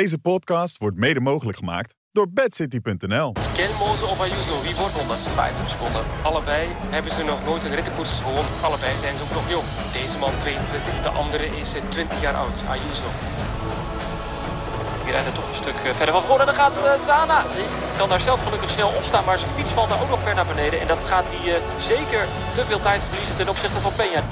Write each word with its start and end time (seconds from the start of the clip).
Deze 0.00 0.18
podcast 0.18 0.78
wordt 0.78 0.96
mede 0.96 1.20
mogelijk 1.20 1.58
gemaakt 1.58 1.96
door 2.12 2.28
bedcity.nl. 2.32 3.32
Kelmoze 3.54 4.04
of 4.12 4.20
Ayuso, 4.20 4.62
wie 4.62 4.74
wordt 4.74 5.00
onder 5.00 5.16
50 5.16 5.70
seconden? 5.70 6.04
Allebei 6.22 6.68
hebben 6.94 7.12
ze 7.12 7.22
nog 7.24 7.44
nooit 7.44 7.62
een 7.64 7.74
rittenkoers 7.74 8.10
gewonnen. 8.10 8.52
Allebei 8.62 8.92
zijn 8.98 9.16
ze 9.16 9.22
ook 9.22 9.34
nog 9.38 9.50
jong. 9.50 9.66
Deze 9.92 10.18
man 10.18 10.32
22, 10.38 11.02
de 11.02 11.08
andere 11.08 11.46
is 11.46 11.68
20 11.88 12.20
jaar 12.20 12.34
oud, 12.34 12.56
Ayuso. 12.68 13.08
Die 15.02 15.12
rijdt 15.12 15.26
er 15.26 15.38
toch 15.38 15.48
een 15.48 15.62
stuk 15.64 15.78
eh, 15.84 15.94
verder 15.98 16.14
van 16.14 16.24
voren. 16.28 16.40
En 16.40 16.50
dan 16.50 16.60
gaat 16.62 16.76
uh, 16.76 17.06
Zana. 17.06 17.42
Die 17.42 17.68
kan 17.98 18.08
daar 18.08 18.24
zelf 18.28 18.42
gelukkig 18.42 18.70
snel 18.70 18.90
opstaan, 19.00 19.24
maar 19.24 19.38
zijn 19.38 19.56
fiets 19.58 19.72
valt 19.72 19.88
daar 19.88 20.02
ook 20.02 20.14
nog 20.14 20.22
ver 20.22 20.34
naar 20.34 20.52
beneden. 20.54 20.80
En 20.80 20.86
dat 20.86 21.02
gaat 21.12 21.26
hij 21.32 21.42
uh, 21.48 21.56
zeker 21.92 22.22
te 22.54 22.64
veel 22.64 22.80
tijd 22.80 23.02
verliezen 23.08 23.36
ten 23.36 23.48
opzichte 23.48 23.80
van 23.80 23.92
Peña. 24.00 24.22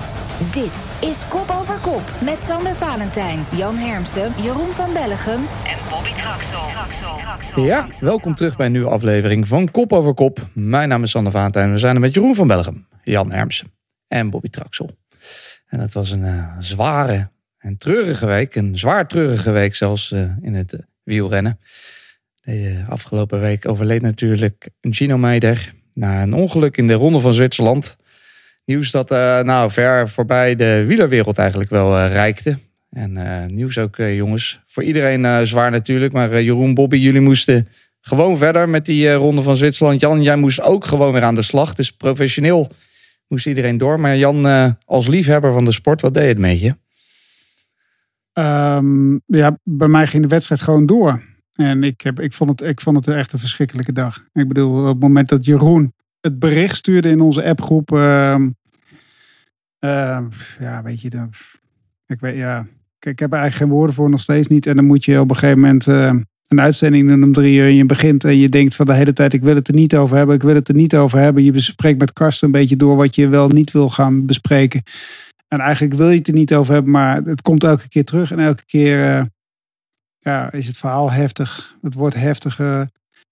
Dit 0.41 0.73
is 1.11 1.29
Kop 1.29 1.51
over 1.51 1.79
Kop 1.79 2.13
met 2.25 2.43
Sander 2.43 2.75
Valentijn, 2.75 3.45
Jan 3.57 3.77
Hermsen, 3.77 4.33
Jeroen 4.43 4.69
van 4.69 4.93
Bellegem 4.93 5.41
en 5.67 5.79
Bobby 5.91 6.11
Traxel. 6.13 7.65
Ja, 7.65 7.89
welkom 8.01 8.35
terug 8.35 8.57
bij 8.57 8.67
een 8.67 8.73
nieuwe 8.73 8.89
aflevering 8.89 9.49
van 9.49 9.71
Kop 9.71 9.93
over 9.93 10.15
Kop. 10.15 10.47
Mijn 10.53 10.89
naam 10.89 11.03
is 11.03 11.11
Sander 11.11 11.33
Valentijn. 11.33 11.73
We 11.73 11.79
zijn 11.79 11.95
er 11.95 12.01
met 12.01 12.15
Jeroen 12.15 12.35
van 12.35 12.47
Bellegem, 12.47 12.87
Jan 13.03 13.33
Hermsen 13.33 13.73
en 14.09 14.31
Bobby 14.31 14.49
Traxel. 14.49 14.91
En 15.67 15.81
het 15.81 15.93
was 15.93 16.11
een 16.11 16.25
uh, 16.25 16.53
zware 16.59 17.31
en 17.59 17.77
treurige 17.77 18.27
week. 18.27 18.55
Een 18.55 18.79
zwaar 18.79 19.09
treurige 19.09 19.51
week 19.51 19.75
zelfs 19.75 20.11
uh, 20.11 20.31
in 20.41 20.55
het 20.55 20.73
uh, 20.73 20.81
wielrennen. 21.03 21.61
De 22.41 22.85
afgelopen 22.89 23.41
week 23.41 23.69
overleed 23.69 24.03
natuurlijk 24.03 24.69
Gino 24.81 25.19
Meijer 25.19 25.73
na 25.93 26.23
een 26.23 26.33
ongeluk 26.33 26.77
in 26.77 26.87
de 26.87 26.95
Ronde 26.95 27.21
van 27.21 27.33
Zwitserland 27.33 27.99
nieuws 28.71 28.91
dat 28.91 29.13
uh, 29.13 29.41
nou 29.41 29.71
ver 29.71 30.09
voorbij 30.09 30.55
de 30.55 30.85
wielerwereld 30.87 31.39
eigenlijk 31.39 31.71
wel 31.71 31.99
uh, 31.99 32.13
reikte. 32.13 32.59
En 32.91 33.17
uh, 33.17 33.45
nieuws 33.47 33.79
ook, 33.79 33.97
jongens. 33.97 34.61
Voor 34.67 34.83
iedereen 34.83 35.47
zwaar 35.47 35.71
natuurlijk. 35.71 36.13
Maar 36.13 36.43
Jeroen, 36.43 36.75
Bobby, 36.75 36.97
jullie 36.97 37.21
moesten 37.21 37.69
gewoon 38.01 38.37
verder 38.37 38.69
met 38.69 38.87
die 38.87 39.13
ronde 39.13 39.43
van 39.43 39.57
Zwitserland. 39.57 40.01
Jan, 40.01 40.23
jij 40.23 40.37
moest 40.37 40.61
ook 40.61 40.85
gewoon 40.85 41.13
weer 41.13 41.23
aan 41.23 41.35
de 41.35 41.43
slag. 41.43 41.75
Dus 41.75 41.93
professioneel 41.93 42.71
moest 43.29 43.47
iedereen 43.47 43.79
door. 43.79 44.01
Maar 44.01 44.17
Jan, 44.17 44.77
als 44.85 45.07
liefhebber 45.07 45.53
van 45.53 45.65
de 45.65 45.73
sport, 45.73 46.01
wat 46.01 46.15
deed 46.15 46.29
het 46.29 46.39
met 46.39 46.61
je? 46.61 46.77
Um, 48.33 49.23
ja, 49.27 49.59
bij 49.65 49.89
mij 49.89 50.07
ging 50.07 50.23
de 50.23 50.29
wedstrijd 50.29 50.61
gewoon 50.61 50.87
door. 50.87 51.23
En 51.55 51.85
ik, 51.85 52.01
heb, 52.01 52.21
ik, 52.21 52.33
vond 52.33 52.51
het, 52.51 52.69
ik 52.69 52.81
vond 52.81 52.97
het 52.97 53.15
echt 53.15 53.33
een 53.33 53.39
verschrikkelijke 53.39 53.93
dag. 53.93 54.25
Ik 54.33 54.49
bedoel, 54.49 54.81
op 54.81 54.87
het 54.87 55.01
moment 55.01 55.29
dat 55.29 55.45
Jeroen 55.45 55.93
het 56.21 56.39
bericht 56.39 56.77
stuurde 56.77 57.09
in 57.09 57.21
onze 57.21 57.45
appgroep. 57.45 57.91
Uh, 57.93 58.37
uh, 59.81 60.19
ja, 60.59 60.83
weet 60.83 61.01
je, 61.01 61.11
dan, 61.11 61.31
ik, 62.07 62.21
weet, 62.21 62.37
ja, 62.37 62.67
ik, 62.99 63.19
heb 63.19 63.33
er 63.33 63.39
eigenlijk 63.39 63.55
geen 63.55 63.79
woorden 63.79 63.95
voor, 63.95 64.11
nog 64.11 64.21
steeds 64.21 64.47
niet. 64.47 64.67
En 64.67 64.77
dan 64.77 64.85
moet 64.85 65.05
je 65.05 65.21
op 65.21 65.31
een 65.31 65.37
gegeven 65.37 65.61
moment 65.61 65.87
uh, 65.87 66.13
een 66.47 66.61
uitzending 66.61 67.09
doen 67.09 67.23
om 67.23 67.33
drie 67.33 67.59
uur. 67.59 67.65
En 67.65 67.75
je 67.75 67.87
begint 67.87 68.25
en 68.25 68.37
je 68.37 68.49
denkt 68.49 68.75
van 68.75 68.87
de 68.87 68.95
hele 68.95 69.13
tijd, 69.13 69.33
ik 69.33 69.43
wil 69.43 69.55
het 69.55 69.69
er 69.69 69.75
niet 69.75 69.97
over 69.97 70.17
hebben. 70.17 70.35
Ik 70.35 70.43
wil 70.43 70.55
het 70.55 70.69
er 70.69 70.75
niet 70.75 70.97
over 70.97 71.19
hebben. 71.19 71.45
Je 71.45 71.53
bespreekt 71.53 71.99
met 71.99 72.13
Karsten 72.13 72.47
een 72.47 72.53
beetje 72.53 72.77
door 72.77 72.97
wat 72.97 73.15
je 73.15 73.29
wel 73.29 73.49
niet 73.49 73.71
wil 73.71 73.91
gaan 73.91 74.27
bespreken. 74.27 74.83
En 75.49 75.61
eigenlijk 75.61 75.95
wil 75.95 76.11
je 76.11 76.19
het 76.19 76.29
er 76.29 76.35
niet 76.35 76.55
over 76.55 76.73
hebben, 76.75 76.93
maar 76.93 77.23
het 77.23 77.43
komt 77.43 77.65
elke 77.65 77.89
keer 77.89 78.05
terug. 78.05 78.31
En 78.31 78.39
elke 78.39 78.65
keer 78.67 79.19
uh, 79.19 79.23
ja, 80.19 80.53
is 80.53 80.67
het 80.67 80.79
verhaal 80.79 81.11
heftig. 81.11 81.77
Het 81.83 81.95
wordt 81.95 82.15
heftiger 82.15 82.89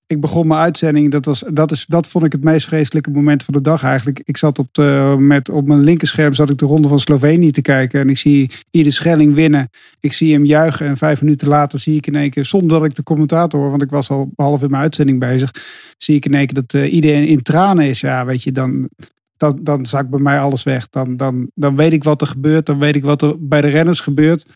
ik 0.08 0.20
begon 0.20 0.46
mijn 0.46 0.60
uitzending. 0.60 1.10
Dat, 1.10 1.24
was, 1.24 1.44
dat, 1.52 1.70
is, 1.70 1.86
dat 1.86 2.08
vond 2.08 2.24
ik 2.24 2.32
het 2.32 2.44
meest 2.44 2.66
vreselijke 2.66 3.10
moment 3.10 3.42
van 3.42 3.54
de 3.54 3.60
dag 3.60 3.82
eigenlijk. 3.82 4.20
Ik 4.24 4.36
zat 4.36 4.58
op, 4.58 4.68
de, 4.72 5.16
met, 5.18 5.48
op 5.48 5.66
mijn 5.66 5.80
linkerscherm 5.80 6.34
zat 6.34 6.50
ik 6.50 6.58
de 6.58 6.66
ronde 6.66 6.88
van 6.88 7.00
Slovenië 7.00 7.50
te 7.50 7.62
kijken. 7.62 8.00
En 8.00 8.08
ik 8.08 8.16
zie 8.16 8.50
Ieder 8.70 8.92
Schelling 8.92 9.34
winnen. 9.34 9.70
Ik 10.00 10.12
zie 10.12 10.32
hem 10.32 10.44
juichen. 10.44 10.86
En 10.86 10.96
vijf 10.96 11.22
minuten 11.22 11.48
later 11.48 11.78
zie 11.78 11.96
ik 11.96 12.06
in 12.06 12.14
één 12.14 12.30
keer, 12.30 12.44
zonder 12.44 12.78
dat 12.78 12.84
ik 12.84 12.94
de 12.94 13.02
commentator 13.02 13.60
hoor, 13.60 13.70
want 13.70 13.82
ik 13.82 13.90
was 13.90 14.10
al 14.10 14.30
half 14.36 14.62
in 14.62 14.70
mijn 14.70 14.82
uitzending 14.82 15.18
bezig. 15.18 15.54
Zie 15.98 16.16
ik 16.16 16.24
in 16.24 16.34
één 16.34 16.46
keer 16.46 16.64
dat 16.66 16.72
uh, 16.72 16.92
iedereen 16.92 17.26
in 17.26 17.42
tranen 17.42 17.84
is. 17.84 18.00
Ja, 18.00 18.24
weet 18.24 18.42
je, 18.42 18.52
dan, 18.52 18.88
dan, 19.36 19.58
dan 19.62 19.86
zakt 19.86 20.10
bij 20.10 20.20
mij 20.20 20.40
alles 20.40 20.62
weg. 20.62 20.88
Dan, 20.88 21.16
dan, 21.16 21.50
dan 21.54 21.76
weet 21.76 21.92
ik 21.92 22.04
wat 22.04 22.20
er 22.20 22.26
gebeurt. 22.26 22.66
Dan 22.66 22.78
weet 22.78 22.96
ik 22.96 23.04
wat 23.04 23.22
er 23.22 23.34
bij 23.38 23.60
de 23.60 23.68
renners 23.68 24.00
gebeurt. 24.00 24.46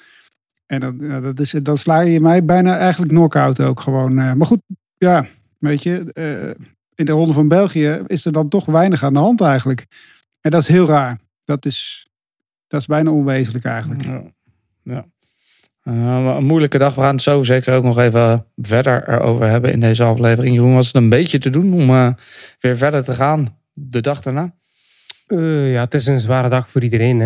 En 0.67 0.81
dan, 0.81 1.23
dat 1.23 1.41
is, 1.41 1.51
dan 1.63 1.77
sla 1.77 2.01
je 2.01 2.21
mij 2.21 2.45
bijna 2.45 2.79
eigenlijk 2.79 3.13
knock-out 3.13 3.61
ook 3.61 3.81
gewoon. 3.81 4.19
Uh, 4.19 4.33
maar 4.33 4.47
goed, 4.47 4.61
ja, 4.99 5.27
Weet 5.63 5.83
je, 5.83 6.11
uh, 6.15 6.65
in 6.95 7.05
de 7.05 7.13
Ronde 7.13 7.33
van 7.33 7.49
België 7.49 8.03
is 8.07 8.25
er 8.25 8.33
dan 8.33 8.49
toch 8.49 8.65
weinig 8.65 9.05
aan 9.05 9.13
de 9.13 9.19
hand 9.19 9.41
eigenlijk. 9.41 9.87
En 10.41 10.51
dat 10.51 10.61
is 10.61 10.69
heel 10.69 10.87
raar. 10.87 11.19
Dat 11.45 11.65
is, 11.65 12.09
dat 12.67 12.81
is 12.81 12.87
bijna 12.87 13.11
onwezenlijk 13.11 13.65
eigenlijk. 13.65 14.05
Ja. 14.05 14.23
ja. 14.83 15.07
Uh, 15.85 16.35
een 16.37 16.45
moeilijke 16.45 16.79
dag. 16.79 16.95
We 16.95 17.01
gaan 17.01 17.15
het 17.15 17.23
zo 17.23 17.43
zeker 17.43 17.75
ook 17.75 17.85
nog 17.85 17.99
even 17.99 18.47
verder 18.57 19.09
erover 19.09 19.47
hebben 19.47 19.73
in 19.73 19.81
deze 19.81 20.05
aflevering. 20.05 20.55
Jeroen, 20.55 20.75
was 20.75 20.87
het 20.87 20.97
een 20.97 21.09
beetje 21.09 21.39
te 21.39 21.51
doen 21.51 21.73
om 21.73 21.91
uh, 21.91 22.13
weer 22.59 22.77
verder 22.77 23.05
te 23.05 23.15
gaan 23.15 23.47
de 23.73 24.01
dag 24.01 24.23
daarna? 24.23 24.55
ja, 25.27 25.81
het 25.81 25.95
is 25.95 26.07
een 26.07 26.21
zware 26.21 26.49
dag 26.49 26.71
voor 26.71 26.83
iedereen. 26.83 27.21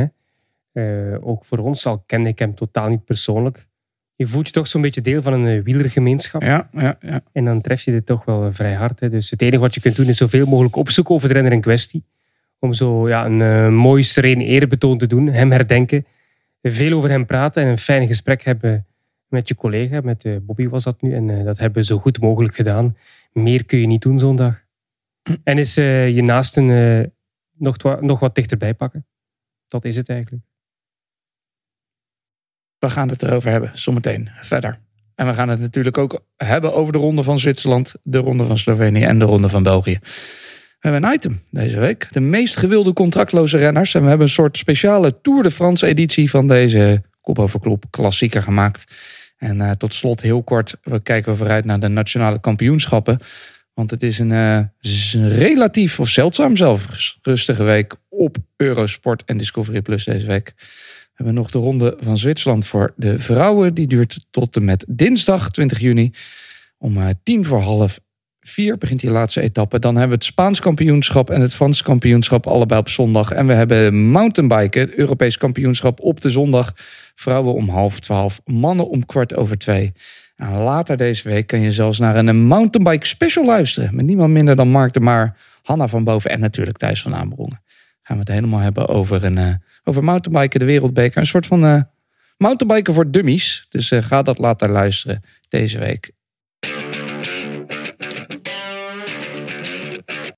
Hè. 0.75 1.19
ook 1.21 1.45
voor 1.45 1.59
ons, 1.59 1.87
al 1.87 2.03
kende 2.07 2.29
ik 2.29 2.39
hem 2.39 2.55
totaal 2.55 2.89
niet 2.89 3.05
persoonlijk 3.05 3.67
je 4.17 4.27
voelt 4.27 4.47
je 4.47 4.53
toch 4.53 4.67
zo'n 4.67 4.83
beetje 4.83 5.01
deel 5.01 5.23
van 5.23 5.33
een 5.33 5.47
eh, 5.47 5.63
wielergemeenschap. 5.63 6.43
Ja, 6.43 6.69
ja, 6.73 6.97
ja. 7.01 7.21
En 7.33 7.45
dan 7.45 7.61
tref 7.61 7.83
je 7.83 7.91
dit 7.91 8.07
toch 8.07 8.25
wel 8.25 8.47
eh, 8.47 8.53
vrij 8.53 8.75
hard. 8.75 9.01
Hè. 9.01 9.09
Dus 9.09 9.31
het 9.31 9.43
enige 9.43 9.59
wat 9.59 9.75
je 9.75 9.81
kunt 9.81 9.97
doen 9.97 10.07
is 10.07 10.17
zoveel 10.17 10.47
mogelijk 10.47 10.77
opzoeken 10.77 11.15
over 11.15 11.29
de 11.29 11.35
renner 11.35 11.53
in 11.53 11.61
kwestie. 11.61 12.05
Om 12.59 12.73
zo 12.73 13.09
ja, 13.09 13.27
een 13.27 13.41
uh, 13.41 13.69
mooi, 13.69 14.03
sereen 14.03 14.41
eerbetoon 14.41 14.99
te 14.99 15.07
doen. 15.07 15.27
Hem 15.27 15.51
herdenken. 15.51 16.07
Veel 16.63 16.97
over 16.97 17.11
hem 17.11 17.27
praten 17.27 17.63
en 17.63 17.69
een 17.69 17.79
fijn 17.79 18.07
gesprek 18.07 18.43
hebben 18.43 18.87
met 19.29 19.49
je 19.49 19.55
collega. 19.55 20.01
Met 20.01 20.25
uh, 20.25 20.37
Bobby 20.43 20.69
was 20.69 20.85
dat 20.85 21.03
nu. 21.03 21.15
En 21.15 21.29
uh, 21.29 21.45
dat 21.45 21.59
hebben 21.59 21.81
we 21.81 21.87
zo 21.87 21.99
goed 21.99 22.21
mogelijk 22.21 22.55
gedaan. 22.55 22.97
Meer 23.33 23.65
kun 23.65 23.79
je 23.79 23.87
niet 23.87 24.03
doen 24.03 24.19
zondag. 24.19 24.65
En 25.45 25.59
is 25.59 25.75
je 25.75 26.23
naasten 26.25 26.67
nog, 27.59 27.77
nog 28.01 28.21
wat 28.21 28.35
dichterbij 28.35 28.75
pakken. 28.75 29.07
Dat 29.69 29.85
is 29.85 29.97
het 29.97 30.09
eigenlijk. 30.09 30.45
We 32.79 32.91
gaan 32.91 33.09
het 33.09 33.23
erover 33.23 33.51
hebben, 33.51 33.71
zometeen 33.75 34.29
verder. 34.41 34.79
En 35.15 35.27
we 35.27 35.35
gaan 35.35 35.49
het 35.49 35.61
natuurlijk 35.61 35.99
ook 35.99 36.21
hebben 36.37 36.75
over 36.75 36.93
de 36.93 36.99
ronde 36.99 37.23
van 37.23 37.39
Zwitserland, 37.39 37.95
de 38.03 38.19
ronde 38.19 38.45
van 38.45 38.59
Slovenië 38.59 39.03
en 39.03 39.19
de 39.19 39.25
ronde 39.25 39.49
van 39.49 39.63
België. 39.63 39.99
We 40.79 40.89
hebben 40.89 41.05
een 41.05 41.15
item 41.15 41.41
deze 41.51 41.79
week. 41.79 42.13
De 42.13 42.21
meest 42.21 42.57
gewilde 42.57 42.93
contractloze 42.93 43.59
renners. 43.59 43.95
En 43.95 44.03
we 44.03 44.09
hebben 44.09 44.27
een 44.27 44.33
soort 44.33 44.57
speciale 44.57 45.21
Tour 45.21 45.43
de 45.43 45.51
France 45.51 45.87
editie 45.87 46.31
van 46.31 46.47
deze 46.47 47.03
kop 47.21 47.39
over 47.39 47.61
klop 47.61 47.85
klassieker 47.91 48.43
gemaakt. 48.43 48.85
En 49.37 49.57
uh, 49.57 49.71
tot 49.71 49.95
slot 49.95 50.21
heel 50.21 50.43
kort, 50.43 50.77
we 50.83 51.01
kijken 51.01 51.37
vooruit 51.37 51.65
naar 51.65 51.81
de 51.81 51.89
nationale 51.89 52.41
kampioenschappen. 52.41 53.19
Want 53.75 53.91
het 53.91 54.03
is 54.03 54.19
een, 54.19 54.31
een 54.31 55.29
relatief 55.29 56.01
of 56.01 56.09
zeldzaam 56.09 56.57
zelfs 56.57 57.19
rustige 57.23 57.63
week 57.63 57.95
op 58.09 58.37
Eurosport 58.57 59.23
en 59.25 59.37
Discovery 59.37 59.83
Plus 59.83 60.05
deze 60.05 60.27
week 60.27 60.55
hebben 61.17 61.35
nog 61.35 61.51
de 61.51 61.59
ronde 61.59 61.97
van 62.01 62.19
Zwitserland 62.19 62.67
voor 62.67 62.93
de 62.97 63.19
vrouwen. 63.19 63.75
Die 63.75 63.87
duurt 63.87 64.27
tot 64.31 64.57
en 64.57 64.65
met 64.65 64.85
dinsdag 64.89 65.51
20 65.51 65.81
juni. 65.81 66.11
Om 66.79 66.97
uh, 66.97 67.09
tien 67.23 67.45
voor 67.45 67.61
half 67.61 67.99
vier 68.41 68.79
begint 68.79 69.01
die 69.01 69.11
laatste 69.11 69.41
etappe. 69.41 69.79
Dan 69.79 69.97
hebben 69.97 70.19
we 70.19 70.25
het 70.25 70.33
Spaans 70.33 70.61
kampioenschap 70.61 71.31
en 71.31 71.41
het 71.41 71.55
Frans 71.55 71.83
kampioenschap 71.83 72.47
allebei 72.47 72.81
op 72.81 72.89
zondag. 72.89 73.31
En 73.31 73.47
we 73.47 73.53
hebben 73.53 74.11
mountainbiken, 74.11 74.81
het 74.81 74.95
Europees 74.95 75.37
kampioenschap 75.37 76.01
op 76.01 76.21
de 76.21 76.31
zondag. 76.31 76.73
Vrouwen 77.15 77.55
om 77.55 77.69
half 77.69 78.01
twaalf, 78.01 78.41
mannen 78.45 78.89
om 78.89 79.07
kwart 79.07 79.37
over 79.37 79.59
twee. 79.59 79.93
En 80.37 80.53
later 80.53 80.97
deze 80.97 81.29
week 81.29 81.47
kan 81.47 81.61
je 81.61 81.73
zelfs 81.73 81.99
naar 81.99 82.17
een 82.17 82.47
mountainbike 82.47 83.07
special 83.07 83.47
luisteren. 83.47 83.95
Met 83.95 84.05
niemand 84.05 84.33
minder 84.33 84.57
dan 84.57 84.69
Mark 84.69 84.93
de 84.93 85.01
Maar, 85.01 85.37
Hanna 85.63 85.89
van 85.89 86.05
Boven 86.05 86.31
en 86.31 86.41
natuurlijk 86.41 86.77
Thijs 86.77 87.03
van 87.03 87.15
Aanbrongen. 87.15 87.63
Gaan 88.03 88.17
we 88.17 88.23
het 88.23 88.33
helemaal 88.33 88.61
hebben 88.61 88.89
over 88.89 89.25
een... 89.25 89.61
Over 89.89 90.05
mountainbiken, 90.05 90.61
de 90.61 90.67
wereldbeker. 90.67 91.21
Een 91.21 91.27
soort 91.27 91.47
van 91.47 91.65
uh, 91.65 91.81
mountainbiken 92.37 92.95
voor 92.95 93.11
dummies. 93.11 93.67
Dus 93.69 93.91
uh, 93.91 94.03
ga 94.03 94.23
dat 94.23 94.39
laten 94.39 94.71
luisteren 94.71 95.23
deze 95.49 95.79
week. 95.79 96.11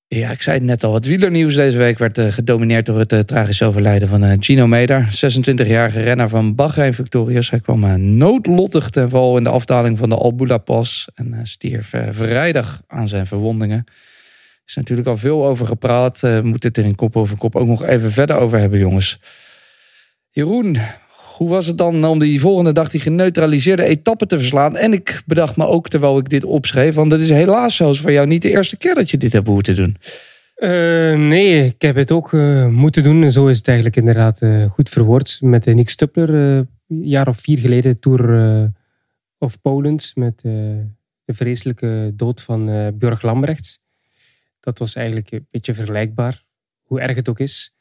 Ja, 0.07 0.31
ik 0.31 0.41
zei 0.41 0.57
het 0.57 0.65
net 0.65 0.83
al. 0.83 0.93
Het 0.93 1.05
wielernieuws 1.05 1.55
deze 1.55 1.77
week 1.77 1.97
werd 1.97 2.17
uh, 2.17 2.27
gedomineerd 2.27 2.85
door 2.85 2.99
het 2.99 3.27
tragische 3.27 3.65
overlijden 3.65 4.07
van 4.07 4.43
Gino 4.43 4.67
Meder. 4.67 5.03
26-jarige 5.03 6.01
renner 6.01 6.29
van 6.29 6.55
Bahrein 6.55 6.93
Victorious. 6.93 7.49
Hij 7.49 7.59
kwam 7.59 8.17
noodlottig 8.17 8.89
ten 8.89 9.09
val 9.09 9.37
in 9.37 9.43
de 9.43 9.49
afdaling 9.49 9.97
van 9.97 10.09
de 10.09 10.15
Albula 10.15 10.57
Pas. 10.57 11.07
En 11.13 11.39
stierf 11.43 11.93
vrijdag 12.09 12.81
aan 12.87 13.07
zijn 13.07 13.25
verwondingen 13.25 13.85
is 14.69 14.75
natuurlijk 14.75 15.07
al 15.07 15.17
veel 15.17 15.45
over 15.45 15.65
gepraat. 15.65 16.19
We 16.19 16.41
moeten 16.43 16.69
het 16.69 16.77
er 16.77 16.85
in 16.85 16.95
kop 16.95 17.17
over 17.17 17.37
kop 17.37 17.55
ook 17.55 17.67
nog 17.67 17.83
even 17.83 18.11
verder 18.11 18.37
over 18.37 18.59
hebben, 18.59 18.79
jongens. 18.79 19.19
Jeroen, 20.29 20.77
hoe 21.35 21.49
was 21.49 21.65
het 21.65 21.77
dan 21.77 22.05
om 22.05 22.19
die 22.19 22.39
volgende 22.39 22.71
dag 22.71 22.89
die 22.89 22.99
geneutraliseerde 22.99 23.83
etappe 23.83 24.25
te 24.25 24.37
verslaan? 24.37 24.77
En 24.77 24.93
ik 24.93 25.21
bedacht 25.25 25.57
me 25.57 25.65
ook 25.65 25.87
terwijl 25.87 26.17
ik 26.17 26.29
dit 26.29 26.43
opschreef, 26.43 26.95
want 26.95 27.11
het 27.11 27.21
is 27.21 27.29
helaas 27.29 27.75
zelfs 27.75 27.99
voor 27.99 28.11
jou 28.11 28.27
niet 28.27 28.41
de 28.41 28.49
eerste 28.49 28.77
keer 28.77 28.95
dat 28.95 29.09
je 29.09 29.17
dit 29.17 29.33
hebt 29.33 29.47
moeten 29.47 29.75
doen. 29.75 29.97
Uh, 30.57 30.69
nee, 31.15 31.65
ik 31.65 31.81
heb 31.81 31.95
het 31.95 32.11
ook 32.11 32.31
uh, 32.31 32.67
moeten 32.67 33.03
doen. 33.03 33.23
En 33.23 33.31
zo 33.31 33.47
is 33.47 33.57
het 33.57 33.67
eigenlijk 33.67 33.97
inderdaad 33.97 34.41
goed 34.69 34.89
verwoord. 34.89 35.37
Met 35.41 35.65
Nick 35.65 35.89
Stuppler, 35.89 36.29
een 36.29 36.67
jaar 36.87 37.27
of 37.27 37.37
vier 37.37 37.57
geleden, 37.57 37.99
Tour 37.99 38.71
of 39.37 39.61
Poland 39.61 40.11
met 40.15 40.39
de 40.41 41.33
vreselijke 41.33 42.11
dood 42.15 42.41
van 42.41 42.91
Björg 42.97 43.21
Lambrechts. 43.21 43.79
Dat 44.59 44.79
was 44.79 44.95
eigenlijk 44.95 45.31
een 45.31 45.47
beetje 45.51 45.73
vergelijkbaar, 45.73 46.43
hoe 46.83 46.99
erg 46.99 47.15
het 47.15 47.29
ook 47.29 47.39
is. 47.39 47.73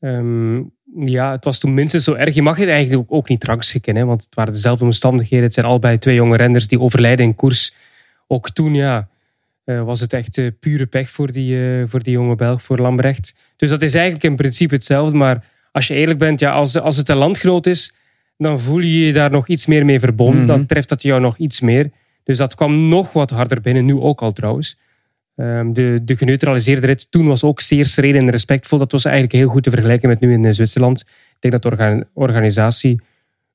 Um, 0.00 0.72
ja, 0.94 1.30
het 1.30 1.44
was 1.44 1.58
toen 1.58 1.74
minstens 1.74 2.04
zo 2.04 2.14
erg. 2.14 2.34
Je 2.34 2.42
mag 2.42 2.56
het 2.56 2.68
eigenlijk 2.68 3.00
ook, 3.00 3.18
ook 3.18 3.28
niet 3.28 3.44
rangschikken, 3.44 3.96
hè, 3.96 4.04
want 4.04 4.24
het 4.24 4.34
waren 4.34 4.52
dezelfde 4.52 4.84
omstandigheden. 4.84 5.44
Het 5.44 5.54
zijn 5.54 5.66
allebei 5.66 5.98
twee 5.98 6.14
jonge 6.14 6.36
renners 6.36 6.66
die 6.66 6.80
overlijden 6.80 7.26
in 7.26 7.34
koers. 7.34 7.74
Ook 8.26 8.50
toen, 8.50 8.74
ja, 8.74 9.08
uh, 9.64 9.82
was 9.82 10.00
het 10.00 10.12
echt 10.12 10.36
uh, 10.36 10.50
pure 10.60 10.86
pech 10.86 11.10
voor 11.10 11.32
die, 11.32 11.54
uh, 11.54 11.82
voor 11.86 12.02
die 12.02 12.12
jonge 12.12 12.34
Belg, 12.34 12.62
voor 12.62 12.78
Lambrecht. 12.78 13.34
Dus 13.56 13.70
dat 13.70 13.82
is 13.82 13.94
eigenlijk 13.94 14.24
in 14.24 14.36
principe 14.36 14.74
hetzelfde. 14.74 15.16
Maar 15.16 15.44
als 15.72 15.86
je 15.86 15.94
eerlijk 15.94 16.18
bent, 16.18 16.40
ja, 16.40 16.52
als, 16.52 16.78
als 16.78 16.96
het 16.96 17.08
een 17.08 17.16
landgenoot 17.16 17.66
is, 17.66 17.92
dan 18.36 18.60
voel 18.60 18.78
je 18.78 19.06
je 19.06 19.12
daar 19.12 19.30
nog 19.30 19.48
iets 19.48 19.66
meer 19.66 19.84
mee 19.84 20.00
verbonden. 20.00 20.42
Mm 20.42 20.48
-hmm. 20.48 20.56
Dan 20.56 20.66
treft 20.66 20.88
dat 20.88 21.02
jou 21.02 21.20
nog 21.20 21.38
iets 21.38 21.60
meer. 21.60 21.90
Dus 22.22 22.36
dat 22.36 22.54
kwam 22.54 22.88
nog 22.88 23.12
wat 23.12 23.30
harder 23.30 23.60
binnen, 23.60 23.84
nu 23.84 23.94
ook 23.94 24.22
al 24.22 24.32
trouwens. 24.32 24.78
Um, 25.40 25.72
de, 25.72 26.00
de 26.04 26.16
geneutraliseerde 26.16 26.86
rit 26.86 27.10
toen 27.10 27.26
was 27.26 27.44
ook 27.44 27.60
zeer 27.60 27.86
sereen 27.86 28.16
en 28.16 28.30
respectvol. 28.30 28.78
Dat 28.78 28.92
was 28.92 29.04
eigenlijk 29.04 29.34
heel 29.34 29.48
goed 29.48 29.62
te 29.62 29.70
vergelijken 29.70 30.08
met 30.08 30.20
nu 30.20 30.32
in 30.32 30.54
Zwitserland. 30.54 31.00
Ik 31.00 31.36
denk 31.38 31.54
dat 31.54 31.62
de 31.62 31.68
orga 31.70 32.04
organisatie 32.12 33.00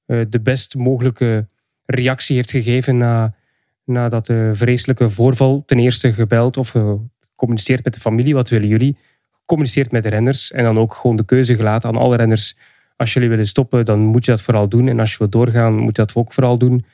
uh, 0.08 0.22
de 0.30 0.40
best 0.40 0.76
mogelijke 0.76 1.48
reactie 1.86 2.36
heeft 2.36 2.52
gegeven 2.52 2.98
na, 2.98 4.10
dat 4.10 4.30
uh, 4.30 4.50
vreselijke 4.54 5.10
voorval. 5.10 5.64
Ten 5.66 5.80
eerste 5.80 6.14
gebeld 6.14 6.58
of 6.58 6.70
gecommuniceerd 6.70 7.84
met 7.84 7.94
de 7.94 8.00
familie. 8.00 8.34
Wat 8.34 8.50
willen 8.50 8.68
jullie? 8.68 8.98
Gecommuniceerd 9.31 9.92
met 9.92 10.04
de 10.04 10.10
renners. 10.10 10.52
En 10.52 10.64
dan 10.64 10.78
ook 10.78 10.94
gewoon 10.94 11.16
de 11.16 11.26
keuze 11.26 11.56
gelaten 11.56 11.90
aan 11.90 11.98
alle 11.98 12.16
renners. 12.16 12.58
Als 12.96 13.14
jullie 13.14 13.30
willen 13.30 13.48
stoppen, 13.48 13.86
dan 13.86 14.00
moet 14.00 14.26
je 14.26 14.31
dat 14.31 14.42
vooral 14.42 14.70
doen. 14.70 14.88
En 14.88 15.00
als 15.00 15.12
je 15.12 15.18
wilt 15.18 15.31
doorgaan, 15.31 15.74
moet 15.74 15.96
je 15.96 16.02
dat 16.06 16.16
ook 16.16 16.34
vooral 16.34 16.58
doen. 16.58 16.86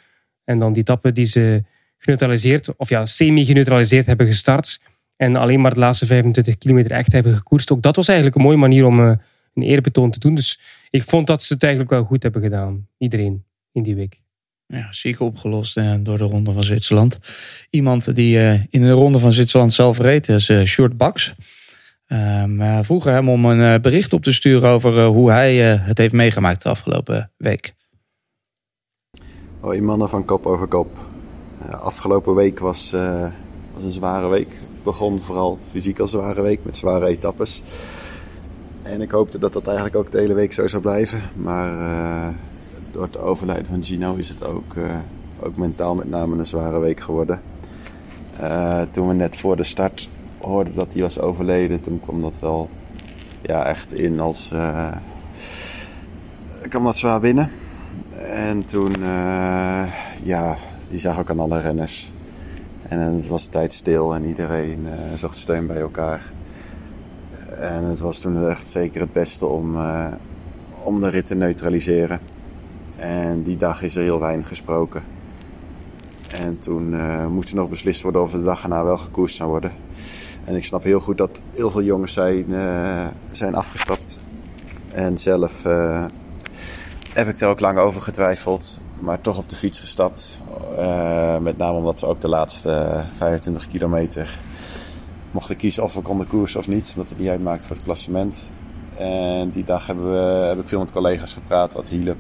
En 0.43 0.59
dan 0.59 0.73
die 0.73 0.83
tappen 0.83 1.13
die 1.13 1.25
ze 1.25 1.63
geneutraliseerd, 2.01 2.75
of 2.75 2.89
ja, 2.89 3.05
semi-geneutraliseerd 3.05 4.05
hebben 4.05 4.27
gestart. 4.27 4.79
En 5.15 5.35
alleen 5.35 5.61
maar 5.61 5.73
de 5.73 5.79
laatste 5.79 6.05
25 6.05 6.57
kilometer 6.57 6.91
echt 6.91 7.11
hebben 7.11 7.35
gekoerst. 7.35 7.71
Ook 7.71 7.81
dat 7.81 7.95
was 7.95 8.07
eigenlijk 8.07 8.37
een 8.37 8.43
mooie 8.43 8.57
manier 8.57 8.85
om 8.85 8.99
uh, 8.99 9.11
een 9.53 9.63
eerbetoon 9.63 10.11
te 10.11 10.19
doen. 10.19 10.35
Dus 10.35 10.59
ik 10.89 11.03
vond 11.03 11.27
dat 11.27 11.43
ze 11.43 11.53
het 11.53 11.63
eigenlijk 11.63 11.91
wel 11.93 12.03
goed 12.03 12.23
hebben 12.23 12.41
gedaan. 12.41 12.87
Iedereen 12.97 13.45
in 13.71 13.83
die 13.83 13.95
week. 13.95 14.21
Ja, 14.67 14.87
ziek 14.91 15.19
opgelost 15.19 15.77
eh, 15.77 15.95
door 15.99 16.17
de 16.17 16.23
Ronde 16.23 16.51
van 16.51 16.63
Zwitserland. 16.63 17.17
Iemand 17.69 18.15
die 18.15 18.35
uh, 18.37 18.53
in 18.53 18.81
de 18.81 18.91
Ronde 18.91 19.19
van 19.19 19.33
Zwitserland 19.33 19.73
zelf 19.73 19.97
reed 19.97 20.29
is 20.29 20.49
uh, 20.49 20.63
Short 20.63 20.97
Baks. 20.97 21.33
we 22.07 22.79
vroegen 22.81 23.13
hem 23.13 23.29
om 23.29 23.45
een 23.45 23.81
bericht 23.81 24.13
op 24.13 24.23
te 24.23 24.33
sturen 24.33 24.69
over 24.69 25.05
hoe 25.05 25.31
hij 25.31 25.55
het 25.55 25.97
heeft 25.97 26.13
meegemaakt 26.13 26.63
de 26.63 26.69
afgelopen 26.69 27.31
week. 27.37 27.73
Hoi 29.59 29.81
mannen 29.81 30.09
van 30.09 30.25
kop 30.25 30.45
over 30.45 30.67
kop. 30.67 31.10
Afgelopen 31.69 32.35
week 32.35 32.59
was, 32.59 32.91
was 33.73 33.83
een 33.83 33.91
zware 33.91 34.27
week. 34.27 34.49
Het 34.49 34.83
begon 34.83 35.19
vooral 35.19 35.57
fysiek 35.67 35.99
als 35.99 36.11
zware 36.11 36.41
week 36.41 36.59
met 36.63 36.77
zware 36.77 37.05
etappes. 37.05 37.63
En 38.81 39.01
ik 39.01 39.11
hoopte 39.11 39.39
dat 39.39 39.53
dat 39.53 39.65
eigenlijk 39.65 39.95
ook 39.95 40.11
de 40.11 40.19
hele 40.19 40.33
week 40.33 40.53
zo 40.53 40.67
zou 40.67 40.81
blijven. 40.81 41.21
Maar 41.35 41.73
uh, 41.73 42.27
door 42.91 43.03
het 43.03 43.17
overlijden 43.17 43.65
van 43.65 43.83
Gino 43.83 44.15
is 44.15 44.29
het 44.29 44.45
ook, 44.45 44.75
ook 45.39 45.57
mentaal 45.57 45.95
met 45.95 46.09
name 46.09 46.37
een 46.37 46.45
zware 46.45 46.79
week 46.79 46.99
geworden. 46.99 47.41
Toen 48.91 49.07
we 49.07 49.13
net 49.13 49.35
voor 49.35 49.55
de 49.55 49.63
start 49.63 50.09
hoorden 50.37 50.75
dat 50.75 50.93
hij 50.93 51.01
was 51.01 51.19
overleden, 51.19 51.81
toen 51.81 51.99
kwam 51.99 52.21
dat 52.21 52.39
wel 52.39 52.69
ja, 53.41 53.65
echt 53.65 53.93
in 53.93 54.19
als. 54.19 54.51
kwam 56.69 56.83
dat 56.83 56.97
zwaar 56.97 57.19
binnen. 57.19 57.51
En 58.19 58.65
toen, 58.65 58.95
ja, 60.23 60.57
die 60.91 60.99
zag 60.99 61.19
ook 61.19 61.29
aan 61.29 61.39
alle 61.39 61.59
renners. 61.59 62.11
En 62.81 62.99
het 62.99 63.27
was 63.27 63.45
tijd 63.45 63.73
stil 63.73 64.15
en 64.15 64.25
iedereen 64.25 64.79
uh, 64.83 64.91
zocht 65.15 65.37
steun 65.37 65.67
bij 65.67 65.81
elkaar. 65.81 66.31
En 67.59 67.83
het 67.83 67.99
was 67.99 68.19
toen 68.19 68.47
echt 68.47 68.69
zeker 68.69 69.01
het 69.01 69.13
beste 69.13 69.45
om, 69.45 69.75
uh, 69.75 70.07
om 70.83 71.01
de 71.01 71.09
rit 71.09 71.25
te 71.25 71.35
neutraliseren. 71.35 72.19
En 72.95 73.43
die 73.43 73.57
dag 73.57 73.81
is 73.81 73.95
er 73.95 74.03
heel 74.03 74.19
weinig 74.19 74.47
gesproken. 74.47 75.03
En 76.41 76.59
toen 76.59 76.93
uh, 76.93 77.27
moest 77.27 77.49
er 77.49 77.55
nog 77.55 77.69
beslist 77.69 78.01
worden 78.01 78.21
of 78.21 78.31
de 78.31 78.43
dag 78.43 78.63
erna 78.63 78.83
wel 78.83 78.97
gekoerst 78.97 79.35
zou 79.35 79.49
worden. 79.49 79.71
En 80.43 80.55
ik 80.55 80.65
snap 80.65 80.83
heel 80.83 80.99
goed 80.99 81.17
dat 81.17 81.41
heel 81.53 81.71
veel 81.71 81.83
jongens 81.83 82.13
zijn, 82.13 82.45
zijn 83.31 83.55
afgestapt. 83.55 84.17
En 84.91 85.17
zelf 85.17 85.63
heb 87.13 87.27
ik 87.27 87.39
er 87.39 87.47
ook 87.47 87.59
lang 87.59 87.77
over 87.77 88.01
getwijfeld 88.01 88.79
maar 89.01 89.21
toch 89.21 89.37
op 89.37 89.49
de 89.49 89.55
fiets 89.55 89.79
gestapt. 89.79 90.39
Uh, 90.77 91.37
met 91.37 91.57
name 91.57 91.77
omdat 91.77 91.99
we 91.99 92.05
ook 92.05 92.21
de 92.21 92.29
laatste 92.29 93.03
25 93.15 93.67
kilometer 93.67 94.39
mochten 95.31 95.55
kiezen 95.55 95.83
of 95.83 95.93
we 95.93 96.01
konden 96.01 96.27
koersen 96.27 96.59
of 96.59 96.67
niet. 96.67 96.93
Omdat 96.95 97.09
het 97.09 97.19
niet 97.19 97.29
uitmaakt 97.29 97.65
voor 97.65 97.75
het 97.75 97.85
klassement. 97.85 98.47
En 98.97 99.49
die 99.49 99.63
dag 99.63 99.87
hebben 99.87 100.11
we, 100.11 100.45
heb 100.45 100.59
ik 100.59 100.67
veel 100.67 100.79
met 100.79 100.91
collega's 100.91 101.33
gepraat 101.33 101.73
wat 101.73 101.87
hielp. 101.87 102.17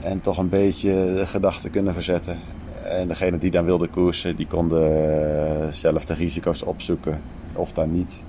En 0.00 0.20
toch 0.20 0.38
een 0.38 0.48
beetje 0.48 0.90
de 0.90 1.26
gedachten 1.26 1.70
kunnen 1.70 1.94
verzetten. 1.94 2.38
En 2.84 3.08
degene 3.08 3.38
die 3.38 3.50
dan 3.50 3.64
wilde 3.64 3.88
koersen, 3.88 4.36
die 4.36 4.46
konden 4.46 5.74
zelf 5.74 6.04
de 6.04 6.14
risico's 6.14 6.62
opzoeken. 6.62 7.20
Of 7.52 7.72
dan 7.72 7.92
niet. 7.92 8.22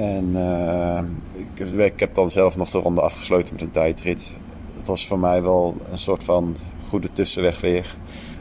En 0.00 0.30
uh, 0.34 1.02
ik, 1.32 1.66
ik 1.76 2.00
heb 2.00 2.14
dan 2.14 2.30
zelf 2.30 2.56
nog 2.56 2.70
de 2.70 2.78
ronde 2.78 3.00
afgesloten 3.00 3.54
met 3.54 3.62
een 3.62 3.70
tijdrit 3.70 4.32
het 4.80 4.88
was 4.88 5.06
voor 5.06 5.18
mij 5.18 5.42
wel 5.42 5.76
een 5.90 5.98
soort 5.98 6.24
van 6.24 6.56
goede 6.88 7.12
tussenweg 7.12 7.60
weer. 7.60 7.96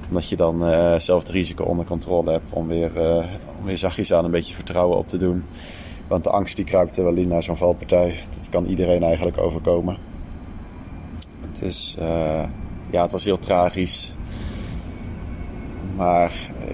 Omdat 0.08 0.30
je 0.30 0.36
dan 0.36 0.70
uh, 0.70 1.00
zelf 1.00 1.24
het 1.24 1.32
risico 1.32 1.64
onder 1.64 1.86
controle 1.86 2.32
hebt 2.32 2.54
om 2.54 2.68
weer, 2.68 2.92
uh, 2.98 3.26
om 3.60 3.66
weer 3.66 3.78
zachtjes 3.78 4.14
aan 4.14 4.26
een 4.26 4.32
beetje 4.32 4.56
vertrouwen 4.56 4.98
op 4.98 5.08
te 5.08 5.18
doen. 5.18 5.44
Want 6.08 6.24
de 6.24 6.30
angst 6.30 6.56
die 6.56 6.66
kruipt 6.66 6.98
er 6.98 7.04
wel 7.04 7.16
in 7.16 7.28
naar 7.28 7.44
zo'n 7.44 7.58
valpartij. 7.58 8.16
Dat 8.38 8.50
kan 8.50 8.66
iedereen 8.66 9.04
eigenlijk 9.04 9.38
overkomen. 9.38 9.98
Dus 11.60 11.98
ja, 12.90 13.02
het 13.02 13.12
was 13.12 13.24
heel 13.24 13.40
tragisch. 13.40 14.14
Maar 15.96 16.32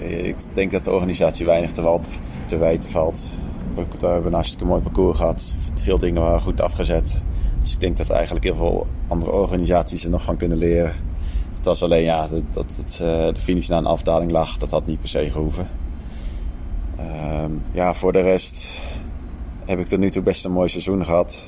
ik 0.07 0.35
denk 0.53 0.71
dat 0.71 0.83
de 0.83 0.91
organisatie 0.91 1.45
weinig 1.45 1.71
te, 1.71 1.99
te 2.45 2.57
wijten 2.57 2.89
valt. 2.89 3.25
We 3.75 4.07
hebben 4.07 4.25
een 4.25 4.33
hartstikke 4.33 4.65
mooi 4.65 4.81
parcours 4.81 5.17
gehad. 5.17 5.53
Veel 5.73 5.97
dingen 5.97 6.21
waren 6.21 6.41
goed 6.41 6.61
afgezet. 6.61 7.21
Dus 7.61 7.73
ik 7.73 7.79
denk 7.79 7.97
dat 7.97 8.09
eigenlijk 8.09 8.45
heel 8.45 8.55
veel 8.55 8.87
andere 9.07 9.31
organisaties 9.31 10.03
er 10.03 10.09
nog 10.09 10.23
van 10.23 10.37
kunnen 10.37 10.57
leren. 10.57 10.95
Het 11.55 11.65
was 11.65 11.83
alleen 11.83 12.03
ja, 12.03 12.27
dat, 12.51 12.65
uh, 12.91 12.97
de 12.97 13.39
finish 13.39 13.67
na 13.67 13.77
een 13.77 13.85
afdaling 13.85 14.31
lag, 14.31 14.57
dat 14.57 14.71
had 14.71 14.85
niet 14.85 14.99
per 14.99 15.09
se 15.09 15.31
gehoeven. 15.31 15.69
Uh, 16.99 17.45
ja, 17.71 17.93
voor 17.93 18.11
de 18.11 18.21
rest 18.21 18.81
heb 19.65 19.79
ik 19.79 19.87
tot 19.87 19.99
nu 19.99 20.09
toe 20.09 20.23
best 20.23 20.45
een 20.45 20.51
mooi 20.51 20.69
seizoen 20.69 21.05
gehad. 21.05 21.43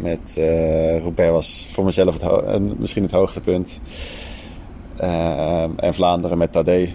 Met 0.00 0.36
uh, 1.16 1.30
was 1.30 1.68
voor 1.70 1.84
mezelf 1.84 2.20
het 2.20 2.78
misschien 2.78 3.02
het 3.02 3.12
hoogtepunt. 3.12 3.80
Uh, 5.00 5.62
en 5.62 5.94
Vlaanderen 5.94 6.38
met 6.38 6.52
Tadej. 6.52 6.94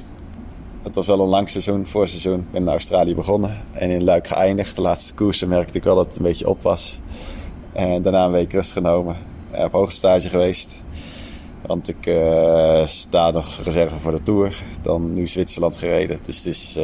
Het 0.84 0.96
was 0.96 1.08
wel 1.08 1.20
een 1.20 1.28
lang 1.28 1.50
seizoen, 1.50 1.86
voorseizoen. 1.86 2.40
Ik 2.40 2.52
ben 2.52 2.62
in 2.62 2.68
Australië 2.68 3.16
begonnen 3.16 3.58
en 3.72 3.90
in 3.90 4.04
Luik 4.04 4.28
geëindigd. 4.28 4.76
De 4.76 4.82
laatste 4.82 5.14
koersen 5.14 5.48
merkte 5.48 5.78
ik 5.78 5.84
wel 5.84 5.96
dat 5.96 6.06
het 6.06 6.16
een 6.16 6.24
beetje 6.24 6.50
op 6.50 6.62
was. 6.62 7.00
En 7.74 8.02
daarna 8.02 8.26
een 8.26 8.32
week 8.32 8.52
rust 8.52 8.72
genomen. 8.72 9.16
Op 9.52 9.72
hoogstage 9.72 10.30
geweest. 10.30 10.70
Want 11.62 11.90
ik 11.90 12.06
uh, 12.06 12.88
sta 12.88 13.32
nog 13.32 13.60
reserve 13.64 13.96
voor 13.96 14.12
de 14.12 14.24
Tour. 14.24 14.64
Dan 14.82 15.14
nu 15.14 15.28
Zwitserland 15.28 15.76
gereden. 15.76 16.20
Dus 16.26 16.38
het 16.38 16.46
is 16.46 16.78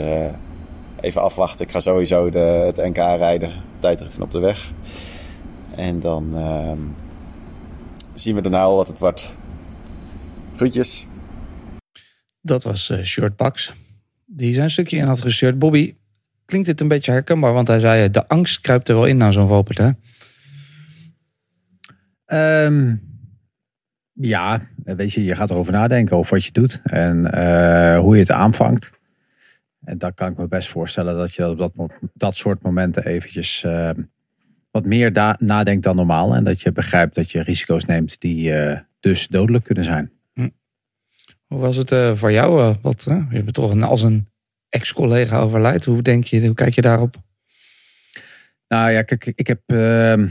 even 0.99 1.21
afwachten. 1.21 1.65
Ik 1.65 1.71
ga 1.71 1.79
sowieso 1.79 2.29
de, 2.29 2.39
het 2.39 2.77
NK 2.77 2.97
rijden. 2.97 3.51
Tijdrit 3.79 4.19
op 4.19 4.31
de 4.31 4.39
weg. 4.39 4.71
En 5.75 5.99
dan 5.99 6.29
uh, 6.33 6.71
zien 8.13 8.35
we 8.35 8.41
daarna 8.41 8.61
al 8.61 8.75
wat 8.75 8.87
het 8.87 8.99
wordt. 8.99 9.33
Groetjes. 10.55 11.07
Dat 12.41 12.63
was 12.63 12.91
Short 13.03 13.35
Bucks. 13.35 13.73
Die 14.31 14.53
zijn 14.53 14.69
stukje 14.69 14.97
in 14.97 15.05
had 15.05 15.21
gestuurd. 15.21 15.59
Bobby, 15.59 15.95
klinkt 16.45 16.67
dit 16.67 16.81
een 16.81 16.87
beetje 16.87 17.11
herkenbaar? 17.11 17.53
Want 17.53 17.67
hij 17.67 17.79
zei, 17.79 18.09
de 18.09 18.27
angst 18.27 18.59
kruipt 18.59 18.89
er 18.89 18.95
wel 18.95 19.05
in 19.05 19.17
na 19.17 19.31
zo'n 19.31 19.47
valpartij. 19.47 19.95
Um, 22.65 23.01
ja, 24.13 24.67
weet 24.83 25.13
je, 25.13 25.23
je 25.23 25.35
gaat 25.35 25.49
erover 25.49 25.73
nadenken 25.73 26.17
over 26.17 26.33
wat 26.33 26.45
je 26.45 26.51
doet 26.51 26.81
en 26.83 27.17
uh, 27.35 27.99
hoe 27.99 28.13
je 28.13 28.21
het 28.21 28.31
aanvangt. 28.31 28.91
En 29.83 29.97
dan 29.97 30.13
kan 30.13 30.31
ik 30.31 30.37
me 30.37 30.47
best 30.47 30.69
voorstellen 30.69 31.17
dat 31.17 31.33
je 31.33 31.49
op 31.49 31.57
dat, 31.57 31.73
dat 32.13 32.35
soort 32.35 32.61
momenten 32.61 33.05
eventjes 33.05 33.63
uh, 33.63 33.89
wat 34.71 34.85
meer 34.85 35.35
nadenkt 35.39 35.83
dan 35.83 35.95
normaal. 35.95 36.35
En 36.35 36.43
dat 36.43 36.61
je 36.61 36.71
begrijpt 36.71 37.15
dat 37.15 37.31
je 37.31 37.41
risico's 37.41 37.85
neemt 37.85 38.21
die 38.21 38.51
uh, 38.51 38.79
dus 38.99 39.27
dodelijk 39.27 39.63
kunnen 39.63 39.83
zijn. 39.83 40.11
Hoe 41.49 41.59
was 41.59 41.75
het 41.75 42.17
voor 42.17 42.31
jou? 42.31 42.75
wat, 42.81 43.03
je 43.29 43.43
bent 43.43 43.53
toch 43.53 43.81
als 43.81 44.01
een 44.01 44.27
ex-collega 44.69 45.39
overlijdt. 45.39 45.85
Hoe 45.85 46.01
denk 46.01 46.23
je, 46.23 46.45
hoe 46.45 46.55
kijk 46.55 46.73
je 46.73 46.81
daarop? 46.81 47.15
Nou 48.67 48.91
ja, 48.91 49.01
kijk, 49.01 49.25
ik 49.35 49.47
heb 49.47 49.61
ehm, 49.65 50.27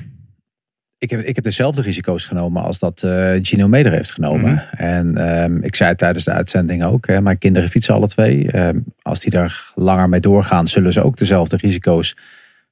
ik 0.98 1.10
heb, 1.10 1.20
ik 1.20 1.34
heb 1.34 1.44
dezelfde 1.44 1.82
risico's 1.82 2.24
genomen 2.24 2.62
als 2.62 2.78
dat 2.78 3.02
eh, 3.02 3.32
Gino 3.42 3.68
Meder 3.68 3.92
heeft 3.92 4.10
genomen. 4.10 4.52
Mhm. 4.52 4.82
En 4.82 5.16
ehm, 5.16 5.56
ik 5.56 5.74
zei 5.74 5.94
tijdens 5.94 6.24
de 6.24 6.32
uitzending 6.32 6.84
ook. 6.84 7.06
Hè, 7.06 7.20
mijn 7.20 7.38
kinderen 7.38 7.68
fietsen 7.68 7.94
alle 7.94 8.08
twee. 8.08 8.50
Ehm, 8.50 8.78
als 9.02 9.20
die 9.20 9.30
daar 9.30 9.70
langer 9.74 10.08
mee 10.08 10.20
doorgaan, 10.20 10.68
zullen 10.68 10.92
ze 10.92 11.02
ook 11.02 11.16
dezelfde 11.16 11.56
risico's 11.56 12.16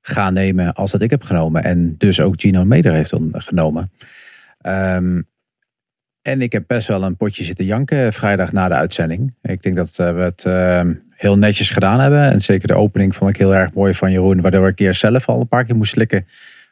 gaan 0.01 0.33
nemen 0.33 0.73
als 0.73 0.91
dat 0.91 1.03
ik 1.03 1.11
heb 1.11 1.23
genomen. 1.23 1.65
En 1.65 1.95
dus 1.99 2.21
ook 2.21 2.41
Gino 2.41 2.65
Meder 2.65 2.93
heeft 2.93 3.11
dan 3.11 3.33
genomen. 3.33 3.91
En 6.27 6.43
ik 6.43 6.53
heb 6.53 6.65
best 6.67 6.89
wel 6.89 7.03
een 7.03 7.17
potje 7.17 7.45
zitten 7.45 7.65
janken 7.65 8.13
vrijdag 8.13 8.53
na 8.53 8.69
de 8.69 8.75
uitzending. 8.75 9.35
Ik 9.43 9.63
denk 9.63 9.77
dat 9.77 9.99
eh, 9.99 10.15
we 10.15 10.21
het 10.21 10.45
ehm, 10.45 10.95
heel 11.11 11.39
netjes 11.39 11.71
gedaan 11.71 12.01
hebben. 12.01 12.33
En 12.33 12.41
zeker 12.41 12.69
de 12.69 12.75
opening 12.75 13.17
vond 13.17 13.31
ik 13.31 13.37
heel 13.37 13.55
erg 13.55 13.73
mooi 13.73 13.95
van 13.95 14.13
Jeroen. 14.13 14.41
Waardoor 14.41 14.69
ik 14.69 14.79
eerst 14.79 15.01
zelf 15.01 15.29
al 15.29 15.41
een 15.41 15.49
paar 15.49 15.65
keer 15.65 15.77
moest 15.77 15.93
slikken 15.93 16.27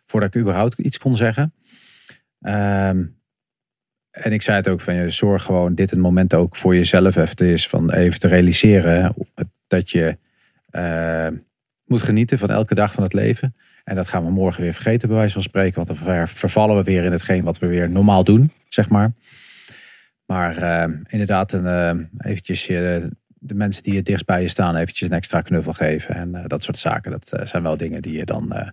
voordat 0.06 0.34
ik 0.34 0.40
überhaupt 0.40 0.78
iets 0.78 0.98
kon 0.98 1.16
zeggen. 1.16 1.52
Ehm, 2.40 3.04
en 4.10 4.32
ik 4.32 4.42
zei 4.42 4.56
het 4.56 4.68
ook 4.68 4.80
van 4.80 4.94
je 4.94 5.10
zorg 5.10 5.42
gewoon 5.42 5.74
dit 5.74 5.92
een 5.92 6.00
moment 6.00 6.34
ook 6.34 6.56
voor 6.56 6.74
jezelf 6.74 7.16
even 7.16 7.46
is 7.46 7.68
van 7.68 7.92
even 7.92 8.20
te 8.20 8.28
realiseren 8.28 9.14
dat 9.66 9.90
je 9.90 10.18
eh, 10.70 11.26
moet 11.84 12.02
genieten 12.02 12.38
van 12.38 12.50
elke 12.50 12.74
dag 12.74 12.92
van 12.92 13.02
het 13.02 13.12
leven. 13.12 13.54
En 13.84 13.96
dat 13.96 14.08
gaan 14.08 14.24
we 14.24 14.30
morgen 14.30 14.62
weer 14.62 14.72
vergeten 14.72 15.08
bij 15.08 15.16
wijze 15.16 15.32
van 15.32 15.42
spreken, 15.42 15.74
want 15.74 15.86
dan 15.86 15.96
ver- 15.96 16.28
vervallen 16.28 16.76
we 16.76 16.82
weer 16.82 17.04
in 17.04 17.12
hetgeen 17.12 17.44
wat 17.44 17.58
we 17.58 17.66
weer 17.66 17.90
normaal 17.90 18.24
doen, 18.24 18.50
zeg 18.68 18.88
maar. 18.88 19.12
Maar 20.26 20.56
eh, 20.56 20.92
inderdaad, 21.06 21.52
een, 21.52 21.66
eh, 21.66 22.30
eventjes 22.30 22.66
je, 22.66 23.10
de 23.38 23.54
mensen 23.54 23.82
die 23.82 23.96
het 23.96 24.04
dichtst 24.06 24.26
bij 24.26 24.40
je 24.40 24.48
staan, 24.48 24.76
eventjes 24.76 25.08
een 25.08 25.14
extra 25.16 25.40
knuffel 25.40 25.72
geven 25.72 26.14
en 26.14 26.34
eh, 26.34 26.44
dat 26.46 26.62
soort 26.62 26.78
zaken. 26.78 27.10
Dat 27.10 27.32
eh, 27.32 27.46
zijn 27.46 27.62
wel 27.62 27.76
dingen 27.76 28.02
die 28.02 28.16
je 28.16 28.24
dan 28.24 28.52
eh, 28.52 28.68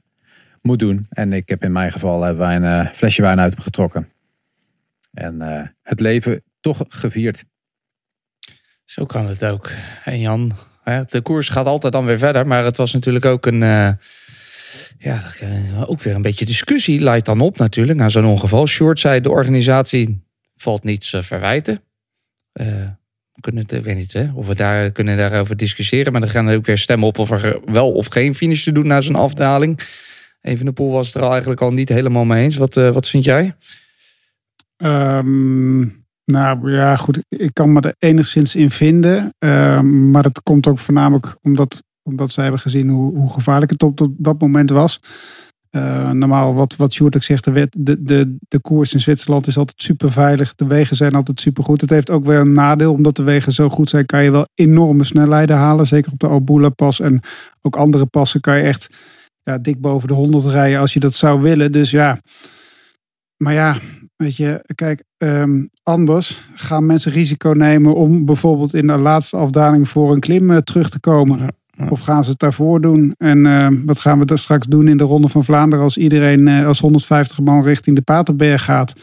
moet 0.62 0.80
doen. 0.80 1.06
En 1.10 1.34
ik 1.34 1.50
heb 1.50 1.64
in 1.64 1.72
mijn 1.72 1.92
geval 1.92 2.36
wij 2.36 2.56
een 2.56 2.64
eh, 2.64 2.88
flesje 2.94 3.22
wijn 3.22 3.40
uit 3.40 3.60
getrokken. 3.60 4.10
En 5.14 5.42
eh, 5.42 5.68
het 5.82 6.00
leven 6.00 6.44
toch 6.62 6.84
gevierd. 6.88 7.46
Zo 8.84 9.06
kan 9.06 9.28
het 9.28 9.44
ook. 9.46 9.72
En 10.04 10.20
Jan, 10.20 10.52
de 11.08 11.22
koers 11.22 11.50
gaat 11.50 11.66
altijd 11.66 11.94
dan 11.94 12.06
weer 12.06 12.18
verder. 12.18 12.48
Maar 12.48 12.64
het 12.64 12.78
was 12.78 12.94
natuurlijk 12.94 13.26
ook 13.26 13.46
een... 13.46 13.64
eh, 13.64 13.90
ja, 14.98 15.22
eh, 15.40 15.90
ook 15.90 16.02
weer 16.02 16.16
een 16.16 16.22
beetje 16.22 16.46
discussie 16.46 17.00
leidt 17.00 17.26
dan 17.26 17.42
op 17.42 17.58
natuurlijk. 17.58 18.00
Na 18.00 18.10
zo'n 18.10 18.26
ongeval. 18.26 18.68
Short 18.68 19.00
zei 19.00 19.22
de 19.22 19.30
organisatie 19.30 20.24
valt 20.62 20.84
niets 20.84 21.10
te 21.10 21.24
verwijten. 21.24 21.82
Eh, 22.52 22.66
we 23.32 23.42
kunnen 23.42 23.64
het, 23.68 23.82
weet 23.84 23.96
niet 23.96 24.14
hè, 24.14 24.32
of 24.34 24.48
we 24.48 24.56
daar 24.56 24.92
kunnen 24.92 25.18
daarover 25.18 25.58
discussiëren. 25.58 26.14
Maar 26.14 26.22
er 26.22 26.30
gaan 26.30 26.50
ook 26.50 26.66
weer 26.66 26.78
stemmen 26.78 27.08
op 27.08 27.18
of 27.18 27.32
er 27.32 27.62
wel 27.66 27.92
of 27.92 28.08
geen 28.08 28.36
finish 28.36 28.64
te 28.64 28.72
doen 28.72 28.88
na 28.88 29.02
zo'n 29.02 29.16
afdaling. 29.16 29.80
Evenepoel 30.42 30.92
was 30.92 31.06
het 31.06 31.16
er 31.16 31.22
al 31.22 31.32
eigenlijk 31.32 31.62
al 31.62 31.74
niet 31.74 31.90
helemaal 31.90 32.26
mee 32.26 32.44
eens. 32.44 32.58
Wat, 32.58 32.78
eh, 32.78 32.90
wat 32.90 33.10
vind 33.10 33.24
jij? 33.24 33.56
Ehm, 34.78 35.80
nou 36.26 36.72
ja, 36.72 36.96
goed. 36.96 37.20
Ik 37.28 37.54
kan 37.54 37.72
me 37.74 37.82
er 37.82 37.96
enigszins 37.98 38.56
in 38.56 38.70
vinden. 38.70 39.34
Ehm, 39.38 40.12
maar 40.12 40.24
het 40.24 40.42
komt 40.42 40.68
ook 40.68 40.80
voornamelijk 40.80 41.36
omdat, 41.42 41.84
omdat 42.04 42.32
zij 42.32 42.44
hebben 42.44 42.62
gezien 42.62 42.90
hoe, 42.90 43.18
hoe 43.18 43.34
gevaarlijk 43.34 43.72
het 43.72 43.84
op 43.84 44.08
dat 44.18 44.42
moment 44.42 44.70
was. 44.70 45.00
Eh, 45.72 46.10
normaal, 46.12 46.54
wat, 46.54 46.76
wat 46.76 46.94
Sjoerd 46.94 47.16
ook 47.16 47.24
zegt, 47.24 47.44
de, 47.44 47.70
de, 47.78 48.04
de, 48.04 48.38
de 48.48 48.60
koers 48.60 48.94
in 48.94 49.00
Zwitserland 49.00 49.48
is 49.48 49.58
altijd 49.58 49.82
super 49.82 50.12
veilig. 50.12 50.56
De 50.56 50.68
wegen 50.68 50.96
zijn 50.96 51.16
altijd 51.16 51.40
super 51.40 51.64
goed. 51.64 51.82
Het 51.82 51.90
heeft 51.90 52.10
ook 52.10 52.26
weer 52.26 52.40
een 52.40 52.52
nadeel, 52.52 52.94
omdat 52.94 53.16
de 53.16 53.24
wegen 53.24 53.52
zo 53.52 53.70
goed 53.70 53.90
zijn, 53.90 54.06
kan 54.06 54.24
je 54.24 54.32
wel 54.32 54.48
enorme 54.56 55.04
snelheden 55.04 55.56
halen. 55.56 55.88
Zeker 55.88 56.12
op 56.12 56.20
de 56.20 56.28
Albula 56.28 56.70
pas 56.70 57.00
en 57.00 57.22
ook 57.62 57.76
andere 57.76 58.06
passen 58.06 58.42
kan 58.42 58.58
je 58.58 58.64
echt 58.64 58.90
ja, 59.42 59.58
dik 59.58 59.82
boven 59.82 60.08
de 60.08 60.14
100 60.14 60.46
rijden 60.46 60.80
als 60.80 60.94
je 60.94 61.00
dat 61.00 61.14
zou 61.14 61.42
willen. 61.42 61.72
Dus 61.72 61.92
ja, 61.92 62.20
maar 63.38 63.54
ja, 63.54 63.78
weet 64.16 64.36
je, 64.36 64.64
kijk, 64.76 65.04
ehm, 65.18 65.66
anders 65.84 66.42
gaan 66.56 66.86
mensen 66.86 67.12
risico 67.12 67.50
nemen 67.50 67.96
om 67.96 68.26
bijvoorbeeld 68.26 68.74
in 68.74 68.88
de 68.88 68.98
laatste 68.98 69.38
afdaling 69.38 69.90
voor 69.90 70.14
een 70.14 70.20
klim 70.20 70.52
eh, 70.52 70.58
terug 70.58 70.90
te 70.90 71.00
komen. 71.00 71.48
Ja. 71.82 71.88
Of 71.90 72.02
gaan 72.02 72.24
ze 72.24 72.30
het 72.30 72.40
daarvoor 72.40 72.82
doen? 72.82 73.14
En 73.18 73.46
ehm, 73.46 73.86
wat 73.86 74.00
gaan 74.00 74.20
we 74.20 74.26
dan 74.26 74.38
straks 74.38 74.68
doen 74.68 74.88
in 74.88 74.98
de 74.98 75.04
Ronde 75.04 75.28
van 75.28 75.44
Vlaanderen 75.44 75.84
als 75.84 75.98
iedereen 75.98 76.48
eh, 76.48 76.68
als 76.68 76.80
150 76.80 77.40
man 77.40 77.64
richting 77.64 77.96
de 77.96 78.02
Paterberg 78.02 78.64
gaat? 78.64 78.94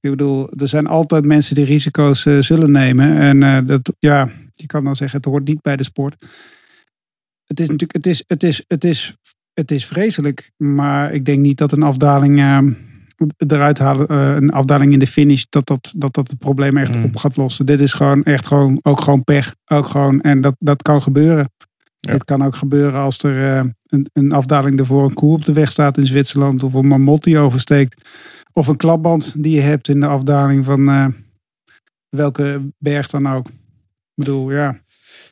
Ik 0.00 0.10
bedoel, 0.10 0.50
er 0.56 0.68
zijn 0.68 0.86
altijd 0.86 1.24
mensen 1.24 1.54
die 1.54 1.64
risico's 1.64 2.26
eh, 2.26 2.38
zullen 2.38 2.70
nemen. 2.70 3.16
En 3.16 3.42
eh, 3.42 3.58
dat, 3.66 3.92
ja, 3.98 4.28
je 4.52 4.66
kan 4.66 4.84
dan 4.84 4.96
zeggen, 4.96 5.16
het 5.16 5.26
hoort 5.26 5.46
niet 5.46 5.62
bij 5.62 5.76
de 5.76 5.84
sport. 5.84 6.24
Het 7.44 7.60
is 7.60 7.66
natuurlijk, 7.68 7.92
het 7.92 8.06
is, 8.06 8.24
het 8.26 8.42
is, 8.42 8.64
het 8.68 8.84
is, 8.84 9.16
het 9.54 9.70
is 9.70 9.86
vreselijk. 9.86 10.50
Maar 10.56 11.12
ik 11.12 11.24
denk 11.24 11.38
niet 11.38 11.58
dat 11.58 11.72
een 11.72 11.82
afdaling 11.82 12.38
eruit 13.36 13.78
halen, 13.78 14.08
eh, 14.08 14.34
een 14.34 14.52
afdaling 14.52 14.92
in 14.92 14.98
de 14.98 15.06
finish, 15.06 15.44
dat 15.48 15.66
dat, 15.66 15.92
dat, 15.96 16.14
dat 16.14 16.28
het 16.28 16.38
probleem 16.38 16.76
echt 16.76 16.96
Mm. 16.96 17.04
op 17.04 17.16
gaat 17.16 17.36
lossen. 17.36 17.66
Dit 17.66 17.80
is 17.80 17.92
gewoon 17.92 18.22
echt 18.24 18.46
gewoon, 18.46 18.78
ook 18.82 19.00
gewoon 19.00 19.24
pech. 19.24 19.54
Ook 19.64 19.86
gewoon, 19.86 20.20
en 20.20 20.40
dat, 20.40 20.54
dat 20.58 20.82
kan 20.82 21.02
gebeuren. 21.02 21.50
Ja. 22.04 22.12
Dit 22.12 22.24
kan 22.24 22.42
ook 22.42 22.54
gebeuren 22.54 23.00
als 23.00 23.18
er 23.18 23.56
eh, 23.56 23.64
een, 23.86 24.08
een 24.12 24.32
afdaling 24.32 24.78
ervoor 24.78 25.04
een 25.04 25.14
koe 25.14 25.32
op 25.32 25.44
de 25.44 25.52
weg 25.52 25.70
staat 25.70 25.98
in 25.98 26.06
Zwitserland. 26.06 26.62
Of 26.62 26.74
een 26.74 26.86
mamot 26.86 27.24
die 27.24 27.38
oversteekt. 27.38 28.08
Of 28.52 28.66
een 28.66 28.76
klapband 28.76 29.34
die 29.36 29.54
je 29.54 29.60
hebt 29.60 29.88
in 29.88 30.00
de 30.00 30.06
afdaling 30.06 30.64
van 30.64 30.88
eh, 30.88 31.06
welke 32.08 32.72
berg 32.78 33.10
dan 33.10 33.28
ook. 33.28 33.48
Ik 33.48 33.54
bedoel, 34.14 34.50
ja. 34.50 34.82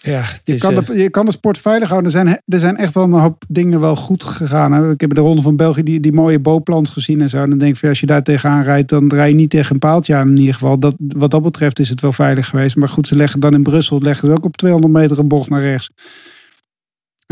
Ja, 0.02 0.20
het 0.20 0.40
Je 0.44 0.58
kan, 0.58 0.76
eh, 0.76 0.86
de, 0.86 0.98
je 0.98 1.10
kan 1.10 1.26
de 1.26 1.32
sport 1.32 1.58
veilig 1.58 1.88
houden. 1.88 2.12
Er 2.12 2.18
zijn, 2.18 2.42
er 2.46 2.58
zijn 2.58 2.76
echt 2.76 2.94
wel 2.94 3.04
een 3.04 3.12
hoop 3.12 3.44
dingen 3.48 3.80
wel 3.80 3.96
goed 3.96 4.24
gegaan. 4.24 4.72
Hè. 4.72 4.90
Ik 4.90 5.00
heb 5.00 5.14
de 5.14 5.20
Ronde 5.20 5.42
van 5.42 5.56
België 5.56 5.82
die, 5.82 6.00
die 6.00 6.12
mooie 6.12 6.38
bowplans 6.38 6.90
gezien 6.90 7.20
en 7.20 7.28
zo. 7.28 7.42
En 7.42 7.50
dan 7.50 7.58
denk 7.58 7.72
ik, 7.72 7.78
van, 7.78 7.88
als 7.88 8.00
je 8.00 8.06
daar 8.06 8.22
tegenaan 8.22 8.62
rijdt, 8.62 8.88
dan 8.88 9.08
rij 9.08 9.28
je 9.28 9.34
niet 9.34 9.50
tegen 9.50 9.72
een 9.72 9.78
paaltje 9.78 10.14
aan 10.14 10.28
in 10.28 10.36
ieder 10.36 10.54
geval. 10.54 10.78
Dat, 10.78 10.94
wat 10.98 11.30
dat 11.30 11.42
betreft 11.42 11.78
is 11.78 11.88
het 11.88 12.00
wel 12.00 12.12
veilig 12.12 12.48
geweest. 12.48 12.76
Maar 12.76 12.88
goed, 12.88 13.06
ze 13.06 13.16
leggen 13.16 13.40
dan 13.40 13.54
in 13.54 13.62
Brussel, 13.62 13.98
leggen 13.98 14.28
ze 14.28 14.34
ook 14.34 14.44
op 14.44 14.56
200 14.56 14.92
meter 14.92 15.18
een 15.18 15.28
bocht 15.28 15.50
naar 15.50 15.60
rechts. 15.60 15.90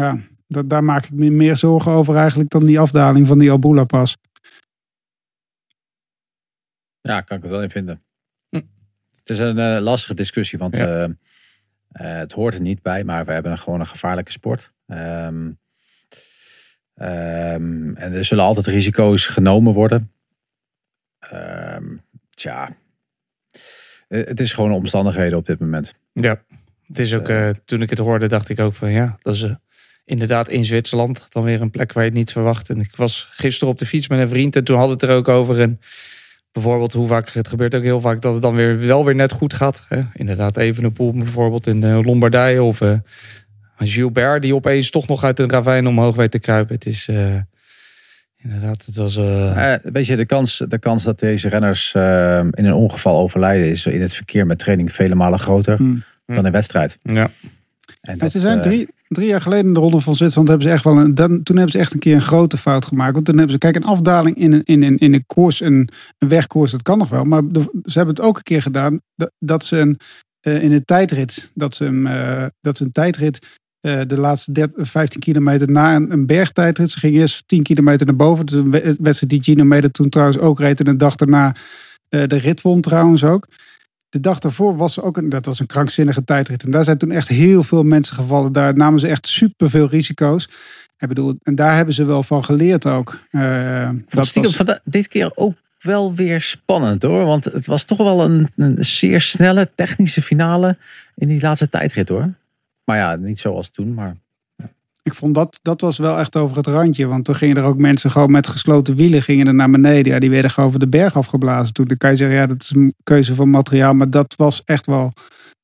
Ja, 0.01 0.19
dat, 0.47 0.71
daar 0.71 0.85
maak 0.85 1.05
ik 1.05 1.11
me 1.11 1.31
meer 1.31 1.57
zorgen 1.57 1.93
over 1.93 2.17
eigenlijk 2.17 2.51
dan 2.51 2.67
die 2.67 2.81
afdaling 2.81 3.27
van 3.27 3.39
die 3.39 3.51
Albula 3.51 3.85
pas. 3.85 4.17
Ja, 7.01 7.21
kan 7.21 7.37
ik 7.37 7.43
het 7.43 7.53
wel 7.53 7.63
in 7.63 7.71
vinden. 7.71 8.03
Hm. 8.49 8.61
Het 9.19 9.31
is 9.31 9.39
een 9.39 9.59
eh, 9.59 9.83
lastige 9.83 10.15
discussie, 10.15 10.59
want 10.59 10.77
Ja. 10.77 10.87
eh, 10.87 11.05
eh, 11.05 12.19
het 12.19 12.33
hoort 12.33 12.55
er 12.55 12.61
niet 12.61 12.83
bij, 12.83 13.05
maar 13.05 13.25
we 13.25 13.33
hebben 13.33 13.53
een, 13.53 13.59
gewoon 13.59 13.81
een 13.81 13.87
gevaarlijke 13.87 14.31
sport. 14.31 14.73
Ehm, 14.87 15.51
ehm, 16.95 17.95
en 17.95 18.13
er 18.13 18.25
zullen 18.25 18.45
altijd 18.45 18.67
risico's 18.67 19.27
genomen 19.27 19.73
worden. 19.73 20.13
Ehm, 21.19 21.97
tja, 22.31 22.77
Eh, 24.09 24.27
het 24.27 24.41
is 24.41 24.53
gewoon 24.53 24.73
omstandigheden 24.73 25.39
op 25.39 25.47
dit 25.47 25.59
moment. 25.61 25.95
Ja, 26.13 26.43
het 26.87 26.99
is 26.99 27.17
ook, 27.17 27.29
eh, 27.29 27.49
toen 27.65 27.83
ik 27.83 27.91
het 27.91 27.99
hoorde, 27.99 28.27
dacht 28.27 28.49
ik 28.49 28.59
ook 28.61 28.75
van 28.75 28.91
ja, 28.91 29.17
dat 29.23 29.35
is 29.35 29.47
inderdaad 30.11 30.49
in 30.49 30.65
Zwitserland 30.65 31.27
dan 31.29 31.43
weer 31.43 31.61
een 31.61 31.71
plek 31.71 31.93
waar 31.93 32.03
je 32.05 32.09
het 32.09 32.19
niet 32.19 32.33
verwacht. 32.33 32.71
En 32.71 32.81
ik 32.81 32.97
was 32.97 33.29
gisteren 33.31 33.73
op 33.73 33.79
de 33.79 33.87
fiets 33.87 34.09
met 34.09 34.19
een 34.19 34.29
vriend 34.29 34.57
en 34.57 34.65
toen 34.65 34.77
hadden 34.77 34.97
we 34.97 35.03
het 35.03 35.11
er 35.13 35.17
ook 35.19 35.29
over. 35.29 35.61
En 35.61 35.81
bijvoorbeeld 36.53 36.93
hoe 36.93 37.07
vaak, 37.07 37.31
het 37.31 37.49
gebeurt 37.49 37.75
ook 37.75 37.83
heel 37.83 38.01
vaak 38.01 38.21
dat 38.23 38.33
het 38.33 38.43
dan 38.43 38.55
weer 38.55 38.79
wel 38.79 39.05
weer 39.05 39.15
net 39.15 39.33
goed 39.33 39.55
gaat. 39.55 39.85
Hè? 39.89 40.01
Inderdaad, 40.13 40.57
even 40.57 40.85
een 40.85 40.93
poel 40.93 41.13
bijvoorbeeld 41.13 41.67
in 41.67 41.81
de 41.81 42.01
Lombardije 42.05 42.63
of 42.63 42.81
eh, 42.81 42.93
Gilbert 43.77 44.43
die 44.43 44.55
opeens 44.55 44.91
toch 44.91 45.09
nog 45.09 45.25
uit 45.25 45.39
een 45.39 45.51
ravijn 45.51 45.87
omhoog 45.87 46.17
weet 46.17 46.31
te 46.31 46.39
kruipen. 46.39 46.75
Het 46.75 46.87
is 46.87 47.09
eh, 47.09 47.37
inderdaad, 48.37 48.85
het 48.87 48.97
was... 48.97 49.17
eh, 49.17 49.73
Eh, 49.75 49.81
weet 49.93 50.07
je, 50.07 50.17
de 50.17 50.27
kans, 50.27 50.65
de 50.69 50.79
kans 50.79 51.03
dat 51.03 51.19
deze 51.19 51.49
renners 51.49 51.95
eh, 51.95 52.39
in 52.51 52.65
een 52.65 52.73
ongeval 52.73 53.19
overlijden 53.21 53.69
is 53.69 53.87
in 53.87 54.01
het 54.01 54.15
verkeer 54.15 54.47
met 54.47 54.59
training 54.59 54.93
vele 54.93 55.15
malen 55.15 55.39
groter 55.39 55.77
Hmm. 55.77 56.03
dan 56.27 56.47
in 56.47 56.53
wedstrijd. 56.53 56.99
ja. 57.03 57.31
En 58.01 58.19
dat, 58.19 58.31
ze 58.31 58.41
zijn 58.41 58.57
eh, 58.57 58.63
drie, 58.63 58.89
drie 59.11 59.27
jaar 59.29 59.41
geleden 59.41 59.67
in 59.67 59.75
de 59.75 59.81
Ronde 59.81 60.01
van 60.01 60.15
Zwitserland 60.15 60.49
hebben 60.49 60.67
ze 60.67 60.73
echt 60.73 60.85
wel 60.85 60.99
een, 60.99 61.15
dan, 61.15 61.43
toen 61.43 61.57
hebben 61.57 61.73
ze 61.73 61.79
echt 61.79 61.93
een 61.93 61.99
keer 61.99 62.15
een 62.15 62.21
grote 62.23 62.57
fout 62.57 62.87
gemaakt. 62.87 63.13
Want 63.13 63.25
toen 63.25 63.35
hebben 63.37 63.53
ze, 63.53 63.59
kijk, 63.59 63.77
een 63.77 63.85
afdaling 63.85 64.37
in 64.37 64.53
een, 64.53 64.65
in 64.65 64.99
in 64.99 65.15
een 65.15 65.27
koers, 65.27 65.61
een, 65.61 65.89
een 66.19 66.29
wegkoers, 66.29 66.71
dat 66.71 66.83
kan 66.83 66.99
nog 66.99 67.09
wel. 67.09 67.25
Maar 67.25 67.43
ze 67.85 67.99
hebben 67.99 68.15
het 68.15 68.25
ook 68.25 68.37
een 68.37 68.43
keer 68.43 68.63
gedaan 68.63 69.01
dat, 69.39 69.65
ze 69.65 69.79
een, 69.79 69.99
eh, 70.41 70.63
in 70.63 70.73
een 70.73 70.85
tijdrit, 70.85 71.51
dat 71.55 71.75
ze, 71.75 71.85
een, 71.85 72.07
eh, 72.07 72.45
dat 72.61 72.77
ze 72.77 72.85
een 72.85 72.93
tijdrit 72.93 73.39
eh, 73.81 74.01
de 74.07 74.19
laatste 74.19 74.53
30, 74.53 74.89
15 74.89 75.21
kilometer 75.21 75.71
na 75.71 75.95
een, 75.95 76.13
een 76.13 76.27
bergtijdrit. 76.27 76.91
Ze 76.91 76.99
gingen 76.99 77.21
eerst 77.21 77.43
10 77.47 77.63
kilometer 77.63 78.07
naar 78.07 78.17
boven. 78.17 78.47
Dus 78.47 78.57
een 78.57 78.71
we- 78.71 78.97
wedstrijd 79.01 79.33
die 79.33 79.43
Gino 79.43 79.65
Meder 79.65 79.91
toen 79.91 80.09
trouwens 80.09 80.39
ook 80.39 80.59
reed. 80.61 80.79
En 80.79 80.85
de 80.85 80.97
dag 80.97 81.15
daarna 81.15 81.55
de 82.09 82.37
rit 82.37 82.63
won 82.63 82.81
trouwens 82.81 83.25
ook. 83.25 83.47
De 84.11 84.21
dag 84.21 84.39
daarvoor 84.39 84.77
was 84.77 85.01
ook 85.01 85.17
een, 85.17 85.29
dat 85.29 85.47
was 85.47 85.61
een 85.61 85.67
krankzinnige 85.67 86.25
tijdrit. 86.25 86.63
En 86.63 86.71
daar 86.71 86.85
zijn 86.85 86.99
toen 86.99 87.11
echt 87.11 87.29
heel 87.29 87.63
veel 87.63 87.83
mensen 87.83 88.15
gevallen. 88.17 88.53
Daar 88.53 88.75
namen 88.77 89.01
ze 89.01 89.09
echt 89.09 89.27
superveel 89.27 89.89
risico's. 89.89 90.49
Ik 90.99 91.09
bedoel, 91.09 91.39
en 91.43 91.55
daar 91.55 91.75
hebben 91.77 91.95
ze 91.95 92.05
wel 92.05 92.23
van 92.23 92.45
geleerd 92.45 92.87
ook. 92.87 93.19
Eh, 93.31 93.89
dat 94.09 94.27
stiekem 94.27 94.53
was- 94.57 94.67
van 94.67 94.79
dit 94.85 95.09
keer 95.09 95.33
ook 95.35 95.55
wel 95.81 96.15
weer 96.15 96.41
spannend 96.41 97.03
hoor. 97.03 97.25
Want 97.25 97.45
het 97.45 97.67
was 97.67 97.85
toch 97.85 97.99
wel 97.99 98.25
een, 98.25 98.49
een 98.57 98.85
zeer 98.85 99.21
snelle 99.21 99.71
technische 99.75 100.23
finale 100.23 100.77
in 101.17 101.29
die 101.29 101.41
laatste 101.41 101.69
tijdrit 101.69 102.09
hoor. 102.09 102.33
Maar 102.85 102.97
ja, 102.97 103.17
niet 103.17 103.41
zoals 103.41 103.69
toen. 103.71 103.95
Maar 103.95 104.17
ik 105.11 105.17
vond 105.19 105.35
dat, 105.35 105.59
dat 105.63 105.81
was 105.81 105.99
wel 105.99 106.19
echt 106.19 106.37
over 106.37 106.57
het 106.57 106.67
randje. 106.67 107.07
Want 107.07 107.25
toen 107.25 107.35
gingen 107.35 107.57
er 107.57 107.65
ook 107.65 107.79
mensen 107.79 108.11
gewoon 108.11 108.31
met 108.31 108.47
gesloten 108.47 108.95
wielen 108.95 109.23
gingen 109.23 109.47
er 109.47 109.55
naar 109.55 109.71
beneden. 109.71 110.13
Ja, 110.13 110.19
die 110.19 110.31
werden 110.31 110.51
gewoon 110.51 110.69
over 110.69 110.81
de 110.81 110.89
berg 110.89 111.17
afgeblazen. 111.17 111.75
Toen 111.75 111.87
dan 111.87 111.97
kan 111.97 112.11
je 112.11 112.17
zeggen, 112.17 112.37
ja, 112.37 112.47
dat 112.47 112.63
is 112.63 112.71
een 112.71 112.95
keuze 113.03 113.35
van 113.35 113.51
materiaal. 113.51 113.95
Maar 113.95 114.11
dat 114.11 114.35
was 114.37 114.63
echt 114.65 114.87
wel, 114.87 115.13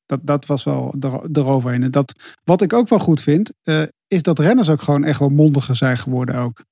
dat, 0.06 0.20
dat 0.22 0.46
was 0.46 0.64
wel 0.64 0.94
er, 1.00 1.20
eroverheen. 1.32 1.82
En 1.82 1.90
dat, 1.90 2.12
wat 2.44 2.62
ik 2.62 2.72
ook 2.72 2.88
wel 2.88 2.98
goed 2.98 3.20
vind, 3.20 3.52
eh, 3.62 3.82
is 4.08 4.22
dat 4.22 4.38
renners 4.38 4.68
ook 4.68 4.82
gewoon 4.82 5.04
echt 5.04 5.18
wel 5.18 5.28
mondiger 5.28 5.74
zijn 5.74 5.96
geworden 5.96 6.34
ook. 6.34 6.64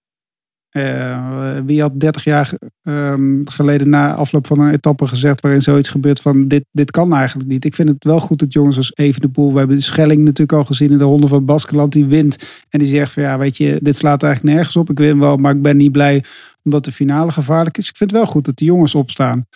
Eh, 0.74 1.58
wie 1.64 1.80
had 1.80 2.00
30 2.00 2.24
jaar 2.24 2.52
ehm, 2.82 3.40
geleden 3.44 3.88
na 3.88 4.14
afloop 4.14 4.46
van 4.46 4.60
een 4.60 4.72
etappe 4.72 5.06
gezegd 5.06 5.40
waarin 5.40 5.62
zoiets 5.62 5.88
gebeurt 5.88 6.20
van 6.20 6.48
dit, 6.48 6.64
dit 6.72 6.90
kan 6.90 7.14
eigenlijk 7.14 7.48
niet. 7.48 7.64
Ik 7.64 7.74
vind 7.74 7.88
het 7.88 8.04
wel 8.04 8.20
goed 8.20 8.38
dat 8.38 8.52
jongens 8.52 8.76
als 8.76 8.92
Evenepoel, 8.94 9.52
we 9.52 9.58
hebben 9.58 9.76
de 9.76 9.82
Schelling 9.82 10.20
natuurlijk 10.20 10.58
al 10.58 10.64
gezien 10.64 10.90
in 10.90 10.98
de 10.98 11.04
ronde 11.04 11.28
van 11.28 11.44
Baskeland, 11.44 11.92
die 11.92 12.04
wint. 12.04 12.38
En 12.68 12.78
die 12.78 12.88
zegt 12.88 13.12
van 13.12 13.22
ja 13.22 13.38
weet 13.38 13.56
je, 13.56 13.78
dit 13.82 13.96
slaat 13.96 14.22
eigenlijk 14.22 14.54
nergens 14.54 14.76
op. 14.76 14.90
Ik 14.90 14.98
win 14.98 15.18
wel, 15.18 15.36
maar 15.36 15.54
ik 15.54 15.62
ben 15.62 15.76
niet 15.76 15.92
blij 15.92 16.24
omdat 16.62 16.84
de 16.84 16.92
finale 16.92 17.32
gevaarlijk 17.32 17.78
is. 17.78 17.88
Ik 17.88 17.96
vind 17.96 18.10
het 18.10 18.20
wel 18.20 18.28
goed 18.28 18.44
dat 18.44 18.56
die 18.56 18.66
jongens 18.66 18.94
opstaan. 18.94 19.46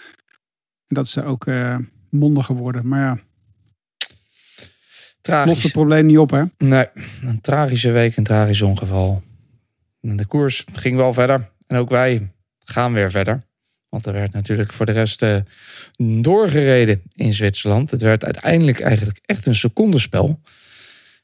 En 0.87 0.95
dat 0.95 1.09
ze 1.09 1.25
ook 1.25 1.47
uh, 1.47 1.77
mondiger 2.11 2.55
worden. 2.55 2.89
Maar 2.89 3.01
ja, 3.01 3.19
Tragisch. 5.21 5.51
lost 5.51 5.63
het 5.63 5.73
probleem 5.73 6.07
niet 6.07 6.19
op 6.19 6.31
hè. 6.31 6.43
Nee, 6.59 6.87
een 7.23 7.41
tragische 7.41 7.91
week, 7.91 8.17
een 8.17 8.25
tragisch 8.25 8.63
ongeval. 8.63 9.23
En 10.01 10.17
de 10.17 10.27
koers 10.27 10.65
ging 10.73 10.97
wel 10.97 11.13
verder. 11.13 11.51
En 11.67 11.77
ook 11.77 11.91
wij 11.91 12.33
gaan 12.65 12.93
weer 12.93 13.11
verder. 13.11 13.47
Want 13.89 14.07
er 14.07 14.13
werd 14.13 14.33
natuurlijk 14.33 14.73
voor 14.73 14.87
de 14.87 14.93
rest 14.93 15.23
uh, 15.23 15.37
doorgereden 16.23 17.03
in 17.15 17.33
Zwitserland. 17.33 17.91
Het 17.91 18.03
werd 18.03 18.25
uiteindelijk 18.25 18.81
eigenlijk 18.81 19.19
echt 19.25 19.47
een 19.47 19.55
secondenspel. 19.55 20.41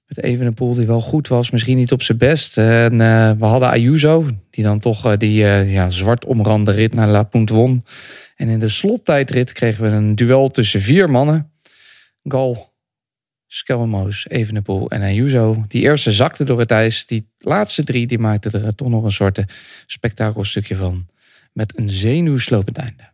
Met 0.06 0.22
Evenepoel 0.22 0.74
die 0.74 0.86
wel 0.86 1.00
goed 1.00 1.28
was, 1.28 1.50
misschien 1.50 1.76
niet 1.76 1.92
op 1.92 2.02
zijn 2.02 2.18
best. 2.18 2.58
En 2.58 2.92
uh, 2.92 3.30
we 3.30 3.44
hadden 3.44 3.68
Ayuso, 3.68 4.30
die 4.50 4.64
dan 4.64 4.78
toch 4.78 5.06
uh, 5.06 5.12
die 5.16 5.34
ja, 5.44 5.90
zwart 5.90 6.24
omrande 6.24 6.70
rit 6.70 6.94
naar 6.94 7.08
La 7.08 7.22
Punt 7.22 7.48
won. 7.48 7.84
En 8.36 8.48
in 8.48 8.58
de 8.58 8.68
slottijdrit 8.68 9.52
kregen 9.52 9.84
we 9.84 9.90
een 9.90 10.14
duel 10.14 10.50
tussen 10.50 10.80
vier 10.80 11.10
mannen. 11.10 11.52
Gal, 12.22 12.73
Skelmoos, 13.54 14.28
Evenepoel 14.28 14.88
en 14.90 15.02
Ayuso. 15.02 15.64
Die 15.68 15.82
eerste 15.82 16.11
zakte 16.11 16.44
door 16.44 16.58
het 16.58 16.70
ijs. 16.70 17.06
Die 17.06 17.28
laatste 17.38 17.84
drie 17.84 18.06
die 18.06 18.18
maakten 18.18 18.64
er 18.64 18.75
toch 18.75 18.88
nog 18.88 19.04
een 19.04 19.12
soort 19.12 19.42
spektakelstukje 19.87 20.76
van. 20.76 21.06
Met 21.52 21.78
een 21.78 21.90
zenuwslopend 21.90 22.78
einde. 22.78 23.11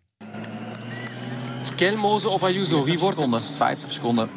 Skelmoze 1.62 2.28
of 2.28 2.42
Ayuso, 2.42 2.85
wie 2.85 2.99
wordt 2.99 3.16
seconden, 3.16 3.40
50 3.40 3.92
seconden. 3.92 4.28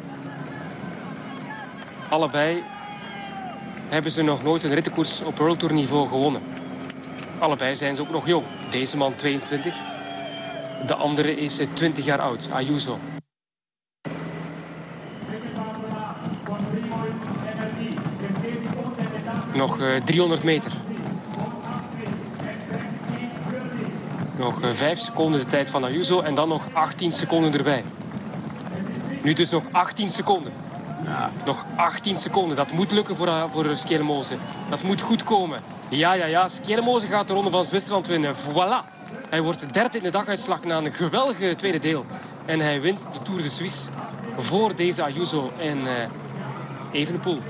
Allebei 2.08 2.62
hebben 3.88 4.10
ze 4.10 4.22
nog 4.22 4.42
nooit 4.42 4.62
een 4.62 4.74
rittenkoers 4.74 5.22
op 5.22 5.38
World 5.38 5.58
Tour 5.58 5.74
niveau 5.74 6.08
gewonnen. 6.08 6.42
Allebei 7.38 7.76
zijn 7.76 7.94
ze 7.94 8.00
ook 8.00 8.10
nog 8.10 8.26
jong. 8.26 8.44
Deze 8.70 8.96
man 8.96 9.14
22. 9.14 9.74
De 10.86 10.94
andere 10.94 11.36
is 11.36 11.58
20 11.74 12.04
jaar 12.04 12.20
oud, 12.20 12.48
Ayuso. 12.50 12.98
Nog 19.54 19.80
uh, 19.80 19.96
300 20.04 20.42
meter. 20.42 20.72
Nog 24.38 24.62
uh, 24.62 24.70
5 24.72 24.98
seconden 24.98 25.40
de 25.40 25.46
tijd 25.46 25.70
van 25.70 25.84
Ayuso 25.84 26.20
en 26.20 26.34
dan 26.34 26.48
nog 26.48 26.66
18 26.72 27.12
seconden 27.12 27.52
erbij. 27.52 27.84
Nu 29.22 29.32
dus 29.32 29.50
nog 29.50 29.62
18 29.70 30.10
seconden. 30.10 30.52
Ja. 31.04 31.30
Nog 31.44 31.64
18 31.76 32.18
seconden. 32.18 32.56
Dat 32.56 32.72
moet 32.72 32.92
lukken 32.92 33.16
voor, 33.16 33.26
uh, 33.26 33.44
voor 33.48 33.76
Skelmoze. 33.76 34.36
Dat 34.70 34.82
moet 34.82 35.00
goed 35.00 35.22
komen. 35.22 35.60
Ja, 35.88 36.12
ja, 36.12 36.26
ja. 36.26 36.48
Skelmoze 36.48 37.06
gaat 37.06 37.28
de 37.28 37.34
ronde 37.34 37.50
van 37.50 37.64
Zwitserland 37.64 38.06
winnen. 38.06 38.34
Voilà. 38.34 38.92
Hij 39.28 39.42
wordt 39.42 39.72
derde 39.72 39.96
in 39.96 40.02
de 40.02 40.10
daguitslag 40.10 40.64
na 40.64 40.76
een 40.76 40.92
geweldige 40.92 41.56
tweede 41.56 41.78
deel. 41.78 42.06
En 42.46 42.60
hij 42.60 42.80
wint 42.80 43.08
de 43.12 43.22
Tour 43.22 43.42
de 43.42 43.48
Suisse 43.48 43.90
voor 44.36 44.74
deze 44.74 45.02
Ayuso 45.02 45.52
en 45.58 45.78
uh, 45.78 45.90
Evenepoel. 46.92 47.40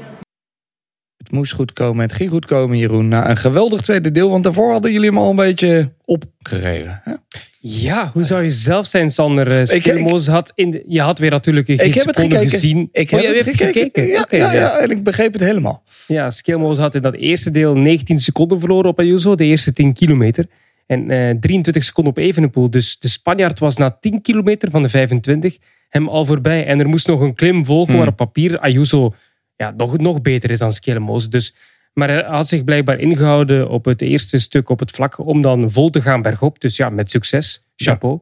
Het 1.24 1.32
moest 1.32 1.52
goed 1.52 1.72
komen. 1.72 2.02
Het 2.02 2.12
ging 2.12 2.30
goed 2.30 2.44
komen, 2.44 2.78
Jeroen. 2.78 3.08
Na 3.08 3.30
een 3.30 3.36
geweldig 3.36 3.80
tweede 3.80 4.10
deel. 4.10 4.30
Want 4.30 4.44
daarvoor 4.44 4.72
hadden 4.72 4.92
jullie 4.92 5.08
hem 5.08 5.18
al 5.18 5.30
een 5.30 5.36
beetje 5.36 5.90
opgegeven. 6.04 7.00
Hè? 7.02 7.12
Ja, 7.60 8.10
hoe 8.12 8.24
zou 8.24 8.42
je 8.42 8.50
zelf 8.50 8.86
zijn, 8.86 9.10
Sander? 9.10 9.66
Skelmoze 9.66 10.30
had 10.30 10.52
in 10.54 10.70
de, 10.70 10.84
je 10.86 11.00
had 11.00 11.18
weer 11.18 11.30
natuurlijk 11.30 11.68
een 11.68 11.78
ik 11.78 11.94
heb 11.94 12.06
het 12.06 12.16
gekeken. 12.16 12.50
gezien. 12.50 12.88
Ik 12.92 13.10
heb 13.10 13.20
oh, 13.20 13.26
het 13.26 13.36
gekeken. 13.36 13.66
gekeken. 13.66 14.06
Ja, 14.06 14.20
okay, 14.20 14.38
ja, 14.38 14.52
ja, 14.52 14.60
ja, 14.60 14.78
en 14.78 14.90
ik 14.90 15.04
begreep 15.04 15.32
het 15.32 15.42
helemaal. 15.42 15.82
Ja, 16.06 16.30
Skelmoze 16.30 16.80
had 16.80 16.94
in 16.94 17.02
dat 17.02 17.14
eerste 17.14 17.50
deel 17.50 17.76
19 17.76 18.18
seconden 18.18 18.60
verloren 18.60 18.90
op 18.90 18.98
Ayuso. 18.98 19.34
De 19.34 19.44
eerste 19.44 19.72
10 19.72 19.92
kilometer. 19.92 20.46
En 20.86 21.10
uh, 21.10 21.30
23 21.40 21.84
seconden 21.84 22.12
op 22.12 22.18
Evenepoel. 22.18 22.70
Dus 22.70 22.98
de 22.98 23.08
Spanjaard 23.08 23.58
was 23.58 23.76
na 23.76 23.96
10 24.00 24.22
kilometer 24.22 24.70
van 24.70 24.82
de 24.82 24.88
25 24.88 25.56
hem 25.88 26.08
al 26.08 26.24
voorbij. 26.24 26.66
En 26.66 26.80
er 26.80 26.88
moest 26.88 27.06
nog 27.06 27.20
een 27.20 27.34
klim 27.34 27.64
volgen 27.64 27.92
Hmm. 27.92 27.98
waar 28.02 28.10
op 28.10 28.16
papier 28.16 28.58
Ayuso 28.58 29.14
ja, 29.56 29.70
nog, 29.76 29.98
nog 29.98 30.22
beter 30.22 30.50
is 30.50 30.58
dan 30.58 30.72
Skelmoze. 30.72 31.28
Dus, 31.28 31.54
maar 31.92 32.08
hij 32.08 32.22
had 32.22 32.48
zich 32.48 32.64
blijkbaar 32.64 32.98
ingehouden 32.98 33.68
op 33.68 33.84
het 33.84 34.02
eerste 34.02 34.38
stuk 34.38 34.68
op 34.68 34.78
het 34.78 34.90
vlak 34.90 35.18
om 35.18 35.42
dan 35.42 35.70
vol 35.70 35.90
te 35.90 36.00
gaan 36.00 36.22
bergop. 36.22 36.60
Dus 36.60 36.76
ja, 36.76 36.88
met 36.88 37.10
succes. 37.10 37.64
Chapeau. 37.76 38.20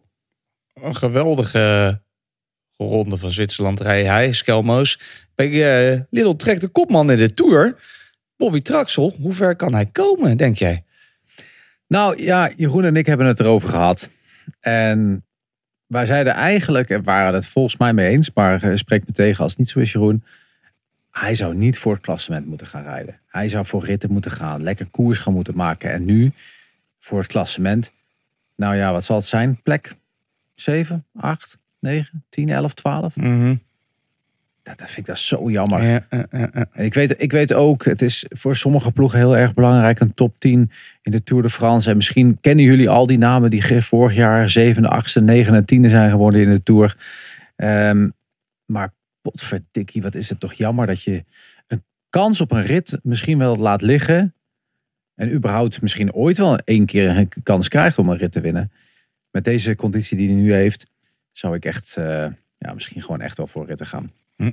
Een 0.74 0.96
geweldige 0.96 2.00
ronde 2.76 3.16
van 3.16 3.30
Zwitserland 3.30 3.80
rijden 3.80 4.10
hij, 4.10 4.32
Skelmoos. 4.32 4.98
Bij 5.34 5.92
uh, 5.92 6.00
Lidl 6.10 6.32
trekt 6.32 6.60
de 6.60 6.68
kopman 6.68 7.10
in 7.10 7.16
de 7.16 7.34
Tour. 7.34 7.76
Bobby 8.36 8.60
Traxel, 8.60 9.16
hoe 9.20 9.32
ver 9.32 9.56
kan 9.56 9.74
hij 9.74 9.86
komen, 9.86 10.36
denk 10.36 10.56
jij? 10.56 10.84
Nou 11.86 12.22
ja, 12.22 12.50
Jeroen 12.56 12.84
en 12.84 12.96
ik 12.96 13.06
hebben 13.06 13.26
het 13.26 13.40
erover 13.40 13.68
gehad. 13.68 14.10
En 14.60 15.24
wij 15.86 16.06
zeiden 16.06 16.32
eigenlijk, 16.32 16.90
en 16.90 17.04
waren 17.04 17.34
het 17.34 17.46
volgens 17.46 17.76
mij 17.76 17.92
mee 17.92 18.08
eens, 18.08 18.30
maar 18.34 18.64
uh, 18.64 18.76
spreek 18.76 19.06
me 19.06 19.12
tegen 19.12 19.42
als 19.42 19.50
het 19.50 19.58
niet 19.58 19.68
zo 19.68 19.78
is, 19.78 19.92
Jeroen. 19.92 20.24
Hij 21.12 21.34
zou 21.34 21.54
niet 21.54 21.78
voor 21.78 21.92
het 21.92 22.02
klassement 22.02 22.46
moeten 22.46 22.66
gaan 22.66 22.82
rijden. 22.82 23.18
Hij 23.28 23.48
zou 23.48 23.66
voor 23.66 23.84
ritten 23.84 24.12
moeten 24.12 24.30
gaan, 24.30 24.62
lekker 24.62 24.86
koers 24.86 25.18
gaan 25.18 25.32
moeten 25.32 25.56
maken. 25.56 25.92
En 25.92 26.04
nu 26.04 26.32
voor 26.98 27.18
het 27.18 27.26
klassement. 27.26 27.92
Nou 28.54 28.76
ja, 28.76 28.92
wat 28.92 29.04
zal 29.04 29.16
het 29.16 29.26
zijn? 29.26 29.60
Plek 29.62 29.94
7, 30.54 31.04
8, 31.16 31.58
9, 31.78 32.24
10, 32.28 32.48
11, 32.48 32.74
12? 32.74 33.16
Mm 33.16 33.24
-hmm. 33.24 33.60
dat, 34.62 34.78
dat 34.78 34.86
vind 34.86 34.98
ik 34.98 35.06
dat 35.06 35.18
zo 35.18 35.50
jammer. 35.50 35.82
Ja, 35.82 36.06
uh, 36.10 36.20
uh, 36.30 36.42
en 36.52 36.84
ik 36.84 36.94
weet, 36.94 37.22
ik 37.22 37.32
weet 37.32 37.52
ook, 37.52 37.84
het 37.84 38.02
is 38.02 38.26
voor 38.28 38.56
sommige 38.56 38.92
ploegen 38.92 39.18
heel 39.18 39.36
erg 39.36 39.54
belangrijk. 39.54 40.00
Een 40.00 40.14
top 40.14 40.34
10 40.38 40.70
in 41.02 41.12
de 41.12 41.22
Tour 41.22 41.42
de 41.42 41.50
France. 41.50 41.90
En 41.90 41.96
misschien 41.96 42.38
kennen 42.40 42.64
jullie 42.64 42.88
al 42.88 43.06
die 43.06 43.18
namen 43.18 43.50
die 43.50 43.82
vorig 43.82 44.14
jaar 44.14 44.48
7, 44.48 44.84
8, 44.84 45.20
9 45.20 45.54
en 45.54 45.64
10 45.64 45.88
zijn 45.88 46.10
geworden 46.10 46.40
in 46.40 46.52
de 46.52 46.62
Tour. 46.62 46.96
Um, 47.56 48.12
maar 48.64 48.92
potverdikkie, 49.22 50.02
wat 50.02 50.14
is 50.14 50.28
het 50.28 50.40
toch 50.40 50.52
jammer 50.52 50.86
dat 50.86 51.02
je 51.02 51.24
een 51.66 51.84
kans 52.10 52.40
op 52.40 52.50
een 52.50 52.62
rit 52.62 52.98
misschien 53.02 53.38
wel 53.38 53.56
laat 53.56 53.82
liggen. 53.82 54.34
En 55.14 55.32
überhaupt 55.32 55.82
misschien 55.82 56.12
ooit 56.12 56.38
wel 56.38 56.58
één 56.58 56.86
keer 56.86 57.16
een 57.16 57.28
kans 57.42 57.68
krijgt 57.68 57.98
om 57.98 58.08
een 58.08 58.16
rit 58.16 58.32
te 58.32 58.40
winnen. 58.40 58.72
Met 59.30 59.44
deze 59.44 59.74
conditie 59.74 60.16
die 60.16 60.28
hij 60.28 60.36
nu 60.36 60.52
heeft, 60.52 60.86
zou 61.32 61.54
ik 61.54 61.64
echt, 61.64 61.96
uh, 61.98 62.26
ja, 62.58 62.72
misschien 62.74 63.02
gewoon 63.02 63.20
echt 63.20 63.36
wel 63.36 63.46
voor 63.46 63.66
ritten 63.66 63.86
gaan. 63.86 64.12
Hm. 64.36 64.50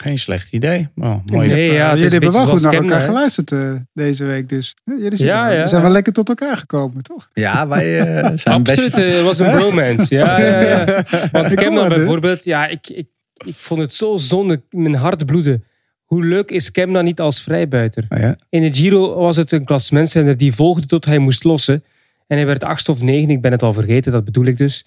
Geen 0.00 0.18
slecht 0.18 0.52
idee. 0.52 0.88
Oh, 0.96 1.16
mooi. 1.24 1.48
Nee, 1.48 1.72
ja, 1.72 1.94
jullie 1.94 2.10
hebben 2.10 2.32
wel 2.32 2.46
goed 2.46 2.62
naar 2.62 2.72
elkaar 2.72 3.00
geluisterd 3.00 3.50
uh, 3.50 3.72
deze 3.92 4.24
week. 4.24 4.48
Dus 4.48 4.76
jullie 4.84 5.24
ja, 5.24 5.50
ja, 5.50 5.66
zijn 5.66 5.82
wel 5.82 5.90
lekker 5.90 6.12
tot 6.12 6.28
elkaar 6.28 6.56
gekomen, 6.56 7.02
toch? 7.02 7.30
Ja, 7.32 7.68
wij 7.68 7.98
uh, 7.98 8.30
zijn 8.34 8.56
Absoluut, 8.58 8.96
het 8.96 9.14
uh, 9.14 9.22
was 9.22 9.38
een 9.38 9.50
bromance. 9.50 10.14
ja, 10.14 10.40
ja, 10.40 10.60
ja. 10.60 11.04
Want 11.32 11.52
ik 11.52 11.58
heb 11.58 11.74
dan 11.74 11.88
bijvoorbeeld, 11.88 12.44
ja, 12.44 12.66
ik, 12.66 12.88
ik, 12.88 13.06
ik 13.44 13.54
vond 13.54 13.80
het 13.80 13.94
zo 13.94 14.16
zonde, 14.16 14.62
mijn 14.70 14.94
hart 14.94 15.26
bloeden. 15.26 15.64
Hoe 16.04 16.24
leuk 16.24 16.50
is 16.50 16.70
Kemna 16.70 17.00
niet 17.00 17.20
als 17.20 17.42
vrijbuiter? 17.42 18.06
Oh 18.08 18.18
ja? 18.18 18.36
In 18.48 18.62
de 18.62 18.72
Giro 18.72 19.14
was 19.14 19.36
het 19.36 19.52
een 19.52 19.64
klassementsrenner 19.64 20.36
die 20.36 20.54
volgde 20.54 20.86
tot 20.86 21.04
hij 21.04 21.18
moest 21.18 21.44
lossen. 21.44 21.84
En 22.26 22.36
hij 22.36 22.46
werd 22.46 22.64
achtste 22.64 22.90
of 22.90 23.02
negen, 23.02 23.30
ik 23.30 23.40
ben 23.40 23.52
het 23.52 23.62
al 23.62 23.72
vergeten, 23.72 24.12
dat 24.12 24.24
bedoel 24.24 24.44
ik 24.44 24.56
dus. 24.56 24.86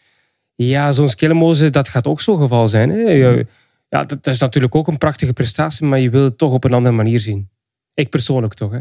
Ja, 0.56 0.92
zo'n 0.92 1.10
Skelmoze, 1.10 1.70
dat 1.70 1.90
gaat 1.90 2.08
ook 2.08 2.22
zo'n 2.22 2.40
geval 2.42 2.68
zijn. 2.68 2.90
Hè? 2.90 2.98
Ja, 3.02 3.44
dat, 3.90 4.10
dat, 4.10 4.28
is 4.28 4.40
natuurlijk 4.40 4.76
ook 4.76 4.88
een 4.88 4.98
prachtige 4.98 5.34
prestatie, 5.34 5.86
maar 5.86 6.00
je 6.00 6.10
wil 6.10 6.24
het 6.24 6.38
toch 6.38 6.54
op 6.54 6.64
een 6.64 6.74
andere 6.74 6.96
manier 6.96 7.20
zien. 7.20 7.50
Ik 7.94 8.10
persoonlijk 8.10 8.54
toch, 8.54 8.72
hè. 8.72 8.80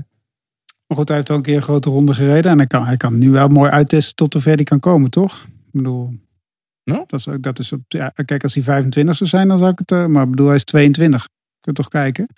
Maar 0.86 0.98
goed, 0.98 1.08
hij 1.08 1.16
heeft 1.16 1.30
al 1.30 1.36
een 1.36 1.42
keer 1.42 1.56
een 1.56 1.62
grote 1.62 1.90
ronde 1.90 2.14
gereden. 2.14 2.50
En 2.50 2.56
hij 2.58 2.66
kan, 2.66 2.86
hij 2.86 2.96
kan 2.96 3.18
nu 3.18 3.30
wel 3.30 3.48
mooi 3.48 3.70
uittesten 3.70 4.16
tot 4.16 4.32
hoe 4.32 4.42
ver 4.42 4.54
hij 4.54 4.64
kan 4.64 4.80
komen, 4.80 5.10
toch? 5.10 5.44
Ik 5.44 5.70
bedoel, 5.72 6.10
no? 6.92 7.04
dat 7.06 7.20
is, 7.20 7.26
dat 7.40 7.58
is 7.58 7.72
op, 7.72 7.80
ja, 7.88 8.12
kijk, 8.24 8.42
als 8.42 8.54
hij 8.54 8.62
25 8.62 9.16
zou 9.16 9.30
zijn, 9.30 9.48
dan 9.48 9.58
zou 9.58 9.70
ik 9.70 9.78
het... 9.78 9.90
Uh, 9.90 10.06
maar 10.06 10.22
ik 10.22 10.30
bedoel, 10.30 10.46
hij 10.46 10.56
is 10.56 10.64
22. 10.64 11.22
Kun 11.60 11.72
je 11.72 11.72
toch 11.72 11.88
kijken? 11.88 12.28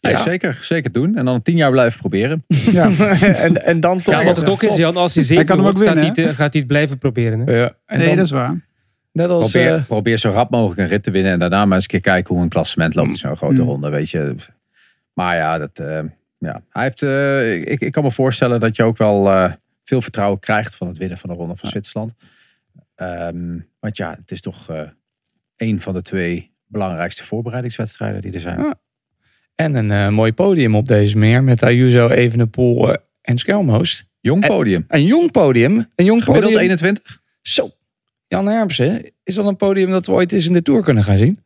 Ja, 0.00 0.10
ja, 0.10 0.22
zeker. 0.22 0.58
Zeker 0.60 0.92
doen. 0.92 1.16
En 1.16 1.24
dan 1.24 1.42
tien 1.42 1.56
jaar 1.56 1.70
blijven 1.70 2.00
proberen. 2.00 2.44
Ja. 2.72 2.90
en, 3.46 3.64
en 3.64 3.80
dan 3.80 4.02
toch... 4.02 4.14
Ja, 4.14 4.24
wat 4.24 4.36
het 4.36 4.48
ook 4.48 4.62
is, 4.62 4.76
Jan, 4.76 4.96
als 4.96 5.14
hij 5.14 5.44
kan 5.44 5.60
wordt, 5.60 5.78
winnen, 5.78 6.04
gaat, 6.04 6.16
hij 6.16 6.24
het, 6.24 6.34
gaat 6.34 6.52
hij 6.52 6.60
het 6.60 6.66
blijven 6.66 6.98
proberen. 6.98 7.38
Hè? 7.38 7.58
Ja. 7.58 7.76
En 7.86 7.98
nee, 7.98 8.06
dan, 8.06 8.16
dat 8.16 8.24
is 8.24 8.30
waar. 8.30 8.66
Net 9.12 9.28
als, 9.28 9.50
probeer, 9.50 9.76
uh, 9.76 9.84
probeer 9.84 10.16
zo 10.16 10.30
rap 10.30 10.50
mogelijk 10.50 10.80
een 10.80 10.86
rit 10.86 11.02
te 11.02 11.10
winnen. 11.10 11.32
En 11.32 11.38
daarna 11.38 11.64
maar 11.64 11.74
eens 11.74 11.82
een 11.82 11.90
keer 11.90 12.00
kijken 12.00 12.34
hoe 12.34 12.42
een 12.42 12.50
klassement 12.50 12.94
loopt 12.94 13.08
in 13.08 13.16
zo'n 13.16 13.36
grote 13.36 13.62
Mm. 13.62 13.68
ronde. 13.68 13.88
Weet 13.88 14.10
je, 14.10 14.34
Maar 15.12 15.36
ja, 15.36 15.58
dat, 15.58 15.78
eh, 15.78 16.00
ja. 16.38 16.62
Hij 16.70 16.82
heeft, 16.82 17.02
eh, 17.02 17.52
ik, 17.54 17.80
ik 17.80 17.92
kan 17.92 18.02
me 18.02 18.10
voorstellen 18.10 18.60
dat 18.60 18.76
je 18.76 18.82
ook 18.82 18.96
wel 18.96 19.30
eh, 19.30 19.52
veel 19.84 20.02
vertrouwen 20.02 20.38
krijgt 20.38 20.76
van 20.76 20.86
het 20.86 20.98
winnen 20.98 21.18
van 21.18 21.30
de 21.30 21.36
Ronde 21.36 21.56
van 21.56 21.68
Zwitserland. 21.68 22.14
Ehm, 22.98 23.58
want 23.80 23.96
ja, 23.96 24.16
het 24.20 24.30
is 24.30 24.40
toch 24.40 24.70
eh 24.70 24.88
een 25.56 25.80
van 25.80 25.92
de 25.92 26.02
twee 26.02 26.54
belangrijkste 26.66 27.24
voorbereidingswedstrijden 27.24 28.20
die 28.20 28.32
er 28.32 28.40
zijn. 28.40 28.58
Ja. 28.58 28.74
En 29.54 29.74
een 29.74 29.90
eh, 29.90 30.08
mooi 30.08 30.32
podium 30.32 30.74
op 30.74 30.88
deze 30.88 31.18
meer 31.18 31.44
met 31.44 31.62
Ayuso, 31.62 32.08
Evenepoel 32.08 32.92
eh, 32.92 33.02
en 33.22 33.38
Skelmoos. 33.38 34.04
Jong 34.20 34.46
podium. 34.46 34.84
Een 34.88 35.04
jong 35.04 35.30
podium. 35.30 35.90
Een 35.94 36.04
jong 36.04 36.24
Gemiddeld 36.24 36.52
podium. 36.52 36.70
21. 36.70 37.20
Zo. 37.42 37.70
Jan 38.26 38.46
Hermsen, 38.46 39.10
is 39.22 39.34
dat 39.34 39.46
een 39.46 39.56
podium 39.56 39.90
dat 39.90 40.06
we 40.06 40.12
ooit 40.12 40.32
eens 40.32 40.46
in 40.46 40.52
de 40.52 40.62
Tour 40.62 40.82
kunnen 40.82 41.04
gaan 41.04 41.16
zien? 41.16 41.40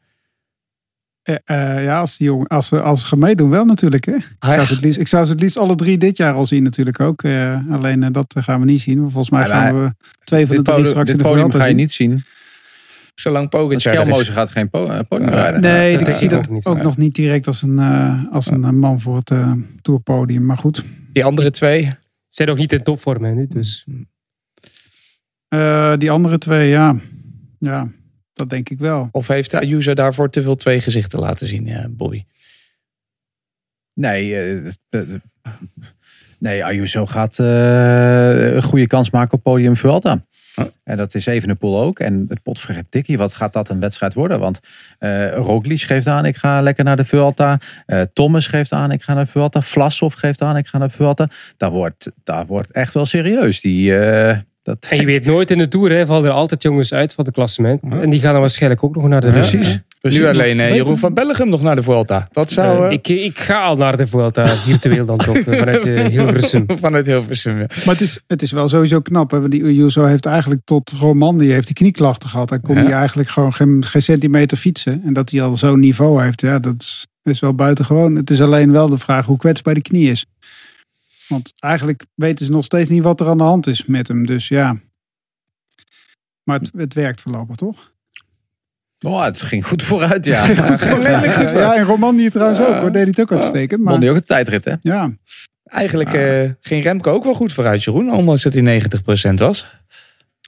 Eh, 1.23 1.35
eh, 1.45 1.85
ja, 1.85 2.01
als, 2.01 2.17
die 2.17 2.27
jongen, 2.27 2.47
als, 2.47 2.67
ze, 2.67 2.81
als 2.83 3.01
ze 3.01 3.07
gaan 3.07 3.19
meedoen 3.19 3.51
wel 3.51 3.65
natuurlijk. 3.65 4.05
Hè? 4.05 4.15
Ik, 4.15 4.25
Ah, 4.39 4.53
zou 4.53 4.67
ze 4.67 4.73
het 4.75 4.83
liefst, 4.83 4.99
ik 5.01 5.09
zou 5.09 5.25
ze 5.25 5.33
het 5.33 5.41
liefst 5.41 5.57
alle 5.59 5.75
drie 5.75 5.99
dit 5.99 6.17
jaar 6.17 6.35
al 6.35 6.47
zien 6.47 6.63
natuurlijk 6.63 7.01
ook. 7.01 7.23
Eh, 7.23 7.59
alleen 7.71 8.03
eh, 8.03 8.09
dat 8.13 8.35
gaan 8.39 8.61
we 8.61 8.67
niet 8.67 8.81
zien. 8.81 8.99
Volgens 8.99 9.31
mij 9.31 9.45
gaan 9.45 9.75
maar 9.75 9.85
we 9.85 9.95
twee 10.25 10.47
van 10.47 10.57
de 10.57 10.63
drie 10.63 10.75
podium, 10.77 10.91
straks 10.91 11.11
in 11.11 11.17
de 11.17 11.23
podium 11.23 11.51
ga 11.53 11.59
je 11.63 11.69
zien. 11.69 11.77
niet 11.77 11.93
zien. 11.93 12.23
Zolang 13.15 13.49
Pogacar 13.49 14.25
gaat 14.25 14.51
geen 14.51 14.71
po- 14.71 14.87
eh, 14.87 14.99
podium 15.09 15.29
rijden. 15.29 15.61
Nee, 15.61 15.99
ik 15.99 16.11
zie 16.11 16.29
denk 16.29 16.45
dat 16.45 16.67
ook 16.67 16.77
ook, 16.77 16.83
nog 16.83 16.97
niet 16.97 17.15
direct 17.15 17.47
als 17.47 17.63
een, 17.63 17.79
eh, 17.79 18.19
als 18.31 18.51
een 18.51 18.65
eh, 18.65 18.71
man 18.71 19.01
voor 19.01 19.17
het 19.17 19.31
eh, 19.31 19.53
tourpodium. 19.83 20.45
Maar 20.45 20.57
goed, 20.57 20.85
Die 21.13 21.25
andere 21.25 21.51
twee. 21.51 21.95
Zijn 22.29 22.49
nog 22.49 22.57
niet 22.59 22.73
in 22.73 22.83
topvorm 22.83 23.25
hè, 23.25 23.33
nu. 23.35 23.47
Dus 23.49 23.87
Eh, 25.49 25.93
die 25.99 26.11
andere 26.11 26.39
twee, 26.39 26.69
ja. 26.69 26.97
ja, 27.59 27.89
dat 28.33 28.51
denk 28.51 28.69
ik 28.69 28.79
wel. 28.79 29.09
Of 29.13 29.29
heeft 29.29 29.55
Ayuso 29.55 29.95
daarvoor 29.95 30.31
te 30.31 30.43
veel 30.43 30.57
twee 30.57 30.81
gezichten 30.81 31.19
laten 31.19 31.47
zien, 31.47 31.69
eh, 31.69 31.85
Bobby? 31.91 32.25
Nee, 33.95 34.37
eh, 34.91 35.01
nee 36.39 36.65
Ayuso 36.65 37.07
gaat 37.07 37.39
eh, 37.39 38.55
een 38.55 38.63
goede 38.63 38.87
kans 38.87 39.11
maken 39.11 39.33
op 39.33 39.43
podium 39.43 39.77
Vuelta. 39.77 40.25
Oh. 40.57 40.67
En 40.85 40.97
dat 40.97 41.15
is 41.15 41.27
Evenepoel 41.27 41.81
ook. 41.81 41.99
En 41.99 42.25
het 42.29 42.43
potverdikkie, 42.43 43.19
wat 43.19 43.35
gaat 43.35 43.53
dat 43.53 43.69
een 43.69 43.81
wedstrijd 43.81 44.15
worden? 44.15 44.41
Want 44.41 44.61
eh 44.99 45.35
Roglic 45.35 45.81
geeft 45.81 46.07
aan, 46.07 46.25
ik 46.25 46.37
ga 46.37 46.63
lekker 46.63 46.85
naar 46.85 46.97
de 46.97 47.05
Vuelta. 47.05 47.59
Eh, 47.87 48.01
Thomas 48.13 48.47
geeft 48.47 48.73
aan, 48.73 48.91
ik 48.91 49.03
ga 49.03 49.15
naar 49.15 49.25
de 49.25 49.31
Vuelta. 49.31 49.61
Vlasov 49.61 50.15
geeft 50.15 50.43
aan, 50.43 50.57
ik 50.57 50.67
ga 50.67 50.79
naar 50.79 50.89
de 50.89 50.95
Vuelta. 50.95 51.29
Daar 51.57 51.71
wordt, 51.71 52.13
daar 52.25 52.47
wordt 52.47 52.71
echt 52.71 52.95
wel 52.95 53.07
serieus. 53.07 53.61
Die, 53.61 53.99
eh, 53.99 54.39
dat, 54.63 54.87
En 54.91 54.97
je 55.01 55.07
weet 55.07 55.25
nooit 55.25 55.51
in 55.51 55.59
de 55.59 55.69
Tour, 55.69 55.91
hè, 55.91 56.07
vallen 56.07 56.25
er 56.25 56.35
altijd 56.35 56.63
jongens 56.63 56.95
uit 56.95 57.13
van 57.13 57.25
het 57.25 57.35
klassement. 57.35 57.81
En 57.91 58.11
die 58.11 58.21
gaan 58.21 58.33
dan 58.33 58.41
waarschijnlijk 58.41 58.85
ook 58.85 58.95
nog 58.95 59.09
naar 59.09 59.21
de 59.21 59.27
Ja. 59.27 59.33
Vuelta. 59.33 59.51
precies. 59.51 59.81
precies. 60.01 60.21
Nu 60.21 60.27
alleen 60.27 60.61
eh, 60.61 60.75
Jeroen 60.75 60.99
van 60.99 61.15
Bellegem 61.15 61.49
nog 61.49 61.63
naar 61.63 61.77
de 61.77 61.83
Vuelta. 61.83 62.29
Dat 62.33 62.51
zou... 62.51 62.79
Eh, 62.79 62.87
eh, 62.87 62.93
ik, 62.93 63.09
ik 63.09 63.39
ga 63.39 63.63
al 63.65 63.77
naar 63.77 63.97
de 63.97 64.07
Vuelta, 64.07 64.47
virtueel 64.57 65.05
dan 65.05 65.19
toch, 65.19 65.39
vanuit 65.39 65.87
uh, 65.87 66.05
Hilversum. 66.07 66.65
Vanuit 66.81 67.07
Hilversum, 67.07 67.59
ja. 67.59 67.67
Maar 67.69 67.95
het 67.95 68.01
is, 68.01 68.21
het 68.27 68.43
is 68.43 68.53
wel 68.53 68.69
sowieso 68.69 69.01
knap. 69.01 69.31
Hè? 69.31 69.39
want 69.41 69.53
Die 69.53 69.65
Ayuso 69.65 70.05
heeft 70.05 70.27
eigenlijk 70.27 70.61
tot 70.65 70.93
Romandie 70.99 71.53
heeft 71.53 71.67
die 71.67 71.77
knieklachten 71.77 72.29
gehad. 72.29 72.51
Hij 72.51 72.61
kon 72.61 72.77
Ja. 72.77 72.83
hij 72.83 72.93
eigenlijk 72.93 73.29
gewoon 73.29 73.53
geen, 73.53 73.85
geen 73.87 74.03
centimeter 74.03 74.57
fietsen. 74.57 75.03
En 75.05 75.13
dat 75.13 75.31
hij 75.31 75.43
al 75.43 75.57
zo'n 75.57 75.81
niveau 75.81 76.23
heeft, 76.23 76.41
ja, 76.41 76.59
dat 76.59 76.75
is, 76.79 77.07
is 77.23 77.41
wel 77.41 77.55
buitengewoon. 77.55 78.17
Het 78.17 78.31
is 78.31 78.41
alleen 78.41 78.73
wel 78.73 78.89
de 78.89 78.99
vraag 78.99 79.27
hoe 79.27 79.37
kwetsbaar 79.37 79.75
die 79.75 79.83
knie 79.83 80.11
is. 80.11 80.27
Want 81.33 81.53
eigenlijk 81.59 82.05
weten 82.15 82.47
ze 82.47 82.53
nog 82.53 82.65
steeds 82.65 82.91
niet 82.91 83.03
wat 83.03 83.21
er 83.21 83.29
aan 83.29 83.39
de 83.39 83.45
hand 83.45 83.67
is 83.67 83.85
met 83.87 84.09
hem. 84.09 84.27
Dus 84.27 84.49
ja. 84.49 84.81
Maar 86.43 86.59
het, 86.59 86.71
het 86.77 86.95
werkt 86.95 87.21
voorlopig, 87.21 87.57
toch? 87.57 87.91
Oh, 89.07 89.25
het 89.25 89.43
ging 89.43 89.67
goed 89.67 89.83
vooruit, 89.83 90.25
ja. 90.25 90.45
Redelijk 90.47 91.33
goed. 91.35 91.51
Ja, 91.51 91.75
en 91.77 91.85
Romandie 91.85 92.31
trouwens 92.31 92.61
ook. 92.61 92.67
Hoor. 92.75 92.93
Deed 92.93 92.95
hij 92.95 93.03
het 93.05 93.21
ook 93.21 93.33
uitstekend. 93.33 93.81
Won 93.81 93.91
Maar 93.91 94.01
die 94.01 94.11
ook 94.11 94.17
de 94.17 94.25
tijdrit, 94.25 94.65
hè? 94.65 94.75
ja, 94.81 95.17
Eigenlijk 95.65 96.13
eh, 96.13 96.51
ging 96.61 96.85
Remco 96.85 97.13
ook 97.13 97.25
wel 97.25 97.35
goed 97.35 97.53
vooruit, 97.53 97.85
Jeroen. 97.85 98.13
Ondanks 98.13 98.43
dat 98.43 98.55
hij 98.55 98.83
90% 99.31 99.35
was. 99.35 99.67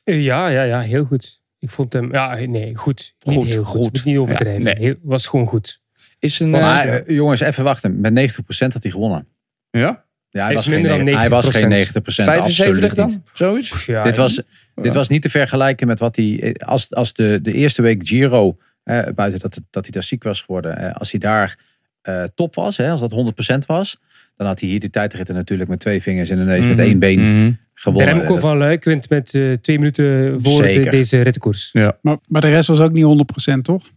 Eh, 0.04 0.24
ja, 0.24 0.48
ja, 0.48 0.62
ja, 0.62 0.80
heel 0.80 1.04
goed. 1.04 1.42
Ik 1.58 1.70
vond 1.70 1.92
hem, 1.92 2.12
ja, 2.12 2.34
nee, 2.34 2.76
goed. 2.76 3.14
Niet 3.18 3.36
Goed, 3.36 3.46
heel 3.46 3.64
goed. 3.64 3.82
goed. 3.82 4.04
Niet 4.04 4.18
overdrijven. 4.18 4.62
Ja, 4.62 4.72
nee. 4.74 4.84
Heel- 4.84 4.96
was 5.02 5.26
gewoon 5.26 5.46
goed. 5.46 5.80
Is 6.18 6.40
een... 6.40 6.50
Maar 6.50 6.88
eh, 6.88 7.16
jongens, 7.16 7.40
even 7.40 7.64
wachten. 7.64 8.00
Met 8.00 8.32
90% 8.36 8.42
had 8.72 8.82
hij 8.82 8.92
gewonnen. 8.92 9.26
ja? 9.70 10.03
Ja, 10.34 10.44
hij, 10.44 10.54
was 10.54 10.64
geen, 10.64 10.72
minder 10.74 10.90
dan 10.90 11.04
ne- 11.04 11.16
hij 11.16 11.28
was 11.28 11.48
geen 11.48 11.68
90%. 11.70 12.24
75 12.24 12.66
absoluut 12.66 12.94
dan? 12.96 13.06
niet. 13.08 13.20
Zoiets? 13.32 13.68
Pff, 13.70 13.86
Ja, 13.86 14.02
Dit 14.02 14.16
was, 14.16 14.42
dit 14.74 14.94
was 14.94 15.08
niet 15.08 15.22
te 15.22 15.28
vergelijken 15.28 15.86
met 15.86 15.98
wat 15.98 16.16
hij. 16.16 16.40
eh, 16.42 16.68
Als, 16.68 16.94
als 16.94 17.12
de, 17.12 17.38
de 17.42 17.52
eerste 17.52 17.82
week 17.82 18.08
Giro, 18.08 18.56
eh, 18.82 18.98
buiten 19.14 19.40
dat, 19.40 19.54
het- 19.54 19.64
dat 19.70 19.82
hij 19.82 19.92
daar 19.92 20.02
ziek 20.02 20.22
was 20.22 20.40
geworden, 20.42 20.76
eh, 20.78 20.92
als 20.94 21.10
hij 21.10 21.20
daar 21.20 21.58
eh, 22.02 22.22
top 22.34 22.54
was, 22.54 22.76
hè, 22.76 22.90
als 22.90 23.00
dat 23.00 23.10
100% 23.10 23.66
was, 23.66 23.98
dan 24.36 24.46
had 24.46 24.60
hij 24.60 24.68
hier 24.68 24.80
die 24.80 24.90
tijdritten 24.90 25.34
natuurlijk 25.34 25.70
met 25.70 25.80
twee 25.80 26.02
vingers 26.02 26.30
in 26.30 26.36
de 26.36 26.44
neus, 26.44 26.66
met 26.66 26.78
één 26.78 26.98
been 26.98 27.20
Mhm. 27.42 27.52
gewonnen. 27.74 28.14
Remco 28.14 28.32
Dat- 28.32 28.40
van 28.40 28.56
Luik 28.58 28.84
wint 28.84 29.08
met 29.08 29.34
eh, 29.34 29.52
twee 29.52 29.78
minuten 29.78 30.40
voor 30.42 30.62
de- 30.62 30.90
deze 30.90 31.20
rittenkoers. 31.20 31.70
maar, 31.72 32.16
maar 32.28 32.40
de 32.40 32.48
rest 32.48 32.68
was 32.68 32.80
ook 32.80 32.92
niet 32.92 33.04
100% 33.04 33.64
toch? 33.64 33.90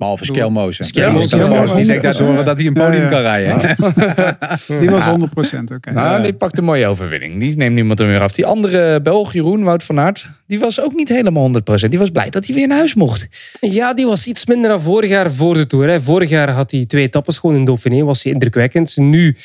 Behalve 0.00 0.24
Skelmozen. 0.24 0.84
Skelmozen, 0.84 1.38
denkt 1.86 2.04
100%. 2.04 2.18
daardoor 2.18 2.44
dat 2.44 2.58
hij 2.58 2.66
een 2.66 2.72
podium 2.72 3.08
kan 3.08 3.20
rijden. 3.20 3.76
Die 4.80 4.90
was 4.90 5.04
100%. 5.04 5.74
Oké. 5.74 5.90
Nou, 5.92 6.22
die 6.22 6.32
pakt 6.32 6.58
een 6.58 6.64
mooie 6.64 6.86
overwinning. 6.86 7.40
Die 7.40 7.56
neemt 7.56 7.74
niemand 7.74 8.00
er 8.00 8.06
meer 8.06 8.20
af. 8.20 8.32
Die 8.32 8.46
andere 8.46 9.00
Belg, 9.00 9.32
Jeroen, 9.32 9.62
Wout 9.62 9.82
van 9.82 10.00
Aert, 10.00 10.28
die 10.46 10.58
was 10.58 10.80
ook 10.80 10.94
niet 10.94 11.08
helemaal 11.08 11.50
100%. 11.84 11.88
Die 11.88 11.98
was 11.98 12.10
blij 12.10 12.30
dat 12.30 12.46
hij 12.46 12.54
weer 12.54 12.66
naar 12.66 12.78
huis 12.78 12.94
mocht. 12.94 13.28
Ja, 13.60 13.94
die 13.94 14.06
was 14.06 14.26
iets 14.26 14.46
minder 14.46 14.70
dan 14.70 14.80
vorig 14.80 15.10
jaar 15.10 15.32
voor 15.32 15.54
de 15.54 15.66
Tour. 15.66 15.88
Hè. 15.88 16.00
Vorig 16.00 16.28
jaar 16.28 16.50
had 16.50 16.70
hij 16.70 16.86
twee 16.86 17.02
etappes 17.02 17.38
gewoon 17.38 17.56
in 17.56 17.64
Dauphiné. 17.64 18.04
Was 18.04 18.22
hij 18.22 18.32
indrukwekkend. 18.32 18.96
Nu 18.96 19.36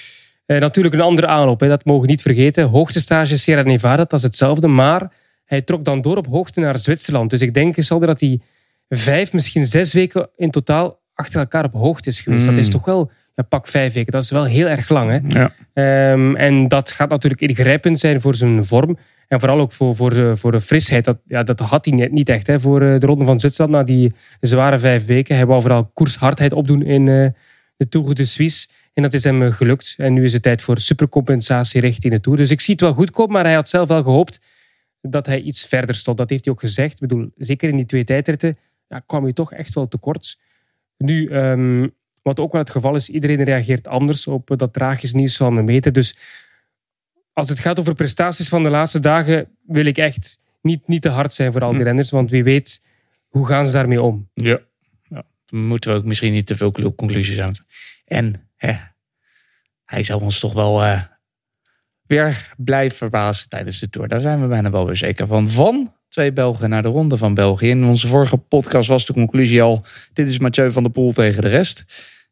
eh, 0.45 0.59
natuurlijk 0.59 0.95
een 0.95 1.01
andere 1.01 1.27
aanloop. 1.27 1.59
Hè. 1.59 1.67
Dat 1.67 1.85
mogen 1.85 2.01
we 2.01 2.07
niet 2.07 2.21
vergeten. 2.21 2.63
Hoogtestage 2.63 3.37
Sierra 3.37 3.61
Nevada, 3.61 4.03
dat 4.03 4.13
is 4.13 4.23
hetzelfde. 4.23 4.67
Maar 4.67 5.11
hij 5.45 5.61
trok 5.61 5.85
dan 5.85 6.01
door 6.01 6.17
op 6.17 6.27
hoogte 6.27 6.59
naar 6.59 6.79
Zwitserland. 6.79 7.29
Dus 7.29 7.41
ik 7.41 7.53
denk, 7.53 7.75
Sander, 7.77 8.07
dat 8.07 8.19
hij 8.19 8.39
vijf, 8.89 9.33
misschien 9.33 9.65
zes 9.65 9.93
weken 9.93 10.29
in 10.35 10.51
totaal 10.51 11.03
achter 11.13 11.39
elkaar 11.39 11.63
op 11.63 11.73
hoogte 11.73 12.09
is 12.09 12.21
geweest. 12.21 12.47
Mm. 12.47 12.55
Dat 12.55 12.63
is 12.63 12.69
toch 12.69 12.85
wel, 12.85 13.11
ja, 13.35 13.43
pak 13.43 13.67
vijf 13.67 13.93
weken. 13.93 14.11
Dat 14.11 14.23
is 14.23 14.31
wel 14.31 14.45
heel 14.45 14.67
erg 14.67 14.89
lang. 14.89 15.09
Hè. 15.11 15.39
Ja. 15.39 15.51
Ehm, 15.73 16.35
en 16.35 16.67
dat 16.67 16.91
gaat 16.91 17.09
natuurlijk 17.09 17.41
ingrijpend 17.41 17.99
zijn 17.99 18.21
voor 18.21 18.35
zijn 18.35 18.65
vorm. 18.65 18.97
En 19.27 19.39
vooral 19.39 19.59
ook 19.59 19.71
voor, 19.71 19.95
voor, 19.95 20.09
de, 20.09 20.35
voor 20.35 20.51
de 20.51 20.61
frisheid. 20.61 21.05
Dat, 21.05 21.17
ja, 21.27 21.43
dat 21.43 21.59
had 21.59 21.85
hij 21.85 21.93
net 21.93 22.11
niet 22.11 22.29
echt 22.29 22.47
hè, 22.47 22.59
voor 22.59 22.81
eh, 22.81 22.99
de 22.99 23.05
Ronde 23.05 23.25
van 23.25 23.39
Zwitserland. 23.39 23.75
Na 23.75 23.83
die 23.83 24.13
zware 24.39 24.79
vijf 24.79 25.05
weken. 25.05 25.35
Hij 25.35 25.45
wou 25.45 25.61
vooral 25.61 25.85
koershardheid 25.93 26.53
opdoen 26.53 26.81
in 26.81 27.07
eh, 27.07 27.27
de 27.77 27.89
Tour 27.89 28.15
de 28.15 28.25
Suisse. 28.25 28.67
En 28.93 29.01
dat 29.01 29.13
is 29.13 29.23
hem 29.23 29.43
eh, 29.43 29.51
gelukt. 29.53 29.93
En 29.97 30.13
nu 30.13 30.23
is 30.23 30.33
het 30.33 30.41
tijd 30.41 30.61
voor 30.61 30.79
supercompensatie 30.79 31.81
richting 31.81 32.13
de 32.13 32.19
Tour. 32.19 32.37
Dus 32.37 32.51
ik 32.51 32.61
zie 32.61 32.73
het 32.73 32.83
wel 32.83 32.93
goed 32.93 33.11
komen. 33.11 33.33
Maar 33.33 33.43
hij 33.43 33.53
had 33.53 33.69
zelf 33.69 33.87
wel 33.87 34.03
gehoopt 34.03 34.39
dat 35.01 35.25
hij 35.25 35.41
iets 35.41 35.65
verder 35.65 35.95
stond. 35.95 36.17
Dat 36.17 36.29
heeft 36.29 36.45
hij 36.45 36.53
ook 36.53 36.59
gezegd. 36.59 36.93
Ik 36.93 36.99
bedoel, 36.99 37.31
zeker 37.35 37.69
in 37.69 37.75
die 37.75 37.85
twee 37.85 38.03
tijdritten 38.03 38.57
ja, 38.95 39.03
kwam 39.05 39.23
hij 39.23 39.33
toch 39.33 39.53
echt 39.53 39.73
wel 39.73 39.87
tekort. 39.87 40.37
Nu, 40.97 41.27
ehm, 41.27 41.87
wat 42.21 42.39
ook 42.39 42.51
wel 42.51 42.61
het 42.61 42.69
geval 42.69 42.95
is, 42.95 43.09
iedereen 43.09 43.43
reageert 43.43 43.87
anders 43.87 44.27
op 44.27 44.51
eh, 44.51 44.57
dat 44.57 44.73
tragisch 44.73 45.13
nieuws 45.13 45.37
van 45.37 45.55
de 45.55 45.61
meter. 45.61 45.91
Dus 45.91 46.17
als 47.33 47.49
het 47.49 47.59
gaat 47.59 47.79
over 47.79 47.93
prestaties 47.93 48.49
van 48.49 48.63
de 48.63 48.69
laatste 48.69 48.99
dagen, 48.99 49.47
wil 49.65 49.85
ik 49.85 49.97
echt 49.97 50.39
niet, 50.61 50.87
niet 50.87 51.01
te 51.01 51.09
hard 51.09 51.33
zijn 51.33 51.51
voor 51.51 51.63
al 51.63 51.71
die 51.71 51.83
renners. 51.83 52.09
Want 52.09 52.31
wie 52.31 52.43
weet, 52.43 52.83
hoe 53.27 53.45
gaan 53.47 53.65
ze 53.65 53.71
daarmee 53.71 54.01
om? 54.01 54.29
Ja. 54.33 54.59
ja. 55.03 55.23
Dan 55.45 55.59
moeten 55.59 55.91
we 55.91 55.97
ook 55.97 56.05
misschien 56.05 56.33
niet 56.33 56.45
te 56.45 56.55
veel 56.55 56.71
conclusies 56.71 57.39
aan. 57.39 57.53
En 58.05 58.49
hè, 58.55 58.73
hij 59.85 60.03
zal 60.03 60.19
ons 60.19 60.39
toch 60.39 60.53
wel 60.53 60.83
eh, 60.83 61.01
weer 62.05 62.53
blijven 62.57 62.97
verbazen 62.97 63.49
tijdens 63.49 63.79
de 63.79 63.89
Tour. 63.89 64.07
Daar 64.07 64.21
zijn 64.21 64.41
we 64.41 64.47
bijna 64.47 64.69
wel 64.69 64.85
weer 64.85 64.95
zeker 64.95 65.27
van. 65.27 65.49
Van 65.49 65.93
twee 66.15 66.33
Belgen 66.33 66.69
naar 66.69 66.81
de 66.81 66.89
Ronde 66.89 67.17
van 67.17 67.33
België. 67.33 67.69
In 67.69 67.85
onze 67.85 68.07
vorige 68.07 68.37
podcast 68.37 68.89
was 68.89 69.05
de 69.05 69.13
conclusie 69.13 69.61
al... 69.61 69.85
dit 70.13 70.27
is 70.27 70.39
Mathieu 70.39 70.71
van 70.71 70.83
der 70.83 70.91
Poel 70.91 71.13
tegen 71.13 71.41
de 71.41 71.47
rest. 71.49 71.83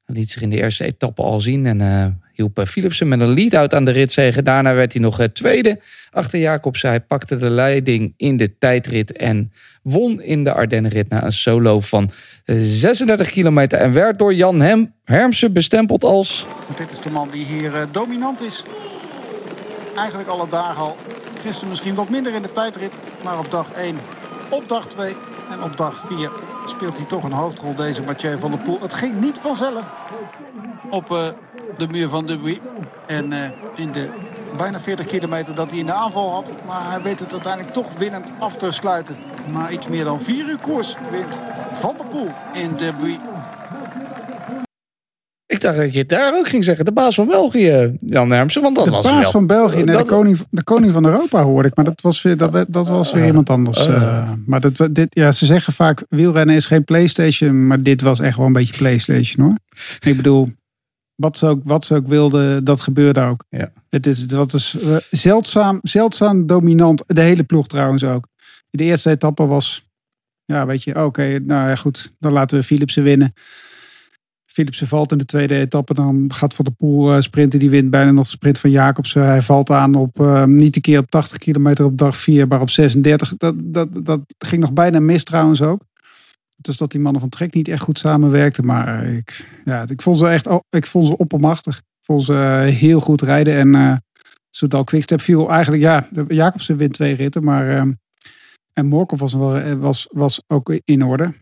Hij 0.06 0.16
liet 0.16 0.30
zich 0.30 0.42
in 0.42 0.50
de 0.50 0.62
eerste 0.62 0.86
etappe 0.86 1.22
al 1.22 1.40
zien... 1.40 1.66
en 1.66 1.82
eh, 1.82 2.06
hielp 2.34 2.60
eh, 2.60 2.66
Philipsen 2.66 3.08
met 3.08 3.20
een 3.20 3.34
lead-out 3.34 3.74
aan 3.74 3.86
de 3.86 3.92
ritzege. 3.92 4.42
Daarna 4.42 4.74
werd 4.74 4.94
hij 4.94 5.02
nog 5.02 5.20
eh, 5.20 5.26
tweede 5.26 5.80
achter 6.12 6.40
Jacobsen. 6.40 6.90
Hij 6.90 7.00
pakte 7.00 7.36
de 7.36 7.50
leiding 7.50 8.14
in 8.18 8.38
de 8.38 8.58
tijdrit... 8.58 9.12
en 9.12 9.52
won 9.82 10.22
in 10.22 10.44
de 10.44 10.54
Ardennenrit 10.54 11.10
na 11.10 11.24
een 11.24 11.32
solo 11.32 11.80
van 11.80 12.12
eh, 12.46 12.56
36 12.60 13.30
kilometer... 13.30 13.80
en 13.80 13.94
werd 13.94 14.20
door 14.20 14.34
Jan 14.34 14.62
Hem 14.62 14.94
Hermsen 15.04 15.54
bestempeld 15.54 16.04
als... 16.04 16.46
Dit 16.78 16.92
is 16.92 17.02
de 17.02 17.10
man 17.10 17.30
die 17.32 17.46
hier 17.46 17.88
dominant 17.92 18.42
is. 18.42 18.64
Eigenlijk 19.96 20.30
alle 20.30 20.50
dagen 20.50 20.82
al. 20.82 20.98
Gisteren 21.44 21.70
misschien 21.70 21.96
wat 21.96 22.10
minder 22.10 22.34
in 22.34 22.42
de 22.42 22.52
tijdrit. 22.52 22.98
Maar 23.24 23.40
op 23.40 23.52
dag 23.52 23.72
1, 23.72 23.98
op 24.50 24.68
dag 24.68 24.88
2 24.88 25.16
en 25.52 25.64
op 25.64 25.78
dag 25.78 26.06
4 26.08 26.32
speelt 26.66 26.98
hij 26.98 27.06
toch 27.06 27.24
een 27.24 27.32
hoofdrol 27.32 27.76
deze 27.76 28.02
Mathieu 28.02 28.38
van 28.38 28.52
der 28.52 28.60
Poel. 28.60 28.80
Het 28.82 28.94
ging 28.94 29.20
niet 29.20 29.38
vanzelf 29.38 29.94
op 30.90 31.12
eh, 31.12 31.28
de 31.78 31.88
muur 31.88 32.10
van 32.10 32.26
Dubuis. 32.26 32.60
En 33.08 33.34
eh, 33.34 33.52
in 33.76 33.92
de 33.92 34.10
bijna 34.58 34.80
40 34.80 35.06
kilometer 35.06 35.56
dat 35.56 35.70
hij 35.70 35.80
in 35.80 35.86
de 35.86 35.94
aanval 35.94 36.32
had. 36.32 36.52
Maar 36.66 36.92
hij 36.92 37.02
weet 37.02 37.20
het 37.20 37.32
uiteindelijk 37.32 37.74
toch 37.74 37.94
winnend 37.98 38.32
af 38.40 38.56
te 38.56 38.72
sluiten. 38.72 39.18
Na 39.48 39.70
iets 39.70 39.88
meer 39.88 40.04
dan 40.04 40.22
4 40.22 40.50
uur 40.50 40.60
koers 40.62 40.96
wint 41.12 41.40
Van 41.72 41.96
der 41.98 42.08
Poel 42.08 42.30
in 42.54 42.76
Dubuis. 42.76 43.18
Ik 45.54 45.62
dacht 45.62 45.78
dat 45.78 45.94
je 45.94 46.00
het 46.00 46.10
daar 46.10 46.36
ook 46.38 46.48
ging 46.48 46.64
zeggen. 46.64 46.86
De 46.86 46.92
baas 46.92 47.16
van 47.16 47.28
België, 47.28 47.98
Jan 48.00 48.32
Hermsen. 48.32 48.62
Want 48.62 48.76
dat 48.76 48.86
De 48.86 48.92
was 48.92 49.04
baas 49.04 49.22
wel... 49.22 49.32
van 49.32 49.48
België, 49.48 49.76
nee, 49.84 49.86
dat- 49.96 50.06
de, 50.06 50.12
koning, 50.12 50.38
de 50.50 50.64
koning 50.64 50.92
van 50.92 51.06
Europa 51.06 51.44
hoorde 51.44 51.68
ik. 51.68 51.76
Maar 51.76 51.86
dat 51.86 52.02
was 52.02 52.22
weer, 52.22 52.38
dat, 52.38 52.66
dat 52.68 52.88
was 52.88 53.12
weer 53.14 53.26
iemand 53.26 53.50
anders. 53.50 53.88
eh. 53.88 54.32
maar 54.46 54.62
dat, 54.62 54.88
dit, 54.92 55.08
ja, 55.10 55.32
ze 55.32 55.46
zeggen 55.46 55.74
vaak, 55.74 56.04
wielrennen 56.10 56.56
is 56.56 56.66
geen 56.66 56.84
Playstation. 56.84 57.68
Maar 57.68 57.82
dit 57.82 58.02
was 58.02 58.20
echt 58.20 58.38
wel 58.38 58.46
een 58.46 58.54
beetje 58.54 58.78
Playstation 58.78 59.46
hoor. 59.46 59.58
Ik 60.00 60.16
bedoel, 60.16 60.48
wat 61.16 61.38
ze 61.38 61.46
ook, 61.48 61.62
wat 61.64 61.86
ze 61.86 61.96
ook 61.96 62.08
wilden, 62.08 62.64
dat 62.64 62.82
gebeurde 62.82 63.20
ook. 63.22 63.44
Ja. 63.50 63.72
Het 63.90 64.08
is, 64.08 64.26
wat 64.26 64.54
is 64.54 64.76
eh, 64.82 64.96
zeldzaam, 65.12 65.80
zeldzaam 65.82 66.46
dominant. 66.48 67.04
De 67.08 67.22
hele 67.22 67.44
ploeg 67.44 67.68
trouwens 67.68 68.04
ook. 68.04 68.28
De 68.70 68.84
eerste 68.84 69.10
etappe 69.10 69.46
was, 69.46 69.88
ja 70.46 70.66
weet 70.66 70.84
je, 70.84 71.04
oké, 71.06 71.40
nou 71.44 71.70
ja 71.70 71.76
goed. 71.76 72.12
Dan 72.20 72.32
laten 72.32 72.58
we 72.58 72.64
Philipsen 72.64 73.04
winnen. 73.04 73.34
Philipsen 74.54 74.88
valt 74.88 75.12
in 75.12 75.18
de 75.18 75.26
tweede 75.26 75.56
etappe. 75.56 75.94
Dan 75.94 76.26
gaat 76.34 76.54
Van 76.54 76.66
der 76.66 76.74
Poel 76.74 77.14
eh, 77.14 77.22
sprinten. 77.22 77.60
Die 77.60 77.70
wint 77.70 77.90
bijna 77.90 78.12
nog 78.12 78.24
de 78.24 78.30
sprint 78.30 78.60
van 78.60 78.70
Jacobsen. 78.72 79.26
Hij 79.26 79.42
valt 79.42 79.70
aan 79.70 79.96
op 79.96 80.20
eh, 80.20 80.44
niet 80.46 80.76
een 80.76 80.82
keer 80.82 81.00
op 81.00 81.10
80 81.10 81.38
kilometer 81.38 81.86
op 81.86 81.98
dag 81.98 82.18
4, 82.18 82.48
maar 82.48 82.62
op 82.62 82.70
36. 82.70 83.34
Dat, 83.38 83.56
dat, 83.58 84.06
dat 84.06 84.20
ging 84.38 84.62
nog 84.62 84.74
bijna 84.74 85.00
mis 85.00 85.24
trouwens 85.24 85.62
ook. 85.62 85.82
Dus 86.56 86.78
dat 86.78 86.92
die 86.92 87.00
mannen 87.00 87.22
van 87.22 87.30
Trek 87.30 87.54
niet 87.54 87.68
echt 87.68 87.82
goed 87.82 88.00
samenwerkten. 88.00 88.66
Maar 88.66 89.04
eh, 89.04 89.16
ik, 89.18 89.62
ja, 89.66 89.86
ik 89.88 90.02
vond 90.02 90.18
ze 90.18 90.28
echt 90.28 90.50
ik 90.70 90.86
vond 90.86 91.08
ze 91.08 91.18
oppermachtig. 91.18 91.78
Ik 91.78 91.84
vond 92.06 92.24
ze 92.24 92.34
heel 92.70 93.00
goed 93.00 93.22
rijden. 93.22 93.54
En 93.54 93.76
eh 93.76 93.96
Soudal 94.50 94.84
Quickstep 94.84 95.22
viel 95.22 95.50
eigenlijk... 95.50 95.84
Ja, 95.84 96.08
de- 96.12 96.26
Jacobsen 96.28 96.78
wint 96.78 96.94
twee 96.94 97.16
ritten. 97.16 97.44
Maar, 97.44 97.88
en 98.74 98.86
Morkov 98.86 99.20
was, 99.20 99.34
was, 99.78 100.08
was 100.12 100.44
ook 100.48 100.80
in 100.86 101.04
orde. 101.04 101.34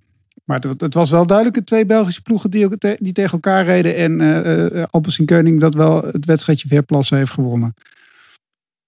Maar 0.43 0.59
het, 0.59 0.81
het 0.81 0.93
was 0.93 1.09
wel 1.09 1.25
duidelijk 1.27 1.57
de 1.57 1.63
twee 1.63 1.85
Belgische 1.85 2.21
ploegen 2.21 2.51
die, 2.51 2.77
te- 2.77 2.97
die 2.99 3.13
tegen 3.13 3.31
elkaar 3.31 3.65
reden. 3.65 3.95
En 3.95 4.19
uh, 4.21 4.83
Alpes 4.89 5.21
Keuning 5.25 5.59
dat 5.59 5.73
wel 5.73 6.03
het 6.11 6.25
wedstrijdje 6.25 6.67
Verplassen 6.67 7.17
heeft 7.17 7.31
gewonnen. 7.31 7.73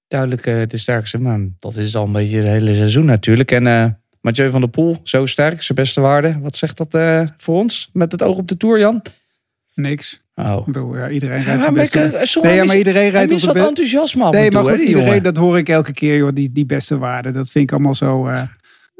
Duidelijk 0.07 0.45
eh, 0.45 0.61
de 0.67 0.77
sterkste. 0.77 1.17
Maar 1.19 1.39
dat 1.59 1.75
is 1.75 1.95
al 1.95 2.05
een 2.05 2.11
beetje 2.11 2.37
het 2.37 2.47
hele 2.47 2.75
seizoen 2.75 3.05
natuurlijk. 3.05 3.51
En 3.51 3.67
eh 3.67 3.85
Mathieu 4.21 4.49
van 4.49 4.61
der 4.61 4.69
Poel, 4.69 4.99
zo 5.03 5.25
sterk. 5.25 5.61
Zijn 5.61 5.77
beste 5.77 6.01
waarde. 6.01 6.39
Wat 6.41 6.55
zegt 6.55 6.77
dat 6.77 7.27
voor 7.37 7.55
ons? 7.59 7.89
Met 7.93 8.11
het 8.11 8.21
oog 8.23 8.37
op 8.37 8.47
de 8.47 8.57
Tour, 8.57 8.79
Jan? 8.79 9.01
Niks. 9.73 10.21
Oh. 10.35 10.65
Bedoel, 10.65 10.97
ja, 10.97 11.09
iedereen 11.09 11.37
Ja, 11.39 11.43
rijdt 11.43 11.59
maar 11.59 11.69
de 11.69 11.75
beste. 11.75 11.99
ik, 11.99 12.25
sorry, 12.27 12.49
nee, 12.49 12.57
ja, 12.57 12.63
maar 12.65 12.77
iedereen 12.77 13.09
rijdt 13.09 13.31
op 13.31 13.39
de 13.39 13.45
dat 13.45 13.53
beste. 13.53 13.67
enthousiasme 13.69 14.23
af 14.23 14.31
Nee, 14.31 14.49
toe, 14.49 14.53
maar 14.53 14.63
hè, 14.63 14.69
goed, 14.69 14.79
die 14.79 14.87
iedereen, 14.87 15.07
jongen. 15.07 15.23
dat 15.23 15.37
hoor 15.37 15.57
ik 15.57 15.69
elke 15.69 15.93
keer, 15.93 16.17
joh. 16.17 16.29
Die, 16.33 16.51
die 16.51 16.65
beste 16.65 16.97
waarde. 16.97 17.31
Dat 17.31 17.51
vind 17.51 17.63
ik 17.63 17.71
allemaal 17.71 17.95
zo. 17.95 18.29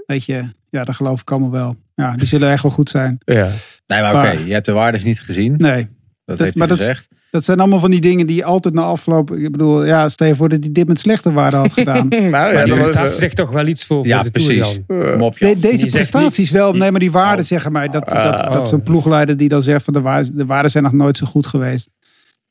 weet 0.06 0.26
je, 0.26 0.44
ja, 0.70 0.84
dat 0.84 0.96
geloof 0.96 1.22
ik 1.22 1.32
allemaal 1.32 1.52
wel. 1.52 1.76
Ja, 1.96 2.16
die 2.16 2.28
zullen 2.28 2.52
echt 2.52 2.64
wel 2.64 2.72
goed 2.72 2.90
zijn. 2.90 3.18
Ja. 3.26 3.50
Nee, 3.88 4.02
maar 4.02 4.16
oké, 4.16 4.32
je 4.46 4.54
hebt 4.54 4.66
de 4.66 4.72
waardes 4.72 5.04
niet 5.04 5.20
gezien. 5.20 5.54
Nee, 5.58 5.76
Dat, 5.82 5.88
dat- 6.26 6.40
heeft 6.40 6.58
hij 6.58 6.68
dat- 6.68 6.78
gezegd. 6.78 7.08
dat 7.32 7.44
zijn 7.44 7.60
allemaal 7.60 7.80
van 7.80 7.92
die 7.92 8.02
dingen 8.02 8.28
die 8.28 8.46
altijd 8.46 8.74
na 8.74 8.82
afloop. 8.82 9.32
Ik 9.32 9.52
bedoel, 9.52 9.86
ja, 9.86 10.10
stel 10.10 10.28
je 10.28 10.36
voor 10.36 10.50
dat 10.50 10.64
hij 10.64 10.72
dit 10.72 10.88
met 10.88 11.00
slechte 11.00 11.32
waarde 11.34 11.58
had 11.58 11.74
gedaan. 11.74 12.08
Nou, 12.10 12.22
ja, 12.24 12.30
Maar 12.30 12.66
die 12.66 12.74
prestatie 12.74 13.14
eh, 13.14 13.20
zegt 13.20 13.36
toch 13.36 13.50
wel 13.52 13.68
iets 13.68 13.86
voor, 13.86 14.06
Ja, 14.08 14.22
voor 14.22 14.32
de 14.32 14.40
Tour, 14.40 14.56
precies. 14.58 15.40
De- 15.40 15.60
deze 15.60 15.86
prestaties 15.86 16.52
wel, 16.52 16.74
nee, 16.74 16.92
maar 16.92 17.00
die 17.00 17.12
waarden 17.12 17.40
Oh. 17.42 17.46
zeggen 17.48 17.72
mij 17.72 17.88
dat, 17.88 18.06
Ah, 18.06 18.24
dat, 18.24 18.38
dat 18.54 18.62
oh. 18.62 18.66
zo'n 18.66 18.84
ploegleider 18.84 19.38
die 19.38 19.50
dan 19.50 19.62
zegt 19.64 19.84
van 19.86 19.94
de 19.94 20.02
waarden, 20.02 20.38
de 20.38 20.46
waarden 20.46 20.72
zijn 20.72 20.84
nog 20.84 20.94
nooit 20.94 21.18
zo 21.18 21.26
goed 21.26 21.48
geweest. 21.48 21.90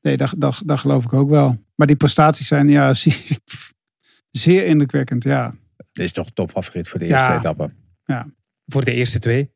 Nee, 0.01 0.17
dat, 0.17 0.35
dat, 0.37 0.63
dat 0.67 0.79
geloof 0.79 1.05
ik 1.05 1.13
ook 1.13 1.31
wel. 1.31 1.57
Maar 1.75 1.87
die 1.87 1.97
prestaties 1.97 2.47
zijn 2.47 2.69
ja, 2.69 2.95
zeer, 3.03 3.15
zeer 4.31 4.67
indrukwekkend, 4.67 5.25
ja. 5.25 5.55
Dit 5.93 6.05
is 6.05 6.13
toch 6.13 6.31
topfavoriet 6.31 6.89
voor 6.89 6.99
de 6.99 7.07
Ja. 7.07 7.17
eerste 7.19 7.33
etappe. 7.49 7.71
Voor 8.67 8.85
de 8.85 8.93
eerste 8.93 9.19
twee. 9.19 9.51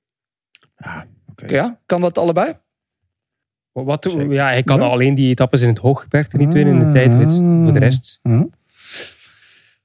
Ja, 0.76 1.06
oké. 1.30 1.46
ja, 1.54 1.80
kan 1.86 2.00
dat 2.00 2.18
allebei? 2.18 2.52
Wat, 3.72 4.16
ja, 4.28 4.46
hij 4.46 4.62
kan 4.62 4.78
Ja. 4.80 4.86
alleen 4.86 5.14
die 5.14 5.28
etappes 5.30 5.60
in 5.60 5.68
het 5.68 5.78
hooggebergte 5.78 6.36
niet 6.36 6.52
winnen 6.52 6.74
in 6.74 6.86
de 6.86 6.88
tijdrit. 6.92 7.32
Voor 7.36 7.72
de 7.72 7.78
rest. 7.78 8.20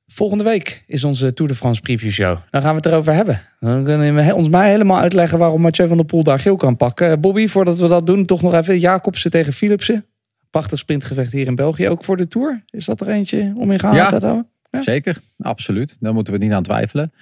Volgende 0.05 0.43
week 0.43 0.83
is 0.87 1.03
onze 1.03 1.33
Tour 1.33 1.51
de 1.51 1.57
France 1.57 1.81
preview 1.81 2.11
show. 2.11 2.37
Dan 2.49 2.61
gaan 2.61 2.69
we 2.71 2.75
het 2.75 2.85
erover 2.85 3.13
hebben. 3.13 3.41
Dan 3.59 3.83
kunnen 3.83 4.15
we 4.15 4.35
ons 4.35 4.49
mij 4.49 4.69
helemaal 4.69 4.99
uitleggen 4.99 5.39
waarom 5.39 5.61
Mathieu 5.61 5.87
van 5.87 5.97
der 5.97 6.05
Poel 6.05 6.23
daar 6.23 6.39
geel 6.39 6.55
kan 6.55 6.77
pakken. 6.77 7.11
Eh, 7.11 7.17
Bobby, 7.17 7.47
voordat 7.47 7.79
we 7.79 7.87
dat 7.87 8.05
doen, 8.05 8.25
toch 8.25 8.41
nog 8.41 8.53
even 8.53 8.79
Jacobsen 8.79 9.31
tegen 9.31 9.53
Philipsen. 9.53 10.05
Prachtig 10.49 10.79
sprintgevecht 10.79 11.31
hier 11.31 11.45
in 11.47 11.55
België, 11.55 11.89
ook 11.89 12.03
voor 12.03 12.17
de 12.17 12.27
Tour. 12.27 12.63
Is 12.69 12.85
dat 12.85 13.01
er 13.01 13.07
eentje 13.07 13.53
om 13.55 13.71
in 13.71 13.79
gehaald 13.79 13.97
Ja. 13.97 14.19
te 14.19 14.25
houden? 14.25 14.49
Ja. 14.71 14.81
Zeker, 14.81 15.17
absoluut. 15.37 15.97
Daar 15.99 16.13
moeten 16.13 16.33
we 16.33 16.39
niet 16.39 16.51
aan 16.51 16.63
twijfelen. 16.63 17.13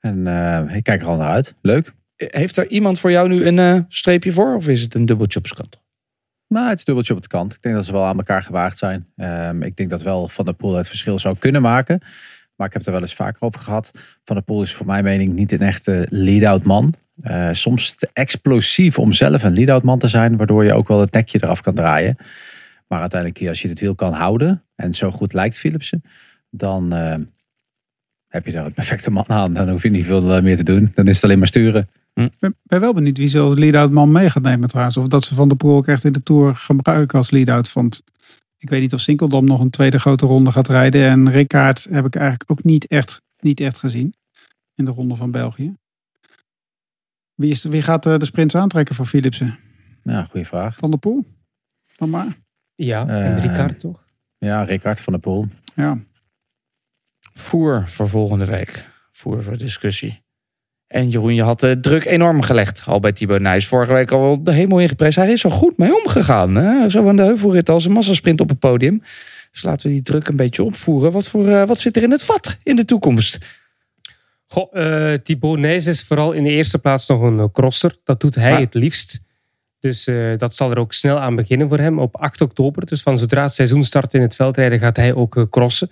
En 0.00 0.26
eh, 0.26 0.76
ik 0.76 0.82
kijk 0.82 1.02
er 1.02 1.08
al 1.08 1.16
naar 1.16 1.30
uit. 1.30 1.54
Leuk. 1.60 1.92
Heeft 2.16 2.56
er 2.56 2.66
iemand 2.66 2.98
voor 2.98 3.10
jou 3.10 3.28
nu 3.28 3.46
een 3.46 3.58
eh, 3.58 3.78
streepje 3.88 4.32
voor? 4.32 4.54
Of 4.54 4.68
is 4.68 4.82
het 4.82 4.94
een 4.94 5.06
dubbeltje 5.06 5.38
op 5.38 5.46
z'n 5.46 5.54
kant? 5.54 5.80
Maar 6.46 6.68
het 6.68 6.78
is 6.78 6.84
dubbeltje 6.84 7.14
op 7.14 7.22
de 7.22 7.28
kant. 7.28 7.54
Ik 7.54 7.62
denk 7.62 7.74
dat 7.74 7.84
ze 7.84 7.92
wel 7.92 8.04
aan 8.04 8.16
elkaar 8.16 8.42
gewaagd 8.42 8.78
zijn. 8.78 9.06
Ehm, 9.16 9.62
ik 9.62 9.76
denk 9.76 9.90
dat 9.90 10.02
wel 10.02 10.28
Van 10.28 10.44
der 10.44 10.54
Poel 10.54 10.74
het 10.74 10.88
verschil 10.88 11.18
zou 11.18 11.36
kunnen 11.38 11.62
maken. 11.62 12.00
Maar 12.56 12.66
ik 12.66 12.72
heb 12.72 12.86
er 12.86 12.92
wel 12.92 13.00
eens 13.00 13.14
vaker 13.14 13.42
over 13.42 13.60
gehad. 13.60 13.90
Van 14.24 14.36
der 14.36 14.44
Poel 14.44 14.62
is 14.62 14.74
voor 14.74 14.86
mijn 14.86 15.04
mening 15.04 15.32
niet 15.32 15.52
een 15.52 15.60
echte 15.60 16.06
lead-out 16.08 16.62
man. 16.62 16.94
Eh, 17.22 17.48
soms 17.52 17.94
te 17.94 18.08
explosief 18.12 18.98
om 18.98 19.12
zelf 19.12 19.42
een 19.42 19.54
lead-out 19.54 19.82
man 19.82 19.98
te 19.98 20.08
zijn. 20.08 20.36
Waardoor 20.36 20.64
je 20.64 20.72
ook 20.72 20.88
wel 20.88 21.00
het 21.00 21.12
nekje 21.12 21.40
eraf 21.42 21.60
kan 21.60 21.74
draaien. 21.74 22.16
Maar 22.86 23.00
uiteindelijk 23.00 23.48
als 23.48 23.62
je 23.62 23.68
het 23.68 23.80
wiel 23.80 23.94
kan 23.94 24.12
houden. 24.12 24.64
En 24.74 24.94
zo 24.94 25.10
goed 25.10 25.32
lijkt 25.32 25.58
Philipsen. 25.58 26.02
Dan 26.50 26.92
heb 28.30 28.46
je 28.46 28.52
daar 28.52 28.64
het 28.64 28.74
perfecte 28.74 29.10
man 29.10 29.28
aan. 29.28 29.54
Dan 29.54 29.68
hoef 29.68 29.82
je 29.82 29.90
niet 29.90 30.04
veel 30.04 30.36
eh, 30.36 30.42
meer 30.42 30.56
te 30.56 30.64
doen. 30.64 30.90
Dan 30.94 31.06
is 31.06 31.14
het 31.14 31.24
alleen 31.24 31.38
maar 31.38 31.46
sturen. 31.46 31.88
Ik 32.14 32.32
ben, 32.38 32.56
ben 32.62 32.80
wel 32.80 32.94
benieuwd 32.94 33.18
wie 33.18 33.28
ze 33.28 33.38
als 33.38 33.58
lead-out 33.58 33.90
man 33.90 34.12
mee 34.12 34.30
gaat 34.30 34.42
nemen 34.42 34.68
trouwens. 34.68 34.96
Of 34.96 35.06
dat 35.06 35.24
ze 35.24 35.34
Van 35.34 35.48
der 35.48 35.56
Poel 35.56 35.76
ook 35.76 35.86
echt 35.86 36.04
in 36.04 36.12
de 36.12 36.22
Tour 36.22 36.54
gebruiken 36.54 37.18
als 37.18 37.30
lead-out. 37.30 37.72
Want 37.72 38.02
ik 38.58 38.70
weet 38.70 38.80
niet 38.80 38.94
of 38.94 39.00
Sinkeldam 39.00 39.44
nog 39.44 39.60
een 39.60 39.70
tweede 39.70 39.98
grote 39.98 40.26
ronde 40.26 40.52
gaat 40.52 40.68
rijden. 40.68 41.08
En 41.08 41.30
Rickaard 41.30 41.86
heb 41.90 42.06
ik 42.06 42.16
eigenlijk 42.16 42.50
ook 42.50 42.64
niet 42.64 42.86
echt, 42.86 43.22
niet 43.40 43.60
echt 43.60 43.78
gezien. 43.78 44.14
In 44.74 44.84
de 44.84 44.90
ronde 44.90 45.16
van 45.16 45.30
België. 45.30 45.74
Wie, 47.34 47.50
is, 47.50 47.64
wie 47.64 47.82
gaat 47.82 48.06
eh, 48.06 48.18
de 48.18 48.24
sprints 48.24 48.54
aantrekken 48.54 48.94
voor 48.94 49.06
Philipsen? 49.06 49.58
Ja, 50.02 50.24
goede 50.24 50.46
vraag. 50.46 50.76
Van 50.76 50.90
der 50.90 50.98
Poel? 50.98 51.24
Dan 51.96 52.10
maar. 52.10 52.36
Ja, 52.74 53.06
en 53.06 53.40
Ricard 53.40 53.80
toch? 53.80 54.04
Ja, 54.38 54.62
Rickard 54.62 55.00
van 55.00 55.12
der 55.12 55.22
Poel. 55.22 55.46
Ja. 55.74 55.98
Voer 57.40 57.82
voor 57.86 58.08
volgende 58.08 58.44
week. 58.44 58.84
Voer 59.12 59.42
voor 59.42 59.56
discussie. 59.56 60.22
En 60.86 61.08
Jeroen, 61.08 61.34
je 61.34 61.42
had 61.42 61.60
de 61.60 61.80
druk 61.80 62.04
enorm 62.04 62.42
gelegd 62.42 62.82
al 62.86 63.00
bij 63.00 63.12
Thibaut 63.12 63.40
Nijs. 63.40 63.66
Vorige 63.66 63.92
week 63.92 64.10
al 64.12 64.42
de 64.44 64.52
hemel 64.52 64.78
ingeprezen. 64.80 65.22
Hij 65.22 65.32
is 65.32 65.44
er 65.44 65.50
goed 65.50 65.78
mee 65.78 65.94
omgegaan. 66.02 66.54
Hè? 66.54 66.90
Zo 66.90 67.08
aan 67.08 67.16
de 67.16 67.22
heuvelrit 67.22 67.68
als 67.68 67.84
een 67.84 67.92
massasprint 67.92 68.40
op 68.40 68.48
het 68.48 68.58
podium. 68.58 69.02
Dus 69.50 69.62
laten 69.62 69.86
we 69.86 69.92
die 69.92 70.02
druk 70.02 70.28
een 70.28 70.36
beetje 70.36 70.62
opvoeren. 70.64 71.12
Wat, 71.12 71.26
voor, 71.26 71.48
eh, 71.48 71.66
wat 71.66 71.78
zit 71.78 71.96
er 71.96 72.02
in 72.02 72.10
het 72.10 72.22
vat 72.24 72.56
in 72.62 72.76
de 72.76 72.84
toekomst? 72.84 73.38
Goh, 74.46 74.76
eh 74.76 75.18
Thibaut 75.22 75.58
Nijs 75.58 75.86
is 75.86 76.02
vooral 76.02 76.32
in 76.32 76.44
de 76.44 76.50
eerste 76.50 76.78
plaats 76.78 77.08
nog 77.08 77.20
een 77.20 77.38
eh, 77.38 77.44
crosser. 77.52 77.96
Dat 78.04 78.20
doet 78.20 78.34
hij 78.34 78.50
Ja. 78.52 78.60
het 78.60 78.74
liefst. 78.74 79.20
Dus 79.78 80.06
eh, 80.06 80.36
dat 80.36 80.54
zal 80.56 80.70
er 80.70 80.78
ook 80.78 80.92
snel 80.92 81.18
aan 81.18 81.36
beginnen 81.36 81.68
voor 81.68 81.78
hem 81.78 81.98
op 81.98 82.16
8 82.16 82.40
oktober. 82.40 82.86
Dus 82.86 83.02
van 83.02 83.18
zodra 83.18 83.42
het 83.42 83.52
seizoen 83.52 83.84
start 83.84 84.14
in 84.14 84.20
het 84.22 84.34
veldrijden 84.34 84.78
gaat 84.78 84.96
hij 84.96 85.14
ook 85.14 85.36
eh, 85.36 85.42
crossen. 85.50 85.90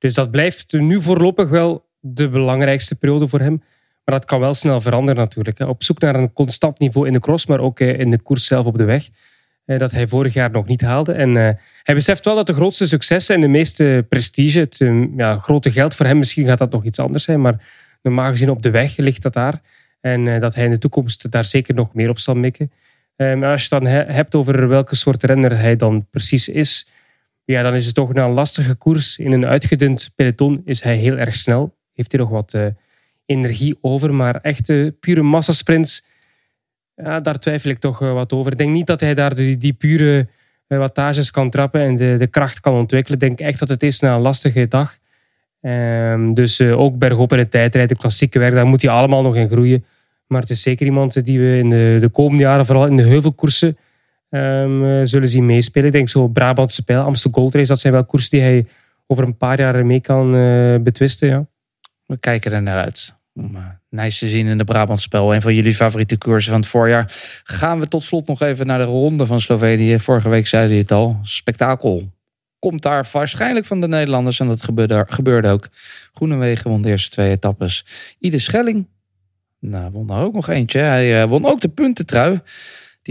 Dus 0.00 0.14
dat 0.14 0.30
blijft 0.30 0.72
nu 0.72 1.02
voorlopig 1.02 1.48
wel 1.48 1.88
de 2.00 2.28
belangrijkste 2.28 2.94
periode 2.94 3.28
voor 3.28 3.40
hem. 3.40 3.62
Maar 4.04 4.18
dat 4.18 4.24
kan 4.24 4.40
wel 4.40 4.54
snel 4.54 4.80
veranderen 4.80 5.22
natuurlijk. 5.22 5.58
Op 5.60 5.82
zoek 5.82 6.00
naar 6.00 6.14
een 6.14 6.32
constant 6.32 6.78
niveau 6.78 7.06
in 7.06 7.12
de 7.12 7.20
cross, 7.20 7.46
maar 7.46 7.60
ook 7.60 7.80
eh, 7.80 7.98
in 7.98 8.10
de 8.10 8.18
koers 8.20 8.46
zelf 8.46 8.66
op 8.66 8.78
de 8.78 8.84
weg. 8.84 9.08
Eh, 9.64 9.78
dat 9.78 9.90
hij 9.90 10.08
vorig 10.08 10.34
jaar 10.34 10.50
nog 10.50 10.66
niet 10.66 10.80
haalde. 10.80 11.12
En 11.12 11.36
eh, 11.36 11.54
hij 11.82 11.94
beseft 11.94 12.24
wel 12.24 12.34
dat 12.34 12.46
de 12.46 12.52
grootste 12.52 12.86
successen 12.86 13.34
en 13.34 13.40
de 13.40 13.48
meeste 13.48 14.06
prestige, 14.08 14.58
het 14.58 14.80
eh, 14.80 15.04
ja, 15.16 15.36
grote 15.38 15.70
geld 15.70 15.94
voor 15.94 16.06
hem, 16.06 16.18
misschien 16.18 16.46
gaat 16.46 16.58
dat 16.58 16.72
nog 16.72 16.84
iets 16.84 16.98
anders 16.98 17.24
zijn, 17.24 17.40
maar 17.40 17.64
normaal 18.02 18.30
gezien 18.30 18.50
op 18.50 18.62
de 18.62 18.70
weg 18.70 18.96
ligt 18.96 19.22
dat 19.22 19.32
daar. 19.32 19.60
En 20.00 20.40
dat 20.40 20.54
hij 20.54 20.64
in 20.64 20.70
de 20.70 20.78
toekomst 20.78 21.30
daar 21.30 21.44
zeker 21.44 21.74
nog 21.74 21.94
meer 21.94 22.08
op 22.08 22.18
zal 22.18 22.34
mikken. 22.34 22.70
Eh, 23.16 23.34
maar 23.34 23.50
als 23.50 23.62
je 23.62 23.68
dan 23.68 23.86
he- 23.86 24.12
hebt 24.12 24.34
over 24.34 24.68
welke 24.68 24.96
soort 24.96 25.24
renner 25.24 25.58
hij 25.58 25.76
dan 25.76 26.06
precies 26.10 26.48
is, 26.48 26.88
ja, 27.50 27.62
dan 27.62 27.74
is 27.74 27.86
het 27.86 27.94
toch 27.94 28.12
na 28.12 28.24
een 28.24 28.32
lastige 28.32 28.74
koers 28.74 29.18
in 29.18 29.32
een 29.32 29.46
uitgedund 29.46 30.10
peloton 30.14 30.62
is 30.64 30.82
hij 30.82 30.96
heel 30.96 31.16
erg 31.16 31.34
snel. 31.34 31.76
Heeft 31.92 32.12
hij 32.12 32.20
nog 32.20 32.30
wat 32.30 32.54
eh, 32.54 32.66
energie 33.26 33.78
over, 33.80 34.14
maar 34.14 34.36
echte 34.36 34.96
pure 35.00 35.22
massasprints, 35.22 36.04
ja, 36.94 37.20
daar 37.20 37.38
twijfel 37.38 37.70
ik 37.70 37.78
toch 37.78 38.02
eh, 38.02 38.12
wat 38.12 38.32
over. 38.32 38.52
Ik 38.52 38.58
denk 38.58 38.72
niet 38.72 38.86
dat 38.86 39.00
hij 39.00 39.14
daar 39.14 39.34
die, 39.34 39.72
pure 39.72 40.28
eh, 40.66 40.78
wattages 40.78 41.30
kan 41.30 41.50
trappen 41.50 41.80
en 41.80 41.96
de, 41.96 42.16
de 42.18 42.26
kracht 42.26 42.60
kan 42.60 42.74
ontwikkelen. 42.74 43.20
Ik 43.20 43.26
denk 43.26 43.40
echt 43.40 43.58
dat 43.58 43.68
het 43.68 43.82
is 43.82 44.00
na 44.00 44.14
een 44.14 44.20
lastige 44.20 44.68
dag. 44.68 44.98
Ehm, 45.60 46.32
dus 46.34 46.60
ook 46.60 46.98
bergop 46.98 47.32
in 47.32 47.38
de 47.38 47.48
tijdrijden, 47.48 47.96
klassieke 47.96 48.38
werk, 48.38 48.54
daar 48.54 48.66
moet 48.66 48.82
hij 48.82 48.90
allemaal 48.90 49.22
nog 49.22 49.36
in 49.36 49.48
groeien. 49.48 49.84
Maar 50.26 50.40
het 50.40 50.50
is 50.50 50.62
zeker 50.62 50.86
iemand 50.86 51.24
die 51.24 51.38
we 51.38 51.58
in 51.58 51.68
de, 51.68 51.96
de 52.00 52.08
komende 52.08 52.42
jaren, 52.42 52.66
vooral 52.66 52.86
in 52.86 52.96
de 52.96 53.02
heuvelkoersen, 53.02 53.76
ehm, 54.30 54.84
eh, 54.84 55.00
zullen 55.04 55.28
zien 55.28 55.46
meespelen. 55.46 55.86
Ik 55.86 55.92
denk 55.92 56.08
zo 56.08 56.28
Brabantse 56.28 56.84
Pijl, 56.84 57.02
Amstel 57.02 57.30
Gold 57.30 57.54
Race, 57.54 57.68
dat 57.68 57.80
zijn 57.80 57.92
wel 57.92 58.04
koersen 58.04 58.30
die 58.30 58.40
hij 58.40 58.66
over 59.06 59.24
een 59.24 59.36
paar 59.36 59.58
jaar 59.58 59.86
mee 59.86 60.00
kan 60.00 60.34
eh, 60.34 60.76
betwisten. 60.80 61.28
Ja. 61.28 61.46
We 62.06 62.18
kijken 62.18 62.52
er 62.52 62.62
naar 62.62 62.84
uit. 62.84 63.18
Uh, 63.34 63.66
Nijs 63.90 64.18
te 64.18 64.28
zien 64.28 64.46
in 64.46 64.58
de 64.58 64.64
Brabantspel. 64.64 65.34
Een 65.34 65.42
van 65.42 65.54
jullie 65.54 65.74
favoriete 65.74 66.18
koersen 66.18 66.50
van 66.50 66.60
het 66.60 66.68
voorjaar. 66.68 67.14
Gaan 67.44 67.80
we 67.80 67.88
tot 67.88 68.02
slot 68.02 68.26
nog 68.26 68.40
even 68.42 68.66
naar 68.66 68.78
de 68.78 68.84
ronde 68.84 69.26
van 69.26 69.40
Slovenië. 69.40 69.98
Vorige 69.98 70.28
week 70.28 70.46
zeiden 70.46 70.74
je 70.76 70.82
het 70.82 70.92
al. 70.92 71.18
Spektakel. 71.22 72.10
Komt 72.58 72.82
daar 72.82 73.08
waarschijnlijk 73.12 73.66
van 73.66 73.80
de 73.80 73.88
Nederlanders. 73.88 74.40
En 74.40 74.48
dat 74.48 74.62
gebeurde, 74.62 75.06
gebeurde 75.08 75.48
ook. 75.48 75.68
Groenewegen 76.12 76.70
won 76.70 76.82
de 76.82 76.88
eerste 76.88 77.10
twee 77.10 77.30
etappes. 77.30 77.86
Ieder 78.18 78.40
Schelling. 78.40 78.86
Nou, 79.60 79.90
won 79.90 80.10
er 80.10 80.22
ook 80.22 80.34
nog 80.34 80.48
eentje. 80.48 80.78
Hij 80.78 81.26
won 81.26 81.46
ook 81.46 81.60
de 81.60 81.68
puntentrui. 81.68 82.40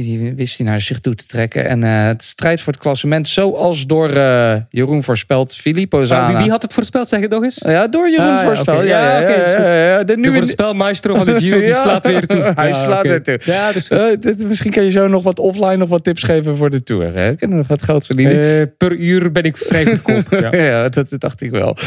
Die 0.04 0.34
wist 0.36 0.58
hij 0.58 0.68
naar 0.68 0.82
zich 0.82 1.00
toe 1.00 1.16
te 1.16 1.26
trekken. 1.26 1.66
En 1.66 1.82
uh, 1.82 2.06
het 2.06 2.24
strijd 2.24 2.62
voor 2.62 2.74
het 2.74 2.82
klassement, 2.82 3.28
zoals 3.28 3.86
door 3.86 4.10
uh, 4.10 4.56
Jeroen 4.70 5.04
voorspeld, 5.04 5.56
Filippo 5.56 6.02
Zana. 6.02 6.28
wie, 6.28 6.38
wie, 6.38 6.50
had 6.50 6.62
het 6.62 6.74
voorspeld, 6.74 7.10
zeg 7.10 7.22
het 7.22 7.30
nog 7.30 7.44
eens? 7.44 7.64
Ja, 7.68 7.88
door 7.88 8.10
Jeroen 8.10 8.38
ah, 8.38 8.44
voorspeld. 8.44 8.88
Ja, 8.88 9.20
ja, 9.20 9.20
ja, 9.20 9.30
ja, 9.30 9.64
ja, 9.64 9.90
ja, 9.90 10.04
De, 10.04 10.22
de 10.22 10.34
voorspelmaestro 10.34 11.16
van 11.16 11.26
de 11.26 11.40
Giro, 11.40 11.60
die 11.66 11.74
slaat 11.74 12.06
weer 12.06 12.28
toe. 12.28 12.52
Hij 12.56 12.74
slaat 12.74 13.04
okay. 13.04 13.12
er 13.12 13.24
toe. 13.24 13.40
Ja, 13.44 13.72
dus 13.72 13.90
uh, 13.90 14.04
dit, 14.20 14.48
misschien 14.48 14.72
kan 14.72 14.84
je 14.84 14.92
zo 14.92 15.08
nog 15.08 15.24
wat 15.24 15.40
offline 15.40 15.78
nog 15.78 15.90
wat 15.90 16.04
tips 16.04 16.24
geven 16.24 16.58
voor 16.58 16.70
de 16.70 16.84
Tour. 16.84 17.14
Hè? 17.14 17.36
Kunnen 17.36 17.58
nog 17.58 17.68
wat 17.68 17.82
geld 17.82 18.06
verdienen? 18.06 18.74
per 18.78 18.92
uur 18.92 19.32
ben 19.32 19.44
ik 19.44 19.58
vrij 19.58 19.86
goedkoop. 19.86 20.32
ja. 20.52 20.56
ja, 20.56 20.90
dat, 20.90 21.10
dat, 21.10 21.20
dacht 21.20 21.42
ik 21.42 21.52
wel. 21.52 21.78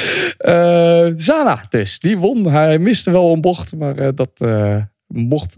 Zana 1.17 1.61
dus, 1.69 2.01
die 2.01 2.19
won. 2.19 2.47
Hij 2.47 2.79
miste 2.79 3.11
wel 3.11 3.33
een 3.33 3.41
bocht, 3.41 3.77
maar 3.77 4.15
dat 4.15 4.31
mocht 5.07 5.57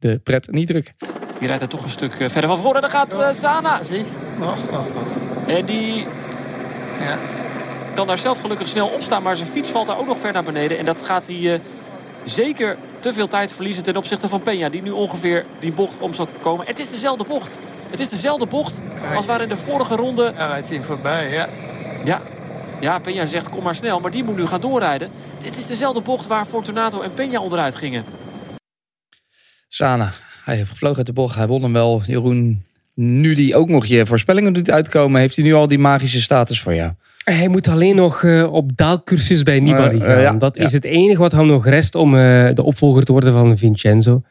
de 0.00 0.20
pret 0.24 0.50
niet 0.50 0.66
drukken. 0.66 0.94
Die 1.38 1.48
rijdt 1.48 1.62
er 1.62 1.68
toch 1.68 1.82
een 1.82 1.90
stuk 1.90 2.12
verder 2.12 2.46
van 2.46 2.58
voren. 2.58 2.74
En 2.74 2.80
dan 2.80 2.90
gaat 2.90 3.14
uh, 3.14 3.30
Zana. 3.30 3.84
Zie, 3.84 4.04
nog, 4.38 4.70
nog, 4.70 4.86
nog. 4.94 5.46
En 5.46 5.64
die 5.64 6.06
ja. 7.00 7.18
kan 7.94 8.06
daar 8.06 8.18
zelf 8.18 8.40
gelukkig 8.40 8.68
snel 8.68 8.86
opstaan. 8.86 9.22
Maar 9.22 9.36
zijn 9.36 9.48
fiets 9.48 9.70
valt 9.70 9.86
daar 9.86 9.98
ook 9.98 10.06
nog 10.06 10.18
ver 10.18 10.32
naar 10.32 10.44
beneden. 10.44 10.78
En 10.78 10.84
dat 10.84 11.02
gaat 11.02 11.26
hij 11.26 11.36
uh, 11.36 11.58
zeker 12.24 12.76
te 12.98 13.12
veel 13.12 13.26
tijd 13.26 13.52
verliezen 13.52 13.82
ten 13.82 13.96
opzichte 13.96 14.28
van 14.28 14.40
Peña. 14.40 14.70
Die 14.70 14.82
nu 14.82 14.90
ongeveer 14.90 15.44
die 15.58 15.72
bocht 15.72 15.98
om 15.98 16.14
zal 16.14 16.28
komen. 16.40 16.66
Het 16.66 16.78
is 16.78 16.90
dezelfde 16.90 17.24
bocht. 17.24 17.58
Het 17.90 18.00
is 18.00 18.08
dezelfde 18.08 18.46
bocht 18.46 18.82
als 19.14 19.26
waar 19.26 19.40
in 19.40 19.48
de 19.48 19.56
vorige 19.56 19.96
ronde... 19.96 20.32
Ja, 20.36 20.46
rijdt 20.46 20.68
hij 20.68 20.80
voorbij, 20.82 21.30
ja. 21.30 21.48
Ja, 22.04 22.20
ja, 22.80 23.00
Peña 23.00 23.24
zegt 23.24 23.48
kom 23.48 23.62
maar 23.62 23.74
snel, 23.74 24.00
maar 24.00 24.10
die 24.10 24.24
moet 24.24 24.36
nu 24.36 24.46
gaan 24.46 24.60
doorrijden. 24.60 25.10
Het 25.42 25.56
is 25.56 25.66
dezelfde 25.66 26.00
bocht 26.00 26.26
waar 26.26 26.44
Fortunato 26.44 27.00
en 27.00 27.10
Peña 27.10 27.40
onderuit 27.40 27.76
gingen. 27.76 28.04
Sana, 29.72 30.12
hij 30.44 30.56
heeft 30.56 30.70
gevlogen 30.70 30.96
uit 30.96 31.06
de 31.06 31.12
bocht. 31.12 31.36
Hij 31.36 31.46
won 31.46 31.62
hem 31.62 31.72
wel. 31.72 32.02
Jeroen, 32.06 32.64
nu 32.94 33.34
die 33.34 33.56
ook 33.56 33.68
nog 33.68 33.86
je 33.86 34.06
voorspellingen 34.06 34.52
doet 34.52 34.70
uitkomen, 34.70 35.20
heeft 35.20 35.36
hij 35.36 35.44
nu 35.44 35.54
al 35.54 35.66
die 35.66 35.78
magische 35.78 36.20
status 36.20 36.60
voor 36.60 36.74
jou? 36.74 36.92
Hij 37.24 37.48
moet 37.48 37.68
alleen 37.68 37.96
nog 37.96 38.22
uh, 38.22 38.52
op 38.52 38.76
daalcursus 38.76 39.42
bij 39.42 39.60
Nibali 39.60 40.00
gaan. 40.00 40.10
Uh, 40.10 40.16
uh, 40.16 40.22
ja, 40.22 40.34
dat 40.34 40.56
ja. 40.56 40.64
is 40.64 40.72
het 40.72 40.84
enige 40.84 41.20
wat 41.20 41.32
hem 41.32 41.46
nog 41.46 41.66
rest 41.66 41.94
om 41.94 42.12
de 42.12 42.62
opvolger 42.62 43.04
te 43.04 43.12
worden 43.12 43.32
van 43.32 43.58
Vincenzo. 43.58 44.22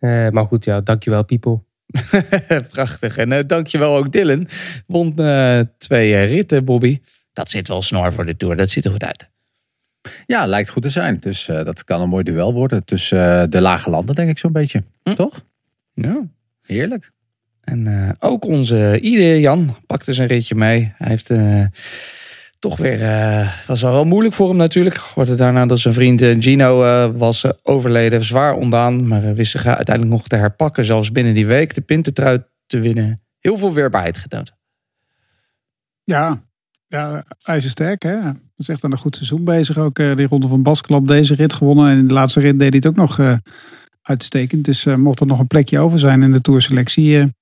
maar 0.00 0.46
goed, 0.46 0.64
ja, 0.64 0.80
dankjewel 0.80 1.24
Pipo. 1.24 1.64
Prachtig. 2.72 3.16
En 3.16 3.46
dankjewel 3.46 3.96
ook 3.96 4.12
Dylan. 4.12 4.48
Won 4.86 5.14
twee 5.78 6.24
ritten, 6.24 6.64
Bobby. 6.64 7.00
Dat 7.32 7.50
zit 7.50 7.68
wel 7.68 7.82
snor 7.82 8.12
voor 8.12 8.26
de 8.26 8.36
Tour. 8.36 8.56
Dat 8.56 8.70
ziet 8.70 8.84
er 8.84 8.90
goed 8.90 9.04
uit. 9.04 9.30
Ja, 10.26 10.46
lijkt 10.46 10.68
goed 10.68 10.82
te 10.82 10.88
zijn. 10.88 11.16
Dus 11.20 11.48
uh, 11.48 11.64
dat 11.64 11.84
kan 11.84 12.00
een 12.00 12.08
mooi 12.08 12.24
duel 12.24 12.52
worden 12.52 12.84
tussen 12.84 13.18
uh, 13.18 13.44
de 13.48 13.60
lage 13.60 13.90
landen, 13.90 14.14
denk 14.14 14.30
ik 14.30 14.38
zo'n 14.38 14.52
beetje. 14.52 14.84
Hm? 15.02 15.14
Toch? 15.14 15.44
Ja. 15.94 16.22
Heerlijk. 16.62 17.10
En 17.60 17.86
uh, 17.86 18.10
ook 18.18 18.44
onze 18.44 18.98
Ide 19.00 19.40
Jan 19.40 19.76
pakte 19.86 20.14
zijn 20.14 20.28
ritje 20.28 20.54
mee. 20.54 20.92
Hij 20.96 21.08
heeft 21.08 21.32
toch 22.58 22.76
weer, 22.76 22.98
was 23.66 23.82
wel 23.82 24.04
moeilijk 24.04 24.34
voor 24.34 24.48
hem 24.48 24.56
natuurlijk. 24.56 24.96
Hoorde 24.96 25.34
daarna 25.34 25.66
dat 25.66 25.78
zijn 25.78 25.94
vriend 25.94 26.22
Gino 26.22 27.12
was 27.12 27.44
overleden, 27.62 28.24
zwaar 28.24 28.54
ondaan. 28.54 29.06
Maar 29.06 29.34
wist 29.34 29.50
zich 29.50 29.66
uiteindelijk 29.66 30.16
nog 30.16 30.28
te 30.28 30.36
herpakken, 30.36 30.84
zelfs 30.84 31.12
binnen 31.12 31.34
die 31.34 31.46
week. 31.46 31.74
De 31.74 31.80
pintentrui 31.80 32.42
te 32.66 32.78
winnen. 32.78 33.22
Heel 33.38 33.56
veel 33.56 33.72
weerbaarheid 33.72 34.18
getoond. 34.18 34.52
Ja, 36.04 36.42
ja, 36.90 37.24
ijzersterk 37.42 38.02
hè. 38.02 38.22
Dat 38.22 38.34
is 38.56 38.68
echt 38.68 38.84
aan 38.84 38.92
een 38.92 38.98
goed 38.98 39.16
seizoen 39.16 39.44
bezig 39.44 39.78
ook. 39.78 39.98
Uh, 39.98 40.16
die 40.16 40.26
ronde 40.26 40.48
van 40.48 40.62
Baskeland 40.62 41.08
deze 41.08 41.34
rit 41.34 41.52
gewonnen. 41.52 41.88
En 41.88 41.98
in 41.98 42.06
de 42.06 42.14
laatste 42.14 42.40
rit 42.40 42.58
deed 42.58 42.68
hij 42.68 42.76
het 42.76 42.86
ook 42.86 42.96
nog 42.96 43.18
uh, 43.18 43.34
uitstekend. 44.02 44.64
Dus 44.64 44.84
uh, 44.84 44.94
mocht 44.94 45.20
er 45.20 45.26
nog 45.26 45.38
een 45.38 45.46
plekje 45.46 45.78
over 45.78 45.98
zijn 45.98 46.22
in 46.22 46.32
de 46.32 46.40
tourselectie. 46.40 47.32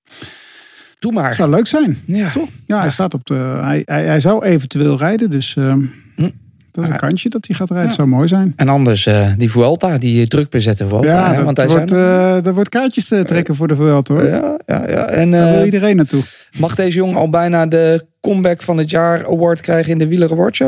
Doe 0.99 1.13
maar. 1.13 1.35
Zou 1.35 1.51
leuk 1.51 1.67
zijn. 1.67 1.99
Ja. 2.07 2.31
Toch? 2.31 2.49
Ja, 2.67 2.77
ja, 2.77 2.81
hij 2.81 2.91
staat 2.91 3.15
op 3.15 3.27
de. 3.27 3.35
Hij, 3.63 3.83
hij, 3.85 4.05
hij 4.05 4.21
zou 4.21 4.45
eventueel 4.45 4.99
rijden. 4.99 5.31
Dus 5.31 5.55
hm. 5.55 6.31
Dat 6.83 6.87
is 6.87 7.03
een 7.03 7.09
kansje 7.09 7.29
dat 7.29 7.47
hij 7.47 7.57
gaat 7.57 7.71
rijden. 7.71 7.89
Ja. 7.89 7.95
zou 7.95 8.09
mooi 8.09 8.29
zijn. 8.29 8.53
En 8.57 8.69
anders 8.69 9.09
die 9.37 9.51
Vuelta, 9.51 9.99
die 9.99 10.29
druk 10.29 10.51
bezetten 10.51 10.89
Vuelta. 10.89 11.07
Ja, 11.07 11.35
hè? 11.35 11.45
Want 11.45 11.57
hij 11.57 11.69
wordt, 11.69 11.89
zijn... 11.89 12.45
er 12.45 12.55
wordt 12.55 12.69
kaartjes 12.69 13.09
te 13.09 13.25
trekken 13.25 13.55
voor 13.55 13.69
de 13.69 13.75
Vuelta 13.75 14.15
hoor. 14.15 14.25
Ja, 14.25 14.57
ja, 14.67 14.89
ja. 14.89 15.07
En, 15.07 15.31
Daar 15.31 15.55
wil 15.55 15.65
iedereen 15.65 15.97
naartoe. 15.97 16.23
Mag 16.59 16.75
deze 16.75 16.97
jongen 16.97 17.17
al 17.17 17.31
bijna 17.31 17.67
de 17.67 18.07
comeback 18.21 18.63
van 18.63 18.79
het 18.79 18.91
jaar 18.91 19.27
award 19.27 19.61
krijgen 19.61 19.93
in 19.93 19.99
de 19.99 20.09
Wieler 20.09 20.31
Award 20.31 20.63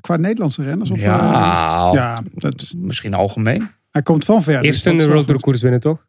Qua 0.00 0.16
Nederlandse 0.16 0.62
renners? 0.62 0.90
Of 0.90 1.00
ja, 1.00 1.18
uh, 1.18 1.94
ja 1.94 2.18
dat... 2.34 2.74
misschien 2.76 3.14
algemeen. 3.14 3.70
Hij 3.90 4.02
komt 4.02 4.24
van 4.24 4.42
ver. 4.42 4.62
Eerst 4.62 4.86
een 4.86 5.06
World 5.06 5.26
Tour 5.26 5.40
koers 5.40 5.62
winnen, 5.62 5.80
toch? 5.80 6.06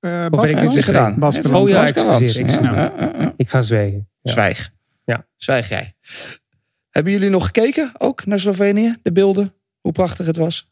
Uh, 0.00 0.26
Bas 0.26 0.50
heeft 0.50 0.74
het 0.74 0.84
gedaan. 0.84 1.22
Oh 1.52 1.68
ja, 1.68 1.86
excuseer. 1.86 2.40
Ik, 2.40 2.50
ja. 2.50 2.92
ik 3.36 3.48
ga 3.48 3.62
zwijgen. 3.62 4.08
Zwijg. 4.22 4.70
Ja. 5.04 5.26
Zwijg 5.36 5.68
jij. 5.68 5.94
Hebben 6.94 7.12
jullie 7.12 7.30
nog 7.30 7.44
gekeken, 7.44 7.92
ook 7.98 8.26
naar 8.26 8.40
Slovenië? 8.40 8.94
De 9.02 9.12
beelden? 9.12 9.52
Hoe 9.80 9.92
prachtig 9.92 10.26
het 10.26 10.36
was? 10.36 10.70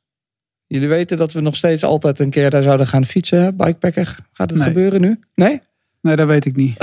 Jullie 0.66 0.88
weten 0.88 1.16
dat 1.16 1.32
we 1.32 1.40
nog 1.40 1.56
steeds 1.56 1.84
altijd 1.84 2.18
een 2.20 2.30
keer 2.30 2.50
daar 2.50 2.62
zouden 2.62 2.86
gaan 2.86 3.04
fietsen, 3.04 3.56
bikepacker. 3.56 4.16
Gaat 4.32 4.50
het 4.50 4.58
nee. 4.58 4.68
gebeuren 4.68 5.00
nu? 5.00 5.18
Nee? 5.34 5.60
Nee, 6.00 6.16
dat 6.16 6.26
weet 6.26 6.44
ik 6.44 6.56
niet. 6.56 6.74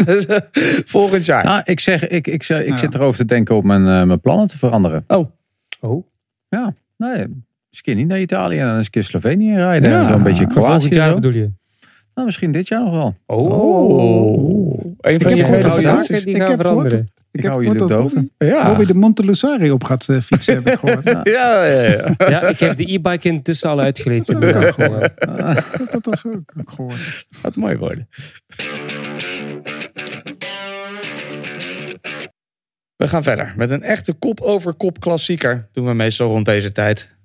Volgend 0.94 1.24
jaar. 1.24 1.44
Nou, 1.44 1.62
ik 1.64 1.80
zeg, 1.80 2.08
ik, 2.08 2.26
ik, 2.26 2.48
ik, 2.48 2.66
ik 2.66 2.76
zit 2.76 2.94
erover 2.94 3.18
te 3.18 3.24
denken 3.24 3.56
om 3.56 3.66
mijn, 3.66 3.80
uh, 3.80 4.02
mijn 4.02 4.20
plannen 4.20 4.48
te 4.48 4.58
veranderen. 4.58 5.04
Oh. 5.06 5.30
Oh. 5.80 6.06
Ja, 6.48 6.74
nee. 6.96 7.18
Eens 7.70 7.80
keer 7.80 7.94
niet 7.94 8.08
naar 8.08 8.20
Italië 8.20 8.58
en 8.58 8.66
dan 8.66 8.76
eens 8.76 8.84
een 8.84 8.90
keer 8.90 9.04
Slovenië 9.04 9.54
rijden. 9.54 9.90
Ja. 9.90 10.04
Zo'n 10.04 10.22
beetje 10.22 10.46
Kroatië. 10.46 10.70
Volgend 10.70 10.94
jaar 10.94 11.14
bedoel 11.14 11.32
je? 11.32 11.50
Nou, 12.14 12.26
misschien 12.26 12.52
dit 12.52 12.68
jaar 12.68 12.82
nog 12.82 12.92
wel. 12.92 13.16
Oh. 13.26 13.50
oh. 13.50 14.96
Een 15.00 15.20
van 15.20 15.36
je 15.36 15.44
zaken 15.80 16.24
die 16.24 16.36
gaan 16.36 16.56
veranderen. 16.56 17.06
Ik, 17.38 17.44
ik 17.44 17.50
hou 17.50 17.64
jullie 17.64 17.82
op 17.82 17.88
de 17.88 17.94
hoogte. 17.94 18.28
Ja. 18.38 18.68
Bobby 18.68 18.84
de 18.84 18.94
Montelusari 18.94 19.70
op 19.70 19.84
gaat 19.84 20.06
uh, 20.10 20.20
fietsen, 20.20 20.54
heb 20.54 20.66
ik 20.66 20.78
gehoord. 20.80 21.04
Ja. 21.04 21.20
Ja, 21.22 21.64
ja, 21.64 21.82
ja. 21.82 22.14
ja, 22.18 22.42
ik 22.42 22.60
heb 22.60 22.76
de 22.76 22.92
e-bike 22.92 23.28
intussen 23.28 23.70
al 23.70 23.80
uitgeleend. 23.80 24.26
Dat 24.26 24.42
heb 24.42 24.62
ik 24.62 24.74
gehoord. 24.74 25.12
Dat 25.78 25.92
had 25.92 26.02
toch 26.02 26.26
ook 26.26 26.70
gehoord. 26.70 27.26
Gaat 27.30 27.56
mooi 27.56 27.76
worden. 27.76 28.08
We 32.96 33.08
gaan 33.08 33.22
verder 33.22 33.52
met 33.56 33.70
een 33.70 33.82
echte 33.82 34.12
kop-over-kop 34.12 35.00
klassieker. 35.00 35.68
Doen 35.72 35.86
we 35.86 35.94
meestal 35.94 36.28
rond 36.28 36.44
deze 36.44 36.72
tijd. 36.72 37.16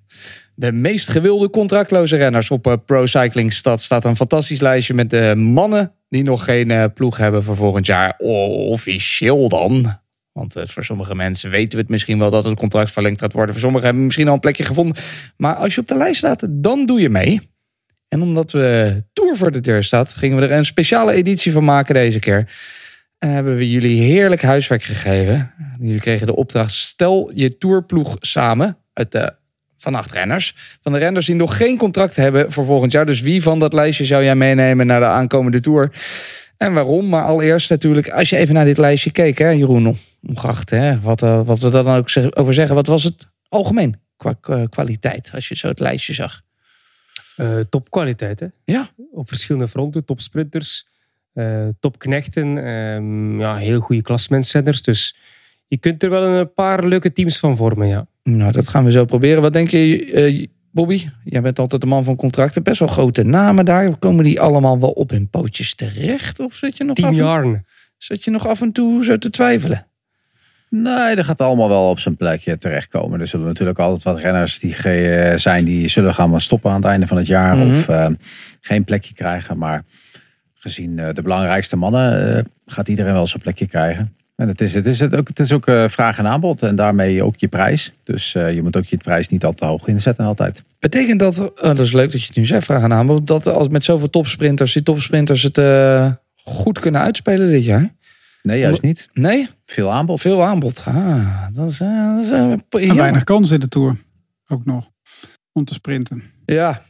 De 0.54 0.72
meest 0.72 1.08
gewilde 1.08 1.50
contractloze 1.50 2.16
renners 2.16 2.50
op 2.50 2.66
uh, 2.66 2.74
Pro 2.86 3.06
Cycling 3.06 3.52
Stad 3.52 3.82
staat 3.82 4.04
een 4.04 4.16
fantastisch 4.16 4.60
lijstje 4.60 4.94
met 4.94 5.10
de 5.10 5.34
mannen 5.36 5.92
die 6.08 6.22
nog 6.22 6.44
geen 6.44 6.92
ploeg 6.92 7.16
hebben 7.16 7.42
voor 7.42 7.56
volgend 7.56 7.86
jaar. 7.86 8.14
Officieel 8.18 9.48
dan. 9.48 10.02
Want 10.34 10.56
uh, 10.56 10.62
voor 10.66 10.84
sommige 10.84 11.14
mensen 11.14 11.50
weten 11.50 11.72
we 11.72 11.78
het 11.78 11.88
misschien 11.88 12.18
wel 12.18 12.30
dat 12.30 12.44
het 12.44 12.58
contract 12.58 12.90
verlengd 12.90 13.20
gaat 13.20 13.32
worden. 13.32 13.54
Voor 13.54 13.62
sommigen 13.62 13.84
hebben 13.84 14.00
we 14.00 14.06
misschien 14.06 14.28
al 14.28 14.34
een 14.34 14.40
plekje 14.40 14.64
gevonden. 14.64 15.02
Maar 15.36 15.54
als 15.54 15.74
je 15.74 15.80
op 15.80 15.88
de 15.88 15.96
lijst 15.96 16.16
staat, 16.16 16.46
dan 16.48 16.86
doe 16.86 17.00
je 17.00 17.10
mee. 17.10 17.40
En 18.08 18.22
omdat 18.22 18.52
we 18.52 18.96
Tour 19.12 19.36
voor 19.36 19.50
de 19.50 19.60
deur 19.60 19.82
staat, 19.82 20.14
gingen 20.14 20.38
we 20.38 20.46
er 20.46 20.52
een 20.52 20.64
speciale 20.64 21.12
editie 21.12 21.52
van 21.52 21.64
maken 21.64 21.94
deze 21.94 22.18
keer. 22.18 22.52
En 23.18 23.28
hebben 23.28 23.56
we 23.56 23.70
jullie 23.70 24.02
heerlijk 24.02 24.42
huiswerk 24.42 24.82
gegeven. 24.82 25.52
Jullie 25.80 26.00
kregen 26.00 26.26
de 26.26 26.36
opdracht: 26.36 26.72
stel 26.72 27.30
je 27.34 27.58
tourploeg 27.58 28.16
samen 28.20 28.78
uit 28.92 29.12
de 29.12 29.34
van 29.76 29.94
acht 29.94 30.12
renners. 30.12 30.54
Van 30.80 30.92
de 30.92 30.98
renners 30.98 31.26
die 31.26 31.34
nog 31.34 31.56
geen 31.56 31.78
contract 31.78 32.16
hebben 32.16 32.52
voor 32.52 32.64
volgend 32.64 32.92
jaar. 32.92 33.06
Dus 33.06 33.20
wie 33.20 33.42
van 33.42 33.58
dat 33.58 33.72
lijstje 33.72 34.04
zou 34.04 34.24
jij 34.24 34.34
meenemen 34.34 34.86
naar 34.86 35.00
de 35.00 35.06
aankomende 35.06 35.60
tour? 35.60 35.92
En 36.56 36.74
waarom? 36.74 37.08
Maar 37.08 37.24
allereerst 37.24 37.70
natuurlijk, 37.70 38.10
als 38.10 38.30
je 38.30 38.36
even 38.36 38.54
naar 38.54 38.64
dit 38.64 38.78
lijstje 38.78 39.10
keek, 39.10 39.38
hè, 39.38 39.48
Jeroen, 39.48 39.96
ongeacht 40.22 40.70
hè, 40.70 41.00
wat, 41.00 41.22
uh, 41.22 41.40
wat 41.44 41.58
we 41.58 41.70
daar 41.70 41.84
dan 41.84 41.96
ook 41.96 42.08
over 42.38 42.54
zeggen. 42.54 42.74
Wat 42.74 42.86
was 42.86 43.04
het 43.04 43.26
algemeen 43.48 43.96
qua 44.16 44.66
kwaliteit 44.68 45.30
als 45.34 45.48
je 45.48 45.56
zo 45.56 45.68
het 45.68 45.80
lijstje 45.80 46.12
zag? 46.12 46.42
Uh, 47.36 47.58
topkwaliteit, 47.70 48.40
hè? 48.40 48.46
Ja. 48.64 48.88
Op 49.12 49.28
verschillende 49.28 49.68
fronten, 49.68 50.04
topsprinters, 50.04 50.86
uh, 51.34 51.68
topknechten, 51.80 52.56
um, 52.56 53.40
ja, 53.40 53.56
heel 53.56 53.80
goede 53.80 54.02
klasmensrenners. 54.02 54.82
Dus 54.82 55.16
je 55.66 55.76
kunt 55.76 56.02
er 56.02 56.10
wel 56.10 56.22
een 56.22 56.52
paar 56.52 56.86
leuke 56.86 57.12
teams 57.12 57.38
van 57.38 57.56
vormen, 57.56 57.88
ja. 57.88 58.06
Nou, 58.22 58.52
dat 58.52 58.68
gaan 58.68 58.84
we 58.84 58.90
zo 58.90 59.04
proberen. 59.04 59.42
Wat 59.42 59.52
denk 59.52 59.68
je, 59.68 60.48
Bobby? 60.74 61.08
Jij 61.24 61.40
bent 61.40 61.58
altijd 61.58 61.80
de 61.80 61.86
man 61.86 62.04
van 62.04 62.16
contracten. 62.16 62.62
Best 62.62 62.78
wel 62.78 62.88
grote 62.88 63.22
namen 63.22 63.64
daar. 63.64 63.96
Komen 63.96 64.24
die 64.24 64.40
allemaal 64.40 64.78
wel 64.80 64.90
op 64.90 65.10
hun 65.10 65.28
pootjes 65.28 65.74
terecht? 65.74 66.40
Of 66.40 66.54
zit 66.54 66.76
je 66.76 66.84
nog 66.84 66.94
Tien 66.96 67.04
af 67.04 67.10
en, 67.10 67.16
jaar. 67.16 67.64
zit 67.96 68.24
je 68.24 68.30
nog 68.30 68.46
af 68.46 68.60
en 68.60 68.72
toe 68.72 69.04
zo 69.04 69.18
te 69.18 69.30
twijfelen? 69.30 69.86
Nee, 70.70 71.16
dat 71.16 71.24
gaat 71.24 71.40
allemaal 71.40 71.68
wel 71.68 71.88
op 71.88 71.98
zijn 71.98 72.16
plekje 72.16 72.58
terechtkomen. 72.58 73.20
Er 73.20 73.26
zullen 73.26 73.46
natuurlijk 73.46 73.78
altijd 73.78 74.02
wat 74.02 74.18
renners 74.18 74.58
die 74.58 74.72
ge- 74.72 75.32
zijn 75.36 75.64
die 75.64 75.88
zullen 75.88 76.14
gaan 76.14 76.30
maar 76.30 76.40
stoppen 76.40 76.70
aan 76.70 76.76
het 76.76 76.84
einde 76.84 77.06
van 77.06 77.16
het 77.16 77.26
jaar. 77.26 77.56
Mhm. 77.56 77.66
Of 77.68 77.88
eh, 77.88 78.06
geen 78.60 78.84
plekje 78.84 79.14
krijgen. 79.14 79.58
Maar 79.58 79.82
gezien 80.54 80.98
eh, 80.98 81.14
de 81.14 81.22
belangrijkste 81.22 81.76
mannen 81.76 82.36
eh, 82.36 82.44
gaat 82.66 82.88
iedereen 82.88 83.12
wel 83.12 83.26
zijn 83.26 83.42
plekje 83.42 83.66
krijgen. 83.66 84.16
En 84.44 84.50
het 84.50 84.60
is, 84.60 84.74
het 84.74 84.86
is, 84.86 85.00
het 85.00 85.14
ook, 85.14 85.28
het 85.28 85.40
is 85.40 85.52
ook 85.52 85.66
eh, 85.66 85.88
vraag 85.88 86.18
en 86.18 86.26
aanbod 86.26 86.62
en 86.62 86.76
daarmee 86.76 87.22
ook 87.22 87.36
je 87.36 87.48
prijs. 87.48 87.92
Dus 88.02 88.34
eh, 88.34 88.54
je 88.54 88.62
moet 88.62 88.76
ook 88.76 88.84
je 88.84 88.96
prijs 88.96 89.28
niet 89.28 89.44
al 89.44 89.54
te 89.54 89.66
hoog 89.66 89.86
inzetten 89.86 90.24
altijd. 90.24 90.64
Betekent 90.78 91.18
dat, 91.20 91.38
oh, 91.38 91.62
dat 91.62 91.78
is 91.78 91.92
leuk 91.92 92.12
dat 92.12 92.20
je 92.20 92.26
het 92.26 92.36
nu 92.36 92.46
zegt, 92.46 92.64
vraag 92.64 92.82
aan 92.82 92.92
aanbod, 92.92 93.26
dat 93.26 93.46
als 93.46 93.68
met 93.68 93.84
zoveel 93.84 94.10
topsprinters, 94.10 94.72
die 94.72 94.82
topsprinters 94.82 95.42
het 95.42 95.58
eh, 95.58 96.12
goed 96.42 96.78
kunnen 96.78 97.00
uitspelen 97.00 97.50
dit 97.50 97.64
jaar? 97.64 97.94
Nee, 98.42 98.58
juist 98.58 98.82
niet. 98.82 99.08
Nee? 99.12 99.48
Veel 99.66 99.92
aanbod. 99.92 100.20
Veel 100.20 100.44
aanbod. 100.44 100.82
Ah, 100.86 101.46
dat 101.52 101.70
is, 101.70 101.80
eh, 101.80 102.14
dat 102.14 102.24
is 102.24 102.30
eh, 102.30 102.50
En 102.50 102.64
jammer. 102.70 102.96
weinig 102.96 103.24
kans 103.24 103.50
in 103.50 103.60
de 103.60 103.68
Tour. 103.68 103.96
Ook 104.48 104.64
nog. 104.64 104.90
Om 105.52 105.64
te 105.64 105.74
sprinten. 105.74 106.22
Ja. 106.44 106.82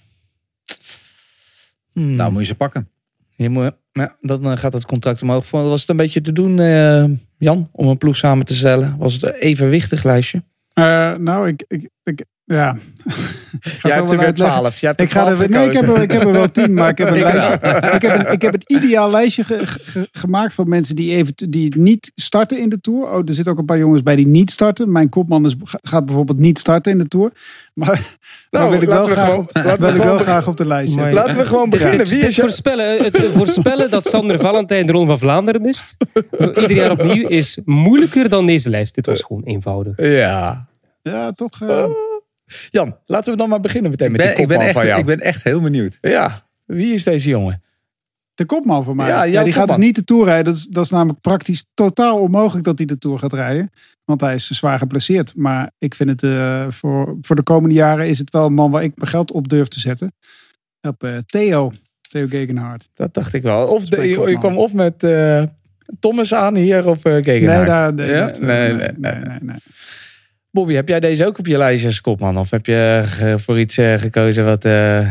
Hmm. 1.93 2.15
Nou 2.15 2.33
moet 2.33 2.41
je 2.41 2.47
ze 2.47 2.55
pakken. 2.55 2.89
Je 3.37 3.49
moet, 3.49 3.73
ja, 3.93 4.17
dan 4.21 4.51
eh, 4.51 4.57
gaat 4.57 4.73
het 4.73 4.87
contract 4.87 5.23
omhoog. 5.23 5.51
Was 5.51 5.81
het 5.81 5.89
een 5.89 5.97
beetje 5.97 6.21
te 6.21 6.33
doen, 6.33 6.61
eh, 6.61 7.05
Jan, 7.39 7.67
om 7.73 7.89
een 7.89 7.99
ploeg 7.99 8.17
samen 8.17 8.45
te 8.45 8.55
stellen? 8.55 8.97
Was 8.99 9.15
het 9.15 9.23
een 9.23 9.35
evenwichtig 9.35 10.03
lijstje? 10.03 10.43
Eh, 10.73 11.15
nou, 11.15 11.49
ik, 11.49 11.65
ik, 11.69 11.89
ik 12.03 12.25
ja. 12.45 12.77
Ik 13.05 13.13
ga 13.71 13.89
Jij 13.89 13.97
hebt 13.97 14.05
wel 14.05 14.13
er 14.13 14.17
weer 14.19 14.27
uitleggen. 14.27 14.57
12. 14.61 14.79
Jij 14.81 14.89
hebt 14.89 15.01
Ik, 15.03 15.11
ga 15.11 15.23
12 15.25 15.41
er, 15.41 15.51
nee, 15.51 15.67
ik 15.67 15.73
heb, 15.73 15.89
er, 15.89 16.03
ik 16.03 16.11
heb 16.13 16.23
er 16.23 16.33
wel 16.33 16.49
tien, 16.51 16.75
maar 16.75 16.89
ik 16.89 16.99
heb 16.99 17.09
een, 17.09 17.15
Ik 17.17 17.23
lijstje, 17.23 17.55
ik 17.95 18.03
heb 18.03 18.19
een, 18.27 18.33
ik 18.33 18.43
heb 18.43 18.55
een 18.55 18.63
ideaal 18.67 19.11
lijstje 19.11 19.45
ge- 19.45 19.67
ge- 19.67 20.09
gemaakt 20.13 20.55
van 20.55 20.69
mensen 20.69 20.97
die, 20.97 21.15
even, 21.15 21.33
die 21.49 21.79
niet 21.79 22.13
starten 22.15 22.59
in 22.59 22.69
de 22.69 22.81
Tour. 22.81 23.11
Oh, 23.11 23.19
er 23.29 23.35
zitten 23.35 23.53
ook 23.53 23.59
een 23.59 23.65
paar 23.65 23.79
jongens 23.79 24.03
bij 24.03 24.17
die 24.17 24.27
niet 24.27 24.51
starten. 24.51 24.93
Mijn 24.93 25.09
kopman 25.09 25.45
is, 25.45 25.57
gaat 25.83 26.07
bijvoorbeeld 26.07 26.39
niet 26.39 26.59
starten 26.59 26.93
in 26.93 26.99
de 26.99 27.09
Tour. 27.09 27.33
Maar, 27.75 28.17
Nou, 28.51 28.71
wil 28.71 28.81
ik 28.83 28.89
wel, 28.89 28.97
laten 28.97 29.11
we 29.11 29.17
graag, 29.17 29.29
gewoon- 29.29 29.41
op, 29.41 29.51
laten 29.55 29.89
we 29.91 29.97
ik 29.97 30.03
wel 30.03 30.19
graag 30.19 30.49
op 30.49 30.57
de 30.57 30.67
lijst 30.67 30.93
zetten. 30.93 31.15
Laten 31.15 31.37
we 31.37 31.47
gewoon 31.47 31.71
beginnen. 31.71 32.07
Wie 32.07 32.19
is 32.27 32.35
je- 32.37 32.41
voorspellen, 32.41 33.03
het 33.05 33.25
voorspellen 33.35 33.91
dat 33.91 34.07
Sander 34.07 34.39
Valentijn 34.41 34.87
de 34.87 34.93
Ronde 34.93 35.07
van 35.09 35.19
Vlaanderen 35.19 35.63
mist, 35.63 35.97
ieder 36.41 36.73
jaar 36.73 36.91
opnieuw, 36.91 37.29
is 37.29 37.59
moeilijker 37.65 38.29
dan 38.29 38.47
deze 38.47 38.71
lijst. 38.71 38.95
Dit 38.95 39.07
was 39.07 39.23
gewoon 39.23 39.43
eenvoudig. 39.45 39.93
Ja. 39.97 40.67
Ja, 41.03 41.33
toch. 41.33 41.61
eh, 41.61 41.85
Jan, 42.71 42.97
laten 43.07 43.33
we 43.33 43.39
dan 43.39 43.49
maar 43.49 43.61
beginnen 43.61 43.91
meteen 43.91 44.13
met 44.13 44.21
ben, 44.21 44.31
die 44.31 44.43
ik, 44.43 44.49
ben 44.49 44.57
kopman 44.57 44.67
echt, 44.67 44.77
van 44.79 44.87
jou. 44.87 45.01
ik 45.01 45.07
ben 45.07 45.21
echt 45.21 45.45
heel 45.45 45.61
benieuwd. 45.61 45.99
Ja, 46.01 46.43
wie 46.65 46.95
is 46.95 47.05
deze 47.05 47.29
jongen? 47.29 47.63
de 48.35 48.45
kopman 48.45 48.85
voor 48.85 48.97
mij. 48.97 49.31
Ja, 49.31 49.43
die 49.43 49.53
gaat 49.53 49.69
dus 49.69 49.77
niet 49.77 49.95
de 49.95 50.05
Tour 50.05 50.25
rijden. 50.25 50.45
Dat 50.45 50.55
is, 50.55 50.67
dat 50.67 50.85
is 50.85 50.91
namelijk 50.91 51.21
praktisch 51.21 51.65
totaal 51.75 52.19
onmogelijk 52.19 52.65
dat 52.65 52.79
hij 52.79 52.87
de 52.87 52.99
Tour 52.99 53.19
gaat 53.19 53.33
rijden. 53.33 53.71
Want 54.05 54.21
hij 54.21 54.35
is 54.35 54.51
zwaar 54.51 54.79
geblesseerd. 54.79 55.33
Maar 55.37 55.71
ik 55.79 55.95
vind 55.95 56.11
het 56.11 56.23
eh, 56.23 56.67
voor, 56.69 57.17
voor 57.21 57.37
de 57.37 57.43
komende 57.43 57.75
jaren 57.75 58.09
is 58.09 58.19
het 58.19 58.31
wel 58.31 58.47
een 58.47 58.55
man 58.55 58.71
waar 58.71 58.83
ik 58.83 58.93
mijn 58.97 59.11
geld 59.11 59.33
op 59.33 59.49
durf 59.49 59.69
te 59.69 59.81
zetten. 59.81 60.13
Op 60.81 61.05
eh, 61.05 61.17
Theo. 61.27 61.73
Theo 62.09 62.27
Gegenhardt. 62.27 62.89
Dat 62.95 63.15
dacht 63.15 63.35
ik 63.35 63.43
wel. 63.43 63.67
Of 63.67 63.87
de, 63.87 64.09
je, 64.09 64.39
kwam 64.39 64.57
of 64.57 64.73
met 64.73 65.03
eh, 65.03 65.43
Thomas 66.01 66.35
aan 66.35 66.55
hier 66.55 66.87
of 66.87 67.01
Gegenhardt. 67.03 67.67
Nee, 67.67 67.67
daar, 67.67 67.95
nee, 67.95 68.11
Ja? 68.11 68.27
dat, 68.27 68.41
nee, 68.41 68.73
nee, 68.73 68.77
nee, 68.77 69.13
nee, 69.13 69.25
nee, 69.25 69.39
nee. 69.41 69.57
Bobby, 70.55 70.75
heb 70.75 70.89
jij 70.89 71.01
deze 71.01 71.27
ook 71.27 71.39
op 71.39 71.47
je 71.47 71.57
lijstje 71.59 71.87
als 71.87 72.01
kopman? 72.01 72.39
Of 72.39 72.51
heb 72.51 72.67
je 72.67 73.05
eh, 73.21 73.35
voor 73.37 73.59
iets 73.59 73.79
eh, 73.79 73.95
gekozen 73.99 74.45
wat... 74.45 74.65
eh, 74.65 75.09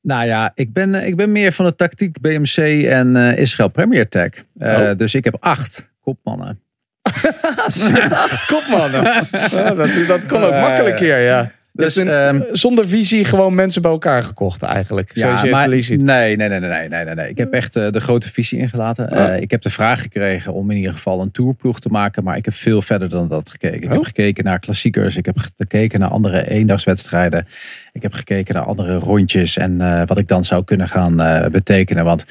Nou 0.00 0.24
ja, 0.26 0.52
ik 0.54 0.72
ben, 0.72 0.94
ik 0.94 1.16
ben 1.16 1.32
meer 1.32 1.52
van 1.52 1.64
de 1.66 1.74
tactiek 1.74 2.20
BMC 2.20 2.56
en 2.86 3.16
eh 3.16 3.38
Israël 3.38 3.68
Premier 3.70 4.08
Tech. 4.08 4.30
Oh. 4.58 4.90
Dus 4.96 5.14
ik 5.14 5.24
heb 5.24 5.36
acht 5.40 5.90
kopmannen. 6.00 6.60
Shit, 7.70 8.12
acht 8.12 8.46
kopmannen. 8.46 9.02
Ja, 9.50 9.74
dat, 9.80 9.90
dat 10.06 10.26
kon 10.26 10.42
ook 10.42 10.52
makkelijk 10.54 10.98
hier, 10.98 11.20
ja. 11.20 11.50
Dus, 11.74 11.94
Dus 11.94 12.04
een, 12.04 12.08
ehm, 12.10 12.40
zonder 12.52 12.88
visie 12.88 13.24
gewoon 13.24 13.54
mensen 13.54 13.82
bij 13.82 13.90
elkaar 13.90 14.22
gekocht 14.22 14.62
eigenlijk. 14.62 15.10
zoals 15.14 15.40
je 15.42 15.50
maar 15.50 15.82
ziet. 15.82 16.02
nee, 16.02 16.36
nee, 16.36 16.48
nee, 16.48 16.60
nee, 16.60 16.88
nee, 16.88 17.04
nee, 17.04 17.14
nee. 17.14 17.28
Ik 17.28 17.38
heb 17.38 17.52
echt 17.52 17.76
eh, 17.76 17.90
de 17.90 18.00
grote 18.00 18.32
visie 18.32 18.58
ingelaten. 18.58 19.10
Eh, 19.10 19.24
Oh. 19.34 19.40
ik 19.40 19.50
heb 19.50 19.62
de 19.62 19.70
vraag 19.70 20.00
gekregen 20.02 20.52
om 20.52 20.70
in 20.70 20.76
ieder 20.76 20.92
geval 20.92 21.20
een 21.20 21.30
tourploeg 21.30 21.80
te 21.80 21.88
maken. 21.88 22.24
Maar 22.24 22.36
ik 22.36 22.44
heb 22.44 22.54
veel 22.54 22.82
verder 22.82 23.08
dan 23.08 23.28
dat 23.28 23.50
gekeken. 23.50 23.76
Ik 23.82 23.84
Oh. 23.84 23.92
heb 23.92 24.04
gekeken 24.04 24.44
naar 24.44 24.58
klassiekers. 24.58 25.16
Ik 25.16 25.24
heb 25.26 25.36
gekeken 25.56 26.00
naar 26.00 26.08
andere 26.10 26.48
eendagswedstrijden. 26.50 27.46
Ik 27.92 28.02
heb 28.02 28.12
gekeken 28.12 28.54
naar 28.54 28.64
andere 28.64 28.94
rondjes. 28.98 29.56
En 29.56 29.80
eh, 29.80 30.02
wat 30.06 30.18
ik 30.18 30.28
dan 30.28 30.44
zou 30.44 30.64
kunnen 30.64 30.88
gaan 30.88 31.20
eh, 31.20 31.46
betekenen. 31.50 32.04
Want 32.04 32.26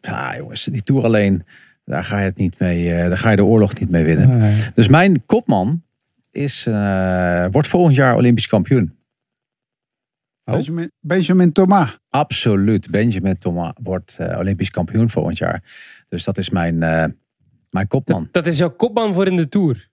ja, 0.00 0.36
jongens, 0.36 0.64
die 0.64 0.82
tour 0.82 1.04
alleen, 1.04 1.42
daar 1.84 2.04
ga 2.04 2.18
je, 2.18 2.24
het 2.24 2.36
niet 2.36 2.58
mee, 2.58 2.94
eh, 2.94 3.08
daar 3.08 3.18
ga 3.18 3.30
je 3.30 3.36
de 3.36 3.44
oorlog 3.44 3.78
niet 3.78 3.90
mee 3.90 4.04
winnen. 4.04 4.50
Dus 4.74 4.88
mijn 4.88 5.22
kopman 5.26 5.82
is, 6.38 6.66
eh, 6.66 7.46
wordt 7.50 7.68
volgend 7.68 7.94
jaar 7.96 8.16
Olympisch 8.16 8.46
kampioen. 8.46 8.96
Oh. 10.44 10.54
Benjamin, 10.54 10.90
Benjamin 11.00 11.52
Thomas. 11.52 11.98
Absoluut. 12.08 12.90
Benjamin 12.90 13.38
Thomas 13.38 13.72
wordt 13.82 14.16
eh, 14.18 14.38
Olympisch 14.38 14.70
kampioen 14.70 15.10
volgend 15.10 15.38
jaar. 15.38 15.62
Dus 16.08 16.24
dat 16.24 16.38
is 16.38 16.50
mijn, 16.50 16.82
eh, 16.82 17.04
mijn 17.70 17.86
kopman. 17.86 18.28
Dat 18.30 18.46
is 18.46 18.58
jouw 18.58 18.70
kopman 18.70 19.14
voor 19.14 19.26
in 19.26 19.36
de 19.36 19.48
Tour. 19.48 19.88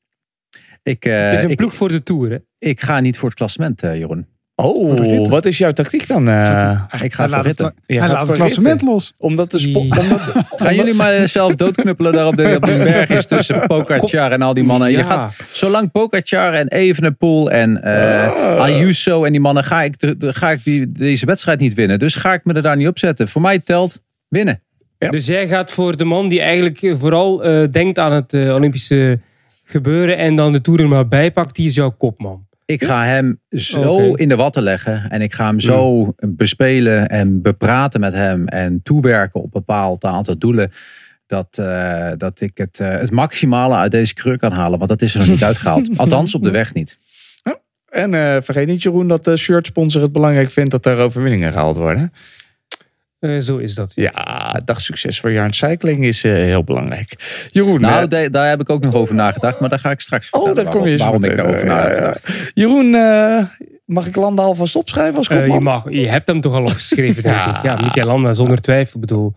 Ik, 0.84 1.06
eh, 1.06 1.24
Het 1.24 1.34
is 1.34 1.44
een 1.44 1.50
ik, 1.50 1.58
ploeg 1.58 1.74
voor 1.74 1.90
de 1.90 2.04
Tour. 2.04 2.32
Hè? 2.32 2.38
ik 2.58 2.82
ga 2.82 3.00
niet 3.00 3.18
voor 3.18 3.30
het 3.30 3.38
klassement, 3.38 3.84
eh, 3.84 3.96
Jeroen. 3.96 4.28
Oh, 4.56 5.28
wat 5.28 5.46
is 5.46 5.58
jouw 5.58 5.72
tactiek 5.72 6.08
dan? 6.08 6.30
eh? 6.30 6.82
Ik 7.02 7.14
ga 7.14 7.28
voor 7.30 7.42
ritten. 7.42 7.74
Je 7.86 7.94
hij 7.94 8.02
gaat 8.02 8.10
laat 8.10 8.20
voor 8.20 8.28
het 8.28 8.38
klassement 8.38 8.70
ritten. 8.70 8.88
los. 8.88 9.14
Omdat 9.18 9.52
de 9.52 9.60
spo- 9.60 9.80
omdat, 9.80 10.22
Gaan 10.56 10.76
jullie 10.76 10.94
maar 10.94 11.28
zelf 11.28 11.56
doodknuppelen 11.56 12.14
daar 12.14 12.28
op 12.28 12.36
de, 12.38 12.54
op 12.56 12.66
de 12.66 12.82
berg 12.84 13.10
is 13.10 13.26
tussen 13.26 13.60
Pogacar 13.68 14.32
en 14.32 14.42
al 14.42 14.54
die 14.54 14.64
mannen. 14.64 14.92
Je 14.92 15.04
gaat, 15.04 15.36
zolang 15.52 15.92
Pogacar 15.92 16.54
en 16.54 16.68
Evenepoel 16.68 17.52
en 17.52 17.84
eh 17.84 18.32
Oh. 18.36 18.62
Ayuso 18.62 19.24
en 19.24 19.32
die 19.32 19.42
mannen, 19.42 19.64
ga 19.64 19.82
ik, 19.84 20.00
de, 20.00 20.18
de- 20.18 20.34
ga 20.34 20.52
ik 20.52 20.64
die, 20.64 20.92
deze 20.92 21.26
wedstrijd 21.26 21.60
niet 21.60 21.74
winnen. 21.74 22.00
Dus 22.00 22.16
ga 22.16 22.34
ik 22.34 22.46
me 22.46 22.54
er 22.54 22.62
daar 22.62 22.78
niet 22.78 22.88
op 22.88 23.00
zetten. 23.00 23.28
Voor 23.28 23.42
mij 23.42 23.60
telt 23.60 24.02
winnen. 24.28 24.62
Ja. 24.98 25.10
Dus 25.10 25.26
jij 25.26 25.48
gaat 25.48 25.72
voor 25.72 25.98
de 25.98 26.06
man 26.06 26.28
die 26.30 26.42
eigenlijk 26.42 26.82
eh, 26.82 26.94
vooral 27.00 27.44
eh, 27.44 27.64
denkt 27.72 28.00
aan 28.00 28.12
het 28.12 28.34
eh, 28.34 28.54
Olympische 28.54 29.20
gebeuren 29.66 30.18
en 30.18 30.36
dan 30.36 30.52
de 30.52 30.62
Tour 30.62 30.80
er 30.80 30.88
maar 30.88 31.08
bijpakt. 31.08 31.56
Die 31.56 31.68
is 31.68 31.76
jouw 31.76 31.90
kopman. 31.98 32.48
Ik 32.66 32.84
ga 32.84 33.06
hem 33.06 33.42
zo 33.50 34.14
in 34.14 34.30
de 34.30 34.36
watten 34.36 34.64
leggen. 34.64 35.10
En 35.10 35.22
ik 35.22 35.34
ga 35.34 35.46
hem 35.46 35.60
zo 35.60 36.14
bespelen 36.28 37.10
en 37.10 37.42
bepraten 37.42 38.00
met 38.00 38.14
hem. 38.14 38.48
En 38.48 38.82
toewerken 38.84 39.40
op 39.40 39.46
een 39.46 39.60
bepaald 39.60 40.04
aantal 40.04 40.38
doelen. 40.38 40.72
Dat, 41.26 41.58
eh, 41.58 42.12
dat 42.18 42.42
ik 42.42 42.58
het, 42.58 42.80
eh, 42.80 42.90
het 42.90 43.12
maximale 43.12 43.76
uit 43.76 43.92
deze 43.92 44.14
kruk 44.14 44.40
kan 44.40 44.52
halen. 44.52 44.78
Want 44.78 44.90
dat 44.90 45.02
is 45.02 45.14
er 45.14 45.20
nog 45.20 45.30
niet 45.30 45.44
uitgehaald. 45.52 45.98
Althans 45.98 46.36
op 46.36 46.44
de 46.44 46.52
weg 46.52 46.74
niet. 46.74 46.98
en 47.90 48.14
eh, 48.14 48.42
vergeet 48.42 48.68
niet 48.68 48.82
Jeroen 48.84 49.08
dat 49.08 49.24
de 49.24 49.38
shirt 49.38 49.66
sponsor 49.66 50.02
het 50.02 50.12
belangrijk 50.12 50.52
vindt 50.52 50.72
dat 50.72 50.86
er 50.86 50.98
overwinningen 50.98 51.52
gehaald 51.52 51.78
worden. 51.78 52.14
Eh, 53.30 53.40
zo 53.40 53.58
is 53.58 53.76
dat. 53.76 53.92
Ja, 53.96 54.62
dagsucces 54.66 55.20
voor 55.20 55.32
Jarn 55.32 55.54
Cycling 55.54 56.04
is 56.06 56.24
eh, 56.24 56.32
heel 56.32 56.64
belangrijk. 56.64 57.14
Jeroen, 57.52 57.82
Nou, 57.82 58.04
eh, 58.04 58.08
da- 58.10 58.30
daar 58.30 58.50
heb 58.50 58.62
ik 58.62 58.70
ook 58.70 58.84
nog 58.84 58.94
over 58.94 59.16
nagedacht. 59.16 59.60
Maar 59.60 59.70
daar 59.70 59.80
ga 59.80 59.92
ik 59.92 60.00
straks 60.00 60.30
oh, 60.30 60.44
vertellen 60.44 60.64
daar 60.64 60.74
kom 60.74 60.86
je 60.86 60.92
eens 60.92 61.02
waarom, 61.02 61.22
waarom 61.22 61.38
ik 61.40 61.44
daarover 61.46 61.68
Ja, 61.68 61.82
ja, 61.88 61.94
ja. 61.96 62.00
nagedacht. 62.00 62.52
Jeroen, 62.54 62.94
eh, 62.96 63.44
mag 63.86 64.08
ik 64.08 64.16
Landa 64.16 64.42
alvast 64.44 64.76
opschrijven 64.76 65.18
als 65.18 65.28
kopman? 65.28 65.50
je, 65.52 65.60
mag, 65.60 65.84
je 65.90 66.08
hebt 66.08 66.28
hem 66.28 66.42
toch 66.42 66.54
al 66.54 66.62
opgeschreven, 66.62 67.24
denk 67.24 67.36
Ja. 67.46 67.58
ik. 67.58 67.64
Ja, 67.64 67.76
Michael 67.82 68.08
Landa, 68.08 68.34
zonder 68.34 68.62
twijfel. 68.62 68.94
Ik 69.02 69.08
bedoel, 69.08 69.34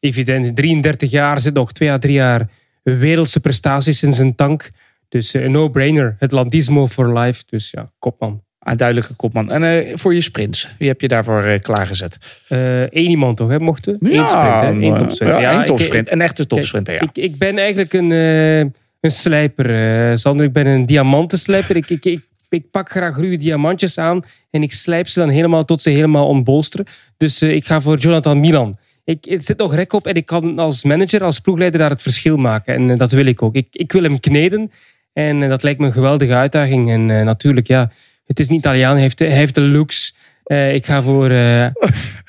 evident, 0.00 0.56
33 0.56 1.10
jaar, 1.10 1.40
zit 1.40 1.54
nog 1.54 1.72
2 1.72 1.90
à 1.90 1.98
3 1.98 2.14
jaar 2.14 2.48
wereldse 2.82 3.40
prestaties 3.40 4.02
in 4.02 4.12
zijn 4.12 4.34
tank. 4.34 4.70
Dus 5.08 5.34
een 5.34 5.50
no-brainer. 5.50 6.16
Het 6.18 6.32
Landismo 6.32 6.86
for 6.86 7.18
life. 7.18 7.42
Dus 7.46 7.70
ja, 7.70 7.90
kopman. 7.98 8.42
Een 8.64 8.76
duidelijke 8.76 9.14
kopman. 9.14 9.50
En 9.52 9.62
eh, 9.62 9.96
voor 9.96 10.14
je 10.14 10.20
sprints, 10.20 10.68
wie 10.78 10.88
heb 10.88 11.00
je 11.00 11.08
daarvoor 11.08 11.42
eh, 11.42 11.60
klaargezet? 11.60 12.16
Eh 12.48 12.80
Eén 12.80 13.10
iemand 13.10 13.36
toch, 13.36 13.48
hè, 13.48 13.58
mochten? 13.58 13.96
Eén 14.00 14.28
sprint, 14.28 14.60
hè? 14.60 14.68
Eén 14.68 14.96
topsprint. 14.96 15.40
Ja, 15.40 15.52
één 15.52 15.64
topsprint. 15.64 16.12
Een 16.12 16.20
echte 16.20 16.46
topsprinter, 16.46 16.94
ja. 16.94 17.00
Ik, 17.00 17.16
ik 17.16 17.38
ben 17.38 17.58
eigenlijk 17.58 17.92
een, 17.92 18.12
eh, 18.12 18.58
een 18.58 19.10
slijper, 19.10 19.70
eh, 20.10 20.16
Sander. 20.16 20.46
Ik 20.46 20.52
ben 20.52 20.66
een 20.66 20.86
diamantenslijper. 20.86 21.76
ik, 21.76 21.90
ik, 21.90 22.04
ik, 22.04 22.20
ik 22.48 22.70
pak 22.70 22.90
graag 22.90 23.16
ruwe 23.16 23.36
diamantjes 23.36 23.98
aan 23.98 24.22
en 24.50 24.62
ik 24.62 24.72
slijp 24.72 25.08
ze 25.08 25.20
dan 25.20 25.28
helemaal 25.28 25.64
tot 25.64 25.82
ze 25.82 25.90
helemaal 25.90 26.28
ontbolsteren. 26.28 26.86
Dus 27.16 27.42
eh, 27.42 27.54
ik 27.54 27.66
ga 27.66 27.80
voor 27.80 27.98
Jonathan 27.98 28.40
Milan. 28.40 28.76
Ik, 29.04 29.24
het 29.24 29.44
zit 29.44 29.58
nog 29.58 29.74
rek 29.74 29.92
op 29.92 30.06
en 30.06 30.14
ik 30.14 30.26
kan 30.26 30.58
als 30.58 30.84
manager, 30.84 31.22
als 31.22 31.40
ploegleider 31.40 31.80
daar 31.80 31.90
het 31.90 32.02
verschil 32.02 32.36
maken. 32.36 32.74
En 32.74 32.90
eh, 32.90 32.98
dat 32.98 33.12
wil 33.12 33.26
ik 33.26 33.42
ook. 33.42 33.54
Ik, 33.54 33.66
ik 33.70 33.92
wil 33.92 34.02
hem 34.02 34.20
kneden 34.20 34.70
en 35.12 35.42
eh, 35.42 35.48
dat 35.48 35.62
lijkt 35.62 35.80
me 35.80 35.86
een 35.86 35.92
geweldige 35.92 36.34
uitdaging. 36.34 36.90
En 36.90 37.10
eh, 37.10 37.24
natuurlijk, 37.24 37.66
ja, 37.66 37.90
het 38.26 38.38
is 38.40 38.48
een 38.48 38.54
Italiaan. 38.54 38.92
Hij 38.92 39.00
heeft, 39.02 39.18
hij 39.18 39.28
heeft 39.28 39.54
de 39.54 39.60
looks. 39.60 40.16
Eh, 40.44 40.74
ik 40.74 40.86
ga 40.86 41.02
voor 41.02 41.24
eh, 41.24 41.66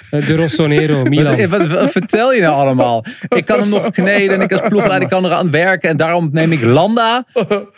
de 0.10 0.36
Rossonero, 0.36 1.04
Milan. 1.10 1.38
Wat, 1.48 1.60
wat- 1.60 1.70
wat 1.80 1.92
vertel 1.92 2.34
je 2.34 2.42
nou 2.42 2.54
allemaal? 2.54 3.06
Ik 3.30 3.46
kan 3.46 3.60
hem 3.60 3.70
nog 3.70 3.90
kneden 3.90 4.36
en 4.36 4.42
ik 4.42 4.52
als 4.52 4.62
ploegleider 4.70 5.08
kan 5.10 5.26
eraan 5.26 5.52
werken. 5.52 5.90
En 5.90 5.98
daarom 5.98 6.30
neem 6.32 6.52
ik 6.52 6.62
Landa 6.62 7.26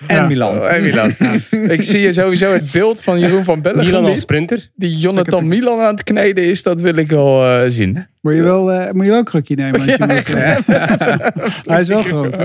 en 0.07 0.27
Milan. 0.27 0.57
Oh, 0.57 0.71
en 0.73 0.83
Milan. 0.83 1.13
Ik 1.77 1.81
zie 1.81 1.99
je 1.99 2.13
sowieso 2.13 2.51
het 2.53 2.71
beeld 2.71 3.01
van 3.01 3.19
Jeroen 3.19 3.43
van 3.43 3.61
Bellegem. 3.61 3.85
Milan 3.85 4.01
als 4.01 4.09
die, 4.11 4.19
sprinter. 4.19 4.67
die 4.75 4.97
Jonathan 4.97 5.47
Milan 5.47 5.79
aan 5.79 5.93
het 5.93 6.03
kneden 6.03 6.43
is. 6.43 6.63
Dat 6.63 6.81
wil 6.81 6.95
ik 6.95 7.09
wel 7.09 7.45
eh, 7.45 7.69
zien. 7.69 8.07
Moet 8.21 8.33
je 8.33 8.41
wel, 8.41 8.71
eh, 8.71 8.91
moet 8.91 9.03
je 9.03 9.09
wel 9.09 9.19
een 9.19 9.25
krukje 9.25 9.55
nemen. 9.55 9.73
Als 9.79 9.85
je 9.85 9.95
moet, 9.99 11.65
Hij 11.73 11.81
is 11.81 11.87
wel 11.87 12.01
groot. 12.03 12.37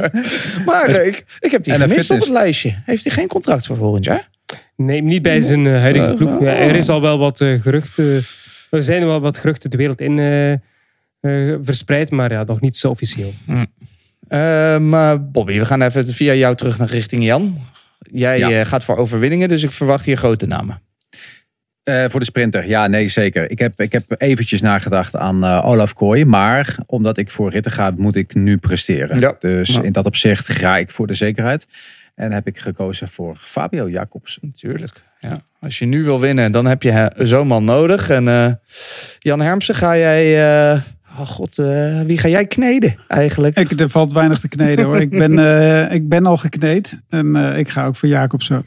Maar 0.64 0.90
ik, 0.90 1.24
ik 1.40 1.50
heb 1.50 1.62
die 1.64 1.74
gemist 1.74 2.10
op 2.10 2.18
het 2.20 2.28
lijstje. 2.28 2.74
Heeft 2.84 3.04
hij 3.04 3.12
geen 3.12 3.26
contract 3.28 3.66
voor 3.66 3.76
volgend 3.76 4.04
jaar? 4.04 4.28
Nee, 4.76 5.02
niet 5.02 5.22
bij 5.22 5.40
zijn 5.40 5.66
eh, 5.66 5.80
huidige 5.80 6.14
ploeg. 6.14 6.40
Ja, 6.40 6.54
er 6.54 6.74
is 6.74 6.88
al 6.88 7.00
wel 7.00 7.18
wat 7.18 7.40
eh, 7.40 7.60
geruchten. 7.60 8.22
Er 8.70 8.82
zijn 8.82 9.06
wel 9.06 9.20
wat 9.20 9.36
geruchten 9.36 9.70
de 9.70 9.76
wereld 9.76 10.00
in 10.00 10.18
eh, 10.18 10.52
eh, 10.52 11.58
verspreid, 11.62 12.10
maar 12.10 12.32
ja, 12.32 12.42
nog 12.44 12.60
niet 12.60 12.76
zo 12.76 12.88
officieel. 12.90 13.32
Eh, 14.28 14.78
maar 14.78 15.30
Bobby, 15.30 15.58
we 15.58 15.64
gaan 15.64 15.82
even 15.82 16.06
via 16.06 16.34
jou 16.34 16.56
terug 16.56 16.78
naar 16.78 16.88
richting 16.88 17.24
Jan. 17.24 17.58
Jij 17.98 18.38
Ja. 18.38 18.50
eh, 18.50 18.66
gaat 18.66 18.84
voor 18.84 18.96
overwinningen, 18.96 19.48
dus 19.48 19.62
ik 19.62 19.70
verwacht 19.70 20.04
hier 20.04 20.16
grote 20.16 20.46
namen. 20.46 20.80
Eh, 21.82 22.04
voor 22.08 22.20
de 22.20 22.26
sprinter, 22.26 22.68
ja, 22.68 22.86
nee, 22.86 23.08
zeker. 23.08 23.50
Ik 23.50 23.58
heb, 23.58 23.80
ik 23.80 23.92
heb 23.92 24.04
eventjes 24.16 24.60
nagedacht 24.60 25.16
aan 25.16 25.44
eh, 25.44 25.66
Olaf 25.66 25.94
Kooi. 25.94 26.24
Maar 26.24 26.76
omdat 26.86 27.18
ik 27.18 27.30
voor 27.30 27.50
ritten 27.50 27.72
ga, 27.72 27.94
moet 27.96 28.16
ik 28.16 28.34
nu 28.34 28.56
presteren. 28.56 29.20
Ja. 29.20 29.36
Dus 29.38 29.68
Ja. 29.74 29.82
in 29.82 29.92
dat 29.92 30.06
opzicht 30.06 30.48
ga 30.48 30.76
ik 30.76 30.90
voor 30.90 31.06
de 31.06 31.14
zekerheid. 31.14 31.66
En 32.14 32.32
heb 32.32 32.46
ik 32.46 32.58
gekozen 32.58 33.08
voor 33.08 33.36
Fabio 33.38 33.88
Jacobs. 33.90 34.38
Natuurlijk. 34.40 35.02
Ja. 35.20 35.40
Als 35.60 35.78
je 35.78 35.84
nu 35.86 36.02
wil 36.04 36.20
winnen, 36.20 36.52
dan 36.52 36.66
heb 36.66 36.82
je 36.82 37.10
zo'n 37.18 37.46
man 37.46 37.64
nodig. 37.64 38.10
En 38.10 38.28
eh, 38.28 38.52
Jan 39.18 39.40
Hermsen, 39.40 39.74
ga 39.74 39.96
jij... 39.96 40.24
eh, 40.72 40.80
oh 41.20 41.26
god, 41.26 41.58
eh, 41.58 42.00
wie 42.00 42.18
ga 42.18 42.28
jij 42.28 42.46
kneden 42.46 42.94
eigenlijk? 43.08 43.58
Ik, 43.58 43.80
er 43.80 43.88
valt 43.88 44.12
weinig 44.12 44.40
te 44.40 44.48
kneden 44.48 44.84
hoor. 44.84 45.00
Ik 45.00 45.10
ben, 45.10 45.38
eh, 45.38 45.92
ik 45.94 46.08
ben 46.08 46.26
al 46.26 46.36
gekneed. 46.36 47.02
En 47.08 47.36
eh, 47.36 47.58
ik 47.58 47.68
ga 47.68 47.86
ook 47.86 47.96
voor 47.96 48.08
Jacobsen. 48.08 48.66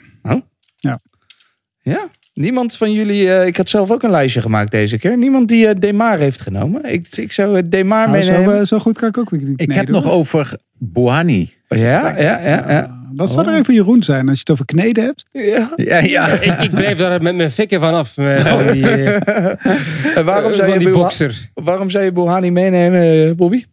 Ja? 1.82 2.08
Niemand 2.34 2.78
van 2.78 2.92
jullie... 2.92 3.34
eh, 3.34 3.48
ik 3.48 3.58
had 3.58 3.70
zelf 3.70 3.92
ook 3.92 4.04
een 4.04 4.10
lijstje 4.10 4.42
gemaakt 4.42 4.72
deze 4.72 4.98
keer. 4.98 5.18
Niemand 5.18 5.48
die 5.48 5.68
eh, 5.68 5.76
Demar 5.80 6.18
heeft 6.18 6.42
genomen. 6.42 6.94
Ik, 6.94 7.08
ik 7.16 7.32
zou 7.32 7.56
het 7.56 7.72
Demar 7.72 8.10
Nou, 8.10 8.22
zo, 8.22 8.32
meenemen. 8.32 8.60
eh, 8.60 8.66
zo 8.66 8.80
goed 8.80 8.98
kan 8.98 9.10
ik 9.10 9.18
ook 9.18 9.30
weer 9.30 9.42
niet 9.42 9.62
Ik 9.62 9.72
heb 9.72 9.88
nog 9.88 10.06
over 10.10 10.58
Buhani. 10.78 11.54
ja, 11.68 12.18
ja, 12.18 12.40
ja, 12.40 12.72
ja. 12.72 12.95
Dat 13.16 13.32
zou 13.32 13.48
er 13.48 13.56
even 13.56 13.74
Jeroen 13.74 14.04
zijn 14.04 14.22
als 14.30 14.34
je 14.34 14.40
het 14.40 14.50
over 14.52 14.66
kneden 14.66 15.04
hebt. 15.04 15.24
ja. 15.32 15.74
Ja, 15.76 15.98
ja. 16.00 16.28
ik, 16.28 16.62
ik 16.62 16.72
blijf 16.72 16.98
daar 16.98 17.22
met 17.22 17.36
mijn 17.36 17.52
fikken 17.52 17.80
vanaf. 17.80 18.18
eh, 18.18 18.46
Van 18.46 18.72
die, 18.72 18.90
eh, 18.90 20.18
En 20.18 20.26
waarom, 20.26 20.54
zou 20.54 20.70
van 20.70 20.80
je 20.80 20.86
die 20.86 20.94
bokser. 20.94 21.50
waarom 21.54 21.90
zou 21.90 22.04
je 22.04 22.12
Buhani 22.12 22.52
meenemen, 22.52 23.28
eh, 23.30 23.32
Bobby? 23.36 23.66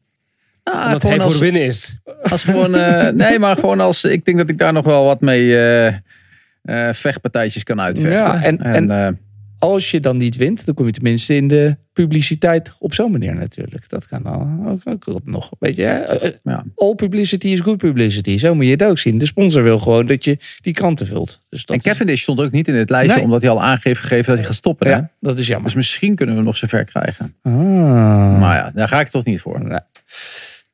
Ah, 0.63 0.85
Omdat 0.87 1.01
gewoon 1.01 1.17
hij 1.17 1.25
als, 1.25 1.35
voor 1.35 1.43
winnen 1.43 1.63
is. 1.65 1.97
als 2.31 2.45
gewoon, 2.45 2.75
eh, 2.75 3.09
nee, 3.27 3.39
maar 3.39 3.57
gewoon 3.57 3.81
als 3.81 4.05
ik 4.05 4.25
denk 4.25 4.39
dat 4.39 4.49
ik 4.49 4.59
daar 4.59 4.73
nog 4.73 4.85
wel 4.85 5.05
wat 5.05 5.21
mee 5.21 5.57
eh, 5.57 5.87
eh, 6.63 6.95
vechtpartijtjes 6.95 7.63
kan 7.65 7.81
uitvechten. 7.81 8.13
Ja, 8.19 8.43
en- 8.43 8.59
en- 8.63 8.91
eh, 8.91 9.09
Als 9.63 9.91
je 9.91 10.01
dan 10.01 10.17
niet 10.17 10.37
wint, 10.37 10.67
dan 10.67 10.75
kom 10.75 10.87
je 10.87 10.93
tenminste 10.93 11.37
in 11.37 11.49
de 11.49 11.77
publiciteit 11.93 12.73
op 12.79 12.95
zo'n 12.95 13.11
manier 13.11 13.35
natuurlijk. 13.35 13.89
Dat 13.89 14.07
kan 14.07 14.25
al 14.25 14.49
ook, 14.67 15.09
ook 15.09 15.21
nog. 15.25 15.51
Weet 15.59 15.77
je, 15.77 15.83
hè? 15.83 15.99
Eh, 15.99 16.31
ja. 16.43 16.65
all 16.77 16.95
publicity 16.95 17.49
is 17.49 17.61
good 17.61 17.77
publicity. 17.77 18.39
Zo 18.39 18.55
moet 18.55 18.65
je 18.65 18.71
het 18.71 18.83
ook 18.85 18.99
zien. 18.99 19.19
De 19.19 19.27
sponsor 19.27 19.63
wil 19.63 19.79
gewoon 19.79 20.07
dat 20.07 20.25
je 20.25 20.37
die 20.61 20.73
kranten 20.73 21.07
vult. 21.07 21.39
Dus 21.49 21.65
dat 21.67 21.77
En 21.77 21.83
Cavendish 21.83 22.23
stond 22.23 22.41
ook 22.41 22.51
niet 22.51 22.69
in 22.69 22.75
het 22.75 22.91
lijstje, 22.91 23.15
Nee. 23.15 23.25
omdat 23.25 23.41
hij 23.43 23.51
al 23.51 23.63
aangeeft 23.63 24.01
gegeven 24.01 24.27
dat 24.27 24.37
hij 24.37 24.45
gaat 24.47 24.55
stoppen. 24.55 24.87
is, 24.87 24.93
Hè? 24.93 24.99
ja, 24.99 25.11
dat 25.21 25.39
is 25.39 25.47
jammer. 25.47 25.65
Dus 25.67 25.75
misschien 25.75 26.15
kunnen 26.15 26.37
we 26.37 26.43
nog 26.43 26.57
zover 26.57 26.85
krijgen. 26.85 27.35
Ah. 27.43 27.53
Maar 28.41 28.57
ja, 28.57 28.71
daar 28.75 28.89
ga 28.89 29.01
ik 29.01 29.09
toch 29.09 29.25
niet 29.25 29.41
voor. 29.41 29.65
Nee. 29.65 29.79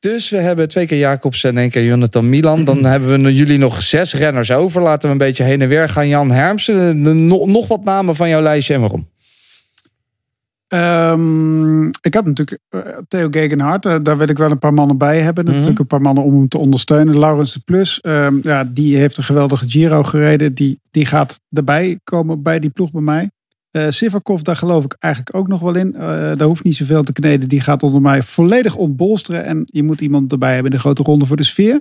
Dus 0.01 0.31
we 0.31 0.37
hebben 0.37 0.69
twee 0.69 0.87
keer 0.87 0.99
Jacobs 0.99 1.45
en 1.45 1.59
één 1.59 1.71
keer 1.71 1.85
Jonathan 1.85 2.29
Milan. 2.29 2.65
Dan 2.65 2.85
hebben 2.93 3.23
we 3.23 3.35
jullie 3.35 3.59
nog 3.59 3.83
zes 3.83 4.15
renners 4.15 4.51
over. 4.53 4.83
Laten 4.83 5.09
we 5.09 5.13
een 5.13 5.19
beetje 5.27 5.45
heen 5.45 5.63
en 5.63 5.69
weer 5.69 5.89
gaan. 5.89 6.09
Jan 6.09 6.31
Hermsen, 6.31 7.03
nog 7.51 7.69
wat 7.69 7.85
namen 7.85 8.17
van 8.17 8.29
jouw 8.29 8.43
lijstje 8.43 8.75
en 8.75 8.81
waarom? 8.81 9.09
Ehm, 10.69 11.87
ik 11.87 12.15
had 12.15 12.25
natuurlijk 12.25 12.61
eh, 12.69 12.81
Theo 13.09 13.29
Gegenhardt. 13.31 13.87
eh, 13.87 13.97
daar 14.03 14.19
wil 14.19 14.29
ik 14.29 14.39
wel 14.39 14.51
een 14.51 14.59
paar 14.59 14.75
mannen 14.75 14.99
bij 14.99 15.21
hebben. 15.21 15.45
Mhm. 15.45 15.53
Natuurlijk 15.53 15.79
een 15.81 15.87
paar 15.87 16.01
mannen 16.01 16.25
om 16.25 16.35
hem 16.35 16.49
te 16.49 16.59
ondersteunen. 16.59 17.19
Laurens 17.19 17.53
de 17.53 17.61
Plus. 17.65 18.01
ehm, 18.01 18.35
ja, 18.43 18.65
die 18.65 18.97
heeft 18.97 19.17
een 19.17 19.23
geweldige 19.25 19.69
Giro 19.69 20.03
gereden. 20.03 20.55
Die, 20.55 20.81
die 20.91 21.07
gaat 21.07 21.41
erbij 21.51 21.99
komen 22.05 22.43
bij 22.43 22.59
die 22.59 22.71
ploeg 22.71 22.91
bij 22.91 23.03
mij. 23.03 23.31
Eh 23.71 23.87
Sivakov, 23.89 24.41
daar 24.41 24.57
geloof 24.57 24.85
ik 24.85 24.97
eigenlijk 24.99 25.37
ook 25.37 25.49
nog 25.49 25.61
wel 25.61 25.75
in. 25.75 25.95
Eh, 25.95 26.01
daar 26.11 26.47
hoeft 26.47 26.65
niet 26.65 26.77
zoveel 26.77 27.03
te 27.03 27.13
kneden. 27.13 27.49
Die 27.49 27.61
gaat 27.61 27.83
onder 27.83 28.01
mij 28.01 28.23
volledig 28.23 28.77
ontbolsteren. 28.77 29.45
En 29.45 29.63
je 29.65 29.83
moet 29.83 30.01
iemand 30.01 30.33
erbij 30.33 30.55
hebben 30.55 30.71
in 30.71 30.77
de 30.77 30.83
grote 30.83 31.03
ronde 31.03 31.27
voor 31.27 31.37
de 31.37 31.45
sfeer. 31.45 31.81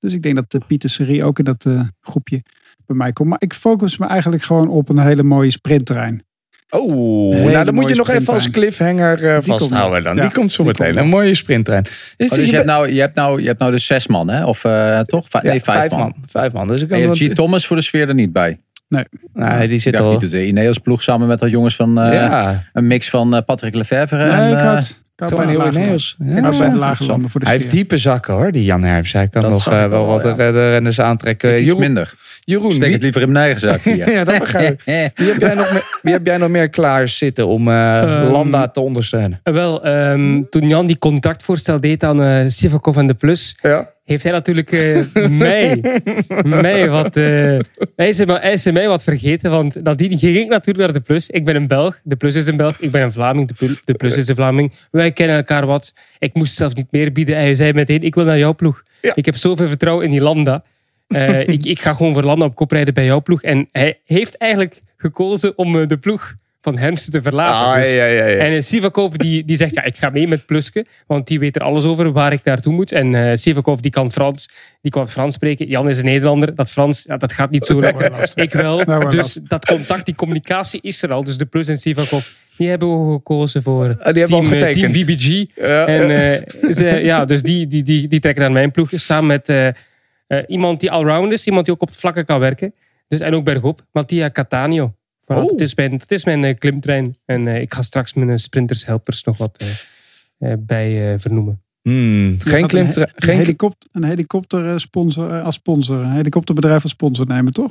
Dus 0.00 0.12
ik 0.12 0.22
denk 0.22 0.34
dat 0.34 0.50
de 0.50 0.60
Pieter 0.66 0.90
Serie 0.90 1.24
ook 1.24 1.38
in 1.38 1.44
dat 1.44 1.64
eh, 1.64 1.80
groepje 2.00 2.42
bij 2.86 2.96
mij 2.96 3.12
komt. 3.12 3.28
Maar 3.28 3.42
ik 3.42 3.54
focus 3.54 3.98
me 3.98 4.06
eigenlijk 4.06 4.42
gewoon 4.42 4.68
op 4.68 4.88
een 4.88 4.98
hele 4.98 5.22
mooie 5.22 5.50
sprintterrein. 5.50 6.22
Oh, 6.70 7.34
Hele 7.34 7.50
nou 7.50 7.64
dan 7.64 7.74
moet 7.74 7.88
je 7.88 7.94
nog 7.94 8.08
even 8.08 8.34
als 8.34 8.42
sprinttrein. 8.42 8.96
cliffhanger 8.96 9.24
eh, 9.24 9.42
vasthouden 9.42 10.02
dan. 10.02 10.16
Ja, 10.16 10.22
die 10.22 10.30
komt 10.30 10.50
zo 10.50 10.62
die 10.62 10.72
meteen. 10.72 10.86
komt 10.86 10.98
Een 11.04 11.08
mooie 11.08 11.34
sprinttrein. 11.34 11.82
Dus, 12.16 12.30
Oh, 12.30 12.36
dus 12.36 12.50
je 12.50 12.54
hebt, 12.54 12.66
nou, 12.66 12.92
je, 12.92 13.00
hebt 13.00 13.14
nou, 13.14 13.40
je 13.40 13.46
hebt 13.46 13.58
nou 13.58 13.70
dus 13.70 13.86
zes 13.86 14.06
man, 14.06 14.28
hè? 14.28 14.44
Of 14.44 14.64
eh, 14.64 15.00
toch? 15.00 15.26
Vijf, 15.28 15.44
ja, 15.44 15.50
nee, 15.50 15.62
vijf, 15.62 15.90
man. 15.90 16.14
Vijf 16.26 16.52
man. 16.52 16.68
Dus 16.68 16.82
ik 16.82 16.90
En 16.90 16.98
je 16.98 17.06
hebt 17.06 17.18
G. 17.18 17.28
Thomas 17.28 17.66
voor 17.66 17.76
de 17.76 17.82
sfeer 17.82 18.08
er 18.08 18.14
niet 18.14 18.32
bij. 18.32 18.58
Nee, 18.88 19.66
die 19.66 19.76
Ik 19.76 19.80
zit 19.80 19.92
dacht, 19.92 20.04
al. 20.04 20.10
die 20.10 20.18
doet 20.18 20.30
de 20.30 20.46
Ineos 20.46 20.78
ploeg 20.78 21.02
samen 21.02 21.28
met 21.28 21.40
wat 21.40 21.50
jongens 21.50 21.76
van 21.76 22.00
eh, 22.00 22.12
ja, 22.12 22.64
een 22.72 22.86
mix 22.86 23.10
van 23.10 23.36
eh, 23.36 23.42
Patrick 23.46 23.74
Lefevre 23.74 24.22
en... 24.22 24.38
Nee, 24.38 24.52
ik 24.52 24.58
eh, 24.58 24.64
had, 24.64 25.00
ik 25.40 25.48
heel 25.48 25.66
Ineos. 25.66 26.16
Ja. 26.18 26.36
Ik 26.36 26.42
bij 26.42 26.50
de 26.50 26.56
lage 26.58 26.70
Interessant. 26.74 27.08
landen 27.08 27.30
voor 27.30 27.40
de 27.40 27.46
Hij 27.46 27.56
heeft 27.56 27.70
diepe 27.70 27.98
zakken 27.98 28.34
hoor, 28.34 28.52
die 28.52 28.64
Jan 28.64 28.82
Herms. 28.82 29.12
Hij 29.12 29.28
kan 29.28 29.42
Dat 29.42 29.50
nog 29.50 29.66
ik 29.66 29.88
wel 29.88 30.06
wat 30.06 30.22
ja. 30.22 30.34
de 30.34 30.70
renners 30.70 31.00
aantrekken. 31.00 31.56
iets 31.56 31.64
Jeroen, 31.64 31.80
minder. 31.80 32.14
Jeroen 32.44 32.72
Steek 32.72 32.84
wie, 32.84 32.92
het 32.92 33.02
liever 33.02 33.22
in 33.22 33.32
mijn 33.32 33.44
eigen 33.44 33.60
zak 33.60 33.80
hier. 33.80 34.10
ja, 34.16 34.24
dat 34.24 34.38
begrijp 34.48 34.82
ik. 34.84 35.10
Wie 35.14 35.28
heb 35.28 35.40
jij 35.40 35.54
nog 35.54 35.72
meer, 35.72 35.98
wie 36.02 36.12
heb 36.12 36.26
jij 36.26 36.36
nog 36.36 36.48
meer 36.48 36.68
klaar 36.68 37.08
zitten 37.08 37.46
om 37.46 37.68
eh, 37.68 38.02
Ehm, 38.02 38.30
Landa 38.30 38.68
te 38.68 38.80
ondersteunen? 38.80 39.40
Wel, 39.42 39.84
ehm, 39.84 40.42
toen 40.50 40.68
Jan 40.68 40.86
die 40.86 40.98
contactvoorstel 40.98 41.80
deed 41.80 42.04
aan 42.04 42.50
Sivakov 42.50 42.96
en 42.96 43.06
de 43.06 43.14
Plus, 43.14 43.58
Ja. 43.62 43.90
Heeft 44.08 44.22
hij 44.22 44.32
natuurlijk 44.32 44.72
eh, 44.72 45.28
mij, 45.28 45.80
mij 46.42 46.90
wat... 46.90 47.16
eh, 47.16 47.24
hij, 47.96 48.08
is, 48.08 48.18
hij 48.18 48.52
is 48.52 48.70
mij 48.70 48.88
wat 48.88 49.02
vergeten, 49.02 49.50
want 49.50 49.82
nadien 49.82 50.18
ging 50.18 50.36
ik 50.36 50.48
natuurlijk 50.48 50.84
naar 50.84 50.92
de 50.92 51.00
Plus. 51.00 51.30
Ik 51.30 51.44
ben 51.44 51.56
een 51.56 51.66
Belg, 51.66 52.00
de 52.02 52.16
Plus 52.16 52.34
is 52.34 52.46
een 52.46 52.56
Belg. 52.56 52.78
Ik 52.78 52.90
ben 52.90 53.02
een 53.02 53.12
Vlaming, 53.12 53.48
de, 53.48 53.54
Plu- 53.54 53.76
de 53.84 53.94
Plus 53.94 54.16
is 54.16 54.28
een 54.28 54.34
Vlaming. 54.34 54.72
Wij 54.90 55.12
kennen 55.12 55.36
elkaar 55.36 55.66
wat. 55.66 55.92
Ik 56.18 56.34
moest 56.34 56.54
zelf 56.54 56.74
niet 56.74 56.86
meer 56.90 57.12
bieden. 57.12 57.36
Hij 57.36 57.54
zei 57.54 57.72
meteen, 57.72 58.02
ik 58.02 58.14
wil 58.14 58.24
naar 58.24 58.38
jouw 58.38 58.54
ploeg. 58.54 58.82
Ja. 59.00 59.12
Ik 59.14 59.24
heb 59.24 59.36
zoveel 59.36 59.68
vertrouwen 59.68 60.04
in 60.04 60.10
die 60.10 60.20
Landa. 60.20 60.64
Eh, 61.08 61.48
ik, 61.48 61.64
ik 61.64 61.80
ga 61.80 61.92
gewoon 61.92 62.12
voor 62.12 62.22
Landa 62.22 62.44
op 62.44 62.54
kop 62.54 62.70
rijden 62.70 62.94
bij 62.94 63.04
jouw 63.04 63.22
ploeg. 63.22 63.42
En 63.42 63.66
hij 63.70 64.00
heeft 64.04 64.36
eigenlijk 64.36 64.82
gekozen 64.96 65.58
om 65.58 65.86
de 65.86 65.96
ploeg 65.96 66.34
van 66.60 66.78
Hermsen 66.78 67.12
te 67.12 67.22
verlaten. 67.22 67.54
Ah, 67.54 67.76
Dus- 67.76 67.94
ja, 67.94 68.04
ja, 68.04 68.26
ja. 68.26 68.36
en 68.36 68.52
eh, 68.52 68.60
Sivakov 68.62 69.14
die, 69.14 69.44
die 69.44 69.56
zegt, 69.56 69.74
ja, 69.74 69.82
ik 69.82 69.96
ga 69.96 70.10
mee 70.10 70.28
met 70.28 70.46
Pluske. 70.46 70.86
Want 71.06 71.26
die 71.26 71.38
weet 71.38 71.56
er 71.56 71.62
alles 71.62 71.84
over 71.84 72.12
waar 72.12 72.32
ik 72.32 72.44
naartoe 72.44 72.72
moet. 72.72 72.92
En 72.92 73.14
eh 73.14 73.36
Sivakov 73.36 73.78
die 73.80 73.90
kan 73.90 74.12
Frans. 74.12 74.48
Die 74.80 74.90
kan 74.92 75.08
Frans 75.08 75.34
spreken. 75.34 75.66
Jan 75.68 75.88
is 75.88 75.98
een 75.98 76.04
Nederlander. 76.04 76.54
Dat 76.54 76.70
Frans, 76.70 77.04
ja, 77.06 77.16
dat 77.16 77.32
gaat 77.32 77.50
niet 77.50 77.64
zo 77.64 77.80
lekker. 77.80 78.30
Ik 78.34 78.52
wel. 78.52 78.84
wordt 78.84 79.10
Dus 79.10 79.32
dat 79.42 79.66
contact, 79.66 80.04
die 80.06 80.14
communicatie 80.14 80.80
is 80.82 81.02
er 81.02 81.12
al. 81.12 81.24
Dus 81.24 81.36
de 81.38 81.46
Plus 81.46 81.68
en 81.68 81.78
Sivakov, 81.78 82.26
die 82.56 82.68
hebben 82.68 83.06
we 83.06 83.12
gekozen 83.12 83.62
voor 83.62 83.84
Ah, 83.98 84.12
die 84.12 84.22
hebben 84.22 84.40
team, 84.40 84.46
al 84.46 84.52
eh, 84.52 84.72
team 84.72 84.92
getekend. 84.92 84.96
VBG. 84.96 85.46
Ja, 85.54 85.86
En 85.86 86.10
eh, 86.10 86.72
ze, 86.72 86.84
ja, 86.84 87.24
dus 87.24 87.42
die, 87.42 87.66
die, 87.66 87.82
die, 87.82 88.08
die 88.08 88.20
trekken 88.20 88.42
naar 88.42 88.52
mijn 88.52 88.70
ploeg. 88.70 88.88
Samen 88.92 89.26
met 89.26 89.74
iemand 90.46 90.80
die 90.80 90.90
allround 90.90 91.32
is. 91.32 91.46
Iemand 91.46 91.64
die 91.64 91.74
ook 91.74 91.82
op 91.82 91.88
het 91.88 91.96
vlakke 91.96 92.24
kan 92.24 92.40
werken. 92.40 92.74
Dus, 93.08 93.20
en 93.20 93.34
ook 93.34 93.44
bergop. 93.44 93.84
Mattia 93.92 94.30
Catania. 94.30 94.92
Oh. 95.28 95.46
dat, 95.48 95.60
is 95.60 95.74
mijn, 95.74 95.90
dat 95.98 96.10
is 96.10 96.24
mijn 96.24 96.44
eh, 96.44 96.54
klimtrein. 96.58 97.16
En 97.24 97.48
eh, 97.48 97.60
ik 97.60 97.74
ga 97.74 97.82
straks 97.82 98.14
mijn 98.14 98.30
eh, 98.30 98.36
sprinters 98.36 98.86
helpers 98.86 99.24
nog 99.24 99.36
wat 99.36 99.64
eh, 100.38 100.52
eh, 100.52 100.58
bij 100.60 101.12
eh, 101.12 101.18
vernoemen. 101.18 101.62
Hmm, 101.82 102.36
geen 102.40 102.60
gaat 102.60 102.70
klim. 102.70 102.86
een, 102.94 103.08
Geen 103.16 103.36
helikopter, 103.38 103.88
een 103.92 104.04
helikopter 104.04 104.68
eh, 104.70 104.76
sponsor, 104.76 105.40
als 105.42 105.54
sponsor. 105.54 105.98
Een 105.98 106.12
helikopterbedrijf 106.12 106.82
als 106.82 106.92
sponsor 106.92 107.26
nemen, 107.26 107.52
toch? 107.52 107.70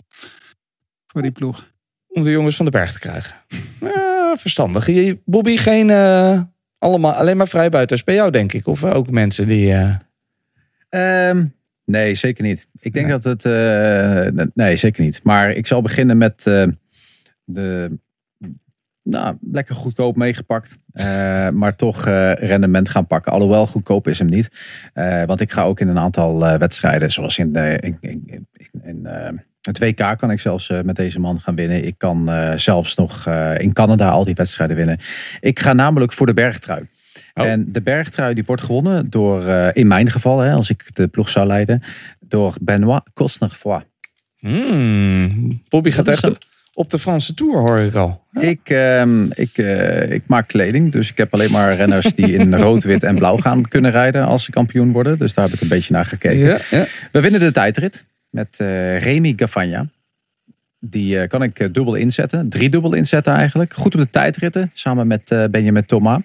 Voor 1.08 1.22
die 1.22 1.32
ploeg. 1.32 1.72
om 2.08 2.24
de 2.24 2.32
jongens 2.32 2.55
van 2.55 2.66
de 2.66 2.72
berg 2.72 2.91
te 2.93 2.99
krijgen. 2.99 3.36
Ja, 3.95 4.36
verstandig. 4.38 5.16
Bobby, 5.26 5.58
geen 5.58 5.89
eh, 5.89 6.41
allemaal, 6.78 7.12
alleen 7.14 7.38
maar 7.38 7.47
vrijbuiters 7.47 8.03
bij 8.03 8.16
jou, 8.16 8.32
denk 8.32 8.53
ik. 8.53 8.68
Of 8.68 8.84
ook 8.84 9.10
mensen 9.10 9.47
die. 9.47 9.74
eh, 9.74 9.95
Ehm, 10.89 11.45
nee, 11.86 12.14
zeker 12.16 12.43
niet. 12.43 12.68
Ik 12.80 12.93
denk 12.93 13.10
dat 13.10 13.24
het. 13.24 13.45
eh, 13.45 14.45
nee, 14.53 14.76
zeker 14.76 15.03
niet. 15.03 15.20
Maar 15.24 15.51
ik 15.51 15.68
zal 15.68 15.82
beginnen 15.82 16.18
met 16.18 16.47
eh, 16.47 16.68
de. 17.48 17.98
Nou, 19.04 19.38
lekker 19.52 19.76
goedkoop 19.76 20.16
meegepakt. 20.16 20.78
eh, 20.91 21.50
maar 21.50 21.76
toch 21.76 22.06
eh, 22.08 22.34
rendement 22.34 22.89
gaan 22.89 23.08
pakken. 23.08 23.32
Alhoewel 23.32 23.68
goedkoop 23.68 24.08
is 24.08 24.20
hem 24.20 24.28
niet. 24.28 24.50
Eh, 24.93 25.24
want 25.24 25.39
ik 25.41 25.52
ga 25.52 25.64
ook 25.64 25.80
in 25.80 25.88
een 25.88 25.98
aantal 25.98 26.39
wedstrijden, 26.39 27.10
zoals 27.10 27.38
in, 27.39 27.54
de, 27.54 27.78
in, 27.80 27.98
in, 28.00 28.48
in, 28.84 29.08
Het 29.62 29.80
WK 29.80 30.18
kan 30.18 30.32
ik 30.32 30.39
zelfs 30.39 30.70
met 30.84 30.95
deze 30.95 31.20
man 31.20 31.39
gaan 31.39 31.56
winnen. 31.56 31.86
Ik 31.86 31.98
kan 31.98 32.30
zelfs 32.60 32.95
nog 32.95 33.28
in 33.58 33.74
Canada 33.74 34.10
al 34.10 34.24
die 34.26 34.34
wedstrijden 34.36 34.76
winnen. 34.76 34.98
Ik 35.39 35.60
ga 35.60 35.74
namelijk 35.74 36.14
voor 36.14 36.26
de 36.26 36.34
bergtrui. 36.34 36.88
Oh. 37.34 37.45
En 37.45 37.72
de 37.72 37.82
bergtrui 37.82 38.34
die 38.34 38.43
wordt 38.45 38.62
gewonnen 38.62 39.10
door, 39.10 39.43
in 39.74 39.88
mijn 39.88 40.12
geval, 40.12 40.39
hè, 40.39 40.52
als 40.54 40.70
ik 40.70 40.95
de 40.95 41.08
ploeg 41.08 41.30
zou 41.30 41.48
leiden, 41.48 41.82
door 42.20 42.56
Benoit 42.62 43.04
Cosnefroid. 43.14 43.86
Hmm. 44.38 45.62
Bobby 45.70 45.91
gaat 45.91 46.08
echt 46.08 46.24
een- 46.26 46.38
op 46.78 46.90
de 46.90 47.00
Franse 47.00 47.34
Tour, 47.34 47.58
hoor 47.58 47.80
ik 47.80 47.94
al. 47.94 48.24
Ik, 48.40 48.60
ehm, 48.64 49.26
ik, 49.32 49.58
eh, 49.58 50.12
ik 50.12 50.24
maak 50.26 50.48
kleding, 50.48 50.92
dus 50.92 51.10
ik 51.10 51.18
heb 51.18 51.34
alleen 51.34 51.52
maar 51.52 51.76
renners 51.76 52.14
die 52.14 52.34
in 52.34 52.58
rood, 52.64 52.84
wit 52.84 53.04
en 53.04 53.16
blauw 53.16 53.38
gaan 53.38 53.68
kunnen 53.68 53.92
rijden 53.92 54.26
als 54.26 54.44
ze 54.44 54.52
kampioen 54.52 54.92
worden. 54.92 55.18
Dus 55.18 55.34
daar 55.34 55.46
heb 55.46 55.54
ik 55.54 55.62
een 55.62 55.68
beetje 55.68 55.94
naar 55.94 56.06
gekeken. 56.06 56.38
Ja, 56.38 56.58
ja. 56.72 56.86
We 57.12 57.22
winnen 57.22 57.40
de 57.40 57.52
tijdrit 57.52 58.06
met 58.30 58.60
eh 58.60 59.02
Remy 59.02 59.34
Gavagna. 59.36 59.88
Die 60.80 61.20
eh, 61.20 61.28
kan 61.28 61.44
ik 61.44 61.74
dubbel 61.74 61.96
inzetten. 61.96 62.50
Drie 62.50 62.70
dubbel 62.70 62.94
inzetten 62.94 63.34
eigenlijk. 63.34 63.74
Goed 63.74 63.96
op 63.96 64.02
de 64.02 64.10
tijdritten. 64.10 64.72
Samen 64.74 65.08
met 65.08 65.48
Benjamin 65.52 65.86
Thomas. 65.86 66.22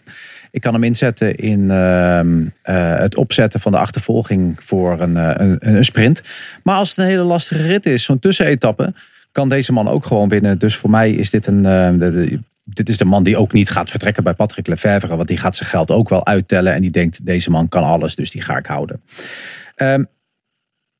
Ik 0.50 0.60
kan 0.60 0.72
hem 0.72 0.84
inzetten 0.84 1.36
in 1.36 1.70
ehm, 1.70 2.46
eh, 2.62 2.98
het 2.98 3.16
opzetten 3.16 3.60
van 3.60 3.72
de 3.72 3.78
achtervolging 3.78 4.56
voor 4.58 5.00
een, 5.00 5.16
een, 5.16 5.56
een 5.60 5.84
sprint. 5.84 6.22
Maar 6.62 6.76
als 6.76 6.88
het 6.88 6.98
een 6.98 7.04
hele 7.04 7.22
lastige 7.22 7.62
rit 7.62 7.86
is, 7.86 8.04
zo'n 8.04 8.18
tussenetappe, 8.18 8.94
kan 9.32 9.48
deze 9.48 9.72
man 9.72 9.88
ook 9.88 10.06
gewoon 10.06 10.28
winnen. 10.28 10.58
Dus 10.58 10.76
voor 10.76 10.90
mij 10.90 11.12
is 11.12 11.30
dit 11.30 11.46
een. 11.46 11.66
eh, 11.66 11.90
de- 11.90 11.98
de- 11.98 12.38
dit 12.64 12.88
is 12.88 12.96
de 12.98 13.04
man 13.04 13.22
die 13.22 13.36
ook 13.36 13.52
niet 13.52 13.70
gaat 13.70 13.90
vertrekken 13.90 14.22
bij 14.22 14.34
Patrick 14.34 14.66
Lefevre. 14.66 15.16
Want 15.16 15.28
die 15.28 15.36
gaat 15.36 15.56
zijn 15.56 15.68
geld 15.68 15.90
ook 15.90 16.08
wel 16.08 16.26
uittellen. 16.26 16.74
En 16.74 16.80
die 16.80 16.90
denkt, 16.90 17.26
deze 17.26 17.50
man 17.50 17.68
kan 17.68 17.82
alles, 17.84 18.14
dus 18.14 18.30
die 18.30 18.42
ga 18.42 18.56
ik 18.56 18.66
houden. 18.66 19.02
Ehm, 19.74 20.04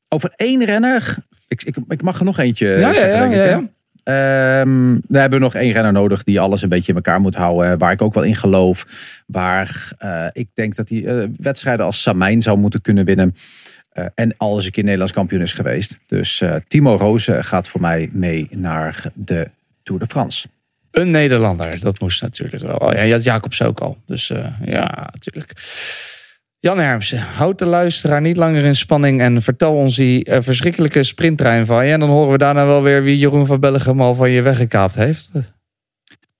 over 0.09 0.33
één 0.35 0.65
renner. 0.65 1.15
Ik, 1.47 1.63
ik, 1.63 1.75
ik 1.87 2.01
mag 2.01 2.19
er 2.19 2.25
nog 2.25 2.39
eentje 2.39 2.67
Ja, 2.67 2.73
ja, 2.79 2.93
zeggen, 2.93 3.09
ja, 3.13 3.19
denk 3.19 3.31
ik, 3.31 3.37
ja, 3.37 3.43
hè? 3.43 3.49
ja. 3.49 4.65
We 5.07 5.17
hebben 5.19 5.39
nog 5.39 5.55
één 5.55 5.71
renner 5.71 5.91
nodig 5.91 6.23
die 6.23 6.39
alles 6.39 6.61
een 6.61 6.69
beetje 6.69 6.89
in 6.91 6.95
elkaar 6.95 7.21
moet 7.21 7.35
houden. 7.35 7.77
Waar 7.77 7.91
ik 7.91 8.01
ook 8.01 8.13
wel 8.13 8.23
in 8.23 8.35
geloof. 8.35 8.85
Waar 9.27 9.91
eh, 9.97 10.25
ik 10.31 10.47
denk 10.53 10.75
dat 10.75 10.89
hij 10.89 11.05
eh, 11.05 11.27
wedstrijden 11.37 11.85
als 11.85 12.01
Samijn 12.01 12.41
zou 12.41 12.57
moeten 12.57 12.81
kunnen 12.81 13.05
winnen. 13.05 13.35
Eh, 13.93 14.05
en 14.15 14.33
al 14.37 14.55
eens 14.55 14.65
een 14.65 14.71
keer 14.71 14.83
Nederlands 14.83 15.13
kampioen 15.13 15.41
is 15.41 15.53
geweest. 15.53 15.99
Dus 16.07 16.41
eh, 16.41 16.55
Timo 16.67 16.95
Rozen 16.95 17.43
gaat 17.43 17.67
voor 17.67 17.81
mij 17.81 18.09
mee 18.11 18.47
naar 18.51 19.03
de 19.13 19.49
Tour 19.83 19.99
de 19.99 20.07
France. 20.07 20.47
Een 20.91 21.11
Nederlander, 21.11 21.79
dat 21.79 21.99
moest 21.99 22.21
natuurlijk 22.21 22.63
wel. 22.63 22.93
Ja, 22.93 23.01
je 23.01 23.11
had 23.11 23.23
Jacobs 23.23 23.61
ook 23.61 23.79
al. 23.79 23.97
Dus 24.05 24.29
eh, 24.29 24.45
ja, 24.65 25.09
natuurlijk. 25.11 25.53
Jan 26.59 26.79
Hermsen, 26.79 27.19
houd 27.19 27.59
de 27.59 27.65
luisteraar 27.65 28.21
niet 28.21 28.37
langer 28.37 28.63
in 28.63 28.75
spanning 28.75 29.21
en 29.21 29.41
vertel 29.41 29.73
ons 29.73 29.95
die 29.95 30.27
verschrikkelijke 30.39 31.03
sprinttrein 31.03 31.65
van 31.65 31.85
je. 31.85 31.91
En 31.91 31.99
dan 31.99 32.09
horen 32.09 32.31
we 32.31 32.37
daarna 32.37 32.65
wel 32.65 32.83
weer 32.83 33.03
wie 33.03 33.17
Jeroen 33.17 33.45
van 33.45 33.59
Bellegem 33.59 34.01
al 34.01 34.15
van 34.15 34.29
je 34.29 34.41
weggekaapt 34.41 34.95
heeft. 34.95 35.31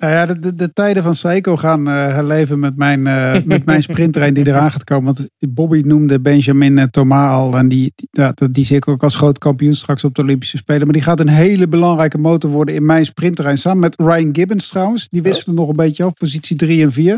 Nou 0.03 0.15
ja, 0.15 0.25
de, 0.25 0.39
de, 0.39 0.55
de 0.55 0.73
tijden 0.73 1.03
van 1.03 1.15
Seiko 1.15 1.57
gaan 1.57 1.87
eh, 1.87 1.93
herleven 1.93 2.59
met 2.59 2.77
mijn, 2.77 3.07
eh, 3.07 3.35
met 3.45 3.65
mijn 3.65 3.81
sprinttrein 3.81 4.33
die 4.33 4.47
eraan 4.47 4.71
gaat 4.71 4.83
komen. 4.83 5.13
Want 5.13 5.29
Bobby 5.39 5.81
noemde 5.85 6.19
Benjamin 6.19 6.77
eh, 6.77 6.85
Thomas 6.85 7.31
al. 7.31 7.57
En 7.57 7.67
die, 7.67 7.93
die, 7.95 8.07
ja, 8.11 8.33
die 8.51 8.65
zie 8.65 8.75
ik 8.75 8.87
ook 8.87 9.03
als 9.03 9.15
groot 9.15 9.37
kampioen 9.37 9.75
straks 9.75 10.03
op 10.03 10.15
de 10.15 10.21
Olympische 10.21 10.57
Spelen. 10.57 10.83
Maar 10.83 10.93
die 10.93 11.01
gaat 11.01 11.19
een 11.19 11.27
hele 11.27 11.67
belangrijke 11.67 12.17
motor 12.17 12.49
worden 12.49 12.75
in 12.75 12.85
mijn 12.85 13.05
sprinttrein. 13.05 13.57
Samen 13.57 13.79
met 13.79 13.95
Ryan 13.97 14.29
Gibbons 14.35 14.69
trouwens. 14.69 15.07
Die 15.09 15.21
wisselen 15.21 15.55
nog 15.55 15.69
een 15.69 15.75
beetje 15.75 16.03
af. 16.03 16.13
Positie 16.13 16.55
3 16.55 16.83
en 16.83 16.91
4. 16.91 17.17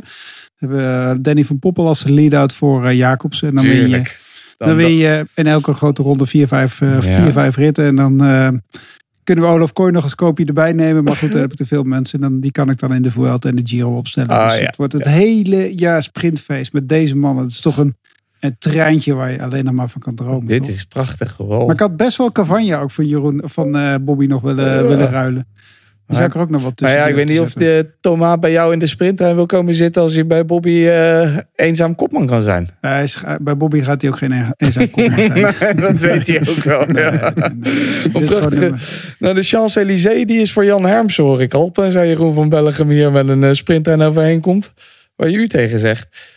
We 0.57 0.75
hebben 0.75 1.21
Danny 1.21 1.43
van 1.43 1.59
Poppel 1.59 1.88
als 1.88 2.03
lead-out 2.03 2.53
voor 2.53 2.93
Jacobs. 2.93 3.41
En 3.41 3.55
dan 3.55 3.65
win 3.65 3.73
je, 3.73 3.79
Tuurlijk. 3.81 4.19
dan 4.57 4.75
win 4.75 4.95
je 4.95 5.27
in 5.36 5.47
elke 5.47 5.73
grote 5.73 6.01
ronde 6.01 6.27
4-5 6.27 6.29
eh, 6.29 6.67
vier, 6.99 7.31
vijf 7.31 7.55
ritten. 7.55 7.86
En 7.86 7.95
dan 7.95 8.21
kunnen 9.26 9.43
we 9.43 9.49
Olaf 9.49 9.73
Kooi 9.73 9.91
nog 9.91 10.03
als 10.03 10.15
koopje 10.15 10.45
erbij 10.45 10.71
nemen. 10.71 11.03
Maar 11.03 11.15
goed, 11.15 11.32
dan 11.32 11.41
heb 11.41 11.51
ik 11.51 11.57
te 11.57 11.65
veel 11.65 11.84
mensen. 11.84 12.21
En 12.21 12.30
dan, 12.30 12.39
die 12.39 12.51
kan 12.51 12.69
ik 12.69 12.80
dan 12.80 12.93
in 12.93 13.01
de 13.01 13.11
Vuelta 13.11 13.49
en 13.49 13.55
de 13.55 13.61
Giro 13.63 13.97
opstellen. 13.97 14.30
Ah, 14.30 14.49
dus 14.49 14.57
ja. 14.57 14.65
het 14.65 14.76
wordt 14.76 14.93
het 14.93 15.05
hele 15.05 15.76
jaar 15.76 16.03
sprintfeest 16.03 16.73
met 16.73 16.89
deze 16.89 17.17
mannen. 17.17 17.43
Het 17.43 17.53
is 17.53 17.61
toch 17.61 17.78
een, 17.78 17.95
een 18.39 18.55
treintje 18.59 19.13
waar 19.13 19.32
je 19.32 19.41
alleen 19.41 19.65
nog 19.65 19.73
maar 19.73 19.89
van 19.89 20.01
kan 20.01 20.15
dromen. 20.15 20.45
Dit 20.45 20.59
toch? 20.59 20.69
is 20.69 20.84
prachtig 20.84 21.32
gewoon. 21.32 21.65
Maar 21.65 21.76
ik 21.76 21.82
had 21.82 21.97
best 21.97 22.17
wel 22.17 22.32
Cavagna 22.32 22.80
ook 22.80 22.91
van, 22.91 23.07
Jeroen, 23.07 23.41
van 23.43 23.76
eh, 23.76 23.95
Bobby 24.01 24.26
nog 24.26 24.41
willen, 24.41 24.88
willen 24.88 25.09
ruilen. 25.09 25.47
Die 26.08 26.16
zou 26.16 26.28
ik 26.30 26.36
er 26.36 26.41
ook 26.41 26.49
nog 26.49 26.62
wat 26.64 26.80
Maar 26.80 26.89
tussen 26.89 26.97
ja, 26.99 27.08
ik 27.08 27.16
weet 27.16 27.28
niet 27.30 27.39
of 27.39 27.53
de 27.53 27.89
Thomas 28.01 28.39
bij 28.39 28.51
jou 28.51 28.74
in 28.74 28.80
de 28.80 28.88
sprinttrein 28.88 29.36
wil 29.36 29.45
komen 29.45 29.74
zitten 29.74 30.01
als 30.01 30.14
hij 30.14 30.28
bij 30.28 30.45
Bobby 30.45 30.86
eh, 30.88 31.38
eenzaam 31.56 31.95
kopman 31.95 32.26
kan 32.28 32.41
zijn. 32.41 32.70
Hij 32.82 33.03
is, 33.03 33.24
bij 33.41 33.58
Bobby 33.58 33.82
gaat 33.82 34.01
hij 34.01 34.12
ook 34.12 34.18
geen 34.18 34.32
e- 34.32 34.49
eenzaam 34.58 34.89
kopman 34.89 35.20
zijn. 35.20 35.34
Nee, 35.76 35.76
dat 35.76 35.97
weet 35.97 36.28
hij 36.28 36.39
ook 36.49 36.64
wel. 36.64 36.97
ja. 36.97 37.34
Nou, 39.20 39.34
de 39.36 39.43
Champs-Élysées 39.43 40.26
die 40.26 40.39
is 40.41 40.51
voor 40.51 40.66
Jan 40.66 40.86
Hermsen, 40.86 41.24
hoor 41.24 41.41
ik 41.41 41.53
al. 41.53 41.72
Tenzij 41.72 42.08
Jeroen 42.08 42.34
van 42.34 42.49
Bellegem 42.49 42.89
hier 42.89 43.12
met 43.12 43.30
een 43.30 43.43
eh, 43.43 43.53
sprinttrein 43.53 44.01
overheen 44.01 44.39
komt. 44.41 44.74
Waar 45.16 45.30
je 45.30 45.38
u 45.38 45.47
tegen 45.47 45.80
zegt. 45.80 46.34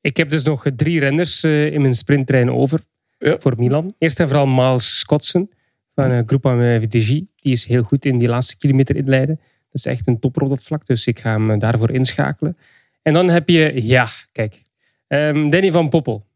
Ik 0.00 0.16
heb 0.16 0.30
dus 0.30 0.42
nog 0.42 0.64
drie 0.76 1.00
renners 1.00 1.42
eh, 1.42 1.72
in 1.72 1.80
mijn 1.80 1.94
sprinttrein 1.94 2.50
over 2.50 2.80
Ja. 3.18 3.36
voor 3.38 3.54
Milan. 3.56 3.94
Eerst 3.98 4.20
en 4.20 4.26
vooral 4.28 4.46
Miles 4.46 4.98
Scotson 4.98 5.50
van 5.94 6.12
uh, 6.12 6.18
Groupama 6.26 6.80
VTG. 6.80 7.08
Die 7.08 7.52
is 7.52 7.66
heel 7.66 7.82
goed 7.82 8.04
in 8.04 8.18
die 8.18 8.28
laatste 8.28 8.56
kilometer 8.56 8.96
inleiden. 8.96 9.36
Dat 9.36 9.84
is 9.84 9.86
echt 9.86 10.06
een 10.06 10.18
topper 10.18 10.42
op 10.42 10.48
dat 10.48 10.62
vlak, 10.62 10.86
dus 10.86 11.06
ik 11.06 11.18
ga 11.18 11.30
hem 11.30 11.50
eh, 11.50 11.58
daarvoor 11.58 11.90
inschakelen. 11.90 12.56
En 13.02 13.12
dan 13.12 13.28
heb 13.28 13.48
je, 13.48 13.72
ja, 13.74 14.08
kijk, 14.32 14.62
ehm, 15.06 15.50
Danny 15.50 15.70
van 15.70 15.88
Poppel. 15.88 16.26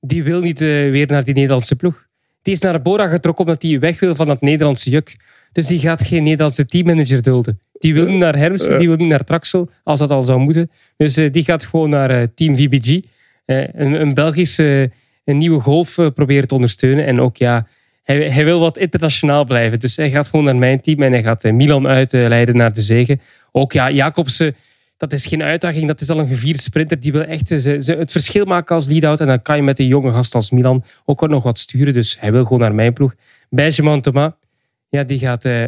Die 0.00 0.22
wil 0.22 0.40
niet 0.40 0.60
eh, 0.60 0.68
weer 0.68 1.06
naar 1.06 1.24
die 1.24 1.34
Nederlandse 1.34 1.76
ploeg. 1.76 2.06
Die 2.42 2.54
is 2.54 2.60
naar 2.60 2.82
Bora 2.82 3.08
getrokken 3.08 3.44
omdat 3.44 3.62
hij 3.62 3.78
weg 3.78 4.00
wil 4.00 4.14
van 4.14 4.26
dat 4.26 4.40
Nederlandse 4.40 4.90
juk. 4.90 5.16
Dus 5.52 5.66
die 5.66 5.78
gaat 5.78 6.02
geen 6.02 6.22
Nederlandse 6.22 6.66
teammanager 6.66 7.22
dulden. 7.22 7.60
Die 7.72 7.94
wil 7.94 8.06
niet 8.06 8.18
naar 8.18 8.36
Hermsen, 8.36 8.78
die 8.78 8.88
wil 8.88 8.96
niet 8.96 9.08
naar 9.08 9.24
Traxel, 9.24 9.70
als 9.84 9.98
dat 9.98 10.10
al 10.10 10.22
zou 10.22 10.40
moeten. 10.40 10.70
Dus 10.96 11.16
eh, 11.16 11.32
die 11.32 11.44
gaat 11.44 11.64
gewoon 11.64 11.90
naar 11.90 12.10
eh, 12.10 12.26
Team 12.34 12.56
VBG. 12.56 13.00
Eh, 13.44 13.68
een, 13.74 14.00
een 14.00 14.14
Belgische 14.14 14.90
een 15.28 15.38
nieuwe 15.38 15.60
golf 15.60 15.98
eh, 15.98 16.06
proberen 16.14 16.48
te 16.48 16.54
ondersteunen. 16.54 17.06
En 17.06 17.20
ook 17.20 17.36
ja, 17.36 17.66
hij, 18.08 18.30
hij 18.30 18.44
wil 18.44 18.60
wat 18.60 18.78
internationaal 18.78 19.44
blijven. 19.44 19.80
Dus 19.80 19.96
hij 19.96 20.10
gaat 20.10 20.28
gewoon 20.28 20.44
naar 20.44 20.56
mijn 20.56 20.80
team 20.80 21.02
en 21.02 21.12
hij 21.12 21.22
gaat 21.22 21.44
eh, 21.44 21.52
Milan 21.52 21.86
uitleiden 21.86 22.56
naar 22.56 22.72
de 22.72 22.80
zegen. 22.80 23.20
Ook 23.52 23.72
ja, 23.72 23.90
Jacobsen, 23.90 24.56
dat 24.96 25.12
is 25.12 25.26
geen 25.26 25.42
uitdaging. 25.42 25.86
Dat 25.86 26.00
is 26.00 26.10
al 26.10 26.18
een 26.18 26.26
gevierde 26.26 26.60
sprinter. 26.60 27.00
Die 27.00 27.12
wil 27.12 27.22
echt 27.22 27.50
eh, 27.50 27.58
ze, 27.58 27.82
ze 27.82 27.94
het 27.94 28.12
verschil 28.12 28.44
maken 28.44 28.74
als 28.74 28.86
lead-out. 28.86 29.20
En 29.20 29.26
dan 29.26 29.42
kan 29.42 29.56
je 29.56 29.62
met 29.62 29.78
een 29.78 29.86
jonge 29.86 30.12
gast 30.12 30.34
als 30.34 30.50
Milan 30.50 30.84
ook 31.04 31.28
nog 31.28 31.42
wat 31.42 31.58
sturen. 31.58 31.92
Dus 31.92 32.16
hij 32.20 32.32
wil 32.32 32.42
gewoon 32.42 32.60
naar 32.60 32.74
mijn 32.74 32.92
ploeg. 32.92 33.14
Benjamin 33.50 34.00
Thomas, 34.00 34.32
ja, 34.88 35.02
die 35.02 35.18
gaat 35.18 35.44
eh, 35.44 35.64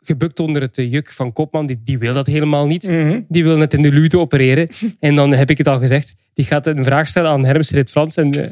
gebukt 0.00 0.40
onder 0.40 0.62
het 0.62 0.78
eh, 0.78 0.92
juk 0.92 1.12
van 1.12 1.32
Kopman. 1.32 1.66
Die, 1.66 1.80
die 1.84 1.98
wil 1.98 2.12
dat 2.12 2.26
helemaal 2.26 2.66
niet. 2.66 2.92
Die 3.28 3.44
wil 3.44 3.56
net 3.56 3.74
in 3.74 3.82
de 3.82 3.92
lute 3.92 4.18
opereren. 4.18 4.68
En 5.00 5.14
dan 5.14 5.32
heb 5.32 5.50
ik 5.50 5.58
het 5.58 5.68
al 5.68 5.78
gezegd. 5.78 6.14
Die 6.32 6.44
gaat 6.44 6.66
een 6.66 6.84
vraag 6.84 7.08
stellen 7.08 7.30
aan 7.30 7.44
Hermsen 7.44 7.74
in 7.74 7.80
het 7.80 7.90
Frans. 7.90 8.16
En 8.16 8.32
eh, 8.32 8.48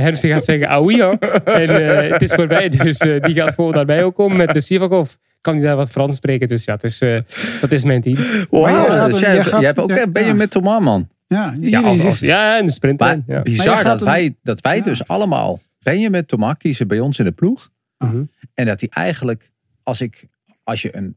Hermsen 0.00 0.30
gaat 0.30 0.44
zeggen, 0.44 0.68
ah 0.68 0.84
oui, 0.84 0.96
ja. 0.96 1.18
En 1.44 1.68
eh, 1.68 2.10
het 2.12 2.22
is 2.22 2.32
voorbij. 2.34 2.68
Dus 2.68 2.98
eh, 2.98 3.22
die 3.22 3.34
gaat 3.34 3.54
gewoon 3.54 3.74
naar 3.74 3.86
mij 3.86 4.04
ook 4.04 4.14
komen 4.14 4.36
met 4.36 4.52
de 4.52 4.60
Sivakov. 4.60 5.12
Kan 5.40 5.52
die 5.54 5.62
daar 5.62 5.76
wat 5.76 5.90
Frans 5.90 6.16
spreken. 6.16 6.48
Dus 6.48 6.64
ja, 6.64 6.72
het 6.74 6.84
is, 6.84 7.00
eh, 7.00 7.18
dat 7.60 7.72
is 7.72 7.84
mijn 7.84 8.00
team. 8.02 8.16
Maar 8.50 8.70
gaat 8.90 9.18
jij 9.18 9.44
gaat- 9.44 9.50
jij 9.60 9.66
hebt 9.66 9.78
ook 9.78 9.90
ja, 9.90 10.06
ben 10.06 10.26
je 10.26 10.34
met 10.34 10.50
Thomas, 10.50 10.82
man. 10.82 11.08
Ja, 11.26 11.54
Ja, 11.60 11.80
als, 11.80 12.04
als- 12.04 12.20
ja 12.20 12.58
in 12.58 12.66
de 12.66 12.72
sprint. 12.72 13.00
Maar 13.00 13.16
ja. 13.16 13.22
Maar 13.26 13.42
bizar 13.42 13.84
dat 13.84 14.00
een- 14.00 14.06
wij, 14.06 14.34
dat 14.42 14.60
wij 14.60 14.82
dus 14.82 15.06
allemaal 15.08 15.60
Benjamin 15.82 16.24
Thomas 16.26 16.56
kiezen 16.58 16.88
bij 16.88 17.00
ons 17.00 17.18
in 17.18 17.24
de 17.24 17.32
ploeg. 17.32 17.70
Mhm. 17.98 18.22
En 18.54 18.66
dat 18.66 18.80
hij 18.80 18.88
eigenlijk, 18.92 19.50
als, 19.82 20.00
ik, 20.00 20.24
als 20.64 20.82
je 20.82 20.96
een, 20.96 21.16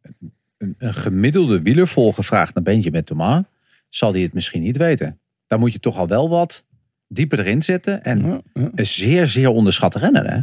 een, 0.58 0.76
een 0.78 0.94
gemiddelde 0.94 1.62
wielervolger 1.62 2.24
vraagt 2.24 2.54
naar 2.54 2.64
Benjamin 2.64 3.04
Thomas, 3.04 3.44
zal 3.90 4.12
hij 4.14 4.22
het 4.22 4.34
misschien 4.34 4.62
niet 4.62 4.78
weten. 4.78 5.20
Dan 5.48 5.60
moet 5.60 5.74
je 5.74 5.80
toch 5.80 5.98
al 5.98 6.08
wel 6.08 6.30
wat 6.30 6.66
dieper 7.14 7.40
erin 7.40 7.62
zitten. 7.62 8.04
En 8.04 8.42
een 8.54 8.86
zeer, 8.86 9.28
zeer 9.28 9.50
onderschat 9.50 9.96
renner, 9.96 10.32
hè? 10.32 10.40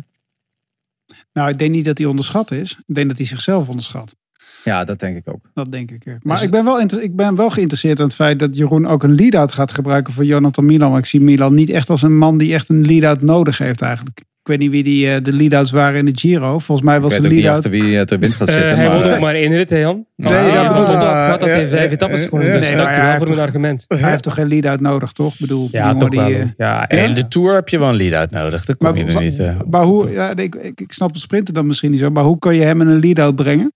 Nou, 1.32 1.50
ik 1.50 1.58
denk 1.58 1.70
niet 1.70 1.84
dat 1.84 1.98
hij 1.98 2.06
onderschat 2.06 2.50
is. 2.50 2.76
Ik 2.86 2.94
denk 2.94 3.08
dat 3.08 3.16
hij 3.16 3.26
zichzelf 3.26 3.68
onderschat. 3.68 4.16
Ja, 4.64 4.84
dat 4.84 4.98
denk 4.98 5.16
ik 5.16 5.28
ook. 5.28 5.50
Dat 5.54 5.72
denk 5.72 5.90
ik. 5.90 6.04
ja. 6.04 6.18
Maar 6.22 6.42
ik, 6.42 6.50
ben 6.50 6.64
wel 6.64 6.80
ik 6.80 7.16
ben 7.16 7.36
wel 7.36 7.50
geïnteresseerd 7.50 7.98
aan 7.98 8.06
het 8.06 8.14
feit 8.14 8.38
dat 8.38 8.56
Jeroen 8.56 8.86
ook 8.86 9.02
een 9.02 9.14
lead-out 9.14 9.52
gaat 9.52 9.72
gebruiken 9.72 10.12
voor 10.12 10.24
Jonathan 10.24 10.66
Milan. 10.66 10.90
Maar 10.90 10.98
ik 10.98 11.06
zie 11.06 11.20
Milan 11.20 11.54
niet 11.54 11.70
echt 11.70 11.90
als 11.90 12.02
een 12.02 12.16
man 12.16 12.38
die 12.38 12.54
echt 12.54 12.68
een 12.68 12.86
lead-out 12.86 13.22
nodig 13.22 13.58
heeft 13.58 13.82
eigenlijk. 13.82 14.20
Ik 14.48 14.54
weet 14.54 14.62
niet 14.62 14.72
wie 14.72 14.84
die, 14.84 15.10
eh, 15.12 15.22
de 15.22 15.32
lead-outs 15.32 15.70
waren 15.70 15.98
in 15.98 16.04
de 16.04 16.12
Giro. 16.18 16.58
Volgens 16.58 16.86
mij 16.86 17.00
was 17.00 17.14
ik 17.14 17.20
weet 17.20 17.20
de 17.22 17.26
ook 17.28 17.34
niet 17.34 17.42
lead-out... 17.44 17.64
achter 17.64 17.80
wie 17.80 17.96
het 17.96 18.10
er 18.10 18.18
wind 18.18 18.34
gaat 18.34 18.48
Eh, 18.48 18.54
zitten. 18.54 18.76
hij 18.76 18.88
maar, 18.88 19.02
won 19.02 19.12
ook 19.12 19.20
maar 19.20 19.34
één 19.34 19.52
rit, 19.54 19.70
hè, 19.70 19.76
Jan. 19.76 20.06
Nee, 20.16 20.28
dat 20.28 20.38
gehad, 20.40 21.40
had 21.40 21.40
hij 21.40 21.68
vijf 21.68 21.92
etappes 21.92 22.24
gewonnen. 22.24 22.52
Dus 22.52 22.60
Nee, 22.68 22.76
dat 22.76 22.84
maar 22.84 22.94
wel 22.94 23.04
hij 23.04 23.16
voor 23.18 23.26
heeft 23.26 23.38
een 23.38 23.44
argument. 23.44 23.84
Hij 23.88 24.10
heeft 24.10 24.22
toch 24.22 24.34
geen 24.34 24.48
lead-out 24.48 24.80
nodig, 24.80 25.12
toch? 25.12 25.32
Ik 25.32 25.40
bedoel, 25.40 25.68
Ja, 25.72 25.94
toch 25.94 26.08
die, 26.08 26.20
wel. 26.20 26.28
eh, 26.30 26.44
Ja, 26.56 26.88
En 26.88 27.14
de 27.14 27.28
Tour 27.28 27.54
heb 27.54 27.68
je 27.68 27.78
wel 27.78 27.88
een 27.88 27.94
lead-out 27.96 28.30
nodig. 28.30 28.64
Dat 28.64 28.76
kom 28.76 28.88
Maar, 28.88 28.98
je 28.98 29.04
er 29.06 29.12
maar- 29.12 29.22
niet. 29.22 29.38
eh. 29.38 29.56
maar 29.70 29.82
hoe, 29.84 30.10
ja, 30.10 30.36
ik, 30.36 30.54
ik, 30.54 30.80
ik 30.80 30.92
snap 30.92 31.12
de 31.12 31.18
sprinter 31.18 31.54
dan 31.54 31.66
misschien 31.66 31.90
niet 31.90 32.00
zo, 32.00 32.10
maar 32.10 32.24
hoe 32.24 32.38
kan 32.38 32.54
je 32.54 32.62
hem 32.62 32.80
in 32.80 32.86
een 32.88 33.00
lead-out 33.00 33.34
brengen? 33.36 33.72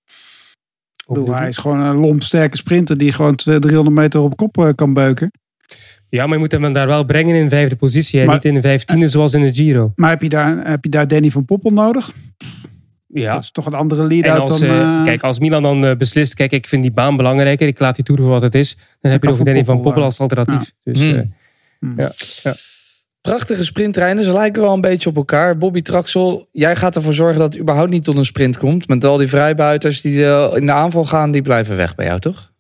Ik 0.97 1.15
bedoel, 1.19 1.35
hij 1.35 1.49
is 1.49 1.57
gewoon 1.57 1.81
een 1.81 1.97
lomp 1.97 2.23
sterke 2.23 2.57
sprinter 2.57 2.99
die 2.99 3.13
gewoon 3.13 3.35
200, 3.35 3.73
300 3.73 3.97
meter 4.05 4.21
op 4.21 4.37
kop 4.37 4.59
eh, 4.59 4.69
kan 4.75 4.95
beuken. 4.95 5.31
Ja, 6.15 6.25
maar 6.25 6.33
je 6.35 6.39
moet 6.39 6.53
hem 6.53 6.73
daar 6.73 6.87
wel 6.87 7.05
brengen 7.05 7.35
in 7.37 7.49
vijfde 7.49 7.77
positie. 7.77 8.21
En 8.21 8.27
Maar- 8.27 8.35
niet 8.35 8.45
in 8.45 8.55
de 8.55 8.61
vijftiende 8.61 9.09
zoals 9.09 9.35
in 9.35 9.43
de 9.43 9.53
Giro. 9.53 9.93
Maar 9.97 10.11
heb 10.11 10.23
je 10.23 10.29
daar, 10.29 10.67
heb 10.69 10.85
je 10.85 10.91
daar 10.91 11.09
Danny 11.09 11.31
van 11.31 11.45
Poppel 11.45 11.71
nodig? 11.71 12.13
Ja. 13.07 13.33
Dat 13.33 13.43
is 13.43 13.51
toch 13.51 13.67
een 13.67 13.75
andere 13.75 14.05
lead-out 14.07 14.47
dan... 14.49 14.63
eh, 14.63 14.81
eh, 14.81 15.05
kijk, 15.05 15.23
als 15.23 15.39
Milan 15.39 15.63
dan 15.63 15.85
eh, 15.85 15.97
beslist, 15.97 16.35
kijk, 16.35 16.53
ik 16.53 16.67
vind 16.67 16.83
die 16.83 16.93
baan 16.93 17.17
belangrijker, 17.17 17.67
ik 17.67 17.79
laat 17.79 17.95
die 17.97 18.05
toer 18.05 18.17
voor 18.19 18.29
wat 18.29 18.43
het 18.43 18.55
is, 18.55 18.77
dan 19.01 19.13
heb 19.13 19.23
je 19.23 19.29
nog 19.29 19.37
Van 19.37 19.45
Danny 19.45 19.65
van 19.65 19.81
Poppel, 19.81 20.03
als 20.03 20.19
alternatief. 20.19 20.73
Dus, 20.85 21.01
Hmm. 21.01 21.15
eh, 21.17 21.23
hmm. 21.81 21.95
ja, 21.97 22.11
ja. 22.43 22.55
Prachtige 23.21 23.65
sprinttreinen. 23.65 24.25
Ze 24.25 24.33
lijken 24.33 24.63
wel 24.63 24.75
een 24.75 24.81
beetje 24.81 25.09
op 25.09 25.17
elkaar. 25.17 25.59
Bobby 25.59 25.83
Traxel, 25.83 26.49
jij 26.53 26.77
gaat 26.77 26.97
ervoor 26.97 27.15
zorgen 27.15 27.39
dat 27.39 27.53
het 27.53 27.63
überhaupt 27.63 27.91
niet 27.91 28.05
tot 28.05 28.19
een 28.19 28.25
sprint 28.25 28.59
komt. 28.59 28.89
Met 28.89 29.05
al 29.05 29.17
die 29.17 29.29
vrijbuiters 29.29 30.01
die 30.01 30.25
in 30.55 30.67
de 30.67 30.73
aanval 30.73 31.05
gaan, 31.05 31.31
die 31.31 31.43
blijven 31.43 31.77
weg 31.77 31.95
bij 31.95 32.07
jou, 32.07 32.21
toch? 32.21 32.52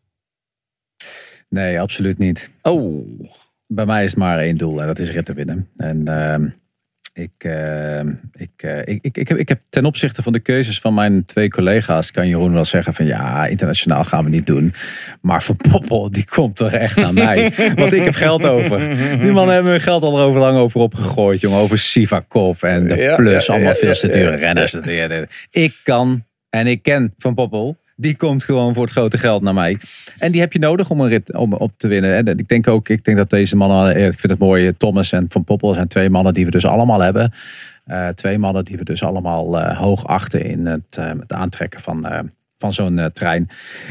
Nee, 1.52 1.80
absoluut 1.80 2.18
niet. 2.18 2.50
Oh. 2.62 3.06
Bij 3.66 3.86
mij 3.86 4.04
is 4.04 4.10
het 4.10 4.18
maar 4.18 4.38
één 4.38 4.56
doel 4.56 4.80
en 4.80 4.86
dat 4.86 4.98
is 4.98 5.10
ritten 5.10 5.34
winnen. 5.34 5.68
En 5.76 6.08
ehm, 6.08 6.46
ik, 7.12 7.30
ehm, 7.38 8.12
ik, 8.32 8.50
eh, 8.56 8.78
ik, 8.78 8.98
ik, 9.02 9.16
ik, 9.16 9.28
heb, 9.28 9.38
ik 9.38 9.48
heb 9.48 9.60
ten 9.68 9.84
opzichte 9.84 10.22
van 10.22 10.32
de 10.32 10.40
keuzes 10.40 10.78
van 10.78 10.94
mijn 10.94 11.24
twee 11.24 11.48
collega's, 11.48 12.10
kan 12.10 12.28
Jeroen 12.28 12.52
wel 12.52 12.64
zeggen 12.64 12.94
van 12.94 13.06
ja, 13.06 13.46
internationaal 13.46 14.04
gaan 14.04 14.24
we 14.24 14.30
niet 14.30 14.46
doen. 14.46 14.74
Maar 15.20 15.42
Van 15.42 15.56
Poppel, 15.56 16.10
die 16.10 16.24
komt 16.24 16.56
toch 16.56 16.72
echt 16.72 16.96
naar 16.96 17.12
mij. 17.12 17.52
Want 17.76 17.92
ik 17.92 18.04
heb 18.04 18.14
geld 18.14 18.44
over. 18.44 18.78
Die 19.22 19.32
mannen 19.32 19.54
hebben 19.54 19.72
hun 19.72 19.80
geld 19.80 20.02
al 20.02 20.18
er 20.18 20.24
over 20.24 20.40
lang 20.40 20.58
over 20.58 20.80
opgegooid, 20.80 21.40
jongen. 21.40 21.58
Over 21.58 21.78
Sivakov 21.78 22.62
en 22.62 22.86
de 22.86 23.12
plus, 23.16 23.46
ja, 23.46 23.52
allemaal 23.52 23.74
ja, 23.80 23.94
veel 23.94 24.20
ja. 24.20 24.34
renners. 24.34 24.76
Ik 25.50 25.80
kan 25.82 26.24
en 26.50 26.66
ik 26.66 26.82
ken 26.82 27.14
Van 27.18 27.34
Poppel. 27.34 27.76
Die 28.02 28.16
komt 28.16 28.44
gewoon 28.44 28.74
voor 28.74 28.82
het 28.82 28.92
grote 28.92 29.18
geld 29.18 29.42
naar 29.42 29.54
mij. 29.54 29.78
En 30.18 30.32
die 30.32 30.40
heb 30.40 30.52
je 30.52 30.58
nodig 30.58 30.90
om 30.90 31.00
een 31.00 31.08
rit 31.08 31.34
om 31.36 31.52
op 31.52 31.72
te 31.76 31.88
winnen. 31.88 32.16
En 32.16 32.38
ik 32.38 32.48
denk 32.48 32.68
ook, 32.68 32.88
ik 32.88 33.04
denk 33.04 33.16
dat 33.16 33.30
deze 33.30 33.56
mannen, 33.56 33.94
eh, 33.94 34.06
ik 34.06 34.18
vind 34.18 34.32
het 34.32 34.38
mooi, 34.38 34.76
Thomas 34.76 35.12
en 35.12 35.26
Van 35.28 35.44
Poppel 35.44 35.74
zijn 35.74 35.88
twee 35.88 36.10
mannen 36.10 36.34
die 36.34 36.44
we 36.44 36.50
dus 36.50 36.66
allemaal 36.66 37.00
hebben. 37.00 37.32
Eh, 37.84 38.08
twee 38.08 38.38
mannen 38.38 38.64
die 38.64 38.76
we 38.76 38.84
dus 38.84 39.02
allemaal 39.02 39.58
eh, 39.58 39.78
hoog 39.78 40.06
achten 40.06 40.44
in 40.44 40.66
het, 40.66 40.96
eh, 40.96 41.10
het 41.20 41.32
aantrekken 41.32 41.80
van, 41.80 42.06
eh, 42.06 42.18
van 42.62 42.72
zo'n 42.72 42.98
eh, 42.98 43.06
trein. 43.06 43.48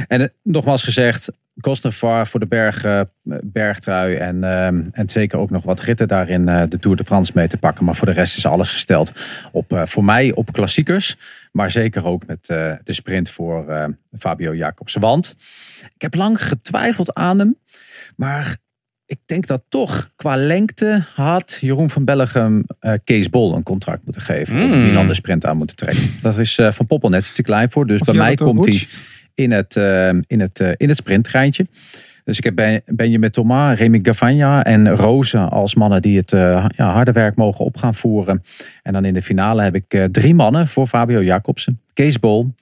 En 0.07 0.21
eh, 0.21 0.27
nogmaals 0.43 0.83
gezegd, 0.83 1.31
Cosnefar 1.59 2.27
voor 2.27 2.39
de 2.39 2.47
berg, 2.47 2.83
eh, 2.83 3.01
bergtrui. 3.43 4.15
En, 4.15 4.43
eh, 4.43 4.65
en 4.65 5.03
zeker 5.05 5.39
ook 5.39 5.49
nog 5.49 5.63
wat 5.63 5.79
ritten 5.79 6.07
daarin 6.07 6.47
eh, 6.49 6.63
de 6.69 6.79
Tour 6.79 6.97
de 6.97 7.03
France 7.03 7.31
mee 7.35 7.47
te 7.47 7.57
pakken. 7.57 7.85
Maar 7.85 7.95
voor 7.95 8.07
de 8.07 8.13
rest 8.13 8.37
is 8.37 8.45
alles 8.45 8.71
gesteld 8.71 9.11
op, 9.51 9.73
eh, 9.73 9.81
voor 9.85 10.03
mij 10.03 10.33
op 10.33 10.51
klassiekers. 10.53 11.17
Maar 11.51 11.71
zeker 11.71 12.05
ook 12.05 12.25
met 12.27 12.45
de 12.83 12.93
sprint 12.93 13.29
voor 13.29 13.95
Fabio 14.17 14.55
Jacobs. 14.55 14.93
Want 14.93 15.35
ik 15.95 16.01
heb 16.01 16.15
lang 16.15 16.43
getwijfeld 16.47 17.13
aan 17.13 17.39
hem. 17.39 17.57
Maar 18.15 18.57
ik 19.11 19.19
denk 19.25 19.47
dat 19.47 19.63
toch 19.69 20.11
qua 20.15 20.35
lengte 20.35 21.03
had 21.13 21.57
Jeroen 21.61 21.89
van 21.89 22.05
Bellegem 22.05 22.63
eh, 22.79 22.93
Kees 23.03 23.29
Bol 23.29 23.55
een 23.55 23.63
contract 23.63 24.03
moeten 24.03 24.21
geven. 24.21 24.61
Om 24.61 24.71
Mm. 24.71 24.83
Milan 24.83 25.07
de 25.07 25.13
sprint 25.13 25.45
aan 25.45 25.57
moeten 25.57 25.75
trekken. 25.75 26.09
Dat 26.21 26.37
is 26.37 26.59
Van 26.69 26.85
Poppel 26.87 27.09
net 27.09 27.35
te 27.35 27.41
klein 27.41 27.71
voor. 27.71 27.87
Dus 27.87 27.99
Of 27.99 28.05
bij 28.05 28.15
mij 28.15 28.35
komt 28.35 28.65
hij. 28.65 28.87
In 29.35 29.51
het, 29.51 29.75
eh, 29.75 30.07
in 30.27 30.39
het, 30.39 30.59
eh, 30.59 30.71
in 30.77 30.87
het 30.89 30.97
sprinttreintje. 30.97 31.65
Dus 32.23 32.37
ik 32.37 32.43
heb 32.43 32.55
Ben- 32.55 32.81
Benjamin 32.85 33.29
Thomas, 33.29 33.77
Remy 33.77 33.99
Gavagna 34.03 34.63
en 34.63 34.89
Roze 34.89 35.37
als 35.37 35.75
mannen 35.75 36.01
die 36.01 36.17
het 36.17 36.31
eh, 36.31 36.65
harde 36.75 37.11
werk 37.11 37.35
mogen 37.35 37.65
op 37.65 37.77
gaan 37.77 37.95
voeren. 37.95 38.43
En 38.83 38.93
dan 38.93 39.05
in 39.05 39.13
de 39.13 39.21
finale 39.21 39.61
heb 39.63 39.75
ik 39.75 40.07
drie 40.11 40.33
mannen 40.33 40.67
voor 40.67 40.87
Fabio 40.87 41.23
Jacobsen. 41.23 41.81
Kees 41.93 42.19
Bol, 42.19 42.53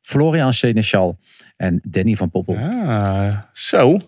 Florian 0.00 0.52
Seneschal 0.52 1.18
en 1.56 1.80
Danny 1.88 2.14
van 2.14 2.30
Poppel. 2.30 2.56
Ah, 2.56 3.36
zo. 3.52 3.98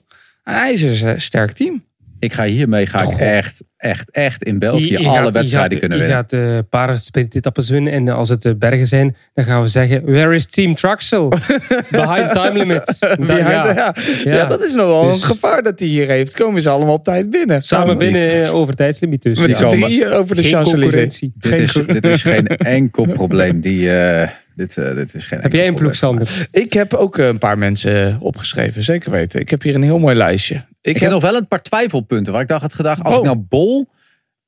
Hij 0.42 0.72
is 0.72 1.02
een 1.02 1.20
sterk 1.20 1.52
team. 1.52 1.84
Ik 2.20 2.32
ga 2.32 2.44
hiermee 2.44 2.86
ga 2.86 3.02
ik 3.02 3.18
echt, 3.18 3.62
echt, 3.76 4.10
echt 4.10 4.42
in 4.42 4.58
België 4.58 4.84
Je- 4.92 5.00
je 5.00 5.08
alle 5.08 5.16
gaat- 5.24 5.34
wedstrijden 5.34 5.50
je 5.52 5.58
gaat, 5.80 5.88
kunnen 5.88 5.98
je 5.98 6.04
winnen. 6.04 6.16
gaat 6.16 6.30
de 6.30 6.66
paardensprintappels 6.70 7.70
winnen. 7.70 7.92
En 7.92 8.08
als 8.08 8.28
het 8.28 8.42
de 8.42 8.56
bergen 8.56 8.86
zijn, 8.86 9.16
dan 9.34 9.44
gaan 9.44 9.62
we 9.62 9.68
zeggen... 9.68 10.02
Where 10.04 10.34
is 10.34 10.46
Team 10.46 10.74
Truxel? 10.74 11.28
Behind 11.90 12.32
time 12.32 12.52
limit. 12.58 12.96
Dan- 13.00 13.16
Behind- 13.26 13.48
ja. 13.48 13.72
ja. 13.74 13.94
Ja. 14.24 14.34
Ja, 14.34 14.44
dat 14.44 14.62
is 14.64 14.74
nog 14.74 14.86
wel 14.86 15.04
Dus- 15.06 15.14
een 15.14 15.26
gevaar 15.26 15.62
dat 15.62 15.78
hij 15.78 15.88
hier 15.88 16.08
heeft. 16.08 16.34
Komen 16.36 16.62
ze 16.62 16.68
allemaal 16.68 16.94
op 16.94 17.04
tijd 17.04 17.30
binnen. 17.30 17.62
Samen 17.62 17.98
binnen 17.98 18.42
eh, 18.44 18.54
over 18.54 18.74
tijdslimiet 18.74 19.22
dus. 19.22 19.38
Met 19.40 19.56
z'n 19.56 19.68
drieën 19.68 20.08
over 20.12 20.36
de 20.36 20.42
Champs-Élysées. 20.42 20.72
concurrentie. 20.80 21.32
Dit 21.38 21.58
is, 21.58 21.72
dit 21.86 22.04
is 22.04 22.22
geen 22.22 22.46
enkel 22.46 23.06
probleem. 23.20 23.60
Die, 23.60 23.96
eh, 23.98 24.28
dit, 24.54 24.76
eh, 24.76 24.94
dit 24.94 25.14
is 25.14 25.26
geen 25.26 25.40
Heb 25.40 25.52
jij 25.52 25.66
een 25.66 25.74
ploeg. 25.74 25.96
Sander? 25.96 26.48
Ik 26.50 26.72
heb 26.72 26.94
ook 26.94 27.18
eh, 27.18 27.26
een 27.26 27.38
paar 27.38 27.58
mensen 27.58 28.16
opgeschreven, 28.20 28.82
zeker 28.82 29.10
weten. 29.10 29.40
Ik 29.40 29.50
heb 29.50 29.62
hier 29.62 29.74
een 29.74 29.82
heel 29.82 29.98
mooi 29.98 30.16
lijstje. 30.16 30.64
Ik, 30.88 30.94
Ik 30.94 31.00
heb 31.02 31.10
nog 31.10 31.22
wel 31.22 31.34
een 31.36 31.48
paar 31.48 31.62
twijfelpunten 31.62 32.32
waar 32.32 32.42
ik 32.42 32.48
dacht, 32.48 32.62
had 32.62 32.74
gedacht, 32.74 33.02
als 33.02 33.12
Oh. 33.14 33.18
ik 33.18 33.24
nou 33.24 33.36
Bol, 33.36 33.88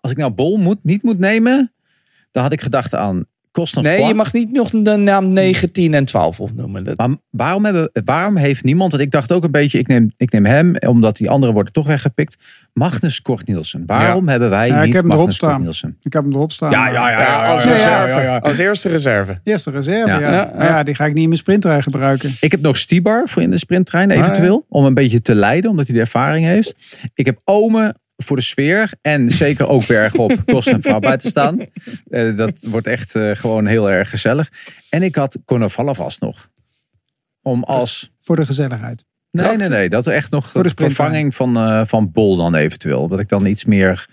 als 0.00 0.12
ik 0.12 0.18
nou 0.18 0.32
Bol 0.32 0.56
moet, 0.56 0.84
niet 0.84 1.02
moet 1.02 1.18
nemen, 1.18 1.72
dan 2.30 2.42
had 2.42 2.52
ik 2.52 2.60
gedacht 2.60 2.94
aan 2.94 3.24
Kosten. 3.50 3.82
Nee, 3.82 4.04
je 4.04 4.14
mag 4.14 4.32
niet 4.32 4.52
nog 4.52 4.70
de 4.70 4.96
naam 4.96 5.28
9, 5.28 5.72
10 5.72 5.94
en 5.94 6.04
12 6.04 6.40
opnoemen. 6.40 6.84
Dat, 6.84 6.96
Maar 6.96 7.08
waarom, 7.30 7.64
hebben, 7.64 7.90
waarom 8.04 8.36
heeft 8.36 8.64
niemand, 8.64 8.90
want 8.92 9.04
ik 9.04 9.10
dacht 9.10 9.32
ook 9.32 9.44
een 9.44 9.50
beetje, 9.50 9.78
ik 9.78 9.86
neem, 9.86 10.10
ik 10.16 10.32
neem 10.32 10.44
hem, 10.44 10.76
omdat 10.86 11.16
die 11.16 11.30
anderen 11.30 11.54
worden 11.54 11.72
toch 11.72 11.86
weggepikt. 11.86 12.36
Magnus 12.72 13.22
Kort 13.22 13.46
Nielsen. 13.46 13.82
Waarom 13.86 14.28
hebben 14.28 14.50
wij 14.50 14.68
Ja, 14.68 14.78
ik 14.78 14.84
niet 14.84 14.94
heb 14.94 15.02
hem 15.02 15.12
erop 15.12 15.18
Magnus 15.18 15.36
staan. 15.36 15.60
Nielsen? 15.60 15.96
Ik 16.02 16.12
heb 16.12 16.22
hem 16.22 16.32
erop 16.32 16.52
staan. 16.52 16.70
Ja, 16.70 16.88
ja, 16.88 17.10
ja. 17.10 17.20
ja, 17.20 17.52
als, 17.52 17.64
reserve, 17.64 18.40
als 18.40 18.58
eerste 18.58 18.88
reserve. 18.88 19.40
Eerste 19.44 19.70
reserve, 19.70 20.08
Ja. 20.08 20.18
ja. 20.20 20.30
Ja, 20.32 20.52
Maar 20.56 20.66
ja, 20.66 20.82
die 20.82 20.94
ga 20.94 21.04
ik 21.04 21.12
niet 21.12 21.22
in 21.22 21.28
mijn 21.28 21.40
sprintrij 21.40 21.82
gebruiken. 21.82 22.30
Ik 22.40 22.50
heb 22.50 22.60
nog 22.60 22.76
Stibar 22.76 23.28
voor 23.28 23.42
in 23.42 23.50
de 23.50 23.58
sprinttrein 23.58 24.10
eventueel. 24.10 24.66
Om 24.68 24.84
een 24.84 24.94
beetje 24.94 25.22
te 25.22 25.34
leiden, 25.34 25.70
omdat 25.70 25.86
hij 25.86 25.94
de 25.94 26.00
ervaring 26.00 26.46
heeft. 26.46 26.76
Ik 27.14 27.26
heb 27.26 27.40
Ome 27.44 27.94
voor 28.24 28.36
de 28.36 28.42
sfeer. 28.42 28.92
En 29.00 29.30
zeker 29.30 29.68
ook 29.68 29.86
bergop 29.86 30.36
kost 30.52 30.68
en 30.68 30.82
vrouw 30.82 30.98
bij 30.98 31.16
te 31.16 31.28
staan. 31.28 31.58
Eh, 32.10 32.36
dat 32.36 32.66
wordt 32.70 32.86
echt 32.86 33.14
eh, 33.14 33.30
gewoon 33.34 33.66
heel 33.66 33.90
erg 33.90 34.10
gezellig. 34.10 34.50
En 34.88 35.02
ik 35.02 35.14
had 35.14 35.38
Konovalov 35.44 35.96
vast 35.96 36.20
nog. 36.20 36.50
Om 37.42 37.62
als... 37.62 38.12
Voor 38.18 38.36
de 38.36 38.46
gezelligheid. 38.46 39.04
Nee, 39.30 39.56
nee, 39.56 39.68
nee. 39.68 39.88
Dat 39.88 40.06
echt 40.06 40.30
nog 40.30 40.50
Voor 40.50 40.62
de 40.62 40.72
vervanging 40.74 41.34
van, 41.34 41.56
eh, 41.56 41.82
van 41.84 42.10
Bol 42.12 42.36
dan 42.36 42.54
eventueel. 42.54 43.08
Dat 43.08 43.20
ik 43.20 43.28
dan 43.28 43.46
iets 43.46 43.64
meer 43.64 44.08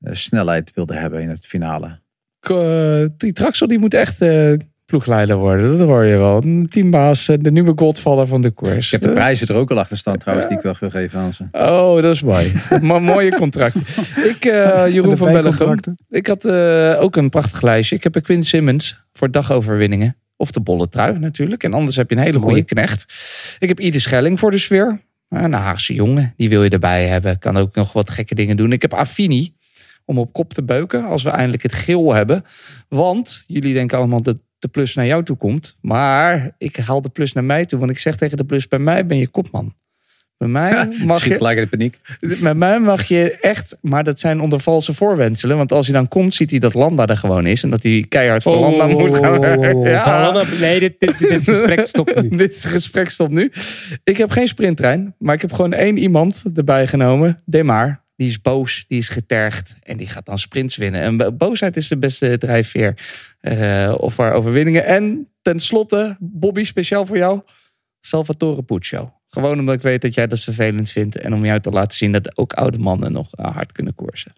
eh, 0.00 0.14
snelheid 0.14 0.72
wilde 0.74 0.94
hebben 0.94 1.22
in 1.22 1.28
het 1.28 1.46
finale. 1.46 2.00
Eh, 2.40 3.04
die 3.16 3.32
Traxel 3.32 3.66
die 3.66 3.78
moet 3.78 3.94
echt 3.94 4.20
eh, 4.20 4.52
ploegleider 4.88 5.36
worden. 5.36 5.78
Dat 5.78 5.86
hoor 5.86 6.04
je 6.04 6.16
wel. 6.16 6.42
Een 6.42 6.66
teambaas, 6.70 7.28
eh, 7.28 7.36
de 7.40 7.50
nieuwe 7.50 7.72
godvaller 7.76 8.26
van 8.26 8.42
de 8.42 8.50
koers. 8.50 8.86
Ik 8.86 8.92
heb 8.92 9.00
de 9.00 9.12
prijzen 9.12 9.48
er 9.48 9.54
ook 9.54 9.70
al 9.70 9.78
achter 9.78 9.96
staan 9.96 10.18
trouwens, 10.18 10.48
die 10.48 10.56
ik 10.56 10.62
wel 10.62 10.76
wil 10.80 10.90
geven 10.90 11.20
aan 11.20 11.32
ze. 11.32 11.44
Oh, 11.52 12.02
dat 12.02 12.14
is 12.14 12.22
mooi. 12.22 12.52
maar 12.80 13.02
mooie 13.02 13.34
contract. 13.34 13.76
Ik, 14.16 14.44
eh, 14.44 14.86
Jeroen 14.94 15.10
De 15.10 15.16
van 15.16 15.32
Bellegem. 15.32 15.78
Ik 16.08 16.26
had 16.26 16.44
eh, 16.44 16.96
ook 17.00 17.16
een 17.16 17.28
prachtig 17.28 17.62
lijstje. 17.62 17.96
Ik 17.96 18.02
heb 18.02 18.14
een 18.14 18.22
Quinn 18.22 18.42
Simmons 18.42 19.00
voor 19.12 19.30
dagoverwinningen. 19.30 20.16
Of 20.36 20.50
de 20.50 20.60
bolle 20.60 20.88
trui 20.88 21.18
natuurlijk. 21.18 21.62
En 21.64 21.74
anders 21.74 21.96
heb 21.96 22.10
je 22.10 22.16
een 22.16 22.22
hele 22.22 22.38
goede 22.38 22.62
knecht. 22.62 23.04
Ik 23.58 23.68
heb 23.68 23.80
Ieder 23.80 24.00
Schelling 24.00 24.38
voor 24.38 24.50
de 24.50 24.58
sfeer. 24.58 25.00
Een 25.28 25.52
Haagse 25.52 25.94
jongen. 25.94 26.34
Die 26.36 26.48
wil 26.48 26.64
je 26.64 26.70
erbij 26.70 27.06
hebben. 27.06 27.38
Kan 27.38 27.56
ook 27.56 27.74
nog 27.74 27.92
wat 27.92 28.10
gekke 28.10 28.34
dingen 28.34 28.56
doen. 28.56 28.72
Ik 28.72 28.82
heb 28.82 28.94
Affini. 28.94 29.54
Om 30.04 30.18
op 30.18 30.32
kop 30.32 30.52
te 30.54 30.62
beuken. 30.62 31.04
Als 31.04 31.22
we 31.22 31.30
eindelijk 31.30 31.62
het 31.62 31.72
geel 31.72 32.14
hebben. 32.14 32.44
Want 32.88 33.44
jullie 33.46 33.74
denken 33.74 33.98
allemaal 33.98 34.22
dat 34.22 34.36
de 34.58 34.68
plus 34.68 34.94
naar 34.94 35.06
jou 35.06 35.24
toe 35.24 35.36
komt. 35.36 35.76
Maar 35.80 36.54
ik 36.58 36.76
haal 36.76 37.02
de 37.02 37.08
plus 37.08 37.32
naar 37.32 37.44
mij 37.44 37.64
toe. 37.64 37.78
Want 37.78 37.90
ik 37.90 37.98
zeg 37.98 38.16
tegen 38.16 38.36
de 38.36 38.44
plus 38.44 38.68
bij 38.68 38.78
mij 38.78 39.06
ben 39.06 39.18
je 39.18 39.28
kopman. 39.28 39.74
Bij 40.38 40.48
mij 40.48 40.88
mag 41.04 41.24
je... 41.24 41.34
gelijk 41.34 41.56
in 41.58 41.62
de 41.62 41.68
paniek. 41.68 41.98
Met 42.40 42.56
mij 42.56 42.80
mag 42.80 43.04
je 43.04 43.38
echt, 43.40 43.78
maar 43.80 44.04
dat 44.04 44.20
zijn 44.20 44.40
onder 44.40 44.60
valse 44.60 44.94
voorwenselen. 44.94 45.56
Want 45.56 45.72
als 45.72 45.86
hij 45.86 45.96
dan 45.96 46.08
komt, 46.08 46.34
ziet 46.34 46.50
hij 46.50 46.58
dat 46.58 46.74
Landa 46.74 47.06
er 47.06 47.16
gewoon 47.16 47.46
is. 47.46 47.62
En 47.62 47.70
dat 47.70 47.82
hij 47.82 48.04
keihard 48.08 48.42
voor 48.42 48.56
Landa 48.56 48.86
moet 48.86 49.16
gaan. 49.16 49.40
Ja. 49.82 50.04
Van 50.04 50.20
Landa- 50.34 50.56
nee, 50.60 50.80
dit, 50.80 50.94
dit, 50.98 51.18
dit 51.18 51.42
gesprek 51.54 51.86
stopt 51.86 52.22
nu. 52.22 52.36
Dit 52.36 52.64
gesprek 52.64 53.10
stopt 53.10 53.30
nu. 53.30 53.52
Ik 54.04 54.16
heb 54.16 54.30
geen 54.30 54.48
sprinttrein, 54.48 55.14
maar 55.18 55.34
ik 55.34 55.40
heb 55.40 55.52
gewoon 55.52 55.72
één 55.72 55.96
iemand 55.96 56.44
erbij 56.54 56.86
genomen. 56.86 57.42
Demar. 57.44 58.06
Die 58.18 58.28
is 58.28 58.40
boos, 58.40 58.84
die 58.88 58.98
is 58.98 59.08
getergd 59.08 59.74
en 59.82 59.96
die 59.96 60.06
gaat 60.06 60.26
dan 60.26 60.38
sprints 60.38 60.76
winnen. 60.76 61.00
En 61.00 61.16
bo- 61.16 61.32
boosheid 61.32 61.76
is 61.76 61.88
de 61.88 61.98
beste 61.98 62.38
drijfveer 62.38 62.94
eh, 63.40 63.94
of 63.98 64.14
voor 64.14 64.30
overwinningen. 64.30 64.84
En 64.84 65.28
tenslotte, 65.42 66.16
Bobby, 66.20 66.64
speciaal 66.64 67.06
voor 67.06 67.16
jou, 67.16 67.40
Salvatore 68.00 68.62
Puccio. 68.62 69.12
Gewoon 69.26 69.58
omdat 69.58 69.74
ik 69.74 69.82
weet 69.82 70.02
dat 70.02 70.14
jij 70.14 70.26
dat 70.26 70.40
vervelend 70.40 70.90
vindt. 70.90 71.16
En 71.16 71.34
om 71.34 71.44
jou 71.44 71.60
te 71.60 71.70
laten 71.70 71.96
zien 71.96 72.12
dat 72.12 72.36
ook 72.36 72.52
oude 72.52 72.78
mannen 72.78 73.12
nog 73.12 73.34
eh, 73.34 73.52
hard 73.54 73.72
kunnen 73.72 73.94
koersen. 73.94 74.32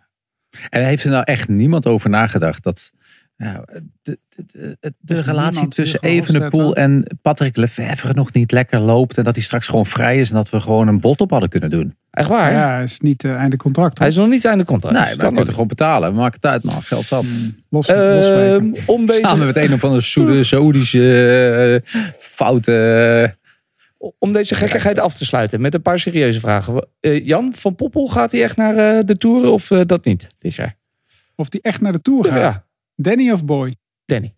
En 0.71 0.85
heeft 0.85 1.05
er 1.05 1.11
nou 1.11 1.25
echt 1.25 1.49
niemand 1.49 1.87
over 1.87 2.11
nagedacht 2.11 2.63
dat 2.63 2.93
nou, 3.41 3.65
de, 4.03 4.19
de, 4.29 4.45
de, 4.47 4.77
de 4.81 5.15
niemand 5.15 5.27
relatie 5.27 5.69
tussen 5.69 6.01
Evenepoel 6.03 6.77
en 6.77 7.19
Patrick 7.23 7.57
Lefevre 7.57 8.13
nog 8.15 8.33
niet 8.33 8.53
lekker 8.53 8.81
loopt 8.81 9.19
en 9.19 9.25
dat 9.25 9.35
hij 9.35 9.45
straks 9.45 9.67
gewoon 9.67 9.87
vrij 9.87 10.21
is 10.21 10.31
en 10.31 10.37
dat 10.37 10.51
we 10.51 10.61
gewoon 10.61 10.89
een 10.89 11.01
bot 11.01 11.21
op 11.21 11.31
hadden 11.31 11.49
kunnen 11.49 11.71
doen? 11.71 11.97
Echt 12.11 12.29
waar? 12.29 12.53
Ja, 12.53 12.79
is 12.79 13.01
niet 13.01 13.25
uh, 13.25 13.35
einde 13.35 13.57
contract. 13.57 13.99
Hij 13.99 14.07
Hoor. 14.07 14.17
is 14.17 14.23
nog 14.23 14.33
niet 14.33 14.45
einde 14.45 14.65
contract. 14.65 14.97
nee, 15.21 15.35
we 15.45 15.53
gewoon 15.53 15.67
betalen. 15.67 16.11
We 16.11 16.17
maken 16.17 16.35
het 16.35 16.47
uit, 16.51 16.65
man. 16.65 16.83
Geld 16.83 17.07
zat. 17.07 17.25
Los, 17.69 17.87
Ehm, 17.87 18.15
losspreken. 18.15 18.77
om 18.87 19.07
deze 19.07 19.21
Samen 19.23 19.47
met 19.47 19.57
een 19.57 19.73
of 19.73 19.85
andere 19.85 20.03
Soede, 20.03 20.45
Saoedische 20.45 21.81
uh, 21.85 21.93
foute. 22.19 23.37
om 24.19 24.33
deze 24.33 24.55
gekkigheid 24.55 24.99
af 24.99 25.15
te 25.15 25.25
sluiten 25.25 25.61
met 25.61 25.75
een 25.75 25.83
paar 25.83 25.99
serieuze 25.99 26.41
vragen. 26.41 26.87
Uh, 27.01 27.27
Jan 27.27 27.53
van 27.55 27.75
Poppel, 27.75 28.07
gaat 28.07 28.33
hij 28.33 28.43
echt 28.43 28.57
naar 28.57 28.75
uh, 28.97 29.01
de 29.05 29.17
Tour 29.17 29.51
of 29.51 29.71
uh, 29.71 29.81
dat 29.87 30.05
niet 30.05 30.27
dit 30.39 30.55
jaar? 30.55 30.77
Of 31.35 31.49
die 31.49 31.61
echt 31.63 31.81
naar 31.81 31.93
de 31.93 32.03
Tour 32.03 32.25
gaat? 32.25 32.39
Ja. 32.55 32.69
Danny 33.03 33.31
of 33.31 33.45
Boy? 33.45 33.75
Danny. 34.05 34.35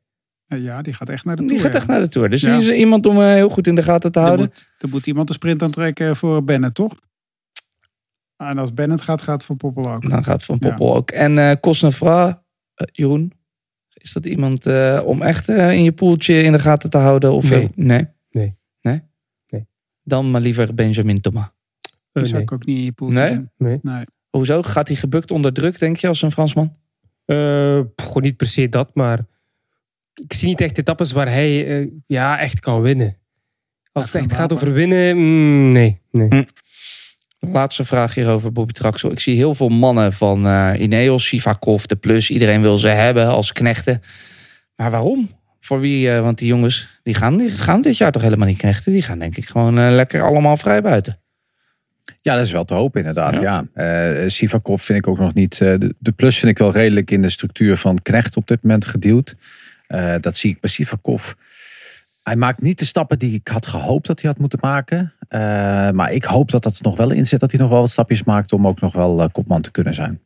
Eh, 0.46 0.62
Ja, 0.62 0.82
die 0.82 0.92
gaat 0.94 1.08
echt 1.08 1.24
naar 1.24 1.36
de 1.36 1.42
Die 1.42 1.50
Tour. 1.50 1.62
gaat 1.62 1.72
ja. 1.72 1.78
echt 1.78 1.86
naar 1.88 2.00
de 2.00 2.08
Tour. 2.08 2.30
Dus 2.30 2.40
Ja. 2.40 2.58
die 2.58 2.70
is 2.70 2.76
iemand 2.78 3.06
om 3.06 3.16
eh, 3.16 3.22
heel 3.32 3.48
goed 3.48 3.66
in 3.66 3.74
de 3.74 3.82
gaten 3.82 4.12
te 4.12 4.18
Er 4.18 4.24
houden. 4.24 4.46
moet, 4.46 4.66
er 4.78 4.88
moet 4.88 5.06
iemand 5.06 5.28
de 5.28 5.34
sprint 5.34 5.62
aantrekken 5.62 6.16
voor 6.16 6.44
Bennett, 6.44 6.74
toch? 6.74 6.94
En 8.36 8.58
als 8.58 8.74
Bennett 8.74 9.00
gaat, 9.02 9.22
gaat 9.22 9.44
Van 9.44 9.56
Poppel 9.56 9.90
ook. 9.90 10.10
Dan 10.10 10.24
gaat 10.24 10.44
Van 10.44 10.58
Poppel 10.58 10.96
ook. 10.96 11.10
En 11.10 11.38
eh 11.38 11.56
Cosnefra, 11.60 12.44
Jeroen, 12.92 13.32
is 13.92 14.12
dat 14.12 14.26
iemand 14.26 14.66
eh, 14.66 15.00
om 15.04 15.22
echt 15.22 15.48
in 15.48 15.82
je 15.82 15.92
poeltje 15.92 16.42
in 16.42 16.52
de 16.52 16.58
gaten 16.58 16.90
te 16.90 16.98
houden? 16.98 17.32
Of, 17.32 17.50
Nee. 17.50 17.70
nee? 17.74 18.06
Nee. 18.30 18.54
Nee? 18.80 19.00
Nee. 19.48 19.66
Dan 20.02 20.30
maar 20.30 20.40
liever 20.40 20.74
Benjamin 20.74 21.20
Thomas. 21.20 21.48
Die 22.12 22.22
zou 22.24 22.32
nee. 22.32 22.42
ik 22.42 22.52
ook 22.52 22.64
niet 22.66 22.76
in 22.76 22.82
je 23.06 23.12
Nee? 23.12 23.34
doen. 23.34 23.50
Nee. 23.56 23.78
nee. 23.82 24.04
Hoezo? 24.30 24.62
Gaat 24.62 24.88
hij 24.88 24.96
gebukt 24.96 25.30
onder 25.30 25.52
druk, 25.52 25.78
denk 25.78 25.96
je, 25.96 26.08
als 26.08 26.22
een 26.22 26.30
Fransman? 26.32 26.74
Eh, 27.24 27.80
gewoon 27.96 28.22
niet 28.22 28.36
per 28.36 28.46
se 28.46 28.68
dat, 28.68 28.94
maar 28.94 29.18
ik 30.14 30.32
zie 30.32 30.48
niet 30.48 30.60
echt 30.60 30.78
etappes 30.78 31.12
waar 31.12 31.28
hij 31.28 31.66
eh, 31.66 31.88
ja, 32.06 32.38
echt 32.38 32.60
kan 32.60 32.80
winnen. 32.80 33.16
Als 33.92 34.04
het 34.04 34.14
echt 34.14 34.32
gaat 34.32 34.52
over 34.52 34.72
winnen, 34.72 35.16
mm, 35.16 35.72
nee. 35.72 36.00
nee. 36.10 36.46
Laatste 37.38 37.84
vraag 37.84 38.14
hierover, 38.14 38.52
Bobby 38.52 38.72
Traxel. 38.72 39.10
Ik 39.10 39.20
zie 39.20 39.36
heel 39.36 39.54
veel 39.54 39.68
mannen 39.68 40.12
van 40.12 40.46
eh 40.46 40.72
Ineos, 40.78 41.26
Sivakov, 41.26 41.84
De 41.84 41.96
Plus. 41.96 42.30
Iedereen 42.30 42.60
wil 42.60 42.76
ze 42.76 42.88
hebben 42.88 43.26
als 43.26 43.52
knechten. 43.52 44.02
Maar 44.76 44.90
waarom? 44.90 45.28
Voor 45.60 45.80
wie? 45.80 46.10
eh, 46.10 46.20
want 46.20 46.38
die 46.38 46.48
jongens 46.48 46.88
die 47.02 47.14
gaan, 47.14 47.36
die 47.36 47.50
gaan 47.50 47.82
dit 47.82 47.96
jaar 47.96 48.12
toch 48.12 48.22
helemaal 48.22 48.46
niet 48.46 48.58
knechten. 48.58 48.92
Die 48.92 49.02
gaan 49.02 49.18
denk 49.18 49.36
ik 49.36 49.44
gewoon 49.44 49.74
lekker 49.74 50.22
allemaal 50.22 50.56
vrij 50.56 50.82
buiten. 50.82 51.21
Ja, 52.22 52.34
dat 52.34 52.44
is 52.44 52.52
wel 52.52 52.64
te 52.64 52.74
hopen 52.74 53.00
inderdaad. 53.00 53.40
Ja. 53.40 53.64
Eh, 53.74 54.28
Sivakov 54.28 54.82
vind 54.82 54.98
ik 54.98 55.06
ook 55.06 55.18
nog 55.18 55.34
niet. 55.34 55.60
eh, 55.60 55.78
de, 55.78 55.94
de 55.98 56.12
plus 56.12 56.38
vind 56.38 56.50
ik 56.50 56.58
wel 56.58 56.72
redelijk 56.72 57.10
in 57.10 57.22
de 57.22 57.28
structuur 57.28 57.76
van 57.76 58.02
Knecht 58.02 58.36
op 58.36 58.46
dit 58.46 58.62
moment 58.62 58.84
geduwd. 58.84 59.34
Eh, 59.86 60.14
dat 60.20 60.36
zie 60.36 60.50
ik 60.50 60.60
bij 60.60 60.70
Sivakov. 60.70 61.32
Hij 62.22 62.36
maakt 62.36 62.60
niet 62.62 62.78
de 62.78 62.84
stappen 62.84 63.18
die 63.18 63.34
ik 63.34 63.48
had 63.48 63.66
gehoopt 63.66 64.06
dat 64.06 64.20
hij 64.20 64.30
had 64.30 64.38
moeten 64.40 64.58
maken. 64.62 65.12
Maar 65.94 66.12
ik 66.12 66.24
hoop 66.24 66.50
dat 66.50 66.62
dat 66.62 66.74
er 66.76 66.82
nog 66.82 66.96
wel 66.96 67.10
in 67.10 67.26
zit. 67.26 67.40
Dat 67.40 67.50
hij 67.50 67.60
nog 67.60 67.70
wel 67.70 67.80
wat 67.80 67.90
stapjes 67.90 68.24
maakt 68.24 68.52
om 68.52 68.66
ook 68.66 68.80
nog 68.80 68.92
wel 68.92 69.30
kopman 69.32 69.60
te 69.60 69.70
kunnen 69.70 69.94
zijn. 69.94 70.20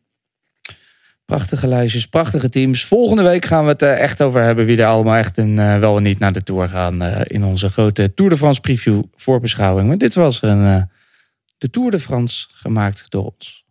Prachtige 1.24 1.66
lijstjes, 1.66 2.06
prachtige 2.06 2.48
teams. 2.48 2.84
Volgende 2.84 3.22
week 3.22 3.44
gaan 3.44 3.64
we 3.64 3.70
het 3.70 3.82
echt 3.82 4.22
over 4.22 4.42
hebben 4.42 4.66
wie 4.66 4.78
er 4.80 4.86
allemaal 4.86 5.16
echt 5.16 5.38
eh, 5.38 5.78
wel 5.78 5.96
en 5.96 6.02
niet 6.02 6.18
naar 6.18 6.32
de 6.32 6.42
Tour 6.42 6.68
gaan. 6.68 7.02
in 7.02 7.44
onze 7.44 7.68
grote 7.68 8.14
Tour 8.14 8.30
de 8.30 8.36
France 8.36 8.60
preview 8.60 9.02
voorbeschouwing. 9.16 9.88
Maar 9.88 9.98
dit 9.98 10.14
was 10.14 10.42
een, 10.42 10.88
de 11.58 11.70
Tour 11.70 11.90
de 11.90 12.00
France 12.00 12.46
gemaakt 12.52 13.10
door 13.10 13.24
ons. 13.24 13.64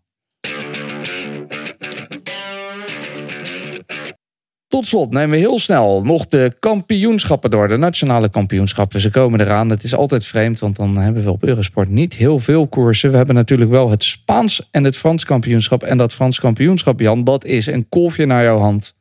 Tot 4.68 4.86
slot 4.86 5.12
nemen 5.12 5.30
we 5.30 5.38
heel 5.38 5.60
snel 5.60 6.04
nog 6.04 6.26
de 6.28 6.56
kampioenschappen 6.60 7.50
door. 7.50 7.68
De 7.68 7.78
nationale 7.78 8.30
kampioenschappen. 8.30 9.00
Ze 9.00 9.10
komen 9.10 9.42
eraan. 9.42 9.70
Het 9.70 9.84
is 9.84 9.96
altijd 9.96 10.26
vreemd, 10.26 10.60
want 10.60 10.76
dan 10.76 10.98
hebben 10.98 11.24
we 11.24 11.32
op 11.32 11.44
Eurosport 11.44 11.90
niet 11.90 12.16
heel 12.16 12.40
veel 12.40 12.68
koersen. 12.68 13.12
We 13.12 13.18
hebben 13.18 13.36
natuurlijk 13.36 13.70
wel 13.72 13.90
het 13.90 14.04
Spaans 14.04 14.68
en 14.72 14.84
het 14.84 14.98
Frans 14.98 15.26
kampioenschap. 15.26 15.84
En 15.84 15.98
dat 15.98 16.14
Frans 16.14 16.40
kampioenschap, 16.40 17.00
Jan, 17.00 17.24
dat 17.24 17.46
is 17.46 17.66
een 17.66 17.90
kolfje 17.90 18.26
naar 18.26 18.44
jouw 18.44 18.58
hand. 18.58 18.96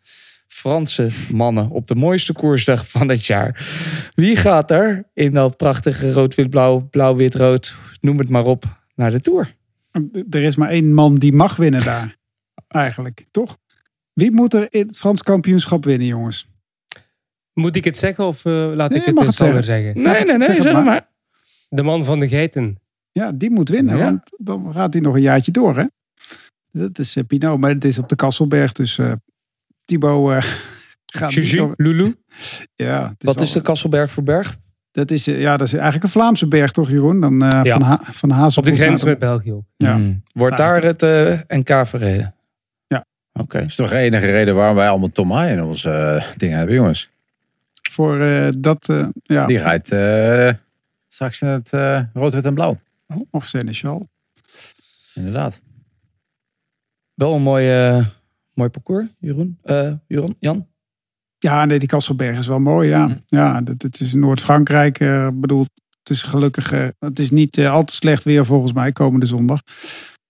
Franse 0.55 1.09
mannen 1.32 1.70
op 1.70 1.86
de 1.86 1.94
mooiste 1.94 2.32
koersdag 2.32 2.90
van 2.90 3.09
het 3.09 3.26
jaar. 3.26 3.66
Wie 4.14 4.36
gaat 4.36 4.70
er 4.70 5.05
in 5.14 5.32
dat 5.32 5.57
prachtige 5.57 6.12
rood-wit-blauw, 6.12 6.88
blauw-wit-rood, 6.90 7.76
noem 8.00 8.18
het 8.18 8.28
maar 8.28 8.44
op, 8.44 8.64
naar 8.94 9.11
de 9.11 9.20
Tour? 9.20 9.55
Er 10.30 10.42
is 10.42 10.57
maar 10.57 10.68
één 10.68 10.92
man 10.94 11.14
die 11.14 11.32
mag 11.32 11.57
winnen 11.57 11.84
daar. 11.84 12.16
Eigenlijk, 12.68 13.26
toch? 13.30 13.57
Wie 14.12 14.30
moet 14.30 14.55
er 14.55 14.66
in 14.72 14.86
het 14.86 14.98
Frans 14.98 15.22
kampioenschap 15.22 15.84
winnen, 15.84 16.07
jongens? 16.07 16.48
Moet 17.52 17.76
ik 17.76 17.84
het 17.84 17.96
zeggen 17.96 18.26
of 18.26 18.44
eh, 18.44 18.52
laat 18.74 18.90
Nee, 18.90 18.98
ik 19.00 19.07
het 19.07 19.18
eh, 19.18 19.26
het 19.26 19.34
zeggen. 19.34 19.64
zeggen? 19.64 20.02
Nee, 20.02 20.24
nee, 20.24 20.36
nee, 20.48 20.62
Zeg 20.62 20.72
maar. 20.72 20.84
maar. 20.84 21.09
De 21.68 21.82
man 21.82 22.05
van 22.05 22.20
de 22.20 22.28
geiten. 22.28 22.78
Ja, 23.12 23.32
die 23.32 23.50
moet 23.50 23.68
winnen, 23.68 23.96
Ja. 23.96 24.05
want 24.05 24.34
dan 24.36 24.72
gaat 24.72 24.92
hij 24.92 25.02
nog 25.02 25.14
een 25.14 25.20
jaartje 25.20 25.52
door, 25.52 25.76
hè? 25.76 25.84
Dat 26.70 26.98
is 26.98 27.16
uh, 27.16 27.24
Pinot, 27.26 27.59
maar 27.61 27.70
het 27.70 27.84
is 27.84 27.98
op 27.98 28.09
de 28.09 28.16
Kasselberg, 28.16 28.72
dus 28.72 28.98
eh 28.98 29.12
Thibaut 29.85 30.30
eh, 30.32 30.43
gaat 31.18 31.35
niet 31.37 31.49
Juju, 31.51 31.57
nog- 31.66 31.72
Lulu. 31.76 32.14
Ja, 32.74 33.14
Wat 33.18 33.35
wel- 33.35 33.45
is 33.45 33.53
de 33.53 33.62
Kasselberg 33.62 34.11
voor 34.11 34.22
berg? 34.22 34.57
Dat 34.91 35.11
is, 35.11 35.26
eh, 35.26 35.41
ja, 35.41 35.57
dat 35.57 35.66
is 35.66 35.72
eigenlijk 35.72 36.05
een 36.05 36.11
Vlaamse 36.11 36.47
berg, 36.49 36.70
toch, 36.70 36.89
Jeroen? 36.91 37.20
Dan 37.20 37.43
eh, 37.43 37.61
Ja. 37.64 37.72
van, 37.72 37.82
ha 37.82 38.01
van 38.11 38.30
Hazel 38.30 38.62
Op 38.62 38.68
de 38.68 38.74
grens 38.74 39.01
naar 39.03 39.11
met 39.11 39.18
België 39.20 39.53
ook. 39.53 39.64
Ja. 39.76 39.95
Hmm. 39.95 40.22
Wordt 40.32 40.57
daar 40.57 40.82
het 40.82 41.03
eh, 41.03 41.39
NK 41.47 41.87
verreden? 41.87 42.35
Ja. 42.87 43.07
Oké. 43.32 43.59
Dat 43.59 43.66
is 43.68 43.74
toch 43.76 43.91
de 43.91 43.97
enige 43.97 44.30
reden 44.30 44.55
waarom 44.55 44.76
wij 44.76 44.89
allemaal 44.89 45.11
Tom 45.12 45.30
Haaien 45.32 45.57
in 45.57 45.64
onze 45.64 46.22
dingen 46.37 46.57
hebben, 46.59 46.74
jongens. 46.74 47.11
Voor 47.91 48.20
eh, 48.20 48.49
dat, 48.59 48.89
eh, 48.89 49.07
ja, 49.22 49.47
Die 49.47 49.59
rijdt 49.59 49.91
eh, 49.93 50.53
straks 51.09 51.41
in 51.43 51.49
het 51.49 51.72
eh, 51.72 52.01
rood, 52.12 52.35
wit 52.35 52.45
en 52.45 52.55
blauw. 52.55 52.78
of 53.30 53.45
Seneschal. 53.45 54.09
Inderdaad. 55.14 55.61
Wel 57.14 57.35
een 57.35 57.43
mooi, 57.43 57.70
eh, 57.70 58.05
mooi 58.55 58.70
parcours, 58.70 59.07
Jeroen. 59.18 59.59
Eh, 59.62 59.92
Jeroen, 60.07 60.36
Jan? 60.38 60.66
Ja, 61.38 61.64
nee, 61.64 61.78
die 61.78 61.88
Kasselberg 61.88 62.38
is 62.38 62.46
wel 62.46 62.59
mooi, 62.59 62.88
ja. 62.88 63.18
Ja, 63.26 63.61
dat, 63.61 63.82
het 63.82 64.00
is 64.00 64.14
Noord-Frankrijk. 64.14 65.00
Ik 65.00 65.40
bedoel, 65.40 65.66
het 65.98 66.11
is 66.11 66.22
gelukkig, 66.22 66.72
eh, 66.72 66.88
het 66.98 67.18
is 67.18 67.30
niet 67.30 67.59
al 67.59 67.84
te 67.84 67.94
slecht 67.94 68.24
weer 68.24 68.44
volgens 68.44 68.72
mij 68.72 68.92
komende 68.92 69.26
zondag. 69.26 69.61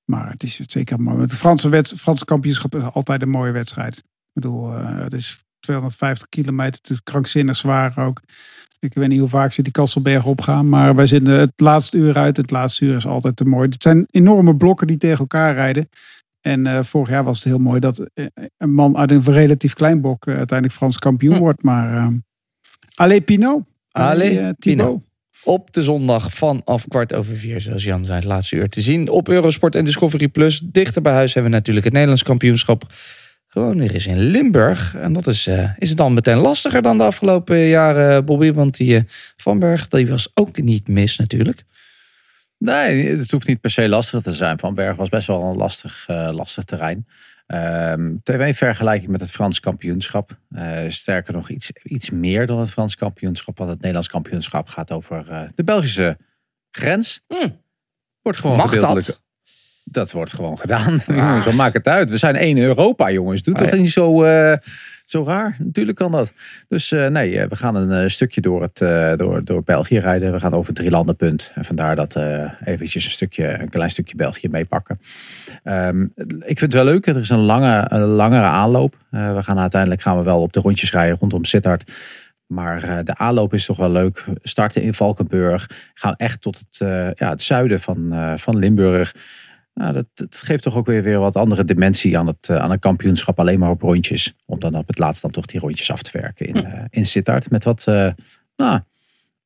Maar 0.04 0.30
het 0.30 0.42
is 0.42 0.60
zeker 0.66 1.00
mooi. 1.00 1.20
Het 1.20 1.34
Franse, 1.34 1.68
wet, 1.68 1.92
Franse 1.96 2.24
kampioenschap 2.24 2.74
is 2.74 2.82
altijd 2.82 3.22
een 3.22 3.28
mooie 3.30 3.52
wedstrijd. 3.52 3.96
Ik 3.96 4.04
bedoel, 4.32 4.70
het 4.72 5.12
is 5.12 5.44
250 5.60 6.28
kilometer, 6.28 6.80
het 6.82 6.90
is 6.90 7.02
krankzinnig 7.02 7.56
zwaar 7.56 7.98
ook. 7.98 8.20
Ik 8.78 8.94
weet 8.94 9.08
niet 9.08 9.18
hoe 9.18 9.28
vaak 9.28 9.52
ze 9.52 9.62
die 9.62 9.72
Kasselberg 9.72 10.26
opgaan, 10.26 10.68
maar 10.68 10.94
wij 10.94 11.06
zitten 11.06 11.32
het 11.32 11.52
laatste 11.56 11.96
uur 11.96 12.16
uit. 12.16 12.36
Het 12.36 12.50
laatste 12.50 12.84
uur 12.84 12.96
is 12.96 13.06
altijd 13.06 13.36
te 13.36 13.44
mooi. 13.44 13.68
Het 13.68 13.82
zijn 13.82 14.06
enorme 14.10 14.56
blokken 14.56 14.86
die 14.86 14.96
tegen 14.96 15.18
elkaar 15.18 15.54
rijden. 15.54 15.88
En 16.44 16.66
eh, 16.66 16.82
vorig 16.82 17.08
jaar 17.08 17.24
was 17.24 17.36
het 17.36 17.46
heel 17.46 17.58
mooi 17.58 17.80
dat 17.80 18.00
eh, 18.14 18.26
een 18.58 18.72
man 18.74 18.96
uit 18.96 19.10
een 19.10 19.22
relatief 19.22 19.72
klein 19.72 20.00
blok 20.00 20.26
eh, 20.26 20.36
uiteindelijk 20.36 20.78
Frans 20.78 20.98
kampioen 20.98 21.34
Hm. 21.34 21.40
wordt. 21.40 21.62
Maar 21.62 21.94
uh, 21.94 22.06
Allee 22.94 23.20
Pinot. 23.20 23.62
Allee 23.90 24.54
Pinot. 24.54 25.02
Op 25.44 25.72
de 25.72 25.82
zondag 25.82 26.32
vanaf 26.32 26.84
kwart 26.88 27.14
over 27.14 27.36
vier, 27.36 27.60
zoals 27.60 27.84
Jan 27.84 28.04
zei, 28.04 28.18
het 28.18 28.26
laatste 28.26 28.56
uur 28.56 28.68
te 28.68 28.80
zien. 28.80 29.08
Op 29.08 29.28
Eurosport 29.28 29.74
en 29.74 29.84
Discovery 29.84 30.28
Plus. 30.28 30.60
Dichter 30.64 31.02
bij 31.02 31.12
huis 31.12 31.34
hebben 31.34 31.52
we 31.52 31.56
natuurlijk 31.58 31.84
het 31.84 31.94
Nederlands 31.94 32.22
kampioenschap. 32.22 32.92
Gewoon 33.46 33.78
weer 33.78 33.94
eens 33.94 34.06
in 34.06 34.18
Limburg. 34.18 34.94
En 34.94 35.12
dat 35.12 35.26
is, 35.26 35.46
is 35.78 35.88
het 35.88 35.98
dan 35.98 36.14
meteen 36.14 36.36
lastiger 36.36 36.82
dan 36.82 36.98
de 36.98 37.04
afgelopen 37.04 37.58
jaren, 37.58 38.24
Bobby. 38.24 38.52
Want 38.52 38.76
die 38.76 39.04
Van 39.36 39.58
Berg, 39.58 39.88
die 39.88 40.08
was 40.08 40.30
ook 40.34 40.62
niet 40.62 40.88
mis 40.88 41.16
natuurlijk. 41.18 41.64
Nee, 42.64 43.16
het 43.16 43.30
hoeft 43.30 43.46
niet 43.46 43.60
per 43.60 43.70
se 43.70 43.88
lastig 43.88 44.22
te 44.22 44.32
zijn. 44.32 44.58
Van 44.58 44.74
Berg 44.74 44.96
was 44.96 45.08
best 45.08 45.26
wel 45.26 45.42
een 45.42 45.56
lastig, 45.56 46.04
eh, 46.06 46.30
lastig 46.32 46.64
terrein. 46.64 47.06
Ehm 47.46 48.14
TV-vergelijking 48.22 49.10
met 49.10 49.20
het 49.20 49.30
Frans 49.30 49.60
kampioenschap. 49.60 50.38
Eh, 50.50 50.78
sterker 50.88 51.32
nog, 51.32 51.48
iets, 51.48 51.70
iets 51.82 52.10
meer 52.10 52.46
dan 52.46 52.58
het 52.58 52.70
Frans 52.70 52.96
kampioenschap. 52.96 53.58
Want 53.58 53.70
het 53.70 53.78
Nederlands 53.78 54.08
kampioenschap 54.08 54.68
gaat 54.68 54.92
over 54.92 55.30
eh, 55.30 55.42
de 55.54 55.64
Belgische 55.64 56.16
grens. 56.70 57.20
Wordt 58.22 58.38
gewoon 58.38 58.56
Mag 58.56 58.74
dat? 58.76 59.22
Dat 59.84 60.12
wordt 60.12 60.32
gewoon 60.32 60.58
gedaan. 60.58 61.00
Jongens, 61.06 61.44
wat 61.44 61.54
maakt 61.54 61.74
het 61.74 61.88
uit? 61.88 62.10
We 62.10 62.16
zijn 62.16 62.36
één 62.36 62.56
Europa, 62.56 63.10
jongens. 63.10 63.42
Doe 63.42 63.54
toch 63.54 63.66
Ah, 63.66 63.72
ja. 63.72 63.78
niet 63.78 63.92
zo, 63.92 64.24
zo 65.04 65.24
raar? 65.24 65.56
Natuurlijk 65.58 65.96
kan 65.98 66.10
dat. 66.10 66.32
Dus 66.68 66.92
eh, 66.92 67.06
nee, 67.06 67.38
eh, 67.38 67.48
we 67.48 67.56
gaan 67.56 67.74
een 67.74 68.02
eh, 68.02 68.08
stukje 68.08 68.40
door, 68.40 68.62
het, 68.62 68.78
door, 69.18 69.44
door 69.44 69.62
België 69.62 69.98
rijden. 69.98 70.32
We 70.32 70.40
gaan 70.40 70.52
over 70.52 70.66
het 70.66 70.76
drielandenpunt. 70.76 71.52
En 71.54 71.64
vandaar 71.64 71.96
dat 71.96 72.16
eh 72.16 72.50
eventjes 72.64 73.04
een, 73.04 73.10
stukje, 73.10 73.60
een 73.60 73.68
klein 73.68 73.90
stukje 73.90 74.16
België 74.16 74.48
meepakken. 74.48 75.00
Ehm, 75.62 76.02
ik 76.40 76.58
vind 76.58 76.60
het 76.60 76.74
wel 76.74 76.84
leuk. 76.84 77.06
Er 77.06 77.16
is 77.16 77.28
een, 77.28 77.40
lange, 77.40 77.84
een 77.88 78.00
langere 78.00 78.46
aanloop. 78.46 78.96
We 79.10 79.42
gaan 79.42 79.58
uiteindelijk 79.58 80.00
gaan 80.00 80.16
we 80.16 80.22
wel 80.22 80.40
op 80.40 80.52
de 80.52 80.60
rondjes 80.60 80.92
rijden 80.92 81.16
rondom 81.20 81.44
Sittard. 81.44 81.92
Maar 82.46 83.04
de 83.04 83.16
aanloop 83.16 83.52
is 83.52 83.64
toch 83.64 83.76
wel 83.76 83.90
leuk. 83.90 84.24
Starten 84.42 84.82
in 84.82 84.94
Valkenburg. 84.94 85.70
Gaan 85.94 86.14
echt 86.16 86.40
tot 86.40 86.58
het, 86.58 86.78
ja, 87.18 87.28
het 87.30 87.42
zuiden 87.42 87.80
van, 87.80 88.12
van 88.38 88.58
Limburg. 88.58 89.14
Nou, 89.74 89.92
dat, 89.92 90.06
dat 90.14 90.36
geeft 90.36 90.62
toch 90.62 90.76
ook 90.76 90.86
weer, 90.86 91.02
weer 91.02 91.18
wat 91.18 91.36
andere 91.36 91.64
dimensie 91.64 92.18
aan 92.18 92.26
het, 92.26 92.48
eh, 92.48 92.56
aan 92.56 92.70
een 92.70 92.78
kampioenschap. 92.78 93.38
Alleen 93.38 93.58
maar 93.58 93.70
op 93.70 93.82
rondjes. 93.82 94.34
Om 94.46 94.58
dan 94.58 94.74
op 94.74 94.86
het 94.86 94.98
laatst 94.98 95.22
dan 95.22 95.30
toch 95.30 95.46
die 95.46 95.60
rondjes 95.60 95.92
af 95.92 96.02
te 96.02 96.18
werken 96.18 96.46
in, 96.46 96.64
eh, 96.64 96.84
in 96.90 97.06
Sittard. 97.06 97.50
Met 97.50 97.64
wat 97.64 97.86
eh, 97.86 98.10
nou, 98.56 98.80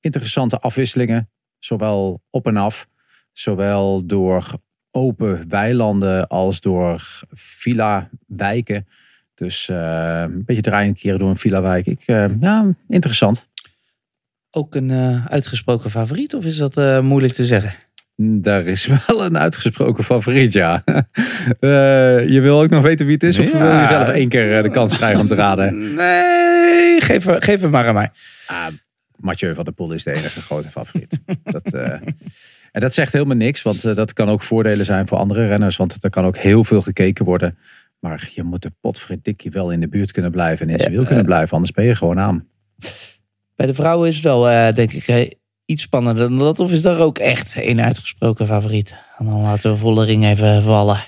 interessante 0.01 0.59
afwisselingen. 0.59 1.31
Zowel 1.59 2.23
op 2.31 2.47
en 2.47 2.57
af. 2.57 2.89
Zowel 3.33 4.07
door 4.07 4.61
open 4.91 5.49
weilanden 5.49 6.29
als 6.29 6.61
door 6.61 7.23
villa-wijken. 7.31 8.89
Dus 9.35 9.69
een 9.69 10.45
beetje 10.45 10.63
draaien 10.63 10.95
keren 10.95 11.19
door 11.19 11.29
een 11.29 11.37
villa-wijk. 11.37 11.87
Ik, 11.87 12.03
ja, 12.41 12.75
interessant. 12.89 13.49
Ook 14.51 14.75
een 14.75 14.93
uitgesproken 15.29 15.91
favoriet, 15.91 16.35
of 16.35 16.45
is 16.45 16.57
dat 16.57 17.03
moeilijk 17.03 17.33
te 17.33 17.47
zeggen? 17.47 17.88
Daar 18.21 18.67
is 18.67 18.87
wel 19.07 19.25
een 19.25 19.39
uitgesproken 19.39 20.05
favoriet, 20.05 20.53
ja. 20.53 20.83
Eh, 21.61 22.29
je 22.29 22.41
wil 22.41 22.61
ook 22.61 22.71
nog 22.71 22.83
weten 22.83 23.07
wie 23.07 23.15
het 23.15 23.23
is? 23.23 23.39
Of 23.39 23.53
wil 23.53 23.79
je 23.81 23.87
zelf 23.87 24.09
één 24.09 24.29
keer 24.29 24.57
eh, 24.57 24.63
de 24.63 24.71
kans 24.71 24.97
krijgen 24.97 25.21
om 25.21 25.27
te 25.27 25.35
raden? 25.35 25.77
Nee, 25.95 27.01
geef, 27.01 27.25
hem- 27.25 27.41
geef 27.41 27.61
hem 27.61 27.71
maar 27.71 27.87
aan 27.87 27.95
mij. 27.95 28.11
Ah, 28.47 28.67
Mathieu 29.17 29.55
van 29.55 29.65
der 29.65 29.73
Poel 29.75 29.93
is 29.93 30.05
de 30.05 30.11
enige 30.11 30.41
grote 30.41 30.69
favoriet. 30.69 31.19
dat, 31.45 31.75
eh, 31.75 31.91
en 32.73 32.81
dat 32.81 32.95
zegt 32.95 33.13
helemaal 33.13 33.37
niks, 33.37 33.63
want 33.63 33.83
dat 33.97 34.13
kan 34.13 34.29
ook 34.29 34.43
voordelen 34.43 34.85
zijn 34.85 35.09
voor 35.09 35.19
andere 35.19 35.47
renners. 35.47 35.77
Want 35.77 36.05
er 36.05 36.11
kan 36.11 36.25
ook 36.25 36.37
heel 36.37 36.65
veel 36.65 36.83
gekeken 36.83 37.25
worden. 37.25 37.59
Maar 37.99 38.29
je 38.33 38.43
moet 38.43 38.63
de 38.63 38.73
potverdikkie 38.81 39.51
wel 39.51 39.71
in 39.71 39.81
de 39.81 39.89
buurt 39.89 40.13
kunnen 40.13 40.31
blijven 40.31 40.67
en 40.67 40.73
in 40.73 40.79
zijn 40.79 40.93
wiel 40.93 41.05
kunnen 41.05 41.25
blijven. 41.25 41.53
Anders 41.53 41.73
ben 41.73 41.85
je 41.85 41.95
gewoon 41.95 42.19
aan. 42.21 42.47
Bij 43.57 43.67
de 43.67 43.75
vrouwen 43.75 44.09
is 44.09 44.15
het 44.15 44.25
wel, 44.25 44.43
denk 44.75 44.93
ik, 44.93 45.37
iets 45.69 45.83
spannender 45.83 46.29
dan 46.29 46.39
dat. 46.39 46.61
Of 46.61 46.73
is 46.73 46.83
daar 46.83 46.99
ook 46.99 47.19
echt 47.19 47.57
één 47.57 47.81
uitgesproken 47.81 48.47
favoriet? 48.47 48.97
Dan 49.19 49.41
laten 49.41 49.71
we 49.71 49.77
volle 49.77 50.05
ring 50.05 50.25
even 50.25 50.63
vallen. 50.63 50.99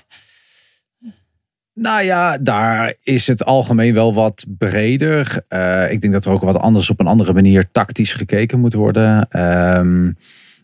Nou 1.75 2.03
ja, 2.03 2.39
daar 2.39 2.95
is 3.03 3.27
het 3.27 3.45
algemeen 3.45 3.95
wel 3.95 4.15
wat 4.15 4.45
breder. 4.59 5.45
Eh, 5.49 5.91
ik 5.91 6.01
denk 6.01 6.13
dat 6.13 6.25
er 6.25 6.31
ook 6.31 6.43
wat 6.43 6.59
anders 6.59 6.91
op 6.91 7.01
een 7.01 7.07
andere 7.07 7.33
manier 7.33 7.71
tactisch 7.71 8.13
gekeken 8.13 8.61
moet 8.61 8.75
worden. 8.75 9.29
Ehm, 9.31 10.11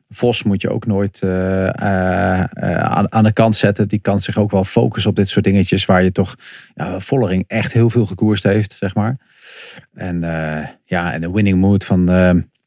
Vos 0.09 0.43
moet 0.43 0.61
je 0.61 0.71
ook 0.71 0.87
nooit 0.87 1.23
eh, 1.23 1.69
eh, 1.69 3.05
aan, 3.09 3.25
de 3.25 3.33
kant 3.33 3.57
zetten. 3.57 3.89
Die 3.89 3.99
kan 3.99 4.21
zich 4.21 4.39
ook 4.39 4.51
wel 4.51 4.65
focussen 4.65 5.11
op 5.11 5.17
dit 5.17 5.29
soort 5.29 5.45
dingetjes 5.45 5.85
waar 5.85 6.03
je 6.03 6.13
toch 6.13 6.37
ja, 6.75 7.01
Vollering 7.01 7.45
echt 7.47 7.73
heel 7.73 7.91
veel 7.91 8.07
gekoerst 8.07 8.43
heeft, 8.43 8.73
zeg 8.73 8.95
maar. 8.95 9.17
En 9.95 10.21
ja, 10.85 11.13
en 11.13 11.21
de 11.21 11.31
winning 11.31 11.61
mood 11.61 11.85
van 11.85 12.11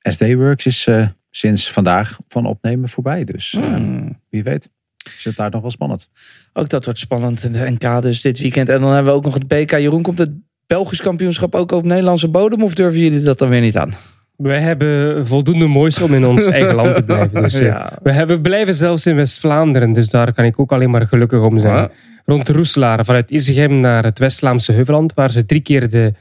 SD 0.01 0.33
Works 0.33 0.65
is 0.65 0.87
sinds 1.29 1.71
vandaag 1.71 2.17
van 2.27 2.45
opnemen 2.45 2.89
voorbij. 2.89 3.23
Dus 3.23 3.51
Hmm. 3.59 4.19
wie 4.29 4.43
weet 4.43 4.69
is 5.17 5.25
het 5.25 5.35
daar 5.35 5.51
nog 5.51 5.61
wel 5.61 5.69
spannend. 5.71 6.09
Ook 6.53 6.69
dat 6.69 6.85
wordt 6.85 6.99
spannend 6.99 7.43
in 7.43 7.51
de 7.51 7.71
NK 7.71 8.01
dus 8.01 8.21
dit 8.21 8.39
weekend. 8.39 8.69
En 8.69 8.81
dan 8.81 8.89
hebben 8.93 9.11
we 9.11 9.17
ook 9.17 9.23
nog 9.25 9.33
het 9.33 9.47
BK. 9.47 9.71
Jeroen, 9.71 10.01
komt 10.01 10.17
het 10.17 10.31
Belgisch 10.67 11.01
kampioenschap 11.01 11.55
ook 11.55 11.71
op 11.71 11.83
Nederlandse 11.85 12.27
bodem? 12.27 12.63
Of 12.63 12.73
durven 12.73 12.99
jullie 12.99 13.21
dat 13.21 13.37
dan 13.37 13.49
weer 13.49 13.61
niet 13.61 13.77
aan? 13.77 13.93
Wij 14.35 14.59
hebben 14.59 15.27
voldoende 15.27 15.65
moois 15.67 16.01
om 16.01 16.13
in 16.13 16.25
ons 16.25 16.45
eigen 16.57 16.75
land 16.75 16.95
te 16.95 17.03
blijven. 17.03 17.43
Dus, 17.43 17.59
eh, 17.59 17.65
Ja. 17.65 17.97
we, 18.03 18.11
hebben, 18.11 18.35
we 18.35 18.41
blijven 18.41 18.73
zelfs 18.73 19.05
in 19.05 19.15
West-Vlaanderen, 19.15 19.93
dus 19.93 20.09
daar 20.09 20.33
kan 20.33 20.45
ik 20.45 20.59
ook 20.59 20.71
alleen 20.71 20.89
maar 20.89 21.07
gelukkig 21.07 21.41
om 21.41 21.59
zijn. 21.59 21.75
Ja. 21.75 21.89
Rond 22.25 22.49
Roeselaar, 22.49 23.05
vanuit 23.05 23.31
Isegem 23.31 23.79
naar 23.79 24.03
het 24.03 24.19
West-Vlaamse 24.19 24.71
Heuveland, 24.71 25.13
waar 25.13 25.31
ze 25.31 25.45
drie 25.45 25.61
keer 25.61 25.89
de, 25.89 26.13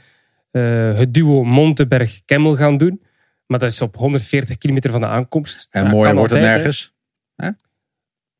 eh, 0.51 0.63
het 0.99 1.15
duo 1.15 1.45
Monteberg-Kemmel 1.45 2.57
gaan 2.57 2.79
doen. 2.79 3.01
Maar 3.49 3.59
dat 3.59 3.71
is 3.71 3.81
op 3.81 3.97
140 3.97 4.59
kilometer 4.59 4.91
van 4.91 5.01
de 5.01 5.07
aankomst. 5.07 5.67
En 5.71 5.85
Ja, 5.85 5.91
mooier 5.91 6.15
wordt 6.15 6.31
het 6.33 6.41
altijd, 6.41 6.55
hè. 6.55 6.57
nergens. 6.59 6.93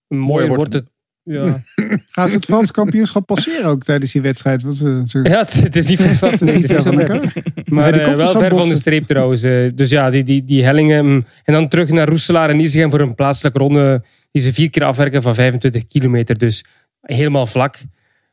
Mooier 0.09 0.49
wordt 0.49 0.63
wordt 0.63 0.73
het. 0.73 0.97
Ja, 1.23 1.63
Gaan 2.15 2.29
ze 2.29 2.35
het 2.35 2.45
Frans 2.45 2.71
kampioenschap 2.71 3.27
passeren 3.27 3.65
ook 3.71 3.83
tijdens 3.85 4.13
die 4.13 4.23
wedstrijd? 4.23 4.63
Want 4.63 4.77
ze, 4.77 5.03
ze, 5.07 5.19
ja 5.23 5.39
het, 5.39 5.53
het 5.63 5.77
is 5.77 5.87
niet 5.87 6.01
ver 6.03 6.15
van, 6.17 6.31
het 6.31 6.41
is 6.43 6.51
niet 6.51 6.67
ver 6.67 6.83
van 6.83 7.01
elkaar. 7.01 7.33
Maar 7.67 7.91
Nee, 7.93 8.01
eh, 8.01 8.07
wel 8.07 8.17
dus 8.17 8.31
van 8.31 8.41
ver 8.41 8.57
van 8.57 8.69
de 8.69 8.77
streep 8.77 9.05
trouwens. 9.05 9.43
eh. 9.43 9.69
dus 9.75 9.91
ja, 9.91 10.11
die, 10.11 10.25
die, 10.25 10.45
die 10.45 10.65
hellingen. 10.65 11.07
mm. 11.07 11.25
En 11.45 11.53
dan 11.53 11.69
terug 11.69 11.91
naar 11.91 12.09
Roeselaar 12.09 12.51
en 12.51 12.61
Isegem 12.61 12.91
voor 12.91 13.01
een 13.01 13.15
plaatselijke 13.15 13.59
ronde. 13.59 14.03
Die 14.31 14.43
ze 14.43 14.53
vier 14.53 14.71
keer 14.71 14.85
afwerken 14.85 15.23
van 15.23 15.35
25 15.35 15.87
kilometer. 15.87 16.39
Dus 16.39 16.65
helemaal 17.01 17.47
vlak. 17.47 17.77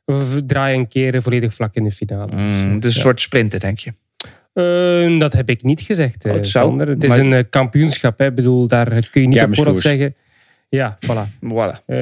We 0.06 0.44
draaien 0.46 0.80
een 0.80 0.88
keer 0.88 1.22
volledig 1.22 1.54
vlak 1.54 1.76
in 1.76 1.84
de 1.84 1.92
finale. 1.92 2.32
Mm, 2.36 2.74
het 2.74 2.86
is 2.86 2.92
een 2.92 2.98
Ja. 3.00 3.06
soort 3.06 3.22
sprinten, 3.22 3.60
denk 3.60 3.78
je. 3.80 3.92
Eh, 4.56 5.20
dat 5.20 5.34
heb 5.34 5.50
ik 5.50 5.64
niet 5.64 5.82
gezegd, 5.82 6.26
eh, 6.26 6.32
Oh, 6.32 6.38
het 6.38 6.48
zou, 6.48 6.66
Sander. 6.68 6.88
Het 6.88 7.04
is 7.04 7.10
maar- 7.10 7.20
een 7.20 7.34
eh, 7.34 7.44
kampioenschap. 7.50 8.20
Hè. 8.20 8.26
Ik 8.26 8.36
bedoel, 8.36 8.68
daar 8.68 9.08
kun 9.12 9.22
je 9.22 9.28
niet 9.28 9.44
op 9.44 9.56
voorhand 9.56 9.82
zeggen. 9.82 10.16
Ja, 10.70 10.98
voilà. 11.06 11.30
Voilà. 11.54 11.86
Eh, 11.86 11.98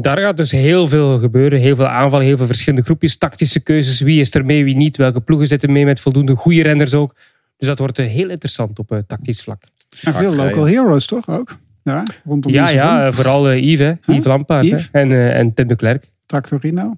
daar 0.00 0.18
gaat 0.18 0.36
dus 0.36 0.50
heel 0.50 0.88
veel 0.88 1.18
gebeuren. 1.18 1.58
Heel 1.60 1.76
veel 1.76 1.86
aanvallen, 1.88 2.26
heel 2.26 2.36
veel 2.36 2.46
verschillende 2.46 2.84
groepjes. 2.84 3.16
Tactische 3.16 3.60
keuzes. 3.60 4.00
Wie 4.00 4.20
is 4.20 4.34
er 4.34 4.44
mee, 4.44 4.64
wie 4.64 4.76
niet. 4.76 4.96
Welke 4.96 5.20
ploegen 5.20 5.46
zitten 5.46 5.72
mee 5.72 5.84
met 5.84 6.00
voldoende 6.00 6.34
goede 6.34 6.62
renners 6.62 6.94
ook. 6.94 7.14
Dus 7.56 7.68
dat 7.68 7.78
wordt 7.78 7.98
eh, 7.98 8.06
heel 8.06 8.28
interessant 8.30 8.78
op 8.78 8.92
eh, 8.92 8.98
tactisch 9.06 9.42
vlak. 9.42 9.62
En 10.02 10.14
veel 10.14 10.34
local 10.34 10.64
heroes 10.64 11.06
toch 11.06 11.28
ook? 11.28 11.56
Ja, 11.82 12.02
rondom 12.24 12.52
Ja, 12.52 12.68
ja, 12.68 13.06
eh, 13.06 13.12
vooral 13.12 13.48
eh, 13.50 13.62
Yves, 13.62 13.78
hè. 13.78 14.12
Yves 14.12 14.24
Lampaard. 14.24 14.64
Yves? 14.64 14.88
En, 14.92 15.12
eh, 15.12 15.38
en 15.38 15.54
Tim 15.54 15.66
de 15.66 15.76
Klerk. 15.76 16.10
Tractorino. 16.26 16.96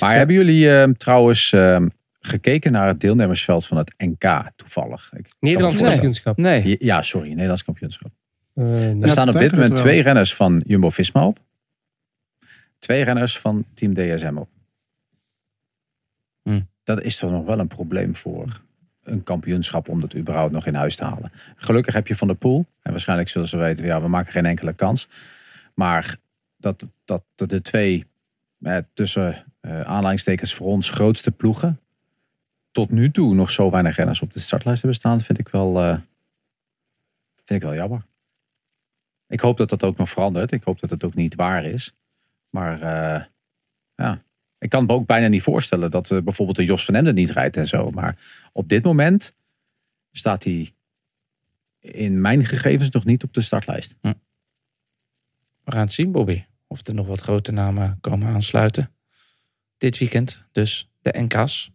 Maar 0.00 0.16
hebben 0.16 0.36
jullie 0.36 0.76
eh, 0.76 0.88
trouwens 0.90 1.52
eh, 1.52 1.76
gekeken 2.22 2.72
naar 2.72 2.86
het 2.86 3.00
deelnemersveld 3.00 3.66
van 3.66 3.76
het 3.76 3.94
NK 3.96 4.50
toevallig? 4.56 5.12
Ik 5.16 5.32
Nederlands 5.40 5.80
kampioenschap. 5.80 6.36
Nee. 6.36 6.76
Ja, 6.78 7.02
sorry, 7.02 7.28
Nederlands 7.28 7.64
kampioenschap. 7.64 8.10
Eh, 8.54 9.02
Er 9.02 9.08
staan 9.08 9.28
op 9.28 9.38
dit 9.38 9.52
moment 9.52 9.76
twee 9.76 10.02
renners 10.02 10.34
van 10.34 10.62
Jumbo-Visma 10.66 11.26
op. 11.26 11.38
Twee 12.78 13.04
renners 13.04 13.38
van 13.38 13.64
Team 13.74 13.94
DSM 13.94 14.36
op. 14.36 14.48
Hm. 16.42 16.60
Dat 16.82 17.02
is 17.02 17.16
toch 17.16 17.30
nog 17.30 17.44
wel 17.44 17.58
een 17.58 17.68
probleem 17.68 18.16
voor 18.16 18.62
een 19.02 19.22
kampioenschap 19.22 19.88
om 19.88 20.00
dat 20.00 20.16
überhaupt 20.16 20.52
nog 20.52 20.66
in 20.66 20.74
huis 20.74 20.96
te 20.96 21.04
halen. 21.04 21.32
Gelukkig 21.56 21.94
heb 21.94 22.06
je 22.06 22.16
Van 22.16 22.28
de 22.28 22.34
Poel. 22.34 22.66
En 22.82 22.90
waarschijnlijk 22.90 23.28
zullen 23.28 23.48
ze 23.48 23.56
weten, 23.56 23.84
ja, 23.84 24.00
we 24.00 24.08
maken 24.08 24.32
geen 24.32 24.46
enkele 24.46 24.72
kans. 24.72 25.08
Maar 25.74 26.16
dat, 26.56 26.90
dat 27.04 27.22
de 27.34 27.62
twee 27.62 28.04
eh, 28.60 28.76
tussen 28.92 29.44
eh 29.60 29.80
aanleidingstekens 29.80 30.54
voor 30.54 30.66
ons 30.66 30.90
grootste 30.90 31.30
ploegen 31.30 31.80
tot 32.72 32.90
nu 32.90 33.10
toe 33.10 33.34
nog 33.34 33.50
zo 33.50 33.70
weinig 33.70 33.96
renners 33.96 34.22
op 34.22 34.32
de 34.32 34.40
startlijst 34.40 34.82
hebben 34.82 34.98
staan, 34.98 35.20
vind 35.20 35.38
ik 35.38 35.48
wel, 35.48 35.82
eh, 35.82 35.98
vind 37.44 37.62
ik 37.62 37.62
wel 37.62 37.74
jammer. 37.74 38.04
Ik 39.26 39.40
hoop 39.40 39.56
dat 39.56 39.68
dat 39.68 39.84
ook 39.84 39.96
nog 39.96 40.10
verandert. 40.10 40.52
Ik 40.52 40.62
hoop 40.62 40.80
dat 40.80 40.90
het 40.90 41.04
ook 41.04 41.14
niet 41.14 41.34
waar 41.34 41.64
is. 41.64 41.94
Maar 42.50 42.80
eh, 42.80 43.24
ja, 43.94 44.22
ik 44.58 44.68
kan 44.68 44.86
me 44.86 44.92
ook 44.92 45.06
bijna 45.06 45.26
niet 45.26 45.42
voorstellen 45.42 45.90
dat 45.90 46.10
eh, 46.10 46.22
bijvoorbeeld 46.22 46.56
de 46.56 46.64
Jos 46.64 46.84
van 46.84 46.94
Emden 46.94 47.14
niet 47.14 47.30
rijdt 47.30 47.56
en 47.56 47.68
zo. 47.68 47.90
Maar 47.90 48.18
op 48.52 48.68
dit 48.68 48.84
moment 48.84 49.34
staat 50.10 50.44
hij 50.44 50.70
in 51.80 52.20
mijn 52.20 52.44
gegevens 52.44 52.90
nog 52.90 53.04
niet 53.04 53.22
op 53.22 53.34
de 53.34 53.40
startlijst. 53.40 53.96
We 55.64 55.70
gaan 55.70 55.80
het 55.80 55.92
zien, 55.92 56.12
Bobby. 56.12 56.44
Of 56.66 56.86
er 56.86 56.94
nog 56.94 57.06
wat 57.06 57.20
grote 57.20 57.52
namen 57.52 57.98
komen 58.00 58.28
aansluiten. 58.28 58.90
Dit 59.78 59.98
weekend 59.98 60.44
dus 60.52 60.90
de 61.00 61.14
NK's. 61.18 61.71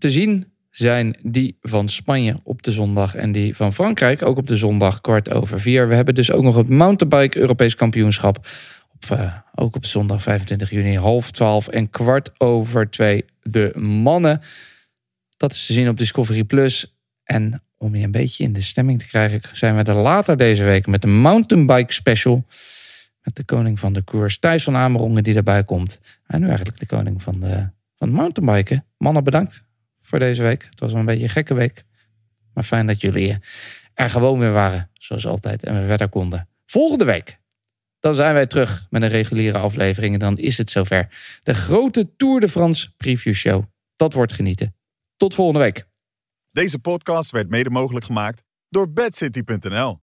Te 0.00 0.10
zien 0.10 0.52
zijn 0.70 1.16
die 1.22 1.56
van 1.60 1.88
Spanje 1.88 2.40
op 2.42 2.62
de 2.62 2.72
zondag 2.72 3.14
en 3.14 3.32
die 3.32 3.56
van 3.56 3.72
Frankrijk 3.72 4.22
ook 4.22 4.36
op 4.36 4.46
de 4.46 4.56
zondag 4.56 5.00
kwart 5.00 5.30
over 5.30 5.60
vier. 5.60 5.88
We 5.88 5.94
hebben 5.94 6.14
dus 6.14 6.32
ook 6.32 6.42
nog 6.42 6.56
het 6.56 6.68
mountainbike 6.68 7.38
Europees 7.38 7.74
kampioenschap. 7.74 8.48
Op, 8.94 9.18
eh, 9.18 9.34
ook 9.54 9.76
op 9.76 9.86
zondag 9.86 10.22
25 10.22 10.70
juni 10.70 10.96
half 10.96 11.30
twaalf 11.30 11.68
en 11.68 11.90
kwart 11.90 12.40
over 12.40 12.90
twee 12.90 13.24
de 13.42 13.78
mannen. 13.78 14.40
Dat 15.36 15.52
is 15.52 15.66
te 15.66 15.72
zien 15.72 15.88
op 15.88 15.98
Discovery 15.98 16.44
Plus. 16.44 16.98
En 17.24 17.62
om 17.76 17.94
je 17.94 18.04
een 18.04 18.10
beetje 18.10 18.44
in 18.44 18.52
de 18.52 18.60
stemming 18.60 18.98
te 18.98 19.06
krijgen, 19.06 19.40
zijn 19.52 19.76
we 19.76 19.82
er 19.82 19.94
later 19.94 20.36
deze 20.36 20.64
week 20.64 20.86
met 20.86 21.02
de 21.02 21.08
mountainbike 21.08 21.92
special. 21.92 22.46
Met 23.22 23.36
de 23.36 23.44
koning 23.44 23.78
van 23.78 23.92
de 23.92 24.02
koers, 24.02 24.38
Thijs 24.38 24.64
van 24.64 24.76
Amerongen, 24.76 25.22
die 25.22 25.34
erbij 25.34 25.64
komt. 25.64 26.00
En 26.26 26.40
nu 26.40 26.46
eigenlijk 26.46 26.78
de 26.78 26.86
koning 26.86 27.22
van, 27.22 27.40
de, 27.40 27.68
van 27.94 28.10
mountainbiken. 28.10 28.84
Mannen, 28.96 29.24
bedankt 29.24 29.68
voor 30.10 30.18
deze 30.18 30.42
week. 30.42 30.66
Het 30.70 30.80
was 30.80 30.90
wel 30.90 31.00
een 31.00 31.06
beetje 31.06 31.22
een 31.22 31.30
gekke 31.30 31.54
week. 31.54 31.84
Maar 32.54 32.64
fijn 32.64 32.86
dat 32.86 33.00
jullie 33.00 33.38
er 33.94 34.10
gewoon 34.10 34.38
weer 34.38 34.52
waren, 34.52 34.90
zoals 34.92 35.26
altijd. 35.26 35.64
En 35.64 35.80
we 35.80 35.86
verder 35.86 36.08
konden. 36.08 36.48
Volgende 36.66 37.04
week, 37.04 37.38
dan 38.00 38.14
zijn 38.14 38.34
wij 38.34 38.46
terug 38.46 38.86
met 38.90 39.02
een 39.02 39.08
reguliere 39.08 39.58
aflevering. 39.58 40.14
En 40.14 40.20
dan 40.20 40.38
is 40.38 40.58
het 40.58 40.70
zover. 40.70 41.08
De 41.42 41.54
grote 41.54 42.16
Tour 42.16 42.40
de 42.40 42.48
France 42.48 42.92
preview 42.96 43.34
show. 43.34 43.64
Dat 43.96 44.12
wordt 44.12 44.32
genieten. 44.32 44.76
Tot 45.16 45.34
volgende 45.34 45.60
week. 45.60 45.88
Deze 46.52 46.78
podcast 46.78 47.30
werd 47.30 47.48
mede 47.48 47.70
mogelijk 47.70 48.04
gemaakt 48.04 48.42
door 48.68 48.92
bedcity.nl. 48.92 49.98